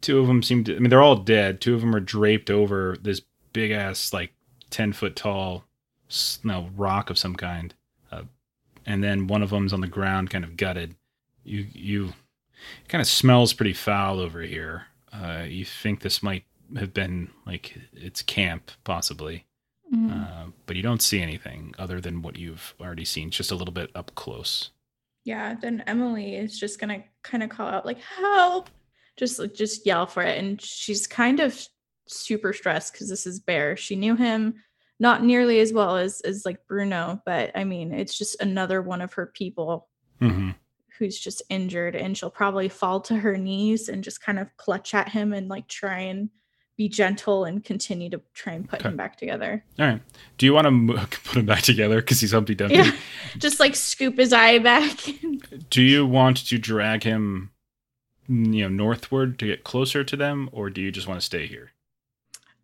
two 0.00 0.20
of 0.20 0.26
them 0.26 0.42
seem 0.42 0.64
to. 0.64 0.74
I 0.74 0.78
mean, 0.78 0.88
they're 0.88 1.02
all 1.02 1.16
dead. 1.16 1.60
Two 1.60 1.74
of 1.74 1.82
them 1.82 1.94
are 1.94 2.00
draped 2.00 2.50
over 2.50 2.96
this 3.02 3.20
big 3.52 3.72
ass 3.72 4.14
like 4.14 4.32
ten 4.70 4.94
foot 4.94 5.16
tall, 5.16 5.64
no 6.42 6.70
rock 6.74 7.10
of 7.10 7.18
some 7.18 7.36
kind, 7.36 7.74
and 8.86 9.02
then 9.02 9.26
one 9.26 9.42
of 9.42 9.50
them's 9.50 9.72
on 9.72 9.80
the 9.80 9.86
ground, 9.88 10.30
kind 10.30 10.44
of 10.44 10.56
gutted. 10.56 10.94
You 11.44 11.66
you 11.72 12.06
it 12.84 12.88
kind 12.88 13.00
of 13.00 13.08
smells 13.08 13.52
pretty 13.52 13.72
foul 13.72 14.20
over 14.20 14.40
here. 14.42 14.84
Uh, 15.12 15.44
you 15.46 15.64
think 15.64 16.00
this 16.00 16.22
might 16.22 16.44
have 16.76 16.94
been 16.94 17.30
like 17.46 17.76
its 17.92 18.22
camp, 18.22 18.70
possibly. 18.84 19.44
Mhm. 19.92 20.10
Uh, 20.10 20.50
but 20.66 20.76
you 20.76 20.82
don't 20.82 21.02
see 21.02 21.20
anything 21.20 21.74
other 21.78 22.00
than 22.00 22.22
what 22.22 22.36
you've 22.36 22.74
already 22.80 23.04
seen, 23.04 23.30
just 23.30 23.50
a 23.50 23.54
little 23.56 23.74
bit 23.74 23.90
up 23.94 24.14
close. 24.14 24.70
yeah, 25.24 25.54
then 25.54 25.84
Emily 25.86 26.34
is 26.34 26.58
just 26.58 26.80
gonna 26.80 27.04
kind 27.22 27.42
of 27.44 27.50
call 27.50 27.68
out 27.68 27.86
like 27.86 28.00
help, 28.00 28.70
just 29.16 29.38
like 29.38 29.54
just 29.54 29.84
yell 29.86 30.06
for 30.06 30.22
it, 30.22 30.38
and 30.38 30.60
she's 30.60 31.06
kind 31.06 31.38
of 31.40 31.60
super 32.08 32.52
stressed 32.52 32.92
because 32.92 33.08
this 33.08 33.26
is 33.26 33.38
Bear. 33.38 33.76
She 33.76 33.94
knew 33.96 34.16
him 34.16 34.54
not 35.02 35.22
nearly 35.24 35.58
as 35.60 35.72
well 35.72 35.96
as 35.98 36.20
as 36.22 36.46
like 36.46 36.66
Bruno, 36.66 37.20
but 37.26 37.50
I 37.54 37.64
mean, 37.64 37.92
it's 37.92 38.16
just 38.16 38.40
another 38.40 38.80
one 38.80 39.02
of 39.02 39.12
her 39.14 39.26
people 39.26 39.88
Mm-hmm. 40.20 40.50
who's 40.98 41.18
just 41.18 41.42
injured 41.50 41.96
and 41.96 42.16
she'll 42.16 42.30
probably 42.30 42.68
fall 42.68 43.00
to 43.00 43.16
her 43.16 43.36
knees 43.36 43.88
and 43.88 44.04
just 44.04 44.22
kind 44.22 44.38
of 44.38 44.46
clutch 44.56 44.94
at 44.94 45.08
him 45.08 45.32
and 45.32 45.48
like 45.48 45.66
try 45.66 45.98
and 45.98 46.30
be 46.76 46.88
gentle 46.88 47.44
and 47.44 47.64
continue 47.64 48.08
to 48.08 48.20
try 48.32 48.52
and 48.52 48.68
put 48.68 48.80
Okay. 48.80 48.88
him 48.90 48.96
back 48.96 49.16
together. 49.16 49.64
All 49.80 49.86
right. 49.86 50.00
Do 50.38 50.46
you 50.46 50.54
want 50.54 50.66
to 50.66 50.70
mo- 50.70 51.04
put 51.24 51.38
him 51.38 51.46
back 51.46 51.62
together 51.62 51.96
because 51.96 52.20
he's 52.20 52.30
Humpty 52.32 52.54
Dumpty? 52.54 52.76
Yeah. 52.76 52.92
Just 53.38 53.58
like 53.58 53.74
scoop 53.74 54.16
his 54.16 54.32
eye 54.32 54.58
back. 54.60 54.96
Do 55.70 55.82
you 55.82 56.06
want 56.06 56.46
to 56.46 56.56
drag 56.58 57.02
him, 57.02 57.50
you 58.28 58.62
know, 58.62 58.68
northward 58.68 59.38
to 59.40 59.46
get 59.46 59.64
closer 59.64 60.04
to 60.04 60.16
them, 60.16 60.48
or 60.52 60.70
do 60.70 60.80
you 60.80 60.92
just 60.92 61.08
want 61.08 61.18
to 61.20 61.26
stay 61.26 61.46
here? 61.48 61.72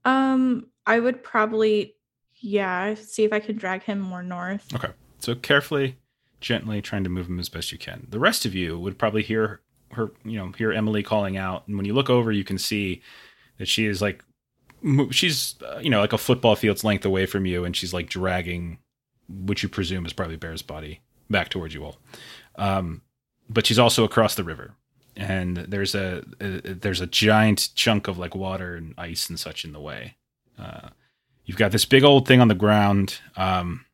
um, 0.05 0.67
I 0.87 1.01
would 1.01 1.23
probably 1.23 1.97
yeah, 2.41 2.95
see 2.95 3.25
if 3.25 3.33
I 3.33 3.41
can 3.41 3.57
drag 3.57 3.83
him 3.83 4.01
more 4.01 4.23
north. 4.23 4.73
Okay. 4.75 4.93
So 5.19 5.35
carefully, 5.35 5.97
gently, 6.41 6.81
trying 6.81 7.05
to 7.05 7.11
move 7.11 7.27
him 7.27 7.41
as 7.41 7.49
best 7.49 7.73
you 7.73 7.79
can. 7.79 8.07
The 8.09 8.19
rest 8.19 8.45
of 8.45 8.55
you 8.55 8.79
would 8.79 8.99
probably 8.99 9.23
hear 9.23 9.61
her, 9.93 10.13
you 10.25 10.37
know, 10.39 10.53
hear 10.57 10.73
Emily 10.73 11.03
calling 11.03 11.37
out, 11.37 11.67
and 11.67 11.77
when 11.77 11.87
you 11.87 11.95
look 11.95 12.11
over, 12.11 12.31
you 12.31 12.45
can 12.45 12.59
see 12.59 13.03
that 13.59 13.69
she 13.69 13.87
is 13.87 14.01
like, 14.01 14.23
she's, 15.11 15.57
uh, 15.63 15.79
you 15.79 15.91
know, 15.91 16.01
like 16.01 16.13
a 16.13 16.19
football 16.19 16.55
field's 16.55 16.85
length 16.85 17.05
away 17.05 17.27
from 17.27 17.47
you, 17.47 17.65
and 17.65 17.75
she's 17.77 17.93
like 17.93 18.09
dragging, 18.09 18.79
which 19.29 19.63
you 19.63 19.69
presume 19.69 20.07
is 20.07 20.13
probably 20.13 20.37
Bear's 20.37 20.63
body, 20.63 21.01
back 21.29 21.49
towards 21.49 21.75
you 21.75 21.85
all. 21.85 21.97
Um, 22.57 23.03
but 23.49 23.67
she's 23.67 23.79
also 23.79 24.05
across 24.05 24.35
the 24.35 24.45
river, 24.45 24.75
and 25.17 25.57
there's 25.57 25.95
a, 25.95 26.23
a 26.41 26.75
there's 26.75 27.01
a 27.01 27.07
giant 27.07 27.71
chunk 27.75 28.07
of 28.07 28.19
like 28.19 28.35
water 28.35 28.77
and 28.77 28.95
ice 28.99 29.29
and 29.29 29.41
such 29.41 29.65
in 29.65 29.73
the 29.73 29.81
way. 29.81 30.17
Uh, 30.59 30.91
you've 31.49 31.57
got 31.57 31.73
this 31.73 31.87
big 31.87 32.05
old 32.05 32.29
thing 32.29 32.41
on 32.43 32.49
the 32.49 32.55
ground. 32.55 33.21
Um, 33.35 33.87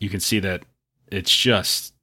you 0.00 0.10
can 0.10 0.18
see 0.20 0.40
that 0.40 0.64
it's 1.10 1.34
just 1.34 1.94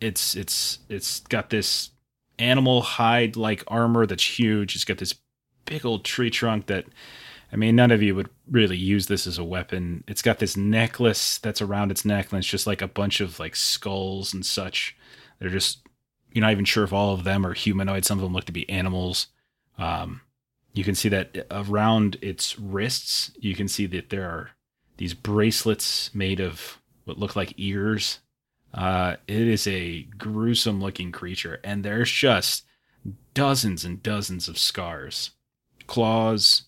it's 0.00 0.34
it's 0.34 0.80
it's 0.88 1.20
got 1.20 1.50
this 1.50 1.90
animal 2.38 2.82
hide 2.82 3.36
like 3.36 3.62
armor 3.68 4.04
that's 4.04 4.38
huge. 4.38 4.74
It's 4.74 4.84
got 4.84 4.98
this 4.98 5.14
big 5.64 5.86
old 5.86 6.04
tree 6.04 6.28
trunk 6.28 6.66
that 6.66 6.86
i 7.52 7.56
mean 7.56 7.76
none 7.76 7.92
of 7.92 8.02
you 8.02 8.16
would 8.16 8.28
really 8.50 8.76
use 8.76 9.06
this 9.06 9.26
as 9.26 9.38
a 9.38 9.44
weapon. 9.44 10.02
It's 10.08 10.22
got 10.22 10.40
this 10.40 10.56
necklace 10.56 11.38
that's 11.38 11.62
around 11.62 11.92
its 11.92 12.04
neck 12.04 12.32
and 12.32 12.38
it's 12.40 12.48
just 12.48 12.66
like 12.66 12.82
a 12.82 12.88
bunch 12.88 13.20
of 13.20 13.38
like 13.38 13.54
skulls 13.54 14.34
and 14.34 14.44
such. 14.44 14.96
They're 15.38 15.48
just 15.48 15.86
you're 16.32 16.42
not 16.42 16.52
even 16.52 16.64
sure 16.64 16.82
if 16.82 16.92
all 16.92 17.14
of 17.14 17.22
them 17.22 17.46
are 17.46 17.54
humanoid. 17.54 18.04
Some 18.04 18.18
of 18.18 18.24
them 18.24 18.32
look 18.32 18.46
to 18.46 18.52
be 18.52 18.68
animals. 18.68 19.28
Um 19.78 20.22
you 20.74 20.84
can 20.84 20.94
see 20.94 21.08
that 21.08 21.46
around 21.50 22.16
its 22.22 22.58
wrists 22.58 23.30
you 23.38 23.54
can 23.54 23.68
see 23.68 23.86
that 23.86 24.10
there 24.10 24.28
are 24.28 24.50
these 24.96 25.14
bracelets 25.14 26.14
made 26.14 26.40
of 26.40 26.78
what 27.04 27.18
look 27.18 27.34
like 27.34 27.54
ears. 27.56 28.20
Uh, 28.72 29.16
it 29.26 29.48
is 29.48 29.66
a 29.66 30.02
gruesome 30.16 30.80
looking 30.80 31.12
creature, 31.12 31.60
and 31.64 31.84
there's 31.84 32.10
just 32.10 32.64
dozens 33.34 33.84
and 33.84 34.02
dozens 34.02 34.48
of 34.48 34.58
scars, 34.58 35.32
claws, 35.86 36.62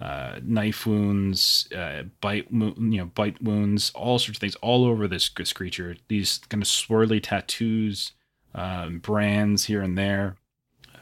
uh, 0.00 0.38
knife 0.42 0.86
wounds, 0.86 1.68
uh, 1.74 2.02
bite 2.20 2.46
you 2.50 2.74
know, 2.76 3.06
bite 3.06 3.42
wounds, 3.42 3.90
all 3.94 4.18
sorts 4.18 4.36
of 4.36 4.40
things 4.40 4.54
all 4.56 4.84
over 4.84 5.08
this, 5.08 5.28
this 5.30 5.52
creature. 5.52 5.96
These 6.06 6.38
kind 6.48 6.62
of 6.62 6.68
swirly 6.68 7.20
tattoos, 7.20 8.12
um, 8.54 9.00
brands 9.00 9.64
here 9.64 9.82
and 9.82 9.98
there, 9.98 10.36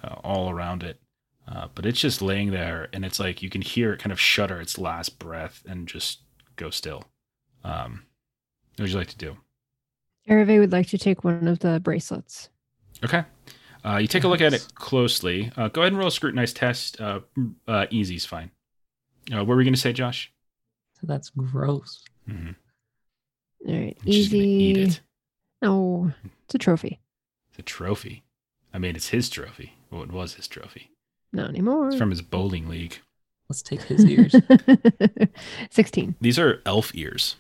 uh, 0.03 0.15
all 0.25 0.51
around 0.51 0.83
it. 0.83 1.01
Uh, 1.49 1.69
but 1.75 1.87
it's 1.87 2.01
just 2.01 2.21
laying 2.23 2.51
there, 2.51 2.89
and 2.93 3.05
it's 3.05 3.21
like 3.21 3.41
you 3.43 3.49
can 3.51 3.63
hear 3.63 3.93
it 3.93 4.01
kind 4.01 4.13
of 4.13 4.19
shudder 4.21 4.61
its 4.61 4.79
last 4.79 5.19
breath 5.19 5.63
and 5.69 5.87
just 5.87 6.21
go 6.57 6.71
still. 6.71 7.05
Um, 7.63 8.03
what 8.77 8.83
would 8.85 8.91
you 8.91 8.99
like 8.99 9.07
to 9.09 9.17
do? 9.17 9.37
Ereve 10.29 10.59
would 10.59 10.73
like 10.73 10.89
to 10.89 10.99
take 10.99 11.23
one 11.23 11.47
of 11.47 11.61
the 11.61 11.79
bracelets. 11.81 12.49
Okay. 13.05 13.25
Uh, 13.85 13.99
you 13.99 14.09
take 14.09 14.25
a 14.25 14.29
look 14.29 14.41
at 14.41 14.53
it 14.53 14.67
closely. 14.75 15.53
Uh, 15.57 15.69
go 15.69 15.83
ahead 15.83 15.93
and 15.93 15.99
roll 15.99 16.09
a 16.09 16.11
scrutinize 16.11 16.53
test. 16.53 17.01
Uh, 17.01 17.21
uh, 17.69 17.87
easy's 17.91 18.27
fine. 18.27 18.51
Uh, 19.33 19.39
what 19.39 19.49
were 19.49 19.57
we 19.57 19.65
going 19.65 19.75
to 19.75 19.81
say, 19.81 19.93
Josh? 19.93 20.33
So 20.95 21.07
that's 21.07 21.31
gross. 21.31 22.03
Mm-hmm. 22.29 22.51
All 23.69 23.75
right, 23.75 23.97
She's 24.05 24.29
going 24.29 24.43
to 24.43 24.49
eat 24.49 24.77
easy. 24.79 24.91
it. 24.91 25.01
Oh, 25.63 26.11
it's 26.45 26.55
a 26.57 26.59
trophy. 26.59 27.01
It's 27.51 27.59
a 27.61 27.63
trophy. 27.63 28.25
I 28.75 28.79
mean, 28.79 28.97
it's 28.97 29.09
his 29.09 29.31
trophy. 29.31 29.75
Well, 29.91 30.03
it 30.03 30.11
was 30.11 30.35
his 30.35 30.49
trophy. 30.49 30.91
Not 31.33 31.49
anymore. 31.51 31.89
It's 31.89 31.97
from 31.99 32.11
his 32.11 32.23
bowling 32.23 32.69
league. 32.69 32.99
Let's 33.49 33.63
take 33.63 33.83
his 33.83 34.05
ears. 34.05 34.35
16 35.71 36.15
These 36.21 36.39
are 36.39 36.63
elf 36.67 36.93
ears. 36.95 37.37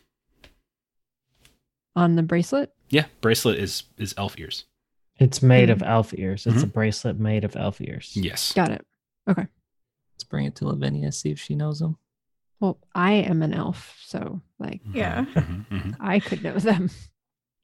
on 1.94 2.16
the 2.16 2.22
bracelet. 2.22 2.72
Yeah, 2.90 3.06
bracelet 3.20 3.58
is 3.58 3.84
is 3.96 4.14
elf 4.16 4.38
ears. 4.38 4.64
It's 5.18 5.42
made 5.42 5.70
of 5.70 5.78
Mhm. 5.78 5.88
elf 5.88 6.12
ears. 6.18 6.46
It's 6.46 6.62
a 6.62 6.66
bracelet 6.66 7.18
made 7.18 7.42
of 7.44 7.56
elf 7.56 7.80
ears. 7.80 8.12
Yes. 8.14 8.52
Got 8.52 8.70
it. 8.70 8.86
Okay. 9.28 9.46
Let's 10.14 10.24
bring 10.24 10.44
it 10.46 10.54
to 10.56 10.66
Lavinia, 10.68 11.10
see 11.10 11.30
if 11.30 11.40
she 11.40 11.54
knows 11.54 11.78
them. 11.78 11.96
Well, 12.60 12.78
I 12.94 13.12
am 13.14 13.42
an 13.42 13.52
elf, 13.54 13.98
so 14.04 14.42
like 14.58 14.82
Yeah. 14.92 15.24
Mhm, 15.24 15.66
mhm. 15.68 15.96
I 16.00 16.20
could 16.20 16.42
know 16.42 16.58
them. 16.58 16.90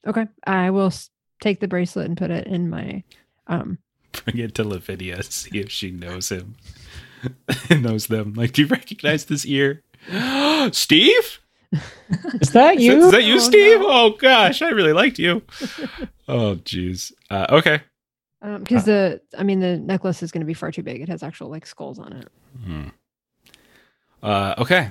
Okay, 0.06 0.26
I 0.46 0.70
will 0.70 0.86
s- 0.86 1.10
take 1.40 1.60
the 1.60 1.68
bracelet 1.68 2.06
and 2.06 2.16
put 2.16 2.30
it 2.30 2.46
in 2.46 2.68
my 2.70 3.04
um 3.46 3.78
Bring 4.24 4.38
it 4.38 4.54
to 4.56 4.64
Lavinia. 4.64 5.22
See 5.22 5.58
if 5.58 5.70
she 5.70 5.90
knows 5.90 6.30
him. 6.30 6.56
knows 7.70 8.06
them. 8.08 8.34
Like, 8.34 8.52
do 8.52 8.62
you 8.62 8.68
recognize 8.68 9.24
this 9.26 9.46
ear? 9.46 9.82
Steve? 10.72 11.38
Is 12.40 12.50
that 12.50 12.78
you? 12.80 13.00
that, 13.00 13.06
is 13.06 13.10
that 13.12 13.24
you, 13.24 13.34
Oh, 13.36 13.38
Steve? 13.38 13.80
no. 13.80 13.86
Oh 13.88 14.10
gosh, 14.18 14.60
I 14.60 14.68
really 14.70 14.92
liked 14.92 15.18
you. 15.18 15.42
Oh 16.28 16.56
jeez. 16.56 17.12
Uh, 17.30 17.46
okay. 17.50 17.80
um 18.42 18.60
because 18.62 18.84
the 18.84 19.20
I 19.38 19.42
mean 19.42 19.60
the 19.60 19.78
necklace 19.78 20.22
is 20.22 20.30
going 20.32 20.40
to 20.42 20.46
be 20.46 20.52
far 20.54 20.70
too 20.70 20.82
big. 20.82 21.00
It 21.00 21.08
has 21.08 21.22
actual 21.22 21.48
like 21.48 21.64
skulls 21.64 21.98
on 21.98 22.12
it. 22.12 22.28
Hmm. 22.64 22.88
Uh, 24.22 24.54
okay. 24.58 24.90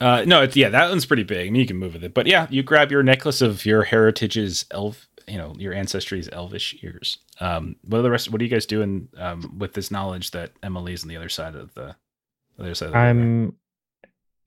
Uh, 0.00 0.24
no, 0.26 0.42
it's, 0.42 0.56
yeah, 0.56 0.68
that 0.68 0.88
one's 0.90 1.06
pretty 1.06 1.22
big. 1.22 1.46
I 1.46 1.50
mean, 1.50 1.60
you 1.60 1.66
can 1.66 1.76
move 1.78 1.94
with 1.94 2.04
it, 2.04 2.12
but 2.12 2.26
yeah, 2.26 2.46
you 2.50 2.62
grab 2.62 2.90
your 2.90 3.02
necklace 3.02 3.40
of 3.40 3.64
your 3.64 3.82
heritage's 3.84 4.66
elf, 4.70 5.08
you 5.26 5.38
know, 5.38 5.54
your 5.58 5.72
ancestry's 5.72 6.28
elvish 6.30 6.76
ears. 6.82 7.18
Um, 7.40 7.76
what 7.82 7.98
are 7.98 8.02
the 8.02 8.10
rest? 8.10 8.30
What 8.30 8.40
are 8.40 8.44
you 8.44 8.50
guys 8.50 8.66
doing 8.66 9.08
um, 9.16 9.58
with 9.58 9.72
this 9.72 9.90
knowledge 9.90 10.30
that 10.32 10.52
Emily's 10.62 11.02
on 11.02 11.08
the 11.08 11.16
other 11.16 11.28
side 11.28 11.54
of 11.54 11.74
the, 11.74 11.96
the 12.56 12.64
other 12.64 12.74
side? 12.74 12.86
Of 12.88 12.92
the? 12.92 12.98
I'm 12.98 13.56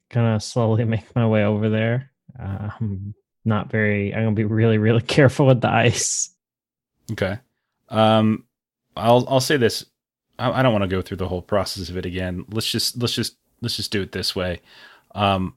gonna 0.10 0.40
slowly 0.40 0.84
make 0.86 1.16
my 1.16 1.28
way 1.28 1.44
over 1.44 1.70
there. 1.70 2.12
Uh, 2.40 2.70
I'm 2.80 3.14
not 3.46 3.70
very. 3.70 4.14
I'm 4.14 4.24
gonna 4.24 4.36
be 4.36 4.46
really, 4.46 4.78
really 4.78 5.02
careful 5.18 5.48
with 5.48 5.62
the 5.62 5.70
ice. 5.70 6.34
Okay. 7.12 7.40
Um, 7.90 8.46
I'll 8.96 9.26
I'll 9.28 9.42
say 9.42 9.58
this. 9.58 9.86
I, 10.38 10.52
I 10.52 10.62
don't 10.62 10.74
want 10.74 10.84
to 10.84 10.88
go 10.88 11.02
through 11.02 11.18
the 11.18 11.28
whole 11.28 11.42
process 11.42 11.90
of 11.90 11.98
it 11.98 12.06
again. 12.06 12.46
Let's 12.50 12.70
just 12.70 12.98
let's 12.98 13.14
just 13.14 13.36
let's 13.62 13.76
just 13.76 13.92
do 13.92 14.02
it 14.02 14.12
this 14.12 14.36
way. 14.36 14.62
Um, 15.14 15.56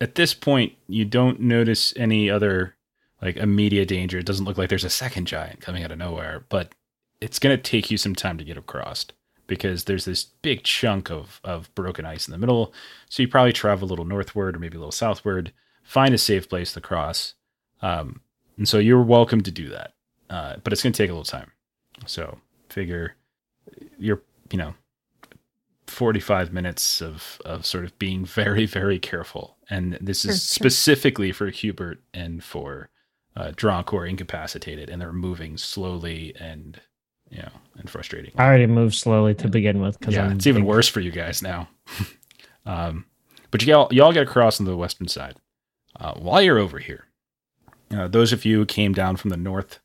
at 0.00 0.16
this 0.16 0.34
point, 0.34 0.74
you 0.88 1.04
don't 1.04 1.40
notice 1.40 1.94
any 1.96 2.28
other 2.28 2.74
like 3.22 3.36
immediate 3.36 3.88
danger. 3.88 4.18
It 4.18 4.26
doesn't 4.26 4.44
look 4.44 4.58
like 4.58 4.68
there's 4.68 4.84
a 4.84 4.90
second 4.90 5.26
giant 5.26 5.60
coming 5.60 5.84
out 5.84 5.92
of 5.92 5.98
nowhere, 5.98 6.44
but 6.48 6.74
it's 7.20 7.38
gonna 7.38 7.56
take 7.56 7.90
you 7.90 7.96
some 7.96 8.14
time 8.14 8.36
to 8.38 8.44
get 8.44 8.56
across 8.58 9.06
because 9.46 9.84
there's 9.84 10.04
this 10.04 10.24
big 10.24 10.64
chunk 10.64 11.10
of 11.10 11.40
of 11.44 11.74
broken 11.74 12.04
ice 12.04 12.26
in 12.26 12.32
the 12.32 12.38
middle. 12.38 12.74
So 13.08 13.22
you 13.22 13.28
probably 13.28 13.52
travel 13.52 13.86
a 13.86 13.90
little 13.90 14.04
northward 14.04 14.56
or 14.56 14.58
maybe 14.58 14.76
a 14.76 14.80
little 14.80 14.92
southward, 14.92 15.52
find 15.82 16.14
a 16.14 16.18
safe 16.18 16.48
place 16.48 16.72
to 16.74 16.80
cross. 16.80 17.34
Um, 17.80 18.20
and 18.58 18.68
so 18.68 18.78
you're 18.78 19.02
welcome 19.02 19.40
to 19.42 19.50
do 19.50 19.68
that, 19.70 19.94
uh, 20.30 20.56
but 20.62 20.72
it's 20.72 20.82
going 20.82 20.92
to 20.92 20.96
take 20.96 21.10
a 21.10 21.12
little 21.12 21.24
time. 21.24 21.50
So 22.06 22.38
figure 22.68 23.16
you're 23.98 24.22
you 24.50 24.58
know 24.58 24.74
45 25.86 26.52
minutes 26.52 27.00
of 27.00 27.40
of 27.44 27.66
sort 27.66 27.84
of 27.84 27.98
being 27.98 28.24
very 28.42 28.66
very 28.66 28.98
careful 28.98 29.56
and 29.70 29.98
this 30.00 30.24
is 30.24 30.36
sure. 30.36 30.68
specifically 30.70 31.32
for 31.32 31.50
hubert 31.50 32.00
and 32.14 32.42
for 32.42 32.88
uh 33.36 33.52
Dronk 33.52 33.90
who 33.90 33.96
are 33.96 34.06
incapacitated 34.06 34.88
and 34.90 35.00
they're 35.00 35.12
moving 35.12 35.56
slowly 35.56 36.34
and 36.38 36.80
you 37.30 37.38
know 37.38 37.52
and 37.78 37.88
frustrating. 37.88 38.32
I 38.36 38.46
already 38.46 38.66
moved 38.66 38.94
slowly 38.94 39.34
to 39.36 39.48
begin 39.48 39.80
with 39.80 39.98
because 39.98 40.14
yeah 40.14 40.24
I'm 40.24 40.32
it's 40.32 40.46
even 40.46 40.64
worse 40.64 40.88
for 40.88 41.00
you 41.00 41.10
guys 41.10 41.42
now. 41.42 41.68
Um 42.64 43.06
but 43.50 43.66
you 43.66 43.74
all 43.74 43.88
you 43.90 44.04
all 44.04 44.12
get 44.12 44.22
across 44.22 44.60
on 44.60 44.66
the 44.66 44.76
western 44.76 45.08
side. 45.08 45.34
Uh, 45.98 46.14
while 46.14 46.40
you're 46.40 46.60
over 46.60 46.78
here 46.78 47.06
uh, 47.90 48.06
those 48.06 48.32
of 48.32 48.44
you 48.44 48.58
who 48.58 48.64
came 48.64 48.92
down 48.92 49.16
from 49.16 49.30
the 49.30 49.36
north 49.36 49.80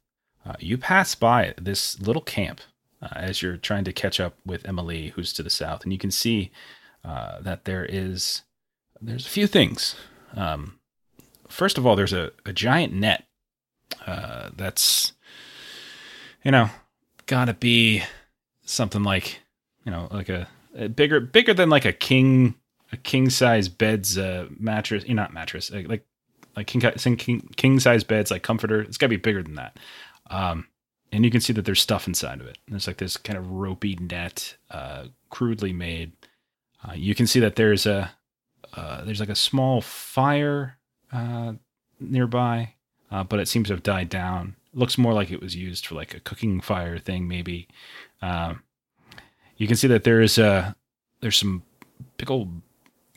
uh, 0.46 0.54
you 0.60 0.78
pass 0.78 1.16
by 1.16 1.54
this 1.60 2.00
little 2.00 2.22
camp 2.22 2.62
uh, 3.02 3.10
as 3.16 3.42
you're 3.42 3.58
trying 3.58 3.84
to 3.84 3.94
catch 3.94 4.20
up 4.20 4.36
with 4.46 4.68
Emily, 4.68 5.10
who's 5.10 5.34
to 5.34 5.44
the 5.44 5.50
south, 5.50 5.84
and 5.84 5.92
you 5.92 6.00
can 6.00 6.12
see 6.12 6.52
uh, 7.04 7.42
that 7.42 7.66
there 7.66 7.86
is 7.86 8.44
there's 9.02 9.26
a 9.26 9.30
few 9.30 9.48
things. 9.48 9.96
Um, 10.36 10.80
first 11.48 11.78
of 11.78 11.86
all, 11.86 11.96
there's 11.96 12.14
a, 12.14 12.32
a 12.46 12.54
giant 12.54 12.94
net 12.94 13.26
uh, 14.06 14.50
that's 14.56 15.14
you 16.44 16.52
know 16.52 16.70
gotta 17.26 17.54
be 17.54 18.04
something 18.64 19.04
like 19.04 19.42
you 19.86 19.92
know 19.92 20.08
like 20.12 20.30
a, 20.30 20.48
a 20.76 20.88
bigger 20.90 21.20
bigger 21.20 21.54
than 21.54 21.70
like 21.70 21.86
a 21.86 21.94
king 21.94 22.56
a 22.92 22.98
king 22.98 23.30
size 23.30 23.70
bed's 23.70 24.18
uh, 24.18 24.48
mattress. 24.60 25.04
You 25.08 25.16
know, 25.16 25.24
not 25.24 25.34
mattress 25.34 25.72
like 25.72 26.04
like 26.56 26.68
king 26.68 26.82
king 27.18 27.50
king 27.56 27.80
size 27.80 28.04
beds 28.04 28.32
like 28.32 28.44
comforter. 28.44 28.82
It's 28.82 28.98
gotta 28.98 29.10
be 29.10 29.18
bigger 29.18 29.44
than 29.44 29.56
that. 29.56 29.78
Um, 30.30 30.68
and 31.12 31.24
you 31.24 31.32
can 31.32 31.42
see 31.42 31.54
that 31.54 31.66
there's 31.66 31.82
stuff 31.82 32.08
inside 32.08 32.42
of 32.42 32.48
it. 32.48 32.58
There's 32.68 32.88
like 32.88 32.98
this 32.98 33.16
kind 33.18 33.38
of 33.38 33.50
ropey 33.50 33.96
net, 33.96 34.58
uh, 34.70 35.06
crudely 35.30 35.74
made. 35.74 36.12
Uh, 36.88 36.94
you 36.94 37.16
can 37.16 37.28
see 37.28 37.40
that 37.40 37.56
there's 37.56 37.86
a 37.86 38.12
uh, 38.74 39.04
there's 39.04 39.20
like 39.20 39.30
a 39.30 39.36
small 39.36 39.82
fire 39.82 40.78
uh, 41.12 41.54
nearby, 42.00 42.74
uh, 43.12 43.24
but 43.24 43.40
it 43.40 43.48
seems 43.48 43.68
to 43.68 43.74
have 43.74 43.84
died 43.84 44.10
down. 44.10 44.56
looks 44.74 44.98
more 44.98 45.14
like 45.14 45.32
it 45.32 45.42
was 45.42 45.56
used 45.56 45.88
for 45.88 45.96
like 45.96 46.14
a 46.14 46.20
cooking 46.20 46.62
fire 46.62 46.98
thing, 46.98 47.28
maybe. 47.28 47.68
Um, 48.22 48.64
you 49.58 49.68
can 49.68 49.76
see 49.76 49.88
that 49.88 50.04
there's 50.04 50.38
a 50.38 50.76
there's 51.22 51.38
some 51.38 51.64
big 52.18 52.30
old 52.30 52.62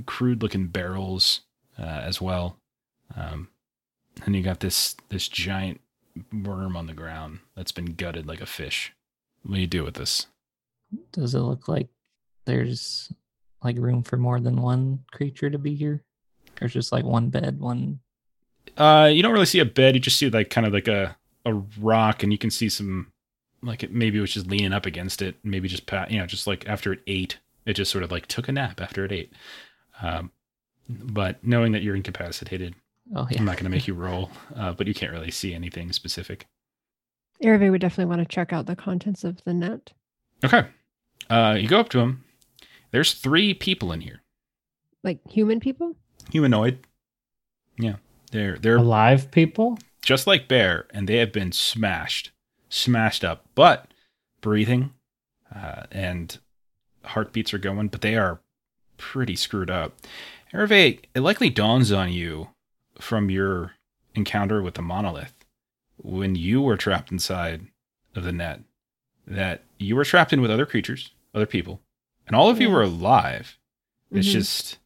crude 0.06 0.42
looking 0.42 0.68
barrels 0.68 1.42
uh, 1.78 1.82
as 1.82 2.20
well, 2.20 2.56
um, 3.16 3.48
and 4.24 4.34
you 4.34 4.42
got 4.42 4.60
this 4.60 4.96
this 5.08 5.28
giant 5.28 5.80
worm 6.32 6.76
on 6.76 6.86
the 6.86 6.94
ground 6.94 7.40
that's 7.54 7.72
been 7.72 7.94
gutted 7.94 8.26
like 8.26 8.40
a 8.40 8.46
fish. 8.46 8.92
What 9.42 9.56
do 9.56 9.60
you 9.60 9.66
do 9.66 9.84
with 9.84 9.94
this? 9.94 10.26
Does 11.12 11.34
it 11.34 11.40
look 11.40 11.68
like 11.68 11.88
there's 12.46 13.12
like 13.62 13.78
room 13.78 14.02
for 14.02 14.16
more 14.16 14.40
than 14.40 14.60
one 14.60 15.00
creature 15.12 15.50
to 15.50 15.58
be 15.58 15.74
here? 15.74 16.02
Or 16.60 16.68
just 16.68 16.92
like 16.92 17.04
one 17.04 17.30
bed, 17.30 17.58
one 17.58 18.00
Uh, 18.76 19.10
you 19.12 19.22
don't 19.22 19.32
really 19.32 19.46
see 19.46 19.58
a 19.58 19.64
bed. 19.64 19.94
You 19.94 20.00
just 20.00 20.18
see 20.18 20.30
like 20.30 20.50
kind 20.50 20.66
of 20.66 20.72
like 20.72 20.88
a 20.88 21.16
a 21.44 21.54
rock, 21.80 22.22
and 22.22 22.32
you 22.32 22.38
can 22.38 22.50
see 22.50 22.68
some 22.68 23.12
like 23.62 23.82
it 23.82 23.92
maybe 23.92 24.18
it 24.18 24.20
was 24.20 24.32
just 24.34 24.46
leaning 24.46 24.72
up 24.72 24.86
against 24.86 25.22
it. 25.22 25.36
Maybe 25.44 25.68
just 25.68 25.86
pat, 25.86 26.10
you 26.10 26.18
know, 26.18 26.26
just 26.26 26.46
like 26.46 26.68
after 26.68 26.92
it 26.92 27.00
ate, 27.06 27.38
it 27.66 27.74
just 27.74 27.90
sort 27.90 28.04
of 28.04 28.10
like 28.10 28.26
took 28.26 28.48
a 28.48 28.52
nap 28.52 28.80
after 28.80 29.04
it 29.04 29.12
ate. 29.12 29.32
Um, 30.02 30.30
but 30.88 31.44
knowing 31.44 31.72
that 31.72 31.82
you're 31.82 31.96
incapacitated, 31.96 32.74
oh 33.14 33.26
yeah. 33.30 33.38
I'm 33.38 33.44
not 33.44 33.56
going 33.56 33.64
to 33.64 33.70
make 33.70 33.86
you 33.86 33.94
roll. 33.94 34.30
Uh, 34.56 34.72
but 34.72 34.86
you 34.86 34.94
can't 34.94 35.12
really 35.12 35.30
see 35.30 35.54
anything 35.54 35.92
specific. 35.92 36.46
Erve 37.44 37.70
would 37.70 37.80
definitely 37.80 38.06
want 38.14 38.20
to 38.20 38.34
check 38.34 38.52
out 38.52 38.66
the 38.66 38.76
contents 38.76 39.24
of 39.24 39.42
the 39.44 39.54
net. 39.54 39.92
Okay. 40.44 40.66
Uh, 41.28 41.56
you 41.58 41.68
go 41.68 41.80
up 41.80 41.88
to 41.90 42.00
him. 42.00 42.24
There's 42.90 43.14
three 43.14 43.54
people 43.54 43.92
in 43.92 44.00
here. 44.00 44.20
Like 45.02 45.20
human 45.30 45.60
people? 45.60 45.96
Humanoid. 46.32 46.80
Yeah. 47.78 47.96
They're 48.30 48.56
they're 48.58 48.76
alive 48.76 49.30
people. 49.30 49.78
just 50.02 50.26
like 50.26 50.48
Bear, 50.48 50.86
and 50.92 51.08
they 51.08 51.16
have 51.16 51.32
been 51.32 51.52
smashed, 51.52 52.30
smashed 52.68 53.24
up, 53.24 53.44
but 53.54 53.92
breathing 54.40 54.92
uh, 55.54 55.82
and 55.90 56.38
heartbeats 57.04 57.52
are 57.52 57.58
going, 57.58 57.88
but 57.88 58.00
they 58.00 58.16
are 58.16 58.40
pretty 58.96 59.36
screwed 59.36 59.70
up. 59.70 59.94
Hervé, 60.52 61.00
it 61.14 61.20
likely 61.20 61.50
dawns 61.50 61.92
on 61.92 62.12
you 62.12 62.48
from 63.00 63.30
your 63.30 63.72
encounter 64.14 64.62
with 64.62 64.74
the 64.74 64.82
monolith 64.82 65.34
when 65.96 66.34
you 66.34 66.60
were 66.62 66.76
trapped 66.76 67.10
inside 67.12 67.66
of 68.16 68.24
the 68.24 68.32
net 68.32 68.60
that 69.26 69.62
you 69.78 69.94
were 69.96 70.04
trapped 70.04 70.32
in 70.32 70.40
with 70.40 70.50
other 70.50 70.66
creatures, 70.66 71.10
other 71.34 71.46
people, 71.46 71.80
and 72.26 72.34
all 72.34 72.48
of 72.50 72.60
you 72.60 72.68
were 72.70 72.82
alive. 72.82 73.58
It's 74.10 74.26
Mhm. 74.28 74.32
just 74.32 74.78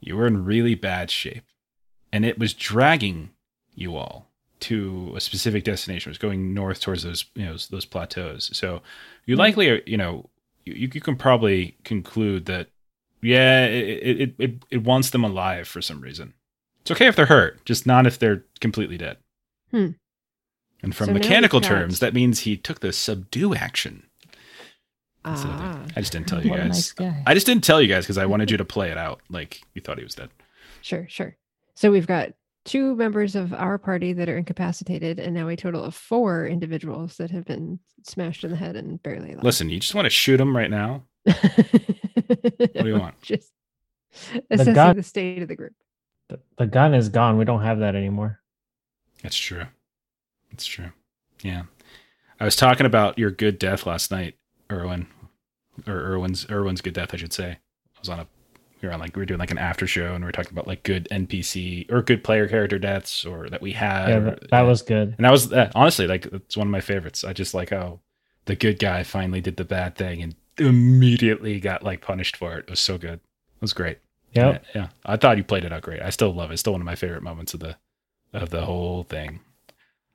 you 0.00 0.16
were 0.16 0.26
in 0.26 0.44
really 0.44 0.74
bad 0.74 1.10
shape, 1.10 1.44
and 2.12 2.24
it 2.24 2.38
was 2.38 2.52
dragging 2.54 3.30
you 3.74 3.96
all 3.96 4.28
to 4.60 5.12
a 5.16 5.20
specific 5.20 5.64
destination. 5.64 6.10
It 6.10 6.12
was 6.12 6.18
going 6.18 6.54
north 6.54 6.80
towards 6.80 7.02
those 7.02 7.24
you 7.34 7.46
know 7.46 7.56
those 7.70 7.84
plateaus. 7.84 8.50
So 8.56 8.82
you 9.26 9.34
Mhm. 9.36 9.38
likely 9.38 9.68
are 9.70 9.80
you 9.86 9.96
know 9.96 10.28
you, 10.64 10.88
you 10.92 11.00
can 11.00 11.16
probably 11.16 11.76
conclude 11.84 12.46
that 12.46 12.68
yeah 13.20 13.64
it, 13.66 14.20
it 14.20 14.34
it 14.38 14.52
it 14.70 14.82
wants 14.84 15.10
them 15.10 15.24
alive 15.24 15.66
for 15.66 15.82
some 15.82 16.00
reason. 16.00 16.34
It's 16.82 16.90
okay 16.90 17.06
if 17.06 17.16
they're 17.16 17.26
hurt, 17.26 17.64
just 17.64 17.86
not 17.86 18.06
if 18.06 18.18
they're 18.18 18.44
completely 18.60 18.98
dead. 18.98 19.16
Hmm. 19.70 19.90
And 20.82 20.94
from 20.96 21.06
So 21.06 21.12
mechanical 21.12 21.60
terms, 21.60 22.00
that 22.00 22.12
means 22.12 22.40
he 22.40 22.56
took 22.56 22.80
the 22.80 22.92
subdue 22.92 23.54
action. 23.54 24.02
That's 25.24 25.42
the 25.42 25.48
thing. 25.48 25.56
Ah, 25.60 25.84
I 25.96 26.00
just 26.00 26.10
didn't 26.12 26.26
tell 26.26 26.44
you 26.44 26.50
guys. 26.50 26.92
nice. 26.98 27.12
I 27.24 27.34
just 27.34 27.46
didn't 27.46 27.62
tell 27.62 27.80
you 27.80 27.86
guys 27.86 28.04
because 28.04 28.18
I 28.18 28.26
wanted 28.26 28.50
you 28.50 28.56
to 28.56 28.64
play 28.64 28.90
it 28.90 28.98
out 28.98 29.20
like 29.30 29.62
you 29.74 29.80
thought 29.80 29.98
he 29.98 30.04
was 30.04 30.16
dead. 30.16 30.30
sure, 30.80 31.06
sure. 31.08 31.36
So 31.74 31.90
we've 31.90 32.06
got 32.06 32.32
two 32.64 32.94
members 32.96 33.34
of 33.34 33.52
our 33.52 33.78
party 33.78 34.12
that 34.12 34.28
are 34.28 34.36
incapacitated, 34.36 35.18
and 35.18 35.34
now 35.34 35.48
a 35.48 35.56
total 35.56 35.82
of 35.82 35.94
four 35.94 36.46
individuals 36.46 37.16
that 37.16 37.30
have 37.30 37.44
been 37.44 37.78
smashed 38.04 38.44
in 38.44 38.50
the 38.50 38.56
head 38.56 38.76
and 38.76 39.02
barely 39.02 39.32
alive. 39.32 39.44
Listen, 39.44 39.68
you 39.68 39.80
just 39.80 39.94
want 39.94 40.06
to 40.06 40.10
shoot 40.10 40.36
them 40.36 40.56
right 40.56 40.70
now. 40.70 41.04
what 41.24 42.72
do 42.74 42.86
you 42.86 42.98
want? 42.98 43.20
Just 43.22 43.52
assessing 44.50 44.74
gun- 44.74 44.96
the 44.96 45.02
state 45.02 45.42
of 45.42 45.48
the 45.48 45.56
group. 45.56 45.72
The, 46.28 46.40
the 46.58 46.66
gun 46.66 46.94
is 46.94 47.08
gone. 47.08 47.38
We 47.38 47.44
don't 47.44 47.62
have 47.62 47.80
that 47.80 47.94
anymore. 47.94 48.40
That's 49.22 49.36
true. 49.36 49.64
That's 50.50 50.66
true. 50.66 50.90
Yeah. 51.42 51.62
I 52.40 52.44
was 52.44 52.56
talking 52.56 52.86
about 52.86 53.18
your 53.18 53.30
good 53.30 53.58
death 53.58 53.86
last 53.86 54.10
night, 54.10 54.34
Erwin, 54.70 55.06
or 55.86 55.94
Erwin's 55.94 56.46
Erwin's 56.50 56.80
good 56.80 56.94
death, 56.94 57.10
I 57.12 57.16
should 57.16 57.32
say. 57.32 57.50
I 57.50 57.98
was 58.00 58.08
on 58.08 58.20
a 58.20 58.26
we 58.82 58.88
were 58.88 58.94
on 58.94 59.00
like 59.00 59.14
we 59.16 59.20
were 59.20 59.26
doing 59.26 59.40
like 59.40 59.50
an 59.52 59.58
after 59.58 59.86
show 59.86 60.14
and 60.14 60.24
we 60.24 60.26
were 60.28 60.32
talking 60.32 60.52
about 60.52 60.66
like 60.66 60.82
good 60.82 61.08
NPC 61.10 61.90
or 61.90 62.02
good 62.02 62.24
player 62.24 62.48
character 62.48 62.78
deaths 62.78 63.24
or 63.24 63.48
that 63.48 63.62
we 63.62 63.72
had. 63.72 64.08
yeah, 64.08 64.16
or- 64.16 64.38
that, 64.50 64.62
was 64.62 64.82
good. 64.82 65.14
and 65.16 65.24
that 65.24 65.30
was 65.30 65.52
uh, 65.52 65.70
honestly 65.74 66.06
like 66.06 66.26
it's 66.26 66.56
one 66.56 66.66
of 66.66 66.72
my 66.72 66.80
favorites. 66.80 67.24
I 67.24 67.32
just 67.32 67.54
like 67.54 67.70
how 67.70 68.00
the 68.46 68.56
good 68.56 68.78
guy 68.78 69.02
finally 69.04 69.40
did 69.40 69.56
the 69.56 69.64
bad 69.64 69.94
thing 69.94 70.20
and 70.22 70.34
immediately 70.58 71.60
got 71.60 71.82
like 71.82 72.00
punished 72.00 72.36
for 72.36 72.54
it. 72.56 72.64
It 72.66 72.70
was 72.70 72.80
so 72.80 72.98
good. 72.98 73.20
It 73.20 73.60
was 73.60 73.72
great. 73.72 73.98
Yep. 74.34 74.64
Yeah, 74.74 74.80
yeah. 74.82 74.88
I 75.04 75.16
thought 75.16 75.36
you 75.36 75.44
played 75.44 75.64
it 75.64 75.72
out 75.72 75.82
great. 75.82 76.02
I 76.02 76.10
still 76.10 76.32
love 76.34 76.50
it. 76.50 76.54
It's 76.54 76.60
still 76.60 76.72
one 76.72 76.80
of 76.82 76.86
my 76.86 76.94
favorite 76.96 77.22
moments 77.22 77.54
of 77.54 77.60
the 77.60 77.76
of 78.32 78.50
the 78.50 78.64
whole 78.64 79.02
thing. 79.04 79.40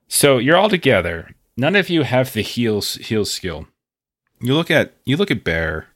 So 0.08 0.38
you're 0.38 0.58
all 0.58 0.70
together. 0.70 1.32
None 1.56 1.76
of 1.76 1.90
you 1.90 2.04
have 2.04 2.34
the 2.34 2.42
heals 2.42 2.96
heal 2.96 3.26
skill. 3.26 3.68
You 4.42 4.54
look 4.56 4.70
at 4.72 4.94
you 5.06 5.18
look 5.18 5.32
at 5.32 5.44
Bear, 5.44 5.88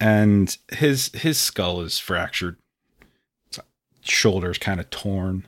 and 0.00 0.56
his 0.72 1.10
his 1.14 1.38
skull 1.38 1.80
is 1.80 1.98
fractured. 1.98 2.56
His 3.50 3.60
shoulders 4.02 4.58
kind 4.58 4.80
of 4.80 4.90
torn. 4.90 5.46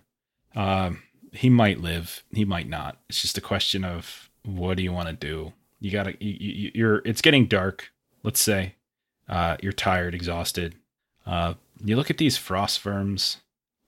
Um, 0.55 1.03
he 1.32 1.51
might 1.51 1.80
live. 1.80 2.22
He 2.32 2.44
might 2.44 2.68
not. 2.68 2.99
It's 3.09 3.22
just 3.22 3.38
a 3.38 3.42
question 3.42 3.84
of 3.84 4.30
what 4.44 4.76
do 4.76 4.82
you 4.82 4.92
want 4.92 5.09
to 5.09 5.14
do. 5.14 5.53
You 5.80 5.90
gotta. 5.90 6.14
You, 6.20 6.36
you, 6.38 6.70
you're. 6.74 7.03
It's 7.05 7.22
getting 7.22 7.47
dark. 7.47 7.92
Let's 8.22 8.40
say. 8.40 8.74
Uh, 9.28 9.57
you're 9.61 9.72
tired, 9.72 10.14
exhausted. 10.14 10.76
Uh, 11.26 11.55
you 11.84 11.97
look 11.97 12.11
at 12.11 12.18
these 12.18 12.36
frost 12.36 12.84
worms, 12.84 13.38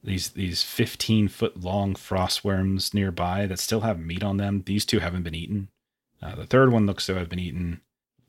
these 0.02 0.30
these 0.30 0.62
15 0.62 1.28
foot 1.28 1.60
long 1.60 1.94
frost 1.94 2.44
worms 2.44 2.92
nearby 2.92 3.46
that 3.46 3.60
still 3.60 3.80
have 3.80 3.98
meat 3.98 4.22
on 4.22 4.36
them. 4.36 4.62
These 4.66 4.84
two 4.84 4.98
haven't 4.98 5.22
been 5.22 5.34
eaten. 5.34 5.68
Uh, 6.20 6.34
the 6.34 6.46
third 6.46 6.72
one 6.72 6.86
looks 6.86 7.06
to 7.06 7.14
have 7.14 7.28
been 7.28 7.38
eaten. 7.38 7.80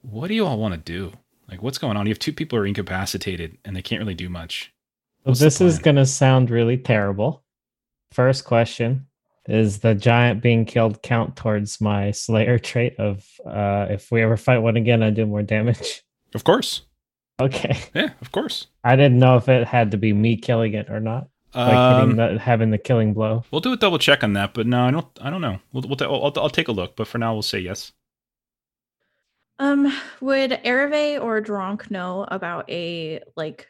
What 0.01 0.27
do 0.27 0.35
you 0.35 0.45
all 0.45 0.59
want 0.59 0.73
to 0.73 0.79
do? 0.79 1.13
Like, 1.49 1.61
what's 1.63 1.77
going 1.77 1.97
on? 1.97 2.05
You 2.05 2.11
have 2.11 2.19
two 2.19 2.33
people 2.33 2.57
who 2.57 2.63
are 2.63 2.67
incapacitated 2.67 3.57
and 3.65 3.75
they 3.75 3.81
can't 3.81 3.99
really 3.99 4.13
do 4.15 4.29
much. 4.29 4.73
What's 5.23 5.39
this 5.39 5.59
is 5.61 5.79
going 5.79 5.95
to 5.97 6.05
sound 6.05 6.49
really 6.49 6.77
terrible. 6.77 7.43
First 8.11 8.45
question 8.45 9.07
Is 9.47 9.79
the 9.79 9.95
giant 9.95 10.41
being 10.41 10.65
killed 10.65 11.01
count 11.01 11.35
towards 11.35 11.81
my 11.81 12.11
Slayer 12.11 12.57
trait 12.59 12.95
of 12.99 13.25
uh, 13.45 13.87
if 13.89 14.11
we 14.11 14.21
ever 14.21 14.37
fight 14.37 14.59
one 14.59 14.77
again, 14.77 15.03
I 15.03 15.09
do 15.09 15.25
more 15.25 15.43
damage? 15.43 16.03
Of 16.35 16.43
course. 16.43 16.83
Okay. 17.41 17.77
Yeah, 17.95 18.09
of 18.21 18.31
course. 18.31 18.67
I 18.83 18.95
didn't 18.95 19.17
know 19.17 19.37
if 19.37 19.47
it 19.49 19.65
had 19.67 19.91
to 19.91 19.97
be 19.97 20.13
me 20.13 20.35
killing 20.37 20.73
it 20.73 20.89
or 20.89 20.99
not. 20.99 21.27
Like 21.55 21.73
Um, 21.73 22.15
the, 22.17 22.37
having 22.37 22.69
the 22.69 22.77
killing 22.77 23.13
blow. 23.13 23.43
we'll 23.49 23.61
do 23.61 23.73
a 23.73 23.77
double 23.77 23.97
check 23.97 24.23
on 24.23 24.33
that, 24.33 24.53
but 24.53 24.67
no, 24.67 24.83
I 24.83 24.91
don't. 24.91 25.07
I 25.19 25.29
don't 25.31 25.41
know. 25.41 25.57
We'll, 25.73 25.83
we'll 25.87 25.95
ta- 25.95 26.05
I'll, 26.05 26.31
I'll 26.37 26.49
take 26.49 26.67
a 26.67 26.71
look, 26.71 26.95
but 26.95 27.07
for 27.07 27.17
now, 27.17 27.33
we'll 27.33 27.41
say 27.41 27.57
yes. 27.59 27.91
Um, 29.59 29.93
would 30.21 30.51
Ereve 30.63 31.21
or 31.21 31.41
Dronk 31.41 31.91
know 31.91 32.25
about 32.29 32.69
a 32.69 33.21
like 33.35 33.67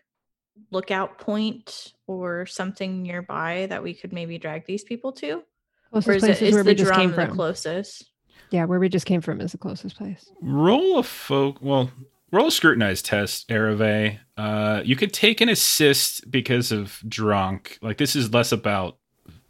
lookout 0.71 1.17
point 1.17 1.93
or 2.05 2.45
something 2.45 3.01
nearby 3.01 3.65
that 3.69 3.81
we 3.81 3.95
could 3.95 4.13
maybe 4.13 4.37
drag 4.37 4.65
these 4.65 4.83
people 4.83 5.11
to? 5.13 5.43
Or 5.91 5.99
is, 6.13 6.23
it, 6.23 6.29
is 6.29 6.41
is 6.43 6.53
where 6.53 6.63
the 6.63 6.69
we 6.69 6.75
just 6.75 6.93
came 6.93 7.09
drum 7.09 7.19
the 7.19 7.27
from. 7.27 7.35
closest? 7.35 8.11
Yeah, 8.51 8.65
where 8.65 8.79
we 8.79 8.87
just 8.87 9.07
came 9.07 9.21
from 9.21 9.41
is 9.41 9.51
the 9.51 9.57
closest 9.57 9.97
place. 9.97 10.31
Roll 10.41 10.99
a 10.99 11.03
folk. 11.03 11.57
Well, 11.59 11.91
roll 12.31 12.47
a 12.47 12.51
scrutinized 12.51 13.05
test, 13.05 13.49
Ereve. 13.49 14.19
Uh, 14.37 14.81
you 14.85 14.95
could 14.95 15.11
take 15.11 15.41
an 15.41 15.49
assist 15.49 16.29
because 16.29 16.71
of 16.71 17.01
Dronk. 17.07 17.79
Like 17.81 17.97
this 17.97 18.15
is 18.15 18.31
less 18.31 18.51
about. 18.51 18.97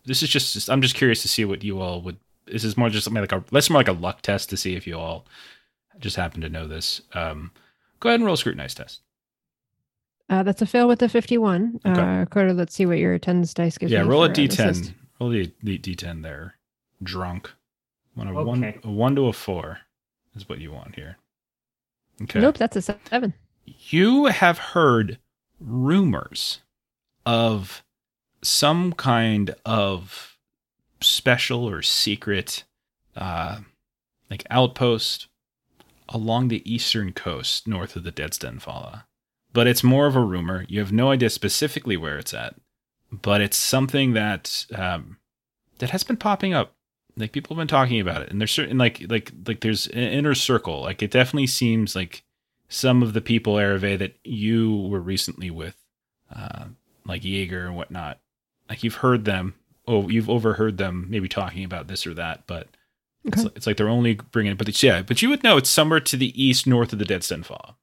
This 0.05 0.23
is 0.23 0.29
just. 0.29 0.69
I'm 0.69 0.81
just 0.81 0.95
curious 0.95 1.21
to 1.23 1.27
see 1.27 1.43
what 1.43 1.65
you 1.65 1.81
all 1.81 2.01
would. 2.03 2.17
This 2.45 2.63
is 2.63 2.77
more 2.77 2.89
just 2.89 3.03
something 3.03 3.21
like 3.21 3.33
a 3.33 3.43
less 3.51 3.69
more 3.69 3.79
like 3.81 3.89
a 3.89 3.93
luck 3.93 4.21
test 4.21 4.49
to 4.51 4.57
see 4.57 4.75
if 4.75 4.87
you 4.87 4.97
all 4.97 5.25
just 5.99 6.15
happen 6.15 6.41
to 6.41 6.49
know 6.49 6.67
this. 6.67 7.01
Um, 7.13 7.51
go 7.99 8.09
ahead 8.09 8.19
and 8.19 8.25
roll 8.25 8.33
a 8.35 8.37
scrutinized 8.37 8.77
test. 8.77 9.01
Uh, 10.29 10.43
that's 10.43 10.61
a 10.61 10.65
fail 10.65 10.87
with 10.87 11.01
a 11.01 11.09
51. 11.09 11.79
Okay. 11.85 12.01
Uh, 12.01 12.25
Carter, 12.25 12.53
let's 12.53 12.75
see 12.75 12.85
what 12.85 12.99
your 12.99 13.13
attendance 13.13 13.53
dice 13.53 13.77
gives 13.77 13.91
yeah, 13.91 14.01
roll 14.01 14.23
a 14.23 14.27
for 14.33 14.41
an 14.41 14.47
d10. 14.47 14.69
assist. 14.69 14.93
Roll 15.19 15.29
the, 15.31 15.51
the 15.63 15.77
d10 15.79 16.21
there. 16.21 16.55
Dronk. 17.03 17.47
Want 18.15 18.29
a 18.29 18.33
one 18.33 18.63
a 18.83 18.89
one 18.89 19.15
to 19.15 19.27
a 19.27 19.33
four 19.33 19.79
is 20.35 20.47
what 20.49 20.59
you 20.59 20.71
want 20.71 20.95
here. 20.95 21.17
Okay. 22.23 22.39
Nope, 22.41 22.57
that's 22.57 22.75
a 22.75 22.81
seven. 22.81 23.33
you 23.65 24.25
have 24.25 24.57
heard 24.57 25.19
rumors 25.59 26.59
of 27.25 27.81
some 28.41 28.91
kind 28.93 29.55
of 29.65 30.37
special 31.01 31.63
or 31.63 31.81
secret 31.81 32.65
uh 33.15 33.59
like 34.29 34.45
outpost 34.49 35.28
along 36.09 36.47
the 36.47 36.71
eastern 36.71 37.13
coast 37.13 37.67
north 37.67 37.95
of 37.95 38.03
the 38.03 38.11
Deadsten 38.11 38.59
Falla. 38.59 39.05
But 39.51 39.67
it's 39.67 39.83
more 39.83 40.05
of 40.05 40.15
a 40.15 40.23
rumor. 40.23 40.65
You 40.67 40.79
have 40.79 40.91
no 40.91 41.11
idea 41.11 41.29
specifically 41.29 41.97
where 41.97 42.17
it's 42.17 42.33
at, 42.33 42.55
but 43.11 43.41
it's 43.41 43.57
something 43.57 44.13
that 44.13 44.65
um 44.75 45.17
that 45.79 45.89
has 45.91 46.03
been 46.03 46.17
popping 46.17 46.53
up. 46.53 46.73
Like 47.17 47.31
people 47.31 47.55
have 47.55 47.61
been 47.61 47.67
talking 47.67 47.99
about 47.99 48.21
it, 48.21 48.29
and 48.29 48.39
there's 48.39 48.51
certain 48.51 48.77
like 48.77 49.03
like 49.09 49.31
like 49.47 49.61
there's 49.61 49.87
an 49.87 49.99
inner 49.99 50.35
circle. 50.35 50.81
Like 50.81 51.01
it 51.01 51.11
definitely 51.11 51.47
seems 51.47 51.95
like 51.95 52.23
some 52.67 53.01
of 53.01 53.13
the 53.13 53.21
people 53.21 53.55
Ereve 53.55 53.97
that 53.97 54.17
you 54.23 54.75
were 54.75 55.01
recently 55.01 55.49
with, 55.49 55.75
uh, 56.33 56.65
like 57.05 57.23
Jaeger 57.23 57.65
and 57.65 57.75
whatnot, 57.75 58.19
like 58.69 58.83
you've 58.83 58.95
heard 58.95 59.25
them. 59.25 59.55
Oh, 59.87 60.07
you've 60.07 60.29
overheard 60.29 60.77
them 60.77 61.07
maybe 61.09 61.27
talking 61.27 61.63
about 61.63 61.87
this 61.87 62.05
or 62.05 62.13
that, 62.13 62.43
but 62.45 62.67
Okay. 63.27 63.43
it's 63.55 63.67
like 63.67 63.75
they're 63.77 63.89
only 63.89 64.13
bringing 64.15 64.53
it. 64.53 64.57
But 64.57 64.69
it's, 64.69 64.81
yeah, 64.81 65.01
but 65.01 65.21
you 65.21 65.29
would 65.29 65.43
know 65.43 65.57
it's 65.57 65.69
somewhere 65.69 65.99
to 65.99 66.15
the 66.17 66.41
east, 66.41 66.65
north 66.65 66.93
of 66.93 66.99
the 66.99 67.05
Deadsten 67.05 67.43
Fall. 67.43 67.77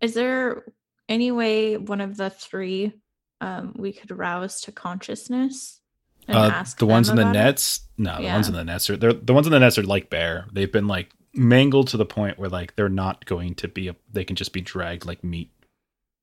Is 0.00 0.14
there 0.14 0.64
any 1.08 1.30
way 1.30 1.76
one 1.76 2.00
of 2.00 2.16
the 2.16 2.30
three 2.30 2.92
um 3.40 3.74
we 3.76 3.92
could 3.92 4.10
rouse 4.16 4.60
to 4.62 4.72
consciousness 4.72 5.80
and 6.28 6.36
Uh, 6.38 6.50
ask 6.52 6.78
the 6.78 6.86
ones 6.86 7.08
in 7.08 7.16
the 7.16 7.22
about 7.22 7.36
it? 7.36 7.38
nets, 7.38 7.80
no, 7.98 8.16
the 8.20 8.28
ones 8.28 8.48
in 8.48 8.54
the 8.54 8.64
nets 8.64 8.88
are 8.90 8.96
they're 8.96 9.12
the 9.12 9.34
ones 9.34 9.46
in 9.46 9.52
the 9.52 9.58
nets 9.60 9.78
are 9.78 9.82
like 9.82 10.10
bear. 10.10 10.46
They've 10.52 10.70
been 10.72 10.86
like 10.88 11.10
mangled 11.34 11.88
to 11.88 11.96
the 11.96 12.06
point 12.06 12.38
where 12.38 12.48
like 12.48 12.76
they're 12.76 12.88
not 12.88 13.26
going 13.26 13.54
to 13.56 13.68
be. 13.68 13.88
A, 13.88 13.96
they 14.12 14.24
can 14.24 14.36
just 14.36 14.52
be 14.52 14.60
dragged 14.60 15.04
like 15.06 15.22
meat. 15.24 15.50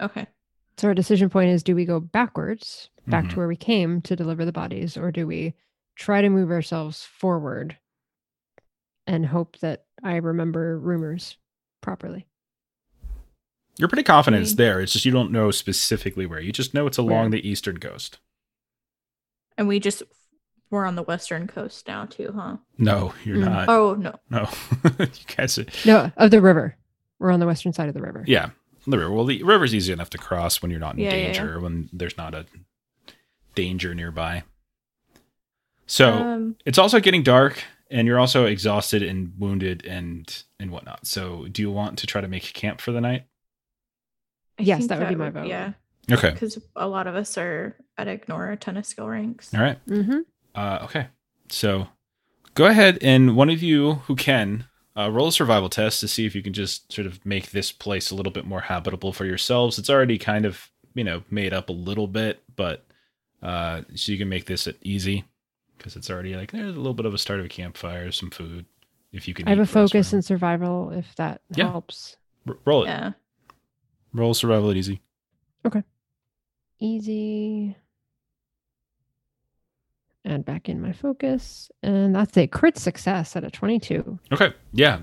Okay. 0.01 0.25
So 0.77 0.87
our 0.87 0.93
decision 0.93 1.29
point 1.29 1.51
is 1.51 1.63
do 1.63 1.75
we 1.75 1.85
go 1.85 1.99
backwards, 1.99 2.89
back 3.07 3.25
Mhm. 3.25 3.29
to 3.31 3.35
where 3.37 3.47
we 3.47 3.55
came 3.57 4.01
to 4.01 4.15
deliver 4.15 4.45
the 4.45 4.51
bodies, 4.53 4.97
or 4.97 5.11
do 5.11 5.27
we 5.27 5.53
try 5.95 6.21
to 6.21 6.29
move 6.29 6.51
ourselves 6.51 7.03
forward 7.03 7.77
and 9.07 9.25
hope 9.25 9.57
that 9.59 9.85
I 10.03 10.15
remember 10.17 10.77
rumors 10.79 11.37
properly? 11.81 12.27
You're 13.77 13.87
pretty 13.89 14.03
confident 14.03 14.43
it's 14.43 14.55
there. 14.55 14.81
It's 14.81 14.93
just 14.93 15.05
you 15.05 15.11
don't 15.11 15.31
know 15.31 15.49
specifically 15.51 16.25
where. 16.25 16.39
You 16.39 16.51
just 16.51 16.73
know 16.73 16.87
it's 16.87 16.97
along 16.97 17.21
Where? 17.21 17.29
the 17.31 17.47
eastern 17.49 17.79
coast. 17.79 18.19
And 19.57 19.67
we 19.67 19.79
just 19.79 20.03
we're 20.69 20.85
on 20.85 20.95
the 20.95 21.03
western 21.03 21.47
coast 21.47 21.87
now 21.87 22.05
too, 22.05 22.31
huh? 22.35 22.57
No, 22.77 23.13
you're 23.23 23.37
Mm. 23.37 23.45
not. 23.45 23.69
oh 23.69 23.95
no. 23.95 24.15
No, 24.29 24.49
you 24.99 25.07
guys. 25.35 25.57
Are, 25.57 25.65
No, 25.85 26.11
of 26.17 26.31
the 26.31 26.41
river. 26.41 26.77
We're 27.19 27.31
on 27.31 27.39
the 27.39 27.45
western 27.45 27.73
side 27.73 27.87
of 27.87 27.93
the 27.93 28.01
river. 28.01 28.23
yeah, 28.27 28.49
the 28.87 28.97
river. 28.97 29.11
Well, 29.11 29.25
the 29.25 29.41
river's 29.43 29.73
easy 29.75 29.93
enough 29.93 30.09
to 30.11 30.17
cross 30.17 30.61
when 30.61 30.69
you're 30.71 30.79
not 30.79 30.95
in 30.95 31.01
Yeah, 31.01 31.11
yeah, 31.11 31.15
yeah. 31.27 31.33
danger. 31.33 31.59
When 31.59 31.89
there's 31.93 32.17
not 32.17 32.33
a 32.33 32.45
danger 33.55 33.93
nearby. 33.95 34.43
So 35.91 36.13
um 36.13 36.55
it's 36.65 36.77
also 36.77 37.01
getting 37.01 37.21
dark, 37.21 37.61
and 37.89 38.07
you're 38.07 38.19
also 38.19 38.45
exhausted 38.45 39.03
and 39.03 39.33
wounded 39.37 39.85
and 39.85 40.43
and 40.57 40.71
whatnot. 40.71 41.05
So, 41.05 41.47
do 41.51 41.61
you 41.61 41.69
want 41.69 41.99
to 41.99 42.07
try 42.07 42.21
to 42.21 42.29
make 42.29 42.43
camp 42.53 42.79
for 42.79 42.93
the 42.93 43.01
night? 43.01 43.25
I 44.57 44.63
Yes, 44.63 44.79
think 44.79 44.89
that 44.89 44.99
would 44.99 45.09
be 45.09 45.15
my 45.15 45.29
vote. 45.29 45.47
Yeah. 45.47 45.73
Okay. 46.09 46.31
Because 46.31 46.57
a 46.77 46.87
lot 46.87 47.07
of 47.07 47.15
us 47.15 47.37
are 47.37 47.75
at 47.97 48.07
ignore 48.07 48.51
a 48.51 48.55
ton 48.57 48.77
of 48.77 48.85
skill 48.85 49.07
ranks. 49.07 49.53
All 49.53 49.61
right. 49.61 49.85
Mm-hmm. 49.85 50.19
Uh, 50.55 50.79
okay. 50.83 51.07
So 51.49 51.87
go 52.55 52.67
ahead 52.67 52.97
and 53.01 53.35
one 53.35 53.49
of 53.49 53.61
you 53.61 53.95
who 54.05 54.15
can 54.15 54.65
uh, 54.97 55.11
roll 55.11 55.27
a 55.27 55.31
survival 55.31 55.69
test 55.69 55.99
to 55.99 56.07
see 56.07 56.25
if 56.25 56.35
you 56.35 56.41
can 56.41 56.53
just 56.53 56.91
sort 56.91 57.05
of 57.05 57.25
make 57.25 57.51
this 57.51 57.71
place 57.71 58.11
a 58.11 58.15
little 58.15 58.31
bit 58.31 58.45
more 58.45 58.61
habitable 58.61 59.11
for 59.11 59.25
yourselves. 59.25 59.77
It's 59.77 59.89
already 59.89 60.17
kind 60.17 60.45
of, 60.45 60.69
you 60.93 61.03
know, 61.03 61.23
made 61.29 61.53
up 61.53 61.67
a 61.69 61.73
little 61.73 62.07
bit, 62.07 62.41
but 62.55 62.85
uh, 63.43 63.81
so 63.95 64.11
you 64.11 64.17
can 64.17 64.29
make 64.29 64.45
this 64.45 64.67
easy 64.83 65.25
because 65.81 65.95
it's 65.95 66.09
already 66.11 66.35
like 66.35 66.51
there's 66.51 66.75
a 66.75 66.77
little 66.77 66.93
bit 66.93 67.07
of 67.07 67.13
a 67.13 67.17
start 67.17 67.39
of 67.39 67.45
a 67.47 67.49
campfire, 67.49 68.11
some 68.11 68.29
food. 68.29 68.65
If 69.11 69.27
you 69.27 69.33
can, 69.33 69.47
I 69.47 69.51
have 69.51 69.59
a 69.59 69.65
focus 69.65 70.11
for- 70.11 70.17
in 70.17 70.21
survival 70.21 70.91
if 70.91 71.15
that 71.15 71.41
Yeah. 71.55 71.71
helps. 71.71 72.17
R- 72.47 72.57
roll 72.65 72.83
it. 72.83 72.87
Yeah. 72.87 73.11
Roll 74.13 74.33
survival 74.33 74.69
at 74.71 74.77
easy. 74.77 75.01
Okay. 75.65 75.83
Easy. 76.79 77.75
And 80.23 80.45
back 80.45 80.69
in 80.69 80.79
my 80.81 80.93
focus. 80.93 81.71
And 81.81 82.15
that's 82.15 82.37
a 82.37 82.45
crit 82.47 82.77
success 82.77 83.35
at 83.35 83.43
a 83.43 83.49
22. 83.51 84.19
Okay. 84.31 84.53
Yeah. 84.73 85.01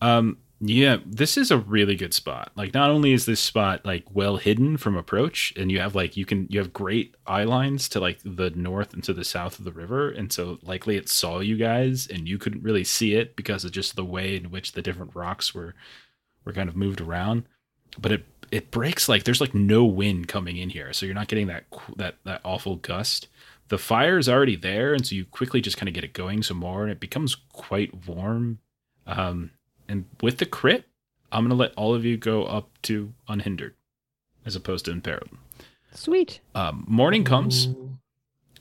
Um 0.00 0.38
yeah, 0.62 0.98
this 1.06 1.38
is 1.38 1.50
a 1.50 1.56
really 1.56 1.96
good 1.96 2.12
spot. 2.12 2.52
Like 2.54 2.74
not 2.74 2.90
only 2.90 3.14
is 3.14 3.24
this 3.24 3.40
spot 3.40 3.86
like 3.86 4.04
well 4.12 4.36
hidden 4.36 4.76
from 4.76 4.94
approach 4.94 5.54
and 5.56 5.72
you 5.72 5.80
have 5.80 5.94
like 5.94 6.18
you 6.18 6.26
can 6.26 6.46
you 6.50 6.58
have 6.58 6.74
great 6.74 7.14
eye 7.26 7.44
lines 7.44 7.88
to 7.90 8.00
like 8.00 8.18
the 8.24 8.50
north 8.50 8.92
and 8.92 9.02
to 9.04 9.14
the 9.14 9.24
south 9.24 9.58
of 9.58 9.64
the 9.64 9.72
river 9.72 10.10
and 10.10 10.30
so 10.30 10.58
likely 10.62 10.96
it 10.96 11.08
saw 11.08 11.38
you 11.40 11.56
guys 11.56 12.06
and 12.06 12.28
you 12.28 12.36
couldn't 12.36 12.62
really 12.62 12.84
see 12.84 13.14
it 13.14 13.36
because 13.36 13.64
of 13.64 13.72
just 13.72 13.96
the 13.96 14.04
way 14.04 14.36
in 14.36 14.50
which 14.50 14.72
the 14.72 14.82
different 14.82 15.16
rocks 15.16 15.54
were 15.54 15.74
were 16.44 16.52
kind 16.52 16.68
of 16.68 16.76
moved 16.76 17.00
around. 17.00 17.44
But 17.98 18.12
it 18.12 18.26
it 18.50 18.70
breaks 18.70 19.08
like 19.08 19.24
there's 19.24 19.40
like 19.40 19.54
no 19.54 19.86
wind 19.86 20.28
coming 20.28 20.58
in 20.58 20.68
here. 20.68 20.92
So 20.92 21.06
you're 21.06 21.14
not 21.14 21.28
getting 21.28 21.46
that 21.46 21.64
that 21.96 22.16
that 22.24 22.42
awful 22.44 22.76
gust. 22.76 23.28
The 23.68 23.78
fire 23.78 24.18
is 24.18 24.28
already 24.28 24.56
there 24.56 24.92
and 24.92 25.06
so 25.06 25.14
you 25.14 25.24
quickly 25.24 25.62
just 25.62 25.78
kind 25.78 25.88
of 25.88 25.94
get 25.94 26.04
it 26.04 26.12
going 26.12 26.42
some 26.42 26.58
more 26.58 26.82
and 26.82 26.92
it 26.92 27.00
becomes 27.00 27.34
quite 27.34 28.06
warm. 28.06 28.58
Um 29.06 29.52
and 29.90 30.04
with 30.22 30.38
the 30.38 30.46
crit, 30.46 30.84
I'm 31.32 31.44
gonna 31.44 31.56
let 31.56 31.74
all 31.74 31.94
of 31.94 32.04
you 32.04 32.16
go 32.16 32.44
up 32.44 32.70
to 32.82 33.12
unhindered, 33.28 33.74
as 34.46 34.54
opposed 34.54 34.84
to 34.84 34.92
imperiled. 34.92 35.30
Sweet. 35.92 36.40
Um, 36.54 36.84
morning 36.86 37.24
comes, 37.24 37.68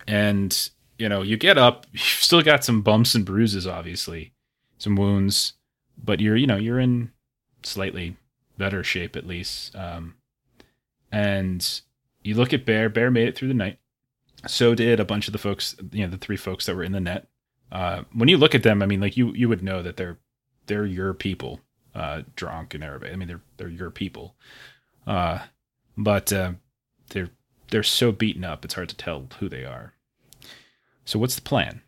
and 0.07 0.69
you 0.97 1.07
know 1.07 1.21
you 1.21 1.37
get 1.37 1.57
up. 1.57 1.85
You've 1.91 2.01
still 2.01 2.41
got 2.41 2.63
some 2.63 2.81
bumps 2.81 3.13
and 3.13 3.25
bruises, 3.25 3.67
obviously, 3.67 4.33
some 4.79 4.95
wounds, 4.95 5.53
but 6.03 6.19
you're 6.19 6.35
you 6.35 6.47
know 6.47 6.57
you're 6.57 6.79
in 6.79 7.11
slightly 7.61 8.17
better 8.57 8.83
shape 8.83 9.15
at 9.15 9.27
least. 9.27 9.75
Um, 9.75 10.15
and 11.11 11.81
you 12.23 12.33
look 12.33 12.53
at 12.53 12.65
Bear. 12.65 12.89
Bear 12.89 13.11
made 13.11 13.27
it 13.27 13.35
through 13.35 13.49
the 13.49 13.53
night. 13.53 13.77
So 14.47 14.73
did 14.73 14.99
a 14.99 15.05
bunch 15.05 15.27
of 15.27 15.33
the 15.33 15.37
folks. 15.37 15.75
You 15.91 16.05
know 16.05 16.11
the 16.11 16.17
three 16.17 16.37
folks 16.37 16.65
that 16.65 16.75
were 16.75 16.83
in 16.83 16.91
the 16.91 16.99
net. 16.99 17.27
Uh, 17.71 18.01
when 18.13 18.29
you 18.29 18.37
look 18.37 18.55
at 18.55 18.63
them, 18.63 18.81
I 18.81 18.87
mean, 18.87 18.99
like 18.99 19.15
you 19.15 19.31
you 19.33 19.47
would 19.47 19.61
know 19.61 19.83
that 19.83 19.95
they're 19.95 20.17
they're 20.69 20.85
your 20.85 21.13
people, 21.13 21.59
uh, 21.93 22.21
Dronk 22.37 22.73
and 22.73 22.83
Arabic. 22.83 23.11
I 23.11 23.15
mean, 23.17 23.27
they're 23.27 23.41
they're 23.57 23.67
your 23.67 23.89
people. 23.89 24.35
Uh, 25.05 25.39
but 25.97 26.31
uh, 26.31 26.53
they're 27.09 27.31
they're 27.71 27.83
so 27.83 28.13
beaten 28.13 28.45
up, 28.45 28.63
it's 28.63 28.75
hard 28.75 28.87
to 28.89 28.95
tell 28.95 29.27
who 29.39 29.49
they 29.49 29.65
are. 29.65 29.93
So 31.03 31.19
what's 31.19 31.35
the 31.35 31.41
plan? 31.41 31.81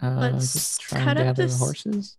Uh, 0.00 0.30
Let's 0.32 0.78
try 0.78 1.00
cut 1.00 1.18
and 1.18 1.18
up 1.18 1.36
gather 1.36 1.48
the 1.48 1.56
horses. 1.56 2.16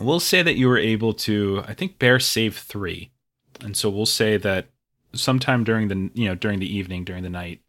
We'll 0.00 0.20
say 0.20 0.42
that 0.42 0.56
you 0.56 0.68
were 0.68 0.78
able 0.78 1.14
to. 1.14 1.62
I 1.66 1.72
think 1.72 1.98
Bear 1.98 2.18
saved 2.18 2.58
three, 2.58 3.12
and 3.60 3.76
so 3.76 3.88
we'll 3.88 4.04
say 4.04 4.36
that 4.36 4.66
sometime 5.14 5.64
during 5.64 5.88
the 5.88 6.10
you 6.12 6.28
know 6.28 6.34
during 6.34 6.58
the 6.58 6.76
evening 6.76 7.04
during 7.04 7.22
the 7.22 7.30
night, 7.30 7.60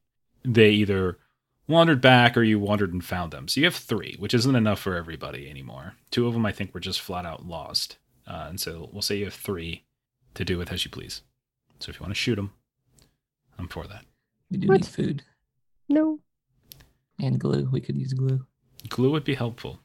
they 0.43 0.71
either 0.71 1.19
wandered 1.67 2.01
back 2.01 2.37
or 2.37 2.43
you 2.43 2.59
wandered 2.59 2.93
and 2.93 3.03
found 3.03 3.31
them. 3.31 3.47
So 3.47 3.59
you 3.59 3.65
have 3.65 3.75
three, 3.75 4.15
which 4.19 4.33
isn't 4.33 4.55
enough 4.55 4.79
for 4.79 4.95
everybody 4.95 5.49
anymore. 5.49 5.95
Two 6.11 6.27
of 6.27 6.33
them, 6.33 6.45
I 6.45 6.51
think, 6.51 6.73
were 6.73 6.79
just 6.79 7.01
flat 7.01 7.25
out 7.25 7.45
lost. 7.45 7.97
Uh, 8.25 8.45
and 8.49 8.59
so 8.59 8.89
we'll 8.91 9.01
say 9.01 9.17
you 9.17 9.25
have 9.25 9.33
three 9.33 9.83
to 10.33 10.43
do 10.45 10.57
with 10.57 10.71
as 10.71 10.85
you 10.85 10.91
please. 10.91 11.21
So 11.79 11.89
if 11.89 11.99
you 11.99 12.03
want 12.03 12.11
to 12.11 12.19
shoot 12.19 12.35
them, 12.35 12.53
I'm 13.57 13.67
for 13.67 13.85
that. 13.87 14.05
We 14.51 14.57
do 14.57 14.67
What? 14.67 14.81
need 14.81 14.85
food 14.85 15.23
No. 15.89 16.19
and 17.19 17.39
glue. 17.39 17.69
We 17.71 17.81
could 17.81 17.97
use 17.97 18.13
glue. 18.13 18.45
Glue 18.89 19.11
would 19.11 19.23
be 19.23 19.35
helpful. 19.35 19.79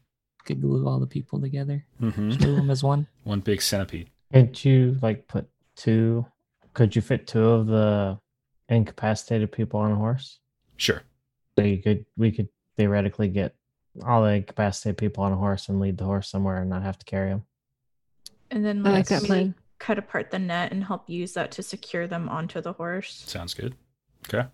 Could 0.45 0.61
glue 0.61 0.87
all 0.89 0.99
the 1.01 1.07
people 1.07 1.41
together. 1.41 1.85
Mm-hmm. 2.01 2.31
Glue 2.31 2.57
them 2.57 2.71
as 2.71 2.83
one. 2.83 3.07
One 3.25 3.41
big 3.41 3.63
centipede. 3.63 4.11
Could 4.33 4.65
you 4.65 4.99
like 5.03 5.29
put 5.29 5.49
two? 5.77 6.27
Could 6.75 6.97
you 6.97 7.03
fit 7.03 7.27
two 7.27 7.45
of 7.45 7.67
the 7.67 8.19
incapacitated 8.69 9.53
people 9.53 9.79
on 9.81 9.93
a 9.93 9.97
horse? 9.97 10.39
Sure. 10.77 11.03
So 11.59 11.65
you 11.65 11.83
could, 11.83 12.07
we 12.17 12.33
could 12.33 12.49
theoretically 12.77 13.29
get 13.29 13.55
all 14.05 14.23
the 14.23 14.31
incapacitated 14.31 14.97
people 14.97 15.25
on 15.25 15.33
a 15.33 15.37
horse 15.37 15.69
and 15.69 15.81
lead 15.81 15.99
the 15.99 16.05
horse 16.05 16.31
somewhere 16.31 16.59
and 16.63 16.71
not 16.71 16.83
have 16.83 16.99
to 16.99 17.05
carry 17.05 17.31
them. 17.31 17.45
And 18.51 18.65
then 18.65 18.87
I 18.87 18.91
like 18.91 19.09
that 19.09 19.29
maybe 19.29 19.55
cut 19.79 19.99
apart 19.99 20.31
the 20.31 20.39
net 20.39 20.73
and 20.73 20.85
help 20.85 21.11
use 21.11 21.33
that 21.33 21.51
to 21.53 21.63
secure 21.63 22.07
them 22.07 22.29
onto 22.29 22.61
the 22.61 22.73
horse. 22.73 23.25
Sounds 23.27 23.53
good. 23.53 23.75
Okay. 24.29 24.49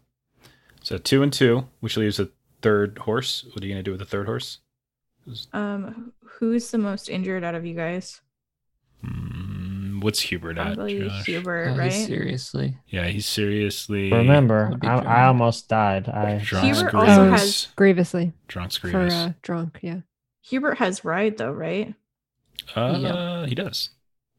So 0.82 0.98
two 0.98 1.22
and 1.22 1.32
two, 1.32 1.66
which 1.80 1.96
leaves 1.96 2.18
a 2.18 2.30
third 2.62 2.98
horse. 2.98 3.44
What 3.52 3.62
are 3.62 3.66
you 3.66 3.74
gonna 3.74 3.82
do 3.82 3.90
with 3.90 4.00
the 4.00 4.06
third 4.06 4.26
horse? 4.26 4.58
Um, 5.52 6.12
who's 6.24 6.70
the 6.70 6.78
most 6.78 7.10
injured 7.10 7.44
out 7.44 7.54
of 7.54 7.66
you 7.66 7.74
guys? 7.74 8.20
What's 10.00 10.20
Hubert 10.20 10.58
at? 10.58 10.74
Probably 10.76 11.00
Josh? 11.00 11.26
Hubert, 11.26 11.70
Oh, 11.74 11.76
right? 11.78 11.92
seriously. 11.92 12.76
Yeah, 12.88 13.06
he's 13.08 13.26
seriously 13.26 14.10
Remember, 14.12 14.68
Would 14.70 14.80
be 14.80 14.86
I, 14.88 14.96
I 14.98 15.00
drunk. 15.02 15.18
almost 15.18 15.68
died. 15.68 16.08
I 16.08 16.38
drunk. 16.38 16.64
Hubert 16.66 16.90
Grievous. 16.90 17.08
also 17.10 17.30
has 17.30 17.68
Grievously 17.76 18.32
drunk 18.48 18.72
for 18.72 18.90
Grievous. 18.90 19.14
uh, 19.14 19.32
drunk. 19.42 19.78
Yeah. 19.82 20.00
Hubert 20.42 20.78
has 20.78 21.04
ride 21.04 21.38
though, 21.38 21.52
right? 21.52 21.94
Uh, 22.74 22.98
Yeah. 23.00 23.46
he 23.46 23.54
does. 23.54 23.90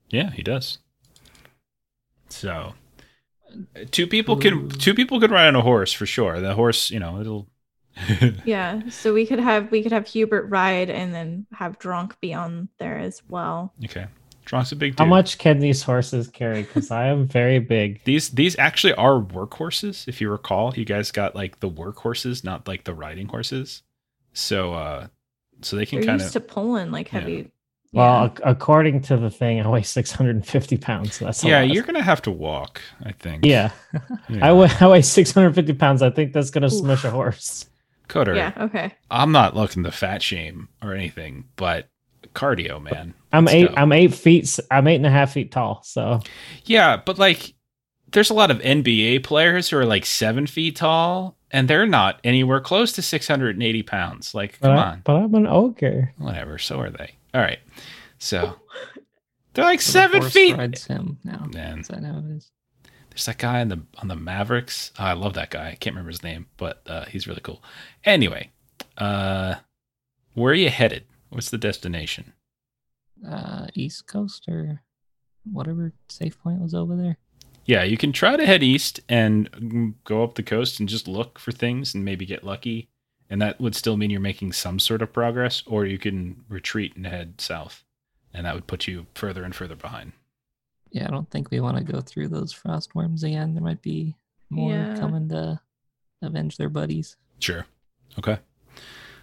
Yeah, 0.09 0.31
he 0.31 0.43
does. 0.43 0.79
So, 2.29 2.73
uh, 3.51 3.85
two 3.91 4.07
people 4.07 4.37
can 4.37 4.69
two 4.69 4.93
people 4.93 5.19
could 5.19 5.31
ride 5.31 5.47
on 5.47 5.55
a 5.55 5.61
horse 5.61 5.91
for 5.93 6.05
sure. 6.05 6.39
The 6.39 6.53
horse, 6.55 6.91
you 6.91 6.99
know, 6.99 7.19
it'll. 7.19 7.47
Yeah. 8.45 8.87
So 8.89 9.13
we 9.13 9.25
could 9.25 9.39
have 9.39 9.71
we 9.71 9.83
could 9.83 9.91
have 9.91 10.07
Hubert 10.07 10.47
ride 10.49 10.89
and 10.89 11.13
then 11.13 11.47
have 11.53 11.79
Dronk 11.79 12.13
be 12.21 12.33
on 12.33 12.69
there 12.79 12.97
as 12.97 13.21
well. 13.27 13.73
okay, 13.85 14.05
Dronk's 14.49 14.71
a 14.71 14.75
big 14.75 14.93
dude. 14.93 14.99
How 14.99 15.05
much 15.05 15.37
can 15.37 15.59
these 15.59 15.83
horses 15.83 16.27
carry? 16.27 16.63
Because 16.63 16.89
I 16.89 17.05
am 17.07 17.27
very 17.27 17.59
big. 17.59 18.01
These 18.05 18.29
these 18.29 18.57
actually 18.57 18.93
are 18.95 19.21
workhorses. 19.21 20.07
If 20.07 20.19
you 20.21 20.31
recall, 20.31 20.73
you 20.75 20.85
guys 20.85 21.11
got 21.11 21.35
like 21.35 21.59
the 21.59 21.69
workhorses, 21.69 22.43
not 22.43 22.67
like 22.67 22.83
the 22.83 22.93
riding 22.95 23.27
horses. 23.27 23.83
So, 24.33 24.73
uh, 24.73 25.07
so 25.61 25.75
they 25.75 25.85
can 25.85 25.99
They're 25.99 26.07
kind 26.07 26.21
used 26.21 26.35
of 26.35 26.41
to 26.47 26.53
pulling 26.53 26.89
like 26.91 27.11
Yeah. 27.13 27.19
heavy. 27.19 27.51
Well, 27.91 28.21
yeah. 28.25 28.25
ac- 28.33 28.41
according 28.45 29.01
to 29.03 29.17
the 29.17 29.29
thing, 29.31 29.61
I 29.61 29.67
weigh 29.67 29.81
650 29.83 30.77
pounds. 30.77 31.15
So 31.15 31.25
that's 31.25 31.43
yeah. 31.43 31.61
lot. 31.61 31.69
You're 31.73 31.83
gonna 31.83 32.01
have 32.03 32.21
to 32.23 32.31
walk. 32.31 32.81
I 33.03 33.11
think. 33.11 33.45
Yeah, 33.45 33.69
Yeah. 34.29 34.47
I 34.49 34.53
weigh 34.53 34.69
I 34.79 34.87
weigh 34.87 35.01
650 35.03 35.73
pounds. 35.73 36.01
I 36.01 36.09
think 36.09 36.33
that's 36.33 36.49
gonna 36.49 36.67
Oof. 36.67 36.73
smush 36.73 37.03
a 37.03 37.11
horse. 37.11 37.67
Coder. 38.07 38.35
yeah. 38.35 38.53
Okay. 38.57 38.93
I'm 39.11 39.31
not 39.31 39.55
looking 39.55 39.83
to 39.83 39.91
fat 39.91 40.23
shame 40.23 40.69
or 40.81 40.93
anything, 40.95 41.45
but 41.55 41.87
cardio, 42.33 42.81
man. 42.81 43.13
I'm 43.31 43.45
Let's 43.45 43.55
eight. 43.55 43.67
go. 43.69 43.73
I'm 43.77 43.91
eight 43.91 44.13
feet. 44.13 44.59
I'm 44.71 44.87
eight 44.87 44.95
and 44.95 45.05
a 45.05 45.09
half 45.11 45.33
feet 45.33 45.51
tall. 45.51 45.81
So 45.83 46.21
Yeah, 46.65 46.97
but 46.97 47.17
like, 47.19 47.53
there's 48.11 48.29
a 48.29 48.33
lot 48.33 48.49
of 48.51 48.59
NBA 48.59 49.23
players 49.23 49.69
who 49.69 49.77
are 49.77 49.85
like 49.85 50.05
seven 50.05 50.47
feet 50.47 50.75
tall, 50.77 51.37
and 51.51 51.67
they're 51.67 51.85
not 51.85 52.19
anywhere 52.23 52.59
close 52.59 52.91
to 52.93 53.01
680 53.01 53.83
pounds. 53.83 54.33
Like, 54.33 54.59
but, 54.59 54.67
come 54.69 54.77
I, 54.77 54.91
on, 54.91 55.01
but 55.03 55.15
I'm 55.15 55.35
an 55.35 55.47
ogre. 55.47 56.13
whatever. 56.17 56.57
So 56.57 56.79
are 56.79 56.89
they. 56.89 57.11
All 57.33 57.41
right. 57.41 57.59
So 58.17 58.55
they're 59.53 59.65
like 59.65 59.81
So 59.81 59.91
seven 59.91 60.21
horse 60.21 60.33
feet. 60.33 60.57
Rides 60.57 60.85
him 60.87 61.19
now. 61.23 61.45
Man, 61.53 61.79
Is 61.79 61.87
that 61.89 62.03
how 62.03 62.17
it 62.19 62.35
is? 62.35 62.51
there's 63.11 63.25
that 63.25 63.37
guy 63.37 63.61
on 63.61 63.67
the 63.69 63.81
on 63.97 64.07
the 64.07 64.15
Mavericks. 64.15 64.91
Oh, 64.97 65.03
I 65.03 65.13
love 65.13 65.33
that 65.33 65.49
guy. 65.49 65.69
I 65.69 65.75
can't 65.75 65.93
remember 65.95 66.11
his 66.11 66.23
name, 66.23 66.47
but 66.57 66.81
uh, 66.87 67.05
he's 67.05 67.27
really 67.27 67.41
cool. 67.41 67.61
Anyway, 68.05 68.51
uh, 68.97 69.55
where 70.33 70.51
are 70.51 70.55
you 70.55 70.69
headed? 70.69 71.03
What's 71.29 71.49
the 71.49 71.57
destination? 71.57 72.33
Uh, 73.27 73.67
East 73.73 74.07
Coast 74.07 74.45
or 74.47 74.81
whatever 75.51 75.93
safe 76.07 76.39
point 76.39 76.61
was 76.61 76.73
over 76.73 76.95
there. 76.95 77.17
Yeah, 77.65 77.83
you 77.83 77.97
can 77.97 78.11
try 78.11 78.35
to 78.35 78.45
head 78.45 78.63
east 78.63 78.99
and 79.07 79.93
go 80.03 80.23
up 80.23 80.35
the 80.35 80.43
coast 80.43 80.79
and 80.79 80.89
just 80.89 81.07
look 81.07 81.37
for 81.37 81.51
things 81.51 81.93
and 81.93 82.03
maybe 82.03 82.25
get 82.25 82.43
lucky. 82.43 82.89
And 83.29 83.39
that 83.41 83.59
would 83.61 83.75
still 83.75 83.95
mean 83.95 84.09
you're 84.09 84.19
making 84.19 84.53
some 84.53 84.79
sort 84.79 85.03
of 85.03 85.13
progress, 85.13 85.61
or 85.67 85.85
you 85.85 85.99
can 85.99 86.43
retreat 86.49 86.95
and 86.95 87.05
head 87.05 87.39
south. 87.39 87.83
And 88.33 88.45
that 88.45 88.55
would 88.55 88.65
put 88.65 88.87
you 88.87 89.05
further 89.13 89.43
and 89.43 89.53
further 89.53 89.75
behind. 89.75 90.13
Yeah, 90.91 91.07
I 91.07 91.11
don't 91.11 91.29
think 91.29 91.51
we 91.51 91.59
want 91.59 91.77
to 91.77 91.83
go 91.83 92.01
through 92.01 92.29
those 92.29 92.51
frost 92.51 92.95
worms 92.95 93.23
again. 93.23 93.53
There 93.53 93.63
might 93.63 93.83
be 93.83 94.15
more 94.49 94.73
Yeah. 94.73 94.97
coming 94.97 95.29
to 95.29 95.61
avenge 96.23 96.57
their 96.57 96.69
buddies. 96.69 97.17
Sure. 97.37 97.67
Okay. 98.17 98.39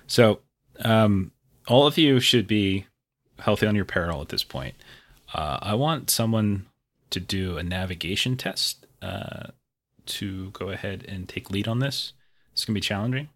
So, 0.07 0.41
um, 0.85 1.33
all 1.69 1.87
of 1.87 1.99
you 1.99 2.21
should 2.21 2.47
be 2.47 2.87
healthy 3.41 3.67
on 3.67 3.75
your 3.77 3.85
peril 3.85 4.21
at 4.21 4.29
this 4.29 4.45
point. 4.45 4.75
Uh, 5.35 5.59
I 5.63 5.75
want 5.75 6.11
someone 6.11 6.67
to 7.11 7.21
do 7.21 7.59
a 7.59 7.63
navigation 7.63 8.37
test 8.37 8.87
uh, 9.03 9.49
to 10.07 10.51
go 10.51 10.71
ahead 10.71 11.05
and 11.09 11.29
take 11.29 11.51
lead 11.51 11.69
on 11.69 11.81
this. 11.81 12.13
It's 12.53 12.65
going 12.65 12.75
to 12.75 12.81
be 12.81 12.81
challenging. 12.81 13.29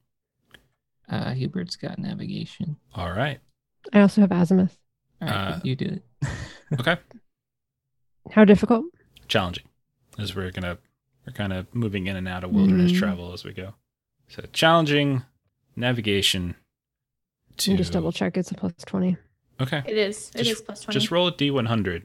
Uh, 1.09 1.33
Hubert's 1.33 1.77
got 1.77 1.99
navigation. 1.99 2.77
All 2.95 3.11
right. 3.13 3.41
I 3.93 4.01
also 4.01 4.21
have 4.21 4.31
azimuth. 4.33 4.79
All 5.21 5.29
right, 5.29 5.37
Uh, 5.55 5.61
you 5.65 5.75
do 5.77 5.87
it. 5.87 6.03
Okay. 6.81 6.97
How 8.31 8.45
difficult? 8.45 8.85
challenging 9.27 9.65
as 10.19 10.35
we're 10.35 10.51
gonna 10.51 10.77
we're 11.27 11.33
kind 11.33 11.53
of 11.53 11.73
moving 11.75 12.07
in 12.09 12.17
and 12.17 12.27
out 12.27 12.43
of 12.45 12.51
wilderness 12.51 12.91
Mhm. 12.93 12.99
travel 12.99 13.33
as 13.33 13.45
we 13.45 13.53
go. 13.53 13.75
So 14.29 14.43
challenging 14.53 15.23
navigation. 15.77 16.57
To 17.61 17.77
just 17.77 17.93
double 17.93 18.13
check. 18.13 18.37
It's 18.37 18.51
a 18.51 18.55
plus 18.55 18.73
twenty. 18.87 19.17
Okay, 19.61 19.83
It 19.87 19.97
is. 19.99 20.31
It 20.35 20.43
is 20.43 20.49
Just- 20.49 20.65
plus 20.67 20.81
twenty. 20.83 20.99
just 20.99 21.11
roll 21.11 21.29
a 21.29 21.33
d100, 21.33 22.05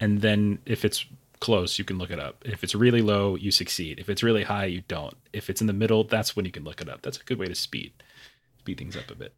and 0.00 0.20
then 0.20 0.58
if 0.66 0.84
it's 0.84 1.04
close, 1.40 1.78
you 1.78 1.84
can 1.86 1.96
look 1.96 2.10
it 2.10 2.20
up. 2.20 2.42
If 2.44 2.62
it's 2.62 2.74
really 2.74 3.00
low, 3.00 3.34
you 3.36 3.50
succeed. 3.50 3.98
If 3.98 4.10
it's 4.10 4.22
really 4.22 4.42
high, 4.44 4.66
you 4.66 4.82
don't. 4.88 5.14
If 5.32 5.48
it's 5.48 5.62
in 5.62 5.66
the 5.66 5.72
middle, 5.72 6.04
that's 6.04 6.36
when 6.36 6.44
you 6.44 6.50
can 6.52 6.64
look 6.64 6.80
it 6.82 6.88
up. 6.90 7.00
That's 7.02 7.16
a 7.18 7.24
good 7.24 7.38
way 7.38 7.46
to 7.46 7.54
speed 7.54 7.92
speed 8.58 8.76
things 8.76 8.94
up 8.96 9.10
a 9.10 9.14
bit. 9.14 9.34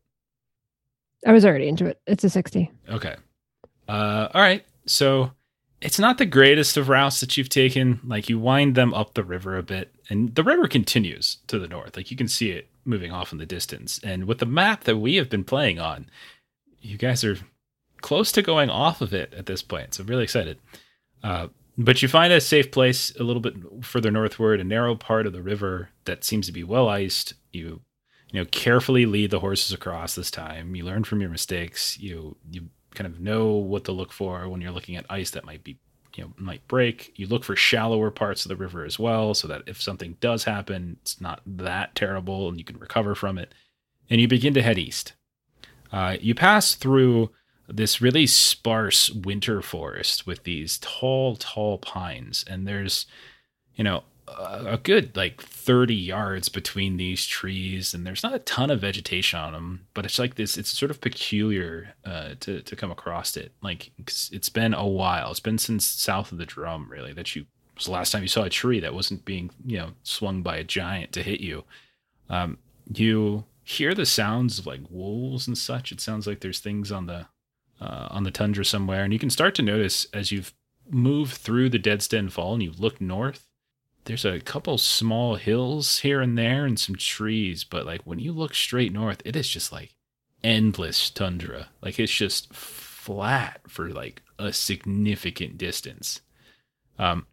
I 1.25 1.33
was 1.33 1.45
already 1.45 1.69
into 1.69 1.87
it. 1.87 2.01
It's 2.07 2.25
a 2.25 2.31
sixty. 2.31 2.71
Okay. 2.89 3.15
Uh, 3.89 4.29
all 4.35 4.41
right. 4.41 4.65
So 4.87 5.31
it's 5.81 5.99
not 6.01 6.19
the 6.19 6.27
greatest 6.27 6.77
of 6.77 6.89
routes 6.89 7.21
that 7.21 7.37
you've 7.37 7.49
taken. 7.49 8.01
Like 8.05 8.29
you 8.29 8.39
wind 8.41 8.75
them 8.75 8.93
up 8.93 9.15
the 9.15 9.23
river 9.23 9.57
a 9.57 9.63
bit, 9.63 9.95
and 10.11 10.35
the 10.35 10.43
river 10.43 10.67
continues 10.67 11.37
to 11.47 11.61
the 11.61 11.69
north. 11.69 11.97
Like 11.97 12.11
you 12.11 12.17
can 12.17 12.27
see 12.27 12.51
it 12.51 12.69
moving 12.85 13.13
off 13.13 13.33
in 13.33 13.39
the 13.39 13.47
distance. 13.47 14.01
And 14.03 14.25
with 14.25 14.39
the 14.39 14.47
map 14.47 14.85
that 14.85 14.97
we 14.97 15.17
have 15.17 15.31
been 15.31 15.45
playing 15.45 15.79
on, 15.79 16.07
you 16.81 16.97
guys 16.97 17.25
are 17.25 17.39
close 18.01 18.33
to 18.33 18.43
going 18.43 18.71
off 18.71 19.01
of 19.01 19.15
it 19.15 19.33
at 19.35 19.47
this 19.47 19.63
point. 19.63 19.95
So 19.95 20.03
I'm 20.03 20.09
really 20.09 20.25
excited. 20.25 20.59
Uh, 21.23 21.49
but 21.79 22.03
you 22.03 22.09
find 22.09 22.33
a 22.33 22.41
safe 22.41 22.71
place 22.71 23.15
a 23.19 23.23
little 23.23 23.41
bit 23.41 23.55
further 23.83 24.11
northward, 24.11 24.61
a 24.61 24.65
narrow 24.65 24.95
part 24.95 25.27
of 25.27 25.33
the 25.33 25.43
river 25.43 25.91
that 26.05 26.25
seems 26.25 26.47
to 26.47 26.53
be 26.53 26.65
well 26.65 26.89
iced. 26.89 27.35
You 27.53 27.81
you 28.33 28.41
know 28.41 28.47
carefully 28.51 29.07
lead 29.07 29.31
the 29.31 29.41
horses 29.41 29.73
across 29.73 30.15
this 30.15 30.31
time 30.31 30.75
you 30.75 30.85
learn 30.85 31.05
from 31.05 31.21
your 31.21 31.31
mistakes 31.31 31.99
you 31.99 32.37
you 32.51 32.69
kind 32.95 33.07
of 33.07 33.21
know 33.21 33.53
what 33.53 33.85
to 33.85 33.93
look 33.93 34.13
for 34.13 34.49
when 34.49 34.61
you're 34.61 34.73
looking 34.73 34.97
at 34.97 35.07
ice 35.09 35.31
that 35.31 35.45
might 35.45 35.63
be 35.63 35.79
you 36.17 36.25
know 36.25 36.33
might 36.37 36.67
break. 36.69 37.13
You 37.17 37.27
look 37.27 37.45
for 37.45 37.57
shallower 37.57 38.11
parts 38.11 38.45
of 38.45 38.49
the 38.49 38.57
river 38.57 38.85
as 38.85 38.99
well 38.99 39.35
so 39.35 39.49
that 39.49 39.63
if 39.67 39.81
something 39.81 40.17
does 40.21 40.45
happen 40.45 40.97
it's 41.03 41.21
not 41.21 41.41
that 41.47 41.95
terrible 41.95 42.49
and 42.49 42.59
you 42.59 42.65
can 42.65 42.79
recover 42.79 43.15
from 43.15 43.39
it. 43.39 43.55
And 44.11 44.21
you 44.21 44.29
begin 44.29 44.55
to 44.55 44.63
head 44.63 44.79
east. 44.79 45.15
Uh, 45.91 46.17
you 46.21 46.35
pass 46.35 46.75
through 46.75 47.31
this 47.69 48.01
really 48.01 48.27
sparse 48.27 49.11
winter 49.11 49.63
forest 49.63 50.27
with 50.27 50.45
these 50.45 50.79
tall 50.79 51.37
tall 51.37 51.79
pines. 51.79 52.45
And 52.49 52.67
there's 52.67 53.07
you 53.75 53.85
know 53.85 54.05
a 54.29 54.79
good 54.83 55.17
like 55.17 55.43
30 55.43 55.95
yards 55.95 56.49
between 56.49 56.97
these 56.97 57.27
trees 57.27 57.93
and 57.93 58.07
there's 58.07 58.23
not 58.23 58.35
a 58.35 58.39
ton 58.41 58.71
of 58.71 58.81
vegetation 58.81 59.39
on 59.39 59.53
them 59.53 59.87
but 59.95 60.05
it's 60.05 60.19
like 60.19 60.37
this 60.37 60.57
it's 60.57 60.77
sort 60.77 60.91
of 60.91 61.01
peculiar 61.01 61.95
uh, 62.05 62.35
to, 62.41 62.63
to 62.63 62.77
come 62.77 62.91
across 62.91 63.37
it. 63.37 63.53
Like 63.63 63.91
it's 63.99 64.49
been 64.49 64.75
a 64.75 64.87
while. 64.87 65.31
It's 65.31 65.41
been 65.41 65.59
since 65.59 65.85
south 65.85 66.33
of 66.33 66.39
the 66.39 66.47
drum 66.47 66.89
really 66.91 67.13
that 67.13 67.35
you 67.35 67.47
was 67.77 67.87
the 67.87 67.93
last 67.93 68.11
time 68.13 68.23
you 68.23 68.29
saw 68.29 68.45
a 68.45 68.51
tree 68.51 68.81
that 68.81 68.95
wasn't 68.95 69.25
being 69.25 69.51
you 69.65 69.79
know 69.79 69.91
swung 70.03 70.43
by 70.43 70.57
a 70.57 70.65
giant 70.65 71.13
to 71.13 71.23
hit 71.23 71.41
you. 71.41 71.65
Um, 72.31 72.59
you 72.93 73.45
hear 73.65 73.95
the 73.95 74.07
sounds 74.07 74.59
of 74.59 74.67
like 74.67 74.81
wolves 74.89 75.47
and 75.47 75.57
such. 75.59 75.93
It 75.93 76.01
sounds 76.01 76.27
like 76.27 76.41
there's 76.41 76.61
things 76.61 76.93
on 76.93 77.07
the 77.07 77.27
uh, 77.81 78.09
on 78.11 78.23
the 78.23 78.31
tundra 78.31 78.65
somewhere 78.65 79.03
and 79.03 79.13
you 79.13 79.19
can 79.19 79.31
start 79.31 79.55
to 79.57 79.63
notice 79.63 80.07
as 80.13 80.31
you've 80.31 80.53
moved 80.89 81.35
through 81.35 81.69
the 81.69 81.79
deadsten 81.79 82.29
fall 82.29 82.55
and 82.55 82.63
you 82.63 82.73
look 82.79 83.01
north 83.01 83.49
there's 84.05 84.25
a 84.25 84.41
couple 84.41 84.79
small 84.79 85.37
hills 85.37 85.99
here 85.99 86.21
and 86.21 86.37
there 86.37 86.65
and 86.65 86.79
some 86.79 86.97
trees, 86.97 87.65
but 87.65 87.87
like 87.87 88.03
when 88.03 88.19
you 88.19 88.33
look 88.33 88.55
straight 88.55 88.93
north, 88.93 89.23
it 89.25 89.37
is 89.37 89.49
just 89.49 89.71
like 89.73 89.95
endless 90.43 91.09
tundra. 91.11 91.69
Like 91.81 91.99
it's 91.99 92.13
just 92.13 92.53
flat 92.53 93.61
for 93.69 93.91
like 93.91 94.23
a 94.39 94.53
significant 94.53 95.57
distance. 95.57 96.21
Um, 96.99 97.27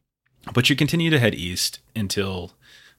but 0.53 0.69
you 0.69 0.75
continue 0.75 1.09
to 1.09 1.19
head 1.19 1.35
east 1.35 1.79
until 1.95 2.53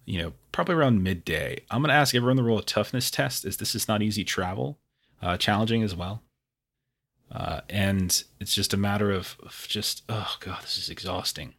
you 0.05 0.21
know 0.21 0.33
probably 0.53 0.75
around 0.75 1.03
midday. 1.03 1.61
I'm 1.71 1.83
going 1.83 1.91
to 1.91 1.95
ask 1.95 2.15
everyone 2.15 2.37
to 2.37 2.43
roll 2.43 2.59
a 2.59 2.63
toughness 2.63 3.11
test, 3.11 3.45
as 3.45 3.59
this 3.59 3.75
is 3.75 3.89
not 3.89 4.03
easy 4.03 4.25
travel, 4.25 4.79
uh, 5.23 5.37
challenging 5.37 5.83
as 5.83 5.95
well. 5.95 6.23
Uh, 7.31 7.61
and 7.69 8.25
it's 8.41 8.55
just 8.55 8.75
a 8.75 8.77
matter 8.77 9.13
of, 9.13 9.37
of 9.45 9.67
just 9.69 10.03
oh 10.09 10.37
god, 10.41 10.63
this 10.63 10.77
is 10.77 10.91
exhausting. 10.91 11.55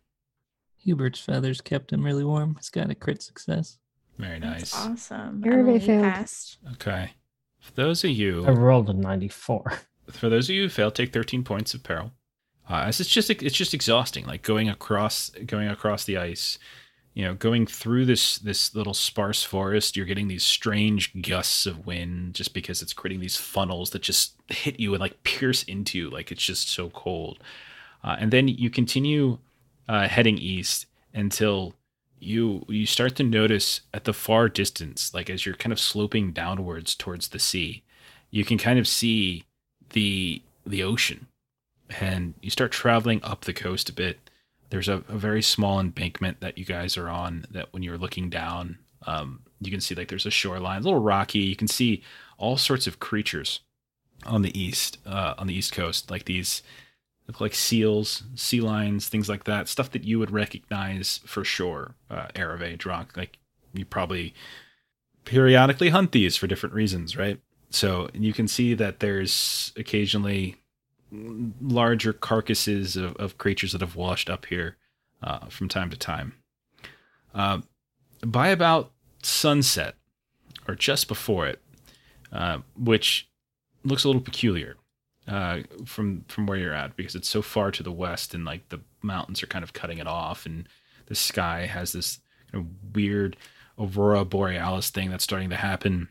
Hubert's 0.86 1.20
feathers 1.20 1.62
kept 1.62 1.91
him 1.94 2.03
really 2.03 2.24
warm. 2.24 2.56
He's 2.56 2.70
got 2.70 2.90
a 2.90 2.95
crit 2.95 3.22
success. 3.22 3.78
Very 4.18 4.40
That's 4.40 4.74
nice. 4.74 4.86
awesome. 4.86 5.41
Hervé 5.41 5.60
Emily 5.60 5.80
failed. 5.80 6.03
passed. 6.03 6.58
Okay. 6.74 7.12
For 7.60 7.72
those 7.74 8.03
of 8.03 8.10
you, 8.12 8.45
I 8.45 8.52
rolled 8.52 8.90
a 8.90 8.94
94. 8.94 9.74
for 10.12 10.30
those 10.30 10.49
of 10.49 10.56
you 10.56 10.64
who 10.64 10.70
fail, 10.70 10.91
take 10.91 11.14
13 11.14 11.44
points 11.44 11.74
of 11.74 11.84
peril. 11.84 12.12
Uh, 12.70 12.84
as 12.88 12.99
it's 12.99 13.10
just 13.10 13.30
it's 13.30 13.56
just 13.58 13.74
exhausting, 13.74 14.26
like 14.26 14.41
going 14.44 14.70
across 14.70 15.30
going 15.45 15.68
across 15.68 16.03
the 16.06 16.18
ice. 16.18 16.58
You 17.14 17.26
know, 17.26 17.34
going 17.34 17.66
through 17.66 18.06
this 18.06 18.38
this 18.38 18.74
little 18.74 18.94
sparse 18.94 19.44
forest, 19.44 19.98
you're 19.98 20.06
getting 20.06 20.30
these 20.30 20.44
strange 20.45 21.22
gusts 21.22 21.66
of 21.66 21.86
wind 21.86 22.34
just 22.36 22.53
because 22.53 22.82
it's 22.82 22.94
creating 22.94 23.20
these 23.20 23.36
funnels 23.36 23.90
that 23.90 24.02
just 24.02 24.36
hit 24.48 24.80
you 24.80 24.94
and 24.94 25.02
like 25.02 25.22
pierce 25.24 25.64
into 25.64 25.98
you, 25.98 26.10
like 26.10 26.32
it's 26.32 26.44
just 26.44 26.70
so 26.70 26.90
cold. 26.90 27.40
Uh, 28.03 28.16
and 28.18 28.32
then 28.32 28.48
you 28.48 28.70
continue 28.70 29.40
uh, 29.91 30.07
heading 30.07 30.38
east 30.38 30.85
until 31.13 31.73
you 32.19 32.65
you 32.69 32.85
start 32.85 33.15
to 33.18 33.23
notice 33.23 33.81
at 33.93 34.05
the 34.05 34.13
far 34.13 34.47
distance, 34.47 35.13
like 35.13 35.30
as 35.30 35.45
you're 35.45 35.55
kind 35.55 35.73
of 35.73 35.80
sloping 35.80 36.31
downwards 36.31 36.95
towards 36.95 37.30
the 37.30 37.39
sea, 37.39 37.84
you 38.30 38.45
can 38.45 38.57
kind 38.57 38.80
of 38.80 38.88
see 38.88 39.43
the 39.89 40.41
the 40.65 40.84
ocean. 40.84 41.27
And 41.99 42.35
you 42.41 42.49
start 42.49 42.72
traveling 42.72 43.19
up 43.22 43.41
the 43.41 43.53
coast 43.53 43.89
a 43.89 43.93
bit. 43.93 44.30
There's 44.69 44.88
a, 44.88 45.03
a 45.09 45.18
very 45.18 45.41
small 45.41 45.80
embankment 45.80 46.39
that 46.39 46.57
you 46.57 46.63
guys 46.63 46.95
are 46.97 47.09
on 47.09 47.45
that 47.51 47.73
when 47.73 47.84
you're 47.84 47.97
looking 47.97 48.30
down 48.30 48.77
um, 49.07 49.41
you 49.59 49.72
can 49.72 49.81
see 49.81 49.95
like 49.95 50.07
there's 50.07 50.26
a 50.26 50.31
shoreline 50.31 50.81
a 50.81 50.84
little 50.84 51.01
rocky. 51.01 51.39
You 51.39 51.55
can 51.55 51.68
see 51.68 52.03
all 52.38 52.57
sorts 52.57 52.88
of 52.88 52.99
creatures 52.99 53.61
on 54.26 54.41
the 54.41 54.57
east 54.59 54.99
uh, 55.05 55.34
on 55.38 55.47
the 55.47 55.55
east 55.55 55.73
coast 55.73 56.11
like 56.11 56.26
these 56.26 56.61
look 57.27 57.39
like 57.39 57.56
seals 57.56 58.23
sea 58.35 58.61
lions 58.61 59.07
things 59.07 59.30
like 59.30 59.45
that 59.45 59.68
stuff 59.68 59.91
that 59.91 60.03
you 60.03 60.19
would 60.19 60.31
recognize 60.31 61.19
for 61.26 61.43
sure 61.43 61.95
uh, 62.10 62.27
Arave, 62.35 62.77
Dronk 62.77 63.15
like 63.15 63.38
you 63.73 63.85
probably 63.85 64.34
periodically 65.23 65.89
hunt 65.89 66.11
these 66.11 66.35
for 66.35 66.48
different 66.48 66.76
reasons 66.76 67.15
right? 67.15 67.39
So 67.69 68.10
you 68.14 68.34
can 68.34 68.48
see 68.48 68.73
that 68.73 68.99
there's 68.99 69.72
occasionally 69.77 70.57
larger 71.61 72.14
carcasses 72.14 72.95
of, 72.95 73.15
of 73.15 73.38
creatures 73.38 73.72
that 73.72 73.81
have 73.81 73.95
washed 73.95 74.30
up 74.30 74.45
here 74.45 74.77
uh, 75.23 75.48
from 75.48 75.68
time 75.68 75.89
to 75.89 75.98
time. 75.98 76.34
Uh, 77.34 77.61
by 78.26 78.49
about 78.49 78.91
sunset, 79.23 79.95
or 80.68 80.76
just 80.76 81.07
before 81.07 81.48
it, 81.48 81.61
uh, 82.31 82.60
which 82.77 83.30
looks 83.84 84.03
a 84.03 84.07
little 84.07 84.22
peculiar 84.22 84.76
uh, 85.27 85.60
from 85.85 86.26
from 86.27 86.45
where 86.45 86.57
you're 86.57 86.73
at 86.73 86.95
because 86.95 87.15
it's 87.15 87.30
so 87.30 87.41
far 87.41 87.72
to 87.72 87.84
the 87.84 87.91
west 87.91 88.34
and 88.34 88.45
like 88.45 88.69
the 88.69 88.81
mountains 89.02 89.41
are 89.43 89.48
kind 89.48 89.64
of 89.64 89.73
cutting 89.73 89.98
it 89.98 90.07
off, 90.07 90.45
and 90.45 90.68
the 91.07 91.15
sky 91.15 91.65
has 91.65 91.91
this 91.91 92.19
kind 92.52 92.65
of 92.65 92.95
weird 92.95 93.38
aurora 93.80 94.26
borealis 94.26 94.89
thing 94.89 95.10
that's 95.10 95.23
starting 95.23 95.49
to 95.49 95.56
happen. 95.56 96.10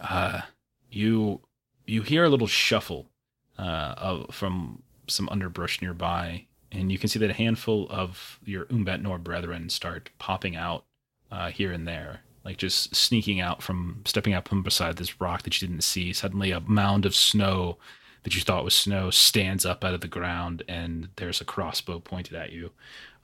Uh, 0.00 0.42
you 0.90 1.40
you 1.86 2.02
hear 2.02 2.24
a 2.24 2.28
little 2.28 2.46
shuffle 2.46 3.10
uh, 3.58 3.94
of, 3.96 4.34
from 4.34 4.82
some 5.08 5.28
underbrush 5.28 5.82
nearby, 5.82 6.46
and 6.70 6.92
you 6.92 6.98
can 6.98 7.08
see 7.08 7.18
that 7.18 7.30
a 7.30 7.34
handful 7.34 7.86
of 7.90 8.38
your 8.44 8.66
Umbat 8.66 9.02
Nor 9.02 9.18
brethren 9.18 9.68
start 9.68 10.10
popping 10.18 10.56
out 10.56 10.84
uh, 11.32 11.50
here 11.50 11.72
and 11.72 11.86
there, 11.86 12.20
like 12.44 12.56
just 12.56 12.94
sneaking 12.94 13.40
out 13.40 13.62
from 13.62 14.02
stepping 14.04 14.34
up 14.34 14.48
from 14.48 14.62
beside 14.62 14.96
this 14.96 15.20
rock 15.20 15.42
that 15.42 15.60
you 15.60 15.66
didn't 15.66 15.82
see. 15.82 16.12
Suddenly, 16.12 16.52
a 16.52 16.60
mound 16.60 17.06
of 17.06 17.14
snow 17.14 17.78
that 18.22 18.34
you 18.34 18.40
thought 18.40 18.64
was 18.64 18.74
snow 18.74 19.10
stands 19.10 19.64
up 19.64 19.84
out 19.84 19.94
of 19.94 20.00
the 20.00 20.08
ground, 20.08 20.62
and 20.68 21.08
there's 21.16 21.40
a 21.40 21.44
crossbow 21.44 22.00
pointed 22.00 22.34
at 22.34 22.52
you. 22.52 22.70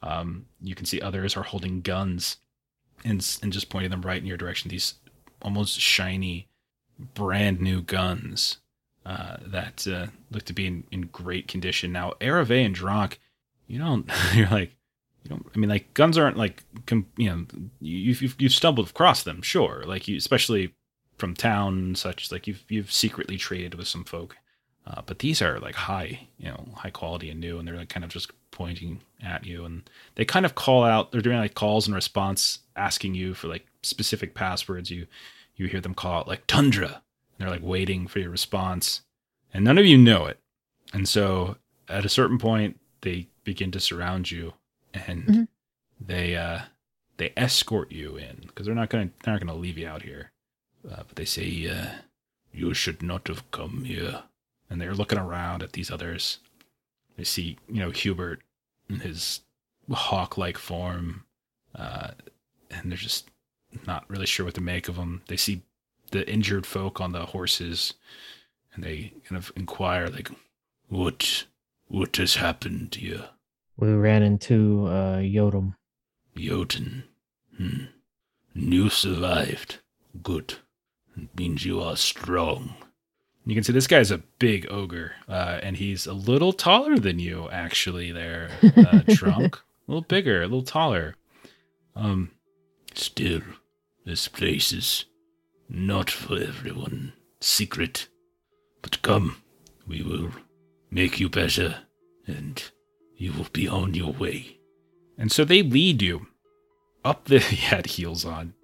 Um, 0.02 0.47
you 0.62 0.74
can 0.74 0.86
see 0.86 1.01
others 1.01 1.36
are 1.36 1.43
holding 1.43 1.81
guns 1.81 2.39
and 3.05 3.39
and 3.43 3.52
just 3.52 3.68
pointing 3.68 3.90
them 3.90 4.02
right 4.02 4.20
in 4.20 4.27
your 4.27 4.36
direction. 4.36 4.70
These 4.70 4.94
almost 5.43 5.78
shiny, 5.78 6.48
brand 7.14 7.60
new 7.60 7.82
guns 7.82 8.59
uh, 9.05 9.36
that 9.47 9.86
uh, 9.86 10.06
look 10.31 10.44
to 10.44 10.52
be 10.52 10.66
in, 10.66 10.85
in 10.90 11.02
great 11.02 11.47
condition. 11.47 11.93
Now, 11.93 12.14
Arave 12.20 12.51
and 12.51 12.74
Dronk, 12.74 13.18
you 13.66 13.78
don't, 13.78 14.10
you're 14.35 14.48
like, 14.48 14.74
you 15.23 15.31
don't, 15.31 15.47
I 15.55 15.59
mean, 15.59 15.70
like, 15.70 15.94
guns 15.94 16.18
aren't 16.18 16.36
like, 16.36 16.64
com, 16.86 17.06
you 17.16 17.31
know, 17.31 17.47
you've, 17.81 18.23
you've, 18.23 18.36
you've 18.39 18.52
stumbled 18.52 18.90
across 18.90 19.23
them, 19.23 19.43
sure. 19.43 19.85
Like, 19.86 20.09
you, 20.09 20.16
especially 20.16 20.74
from 21.18 21.35
town 21.35 21.78
and 21.78 21.98
such, 21.98 22.32
like, 22.32 22.47
you've, 22.47 22.64
you've 22.68 22.93
secretly 22.93 23.36
traded 23.36 23.74
with 23.74 23.86
some 23.86 24.05
folk. 24.05 24.36
Uh, 24.86 25.02
but 25.04 25.18
these 25.18 25.42
are 25.42 25.58
like 25.58 25.74
high, 25.74 26.20
you 26.38 26.46
know, 26.48 26.64
high 26.76 26.90
quality 26.90 27.28
and 27.30 27.40
new, 27.40 27.58
and 27.58 27.66
they're 27.66 27.76
like 27.76 27.88
kind 27.88 28.04
of 28.04 28.10
just 28.10 28.30
pointing 28.52 29.00
at 29.22 29.44
you, 29.44 29.64
and 29.64 29.88
they 30.14 30.24
kind 30.24 30.46
of 30.46 30.54
call 30.54 30.84
out. 30.84 31.10
They're 31.10 31.20
doing 31.20 31.38
like 31.38 31.54
calls 31.54 31.86
and 31.86 31.94
response, 31.94 32.60
asking 32.76 33.14
you 33.14 33.34
for 33.34 33.48
like 33.48 33.66
specific 33.82 34.34
passwords. 34.34 34.90
You 34.90 35.06
you 35.56 35.66
hear 35.66 35.80
them 35.80 35.94
call 35.94 36.20
out 36.20 36.28
like 36.28 36.46
Tundra, 36.46 36.86
and 36.86 37.38
they're 37.38 37.50
like 37.50 37.62
waiting 37.64 38.06
for 38.06 38.20
your 38.20 38.30
response, 38.30 39.00
and 39.52 39.64
none 39.64 39.78
of 39.78 39.86
you 39.86 39.98
know 39.98 40.26
it. 40.26 40.38
And 40.92 41.08
so 41.08 41.56
at 41.88 42.04
a 42.04 42.08
certain 42.08 42.38
point, 42.38 42.78
they 43.00 43.26
begin 43.42 43.72
to 43.72 43.80
surround 43.80 44.30
you, 44.30 44.52
and 44.94 45.24
Mhm. 45.26 45.48
they 46.00 46.36
uh 46.36 46.60
they 47.16 47.32
escort 47.36 47.90
you 47.90 48.16
in 48.16 48.44
because 48.46 48.66
they're 48.66 48.74
not 48.74 48.90
gonna 48.90 49.10
they're 49.24 49.34
not 49.34 49.40
gonna 49.40 49.58
leave 49.58 49.78
you 49.78 49.88
out 49.88 50.02
here. 50.02 50.30
Uh, 50.88 51.02
but 51.08 51.16
they 51.16 51.24
say 51.24 51.66
uh, 51.68 51.86
you 52.52 52.72
should 52.72 53.02
not 53.02 53.26
have 53.26 53.50
come 53.50 53.82
here 53.84 54.22
and 54.68 54.80
they're 54.80 54.94
looking 54.94 55.18
around 55.18 55.62
at 55.62 55.72
these 55.72 55.90
others. 55.90 56.38
They 57.16 57.24
see, 57.24 57.59
you 57.68 57.80
know, 57.80 57.90
Hubert 57.90 58.43
in 58.88 59.01
his 59.01 59.40
hawk-like 59.90 60.59
form, 60.59 61.24
uh, 61.74 62.10
and 62.70 62.90
they're 62.90 62.98
just 62.98 63.30
not 63.86 64.09
really 64.09 64.26
sure 64.26 64.44
what 64.44 64.55
to 64.55 64.60
make 64.60 64.88
of 64.88 64.97
him. 64.97 65.22
They 65.28 65.36
see 65.36 65.62
the 66.10 66.28
injured 66.30 66.66
folk 66.66 67.01
on 67.01 67.12
the 67.12 67.26
horses, 67.26 67.94
and 68.74 68.84
they 68.84 69.12
kind 69.24 69.36
of 69.36 69.51
inquire, 69.56 70.09
like, 70.09 70.30
"What, 70.88 71.44
what 71.88 72.16
has 72.16 72.36
happened 72.36 72.93
to 72.93 73.01
you, 73.01 73.24
We 73.76 73.93
ran 73.93 74.22
into 74.22 74.86
uh, 74.86 75.18
Yodam. 75.18 75.74
Jotun? 76.36 77.05
Hmm. 77.56 77.84
You 78.55 78.88
survived. 78.88 79.78
Good. 80.22 80.55
It 81.16 81.28
means 81.36 81.64
you 81.64 81.80
are 81.80 81.97
strong." 81.97 82.74
You 83.48 83.55
can 83.55 83.62
see 83.62 83.73
this 83.73 83.86
guy's 83.86 84.10
a 84.10 84.23
big 84.40 84.66
ogre, 84.70 85.12
uh, 85.28 85.60
and 85.62 85.77
he's 85.77 86.05
a 86.06 86.12
little 86.12 86.52
taller 86.52 86.98
than 86.98 87.20
you, 87.20 87.48
actually. 87.51 88.10
There, 88.10 88.51
uh, 88.60 88.66
Dronk, 89.06 89.55
a 89.55 89.60
little 89.86 90.02
bigger, 90.02 90.43
a 90.43 90.47
little 90.47 90.64
taller. 90.64 91.14
Um, 91.94 92.32
still, 92.93 93.43
this 94.05 94.27
place 94.27 94.73
is 94.73 95.05
not 95.68 96.10
for 96.10 96.36
everyone. 96.36 97.12
Secret, 97.40 98.09
but 98.82 99.01
come, 99.02 99.40
we 99.86 100.02
will 100.02 100.31
make 100.90 101.20
you 101.20 101.28
better, 101.28 101.82
and 102.27 102.64
you 103.16 103.32
will 103.32 103.47
be 103.52 103.68
on 103.68 103.94
your 103.94 104.12
way. 104.12 104.59
And 105.16 105.31
so 105.31 105.44
they 105.44 105.62
lead 105.62 106.02
you 106.02 106.27
up 107.05 107.27
the. 107.27 107.39
He 107.51 107.56
had 107.56 107.86
heels 107.86 108.24
on. 108.24 108.55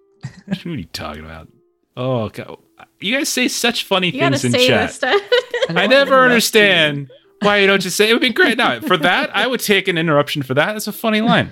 what 0.46 0.66
are 0.66 0.70
you 0.70 0.84
talking 0.86 1.24
about? 1.24 1.48
Oh, 1.96 2.28
God. 2.30 2.58
You 3.00 3.16
guys 3.16 3.28
say 3.28 3.48
such 3.48 3.84
funny 3.84 4.10
You 4.10 4.20
things 4.20 4.44
in 4.44 4.52
say 4.52 4.66
chat. 4.66 4.88
this 4.88 4.96
stuff. 4.96 5.20
I 5.70 5.86
never 5.86 6.22
understand 6.22 7.10
why 7.40 7.58
you 7.58 7.66
don't 7.66 7.80
just 7.80 7.96
say 7.96 8.08
it 8.08 8.12
would 8.12 8.22
be 8.22 8.30
great. 8.30 8.56
Now, 8.58 8.80
for 8.80 8.96
that, 8.96 9.34
I 9.34 9.46
would 9.46 9.60
take 9.60 9.88
an 9.88 9.98
interruption 9.98 10.42
for 10.42 10.54
that. 10.54 10.72
That's 10.72 10.86
a 10.86 10.92
funny 10.92 11.20
line. 11.20 11.50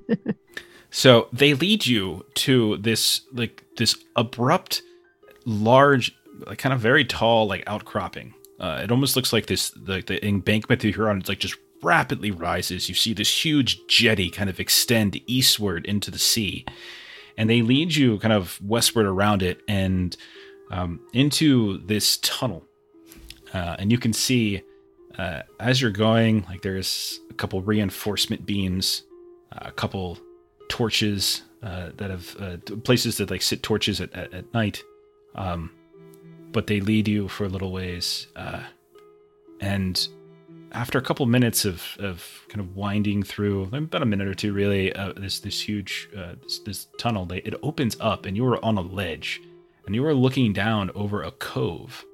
so 0.90 1.28
they 1.32 1.54
lead 1.54 1.86
you 1.86 2.24
to 2.34 2.76
this 2.78 3.22
like 3.32 3.64
this 3.76 3.96
abrupt, 4.16 4.82
large, 5.44 6.12
like 6.46 6.58
kind 6.58 6.72
of 6.72 6.80
very 6.80 7.04
tall, 7.04 7.46
like 7.46 7.62
outcropping. 7.66 8.34
Uh, 8.58 8.80
it 8.84 8.90
almost 8.90 9.16
looks 9.16 9.32
like 9.32 9.46
this 9.46 9.76
like 9.86 10.06
the 10.06 10.24
embankment 10.26 10.80
that 10.82 10.96
you're 10.96 11.10
on. 11.10 11.18
It's 11.18 11.28
like 11.28 11.40
just 11.40 11.56
rapidly 11.82 12.30
rises. 12.30 12.88
You 12.88 12.94
see 12.94 13.12
this 13.12 13.44
huge 13.44 13.78
jetty 13.88 14.30
kind 14.30 14.48
of 14.48 14.60
extend 14.60 15.20
eastward 15.26 15.84
into 15.84 16.10
the 16.10 16.18
sea, 16.18 16.64
and 17.36 17.50
they 17.50 17.60
lead 17.62 17.94
you 17.94 18.18
kind 18.18 18.32
of 18.32 18.60
westward 18.62 19.06
around 19.06 19.42
it 19.42 19.60
and 19.66 20.16
um, 20.72 21.00
into 21.12 21.78
this 21.86 22.16
tunnel 22.18 22.64
uh, 23.54 23.76
and 23.78 23.92
you 23.92 23.98
can 23.98 24.12
see 24.12 24.62
uh, 25.18 25.42
as 25.60 25.80
you're 25.80 25.90
going 25.90 26.44
like 26.48 26.62
there's 26.62 27.20
a 27.30 27.34
couple 27.34 27.60
reinforcement 27.62 28.44
beams 28.44 29.04
uh, 29.52 29.66
a 29.66 29.72
couple 29.72 30.18
torches 30.68 31.42
uh, 31.62 31.90
that 31.96 32.10
have 32.10 32.36
uh, 32.40 32.56
places 32.82 33.18
that 33.18 33.30
like 33.30 33.42
sit 33.42 33.62
torches 33.62 34.00
at, 34.00 34.12
at, 34.14 34.32
at 34.32 34.52
night 34.54 34.82
um, 35.34 35.70
but 36.50 36.66
they 36.66 36.80
lead 36.80 37.06
you 37.06 37.28
for 37.28 37.44
a 37.44 37.48
little 37.48 37.70
ways 37.70 38.26
uh, 38.34 38.62
and 39.60 40.08
after 40.72 40.98
a 40.98 41.02
couple 41.02 41.26
minutes 41.26 41.64
of, 41.64 41.82
of 41.98 42.44
kind 42.48 42.60
of 42.60 42.74
winding 42.74 43.22
through, 43.22 43.64
about 43.64 44.02
a 44.02 44.06
minute 44.06 44.26
or 44.26 44.34
two, 44.34 44.52
really, 44.52 44.92
uh, 44.94 45.12
this 45.16 45.40
this 45.40 45.60
huge 45.60 46.08
uh, 46.16 46.34
this, 46.42 46.58
this 46.60 46.86
tunnel, 46.98 47.26
they, 47.26 47.38
it 47.38 47.54
opens 47.62 47.96
up, 48.00 48.26
and 48.26 48.36
you 48.36 48.46
are 48.46 48.62
on 48.64 48.78
a 48.78 48.80
ledge, 48.80 49.40
and 49.86 49.94
you 49.94 50.04
are 50.06 50.14
looking 50.14 50.52
down 50.52 50.90
over 50.94 51.22
a 51.22 51.30
cove, 51.32 52.04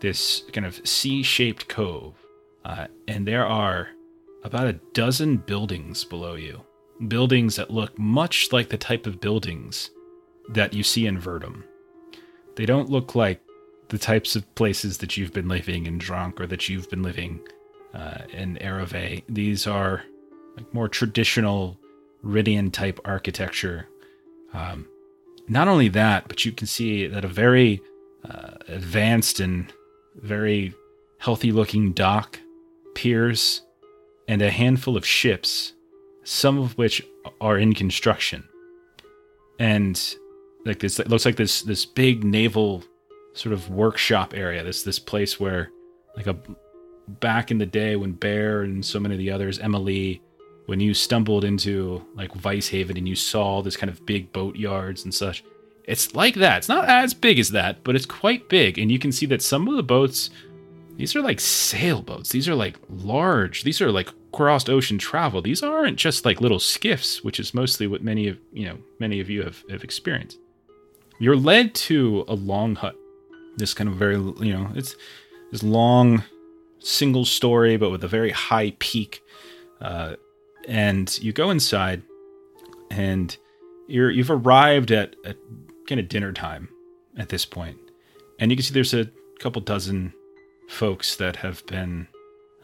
this 0.00 0.42
kind 0.52 0.66
of 0.66 0.86
C-shaped 0.86 1.68
cove, 1.68 2.14
uh, 2.64 2.86
and 3.06 3.26
there 3.26 3.46
are 3.46 3.88
about 4.42 4.66
a 4.66 4.80
dozen 4.92 5.36
buildings 5.36 6.04
below 6.04 6.34
you, 6.34 6.62
buildings 7.08 7.56
that 7.56 7.70
look 7.70 7.98
much 7.98 8.52
like 8.52 8.68
the 8.68 8.78
type 8.78 9.06
of 9.06 9.20
buildings 9.20 9.90
that 10.50 10.72
you 10.72 10.82
see 10.82 11.06
in 11.06 11.18
Verdum. 11.18 11.64
They 12.56 12.66
don't 12.66 12.90
look 12.90 13.14
like 13.14 13.40
the 13.88 13.98
types 13.98 14.34
of 14.34 14.54
places 14.54 14.98
that 14.98 15.16
you've 15.16 15.32
been 15.32 15.48
living 15.48 15.86
in 15.86 15.98
Dronk 15.98 16.40
or 16.40 16.46
that 16.46 16.68
you've 16.68 16.90
been 16.90 17.02
living 17.02 17.40
uh, 17.94 18.18
in 18.32 18.56
Ereve. 18.60 19.22
These 19.28 19.66
are 19.66 20.02
like 20.56 20.72
more 20.72 20.88
traditional 20.88 21.78
Ridian 22.24 22.72
type 22.72 22.98
architecture. 23.04 23.88
Um, 24.52 24.88
not 25.48 25.68
only 25.68 25.88
that, 25.88 26.28
but 26.28 26.44
you 26.44 26.52
can 26.52 26.66
see 26.66 27.06
that 27.06 27.24
a 27.24 27.28
very 27.28 27.80
uh, 28.28 28.54
advanced 28.68 29.40
and 29.40 29.72
very 30.16 30.74
healthy 31.18 31.52
looking 31.52 31.92
dock, 31.92 32.38
piers, 32.94 33.62
and 34.28 34.42
a 34.42 34.50
handful 34.50 34.96
of 34.96 35.06
ships, 35.06 35.72
some 36.24 36.58
of 36.58 36.76
which 36.76 37.06
are 37.40 37.58
in 37.58 37.74
construction. 37.74 38.48
And 39.58 40.16
like 40.64 40.80
this, 40.80 40.98
it 40.98 41.08
looks 41.08 41.24
like 41.24 41.36
this 41.36 41.62
this 41.62 41.86
big 41.86 42.24
naval 42.24 42.84
sort 43.32 43.52
of 43.52 43.70
workshop 43.70 44.34
area. 44.34 44.64
This 44.64 44.82
this 44.82 44.98
place 44.98 45.38
where 45.38 45.70
like 46.16 46.26
a 46.26 46.36
back 47.08 47.50
in 47.50 47.58
the 47.58 47.66
day 47.66 47.96
when 47.96 48.12
Bear 48.12 48.62
and 48.62 48.84
so 48.84 48.98
many 48.98 49.14
of 49.14 49.18
the 49.18 49.30
others, 49.30 49.58
Emily, 49.58 50.20
when 50.66 50.80
you 50.80 50.94
stumbled 50.94 51.44
into 51.44 52.04
like 52.14 52.34
Vice 52.34 52.68
Haven 52.68 52.96
and 52.96 53.08
you 53.08 53.16
saw 53.16 53.62
this 53.62 53.76
kind 53.76 53.90
of 53.90 54.04
big 54.04 54.32
boat 54.32 54.56
yards 54.56 55.04
and 55.04 55.14
such, 55.14 55.44
it's 55.84 56.14
like 56.14 56.34
that. 56.34 56.58
It's 56.58 56.68
not 56.68 56.88
as 56.88 57.14
big 57.14 57.38
as 57.38 57.50
that, 57.50 57.84
but 57.84 57.94
it's 57.94 58.06
quite 58.06 58.48
big. 58.48 58.78
And 58.78 58.90
you 58.90 58.98
can 58.98 59.12
see 59.12 59.26
that 59.26 59.42
some 59.42 59.68
of 59.68 59.76
the 59.76 59.82
boats, 59.82 60.30
these 60.96 61.14
are 61.14 61.22
like 61.22 61.38
sailboats. 61.38 62.30
These 62.30 62.48
are 62.48 62.54
like 62.54 62.76
large. 62.88 63.62
These 63.62 63.80
are 63.80 63.92
like 63.92 64.10
crossed 64.32 64.68
ocean 64.68 64.98
travel. 64.98 65.40
These 65.40 65.62
aren't 65.62 65.96
just 65.96 66.24
like 66.24 66.40
little 66.40 66.58
skiffs, 66.58 67.22
which 67.22 67.38
is 67.38 67.54
mostly 67.54 67.86
what 67.86 68.02
many 68.02 68.28
of 68.28 68.38
you 68.52 68.66
know 68.66 68.78
many 68.98 69.20
of 69.20 69.30
you 69.30 69.42
have, 69.42 69.62
have 69.70 69.84
experienced. 69.84 70.38
You're 71.18 71.36
led 71.36 71.74
to 71.86 72.24
a 72.28 72.34
long 72.34 72.74
hut. 72.74 72.96
This 73.56 73.72
kind 73.72 73.88
of 73.88 73.96
very 73.96 74.16
you 74.16 74.52
know 74.52 74.70
it's 74.74 74.96
this 75.52 75.62
long 75.62 76.24
single 76.80 77.24
story, 77.24 77.76
but 77.76 77.90
with 77.90 78.02
a 78.02 78.08
very 78.08 78.30
high 78.30 78.74
peak. 78.78 79.22
Uh, 79.80 80.16
and 80.66 81.18
you 81.22 81.32
go 81.32 81.50
inside, 81.50 82.02
and 82.90 83.36
you're 83.86 84.10
you've 84.10 84.30
arrived 84.30 84.90
at, 84.90 85.16
at 85.24 85.36
kind 85.88 86.00
of 86.00 86.08
dinner 86.08 86.32
time 86.32 86.68
at 87.16 87.28
this 87.28 87.44
point, 87.44 87.78
and 88.38 88.50
you 88.50 88.56
can 88.56 88.64
see 88.64 88.74
there's 88.74 88.94
a 88.94 89.10
couple 89.38 89.62
dozen 89.62 90.12
folks 90.68 91.16
that 91.16 91.36
have 91.36 91.64
been 91.66 92.08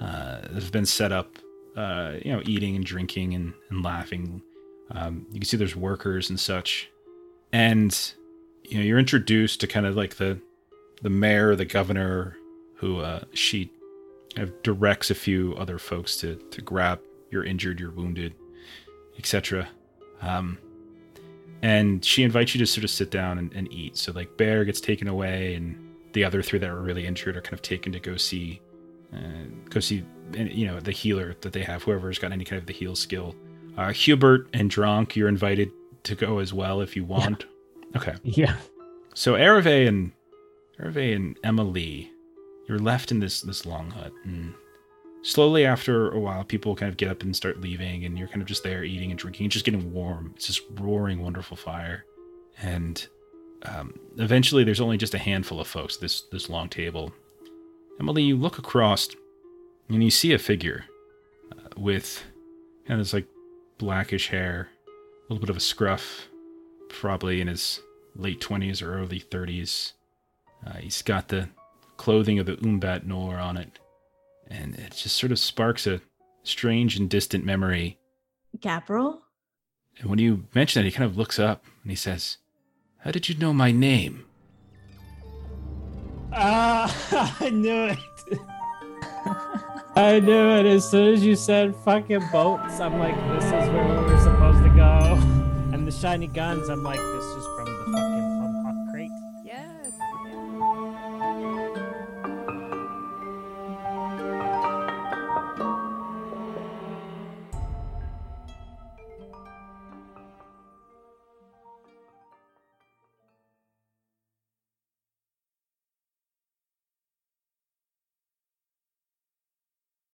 uh, 0.00 0.40
have 0.54 0.72
been 0.72 0.86
set 0.86 1.12
up, 1.12 1.38
uh, 1.76 2.14
you 2.22 2.32
know, 2.32 2.42
eating 2.44 2.76
and 2.76 2.84
drinking 2.84 3.34
and, 3.34 3.54
and 3.70 3.84
laughing. 3.84 4.42
Um, 4.90 5.26
you 5.30 5.40
can 5.40 5.44
see 5.44 5.56
there's 5.56 5.76
workers 5.76 6.28
and 6.28 6.38
such, 6.38 6.90
and 7.52 7.96
you 8.64 8.78
know 8.78 8.84
you're 8.84 8.98
introduced 8.98 9.60
to 9.60 9.66
kind 9.66 9.86
of 9.86 9.96
like 9.96 10.16
the 10.16 10.38
the 11.02 11.10
mayor, 11.10 11.56
the 11.56 11.64
governor, 11.64 12.36
who 12.76 13.00
uh, 13.00 13.24
she 13.32 13.70
kind 14.34 14.48
of 14.48 14.62
directs 14.62 15.10
a 15.10 15.14
few 15.14 15.54
other 15.56 15.78
folks 15.78 16.16
to 16.18 16.36
to 16.50 16.60
grab 16.60 17.00
you're 17.32 17.44
injured, 17.44 17.80
you're 17.80 17.90
wounded, 17.90 18.34
etc. 19.18 19.68
Um, 20.20 20.58
and 21.62 22.04
she 22.04 22.22
invites 22.22 22.54
you 22.54 22.58
to 22.58 22.66
sort 22.66 22.84
of 22.84 22.90
sit 22.90 23.10
down 23.10 23.38
and, 23.38 23.52
and, 23.52 23.72
eat. 23.72 23.96
So 23.96 24.12
like 24.12 24.36
Bear 24.36 24.64
gets 24.64 24.80
taken 24.80 25.08
away, 25.08 25.54
and 25.54 25.94
the 26.12 26.24
other 26.24 26.42
three 26.42 26.58
that 26.58 26.70
were 26.70 26.82
really 26.82 27.06
injured 27.06 27.36
are 27.36 27.40
kind 27.40 27.54
of 27.54 27.62
taken 27.62 27.92
to 27.92 28.00
go 28.00 28.16
see, 28.16 28.60
uh, 29.14 29.46
go 29.70 29.80
see, 29.80 30.04
you 30.34 30.66
know, 30.66 30.80
the 30.80 30.92
healer 30.92 31.34
that 31.40 31.52
they 31.52 31.62
have, 31.62 31.82
whoever's 31.82 32.18
got 32.18 32.32
any 32.32 32.44
kind 32.44 32.60
of 32.60 32.66
the 32.66 32.72
heal 32.72 32.96
skill. 32.96 33.34
Uh, 33.76 33.92
Hubert 33.92 34.48
and 34.52 34.70
Dronk, 34.70 35.16
you're 35.16 35.28
invited 35.28 35.70
to 36.02 36.14
go 36.14 36.38
as 36.38 36.52
well 36.52 36.80
if 36.80 36.96
you 36.96 37.04
want. 37.04 37.44
Yeah. 37.44 37.98
Okay. 37.98 38.14
Yeah. 38.24 38.56
So 39.14 39.34
Ereve 39.34 39.86
and 39.86 40.12
Ereve 40.80 41.14
and 41.14 41.38
Emily 41.44 42.12
you're 42.72 42.78
left 42.78 43.10
in 43.10 43.20
this 43.20 43.42
this 43.42 43.66
long 43.66 43.90
hut 43.90 44.12
and 44.24 44.54
slowly 45.22 45.64
after 45.64 46.10
a 46.10 46.18
while 46.18 46.44
people 46.44 46.74
kind 46.74 46.90
of 46.90 46.96
get 46.96 47.10
up 47.10 47.22
and 47.22 47.34
start 47.34 47.60
leaving 47.60 48.04
and 48.04 48.18
you're 48.18 48.28
kind 48.28 48.42
of 48.42 48.48
just 48.48 48.62
there 48.62 48.84
eating 48.84 49.10
and 49.10 49.18
drinking. 49.18 49.44
And 49.44 49.52
just 49.52 49.64
getting 49.64 49.92
warm. 49.92 50.32
It's 50.36 50.48
this 50.48 50.60
roaring 50.72 51.22
wonderful 51.22 51.56
fire. 51.56 52.04
And 52.60 53.06
um, 53.64 53.94
eventually 54.18 54.64
there's 54.64 54.80
only 54.80 54.96
just 54.96 55.14
a 55.14 55.18
handful 55.18 55.60
of 55.60 55.68
folks 55.68 55.96
this 55.96 56.22
this 56.32 56.48
long 56.48 56.68
table. 56.68 57.12
Emily 58.00 58.22
you 58.22 58.36
look 58.36 58.58
across 58.58 59.08
and 59.88 60.02
you 60.02 60.10
see 60.10 60.32
a 60.32 60.38
figure 60.38 60.84
uh, 61.52 61.68
with 61.76 62.22
kind 62.86 63.00
of 63.00 63.06
this 63.06 63.12
like 63.12 63.26
blackish 63.78 64.28
hair 64.28 64.68
a 64.88 65.32
little 65.32 65.40
bit 65.40 65.50
of 65.50 65.56
a 65.56 65.60
scruff 65.60 66.28
probably 66.88 67.40
in 67.40 67.48
his 67.48 67.80
late 68.16 68.40
20s 68.40 68.82
or 68.82 68.94
early 68.94 69.20
30s 69.20 69.92
uh, 70.66 70.74
he's 70.74 71.02
got 71.02 71.28
the 71.28 71.48
clothing 71.96 72.38
of 72.38 72.46
the 72.46 72.56
Umbat 72.56 73.04
Nor 73.04 73.38
on 73.38 73.56
it. 73.56 73.78
And 74.52 74.74
it 74.74 74.92
just 74.92 75.16
sort 75.16 75.32
of 75.32 75.38
sparks 75.38 75.86
a 75.86 76.02
strange 76.42 76.96
and 76.98 77.08
distant 77.08 77.44
memory. 77.44 77.98
Gabriel? 78.60 79.22
And 79.98 80.10
when 80.10 80.18
you 80.18 80.44
mention 80.54 80.82
that, 80.82 80.86
he 80.86 80.92
kind 80.92 81.08
of 81.10 81.16
looks 81.16 81.38
up 81.38 81.64
and 81.82 81.90
he 81.90 81.96
says, 81.96 82.36
How 82.98 83.10
did 83.10 83.28
you 83.30 83.34
know 83.36 83.54
my 83.54 83.72
name? 83.72 84.26
Ah, 86.34 87.36
I 87.40 87.48
knew 87.50 87.84
it. 87.84 87.98
I 89.96 90.20
knew 90.20 90.50
it. 90.50 90.66
As 90.66 90.90
soon 90.90 91.14
as 91.14 91.24
you 91.24 91.34
said 91.34 91.74
fucking 91.76 92.22
boats, 92.30 92.80
I'm 92.80 92.98
like, 92.98 93.14
this 93.32 93.44
is 93.44 93.50
where 93.70 93.88
we 93.88 94.12
were 94.12 94.20
supposed 94.20 94.62
to 94.64 94.70
go. 94.70 95.18
And 95.72 95.86
the 95.86 95.92
shiny 95.92 96.26
guns, 96.26 96.68
I'm 96.68 96.82
like, 96.82 97.00
this 97.00 97.24
is 97.24 97.41
from 97.41 97.41
the 97.41 97.41
fucking 97.41 97.41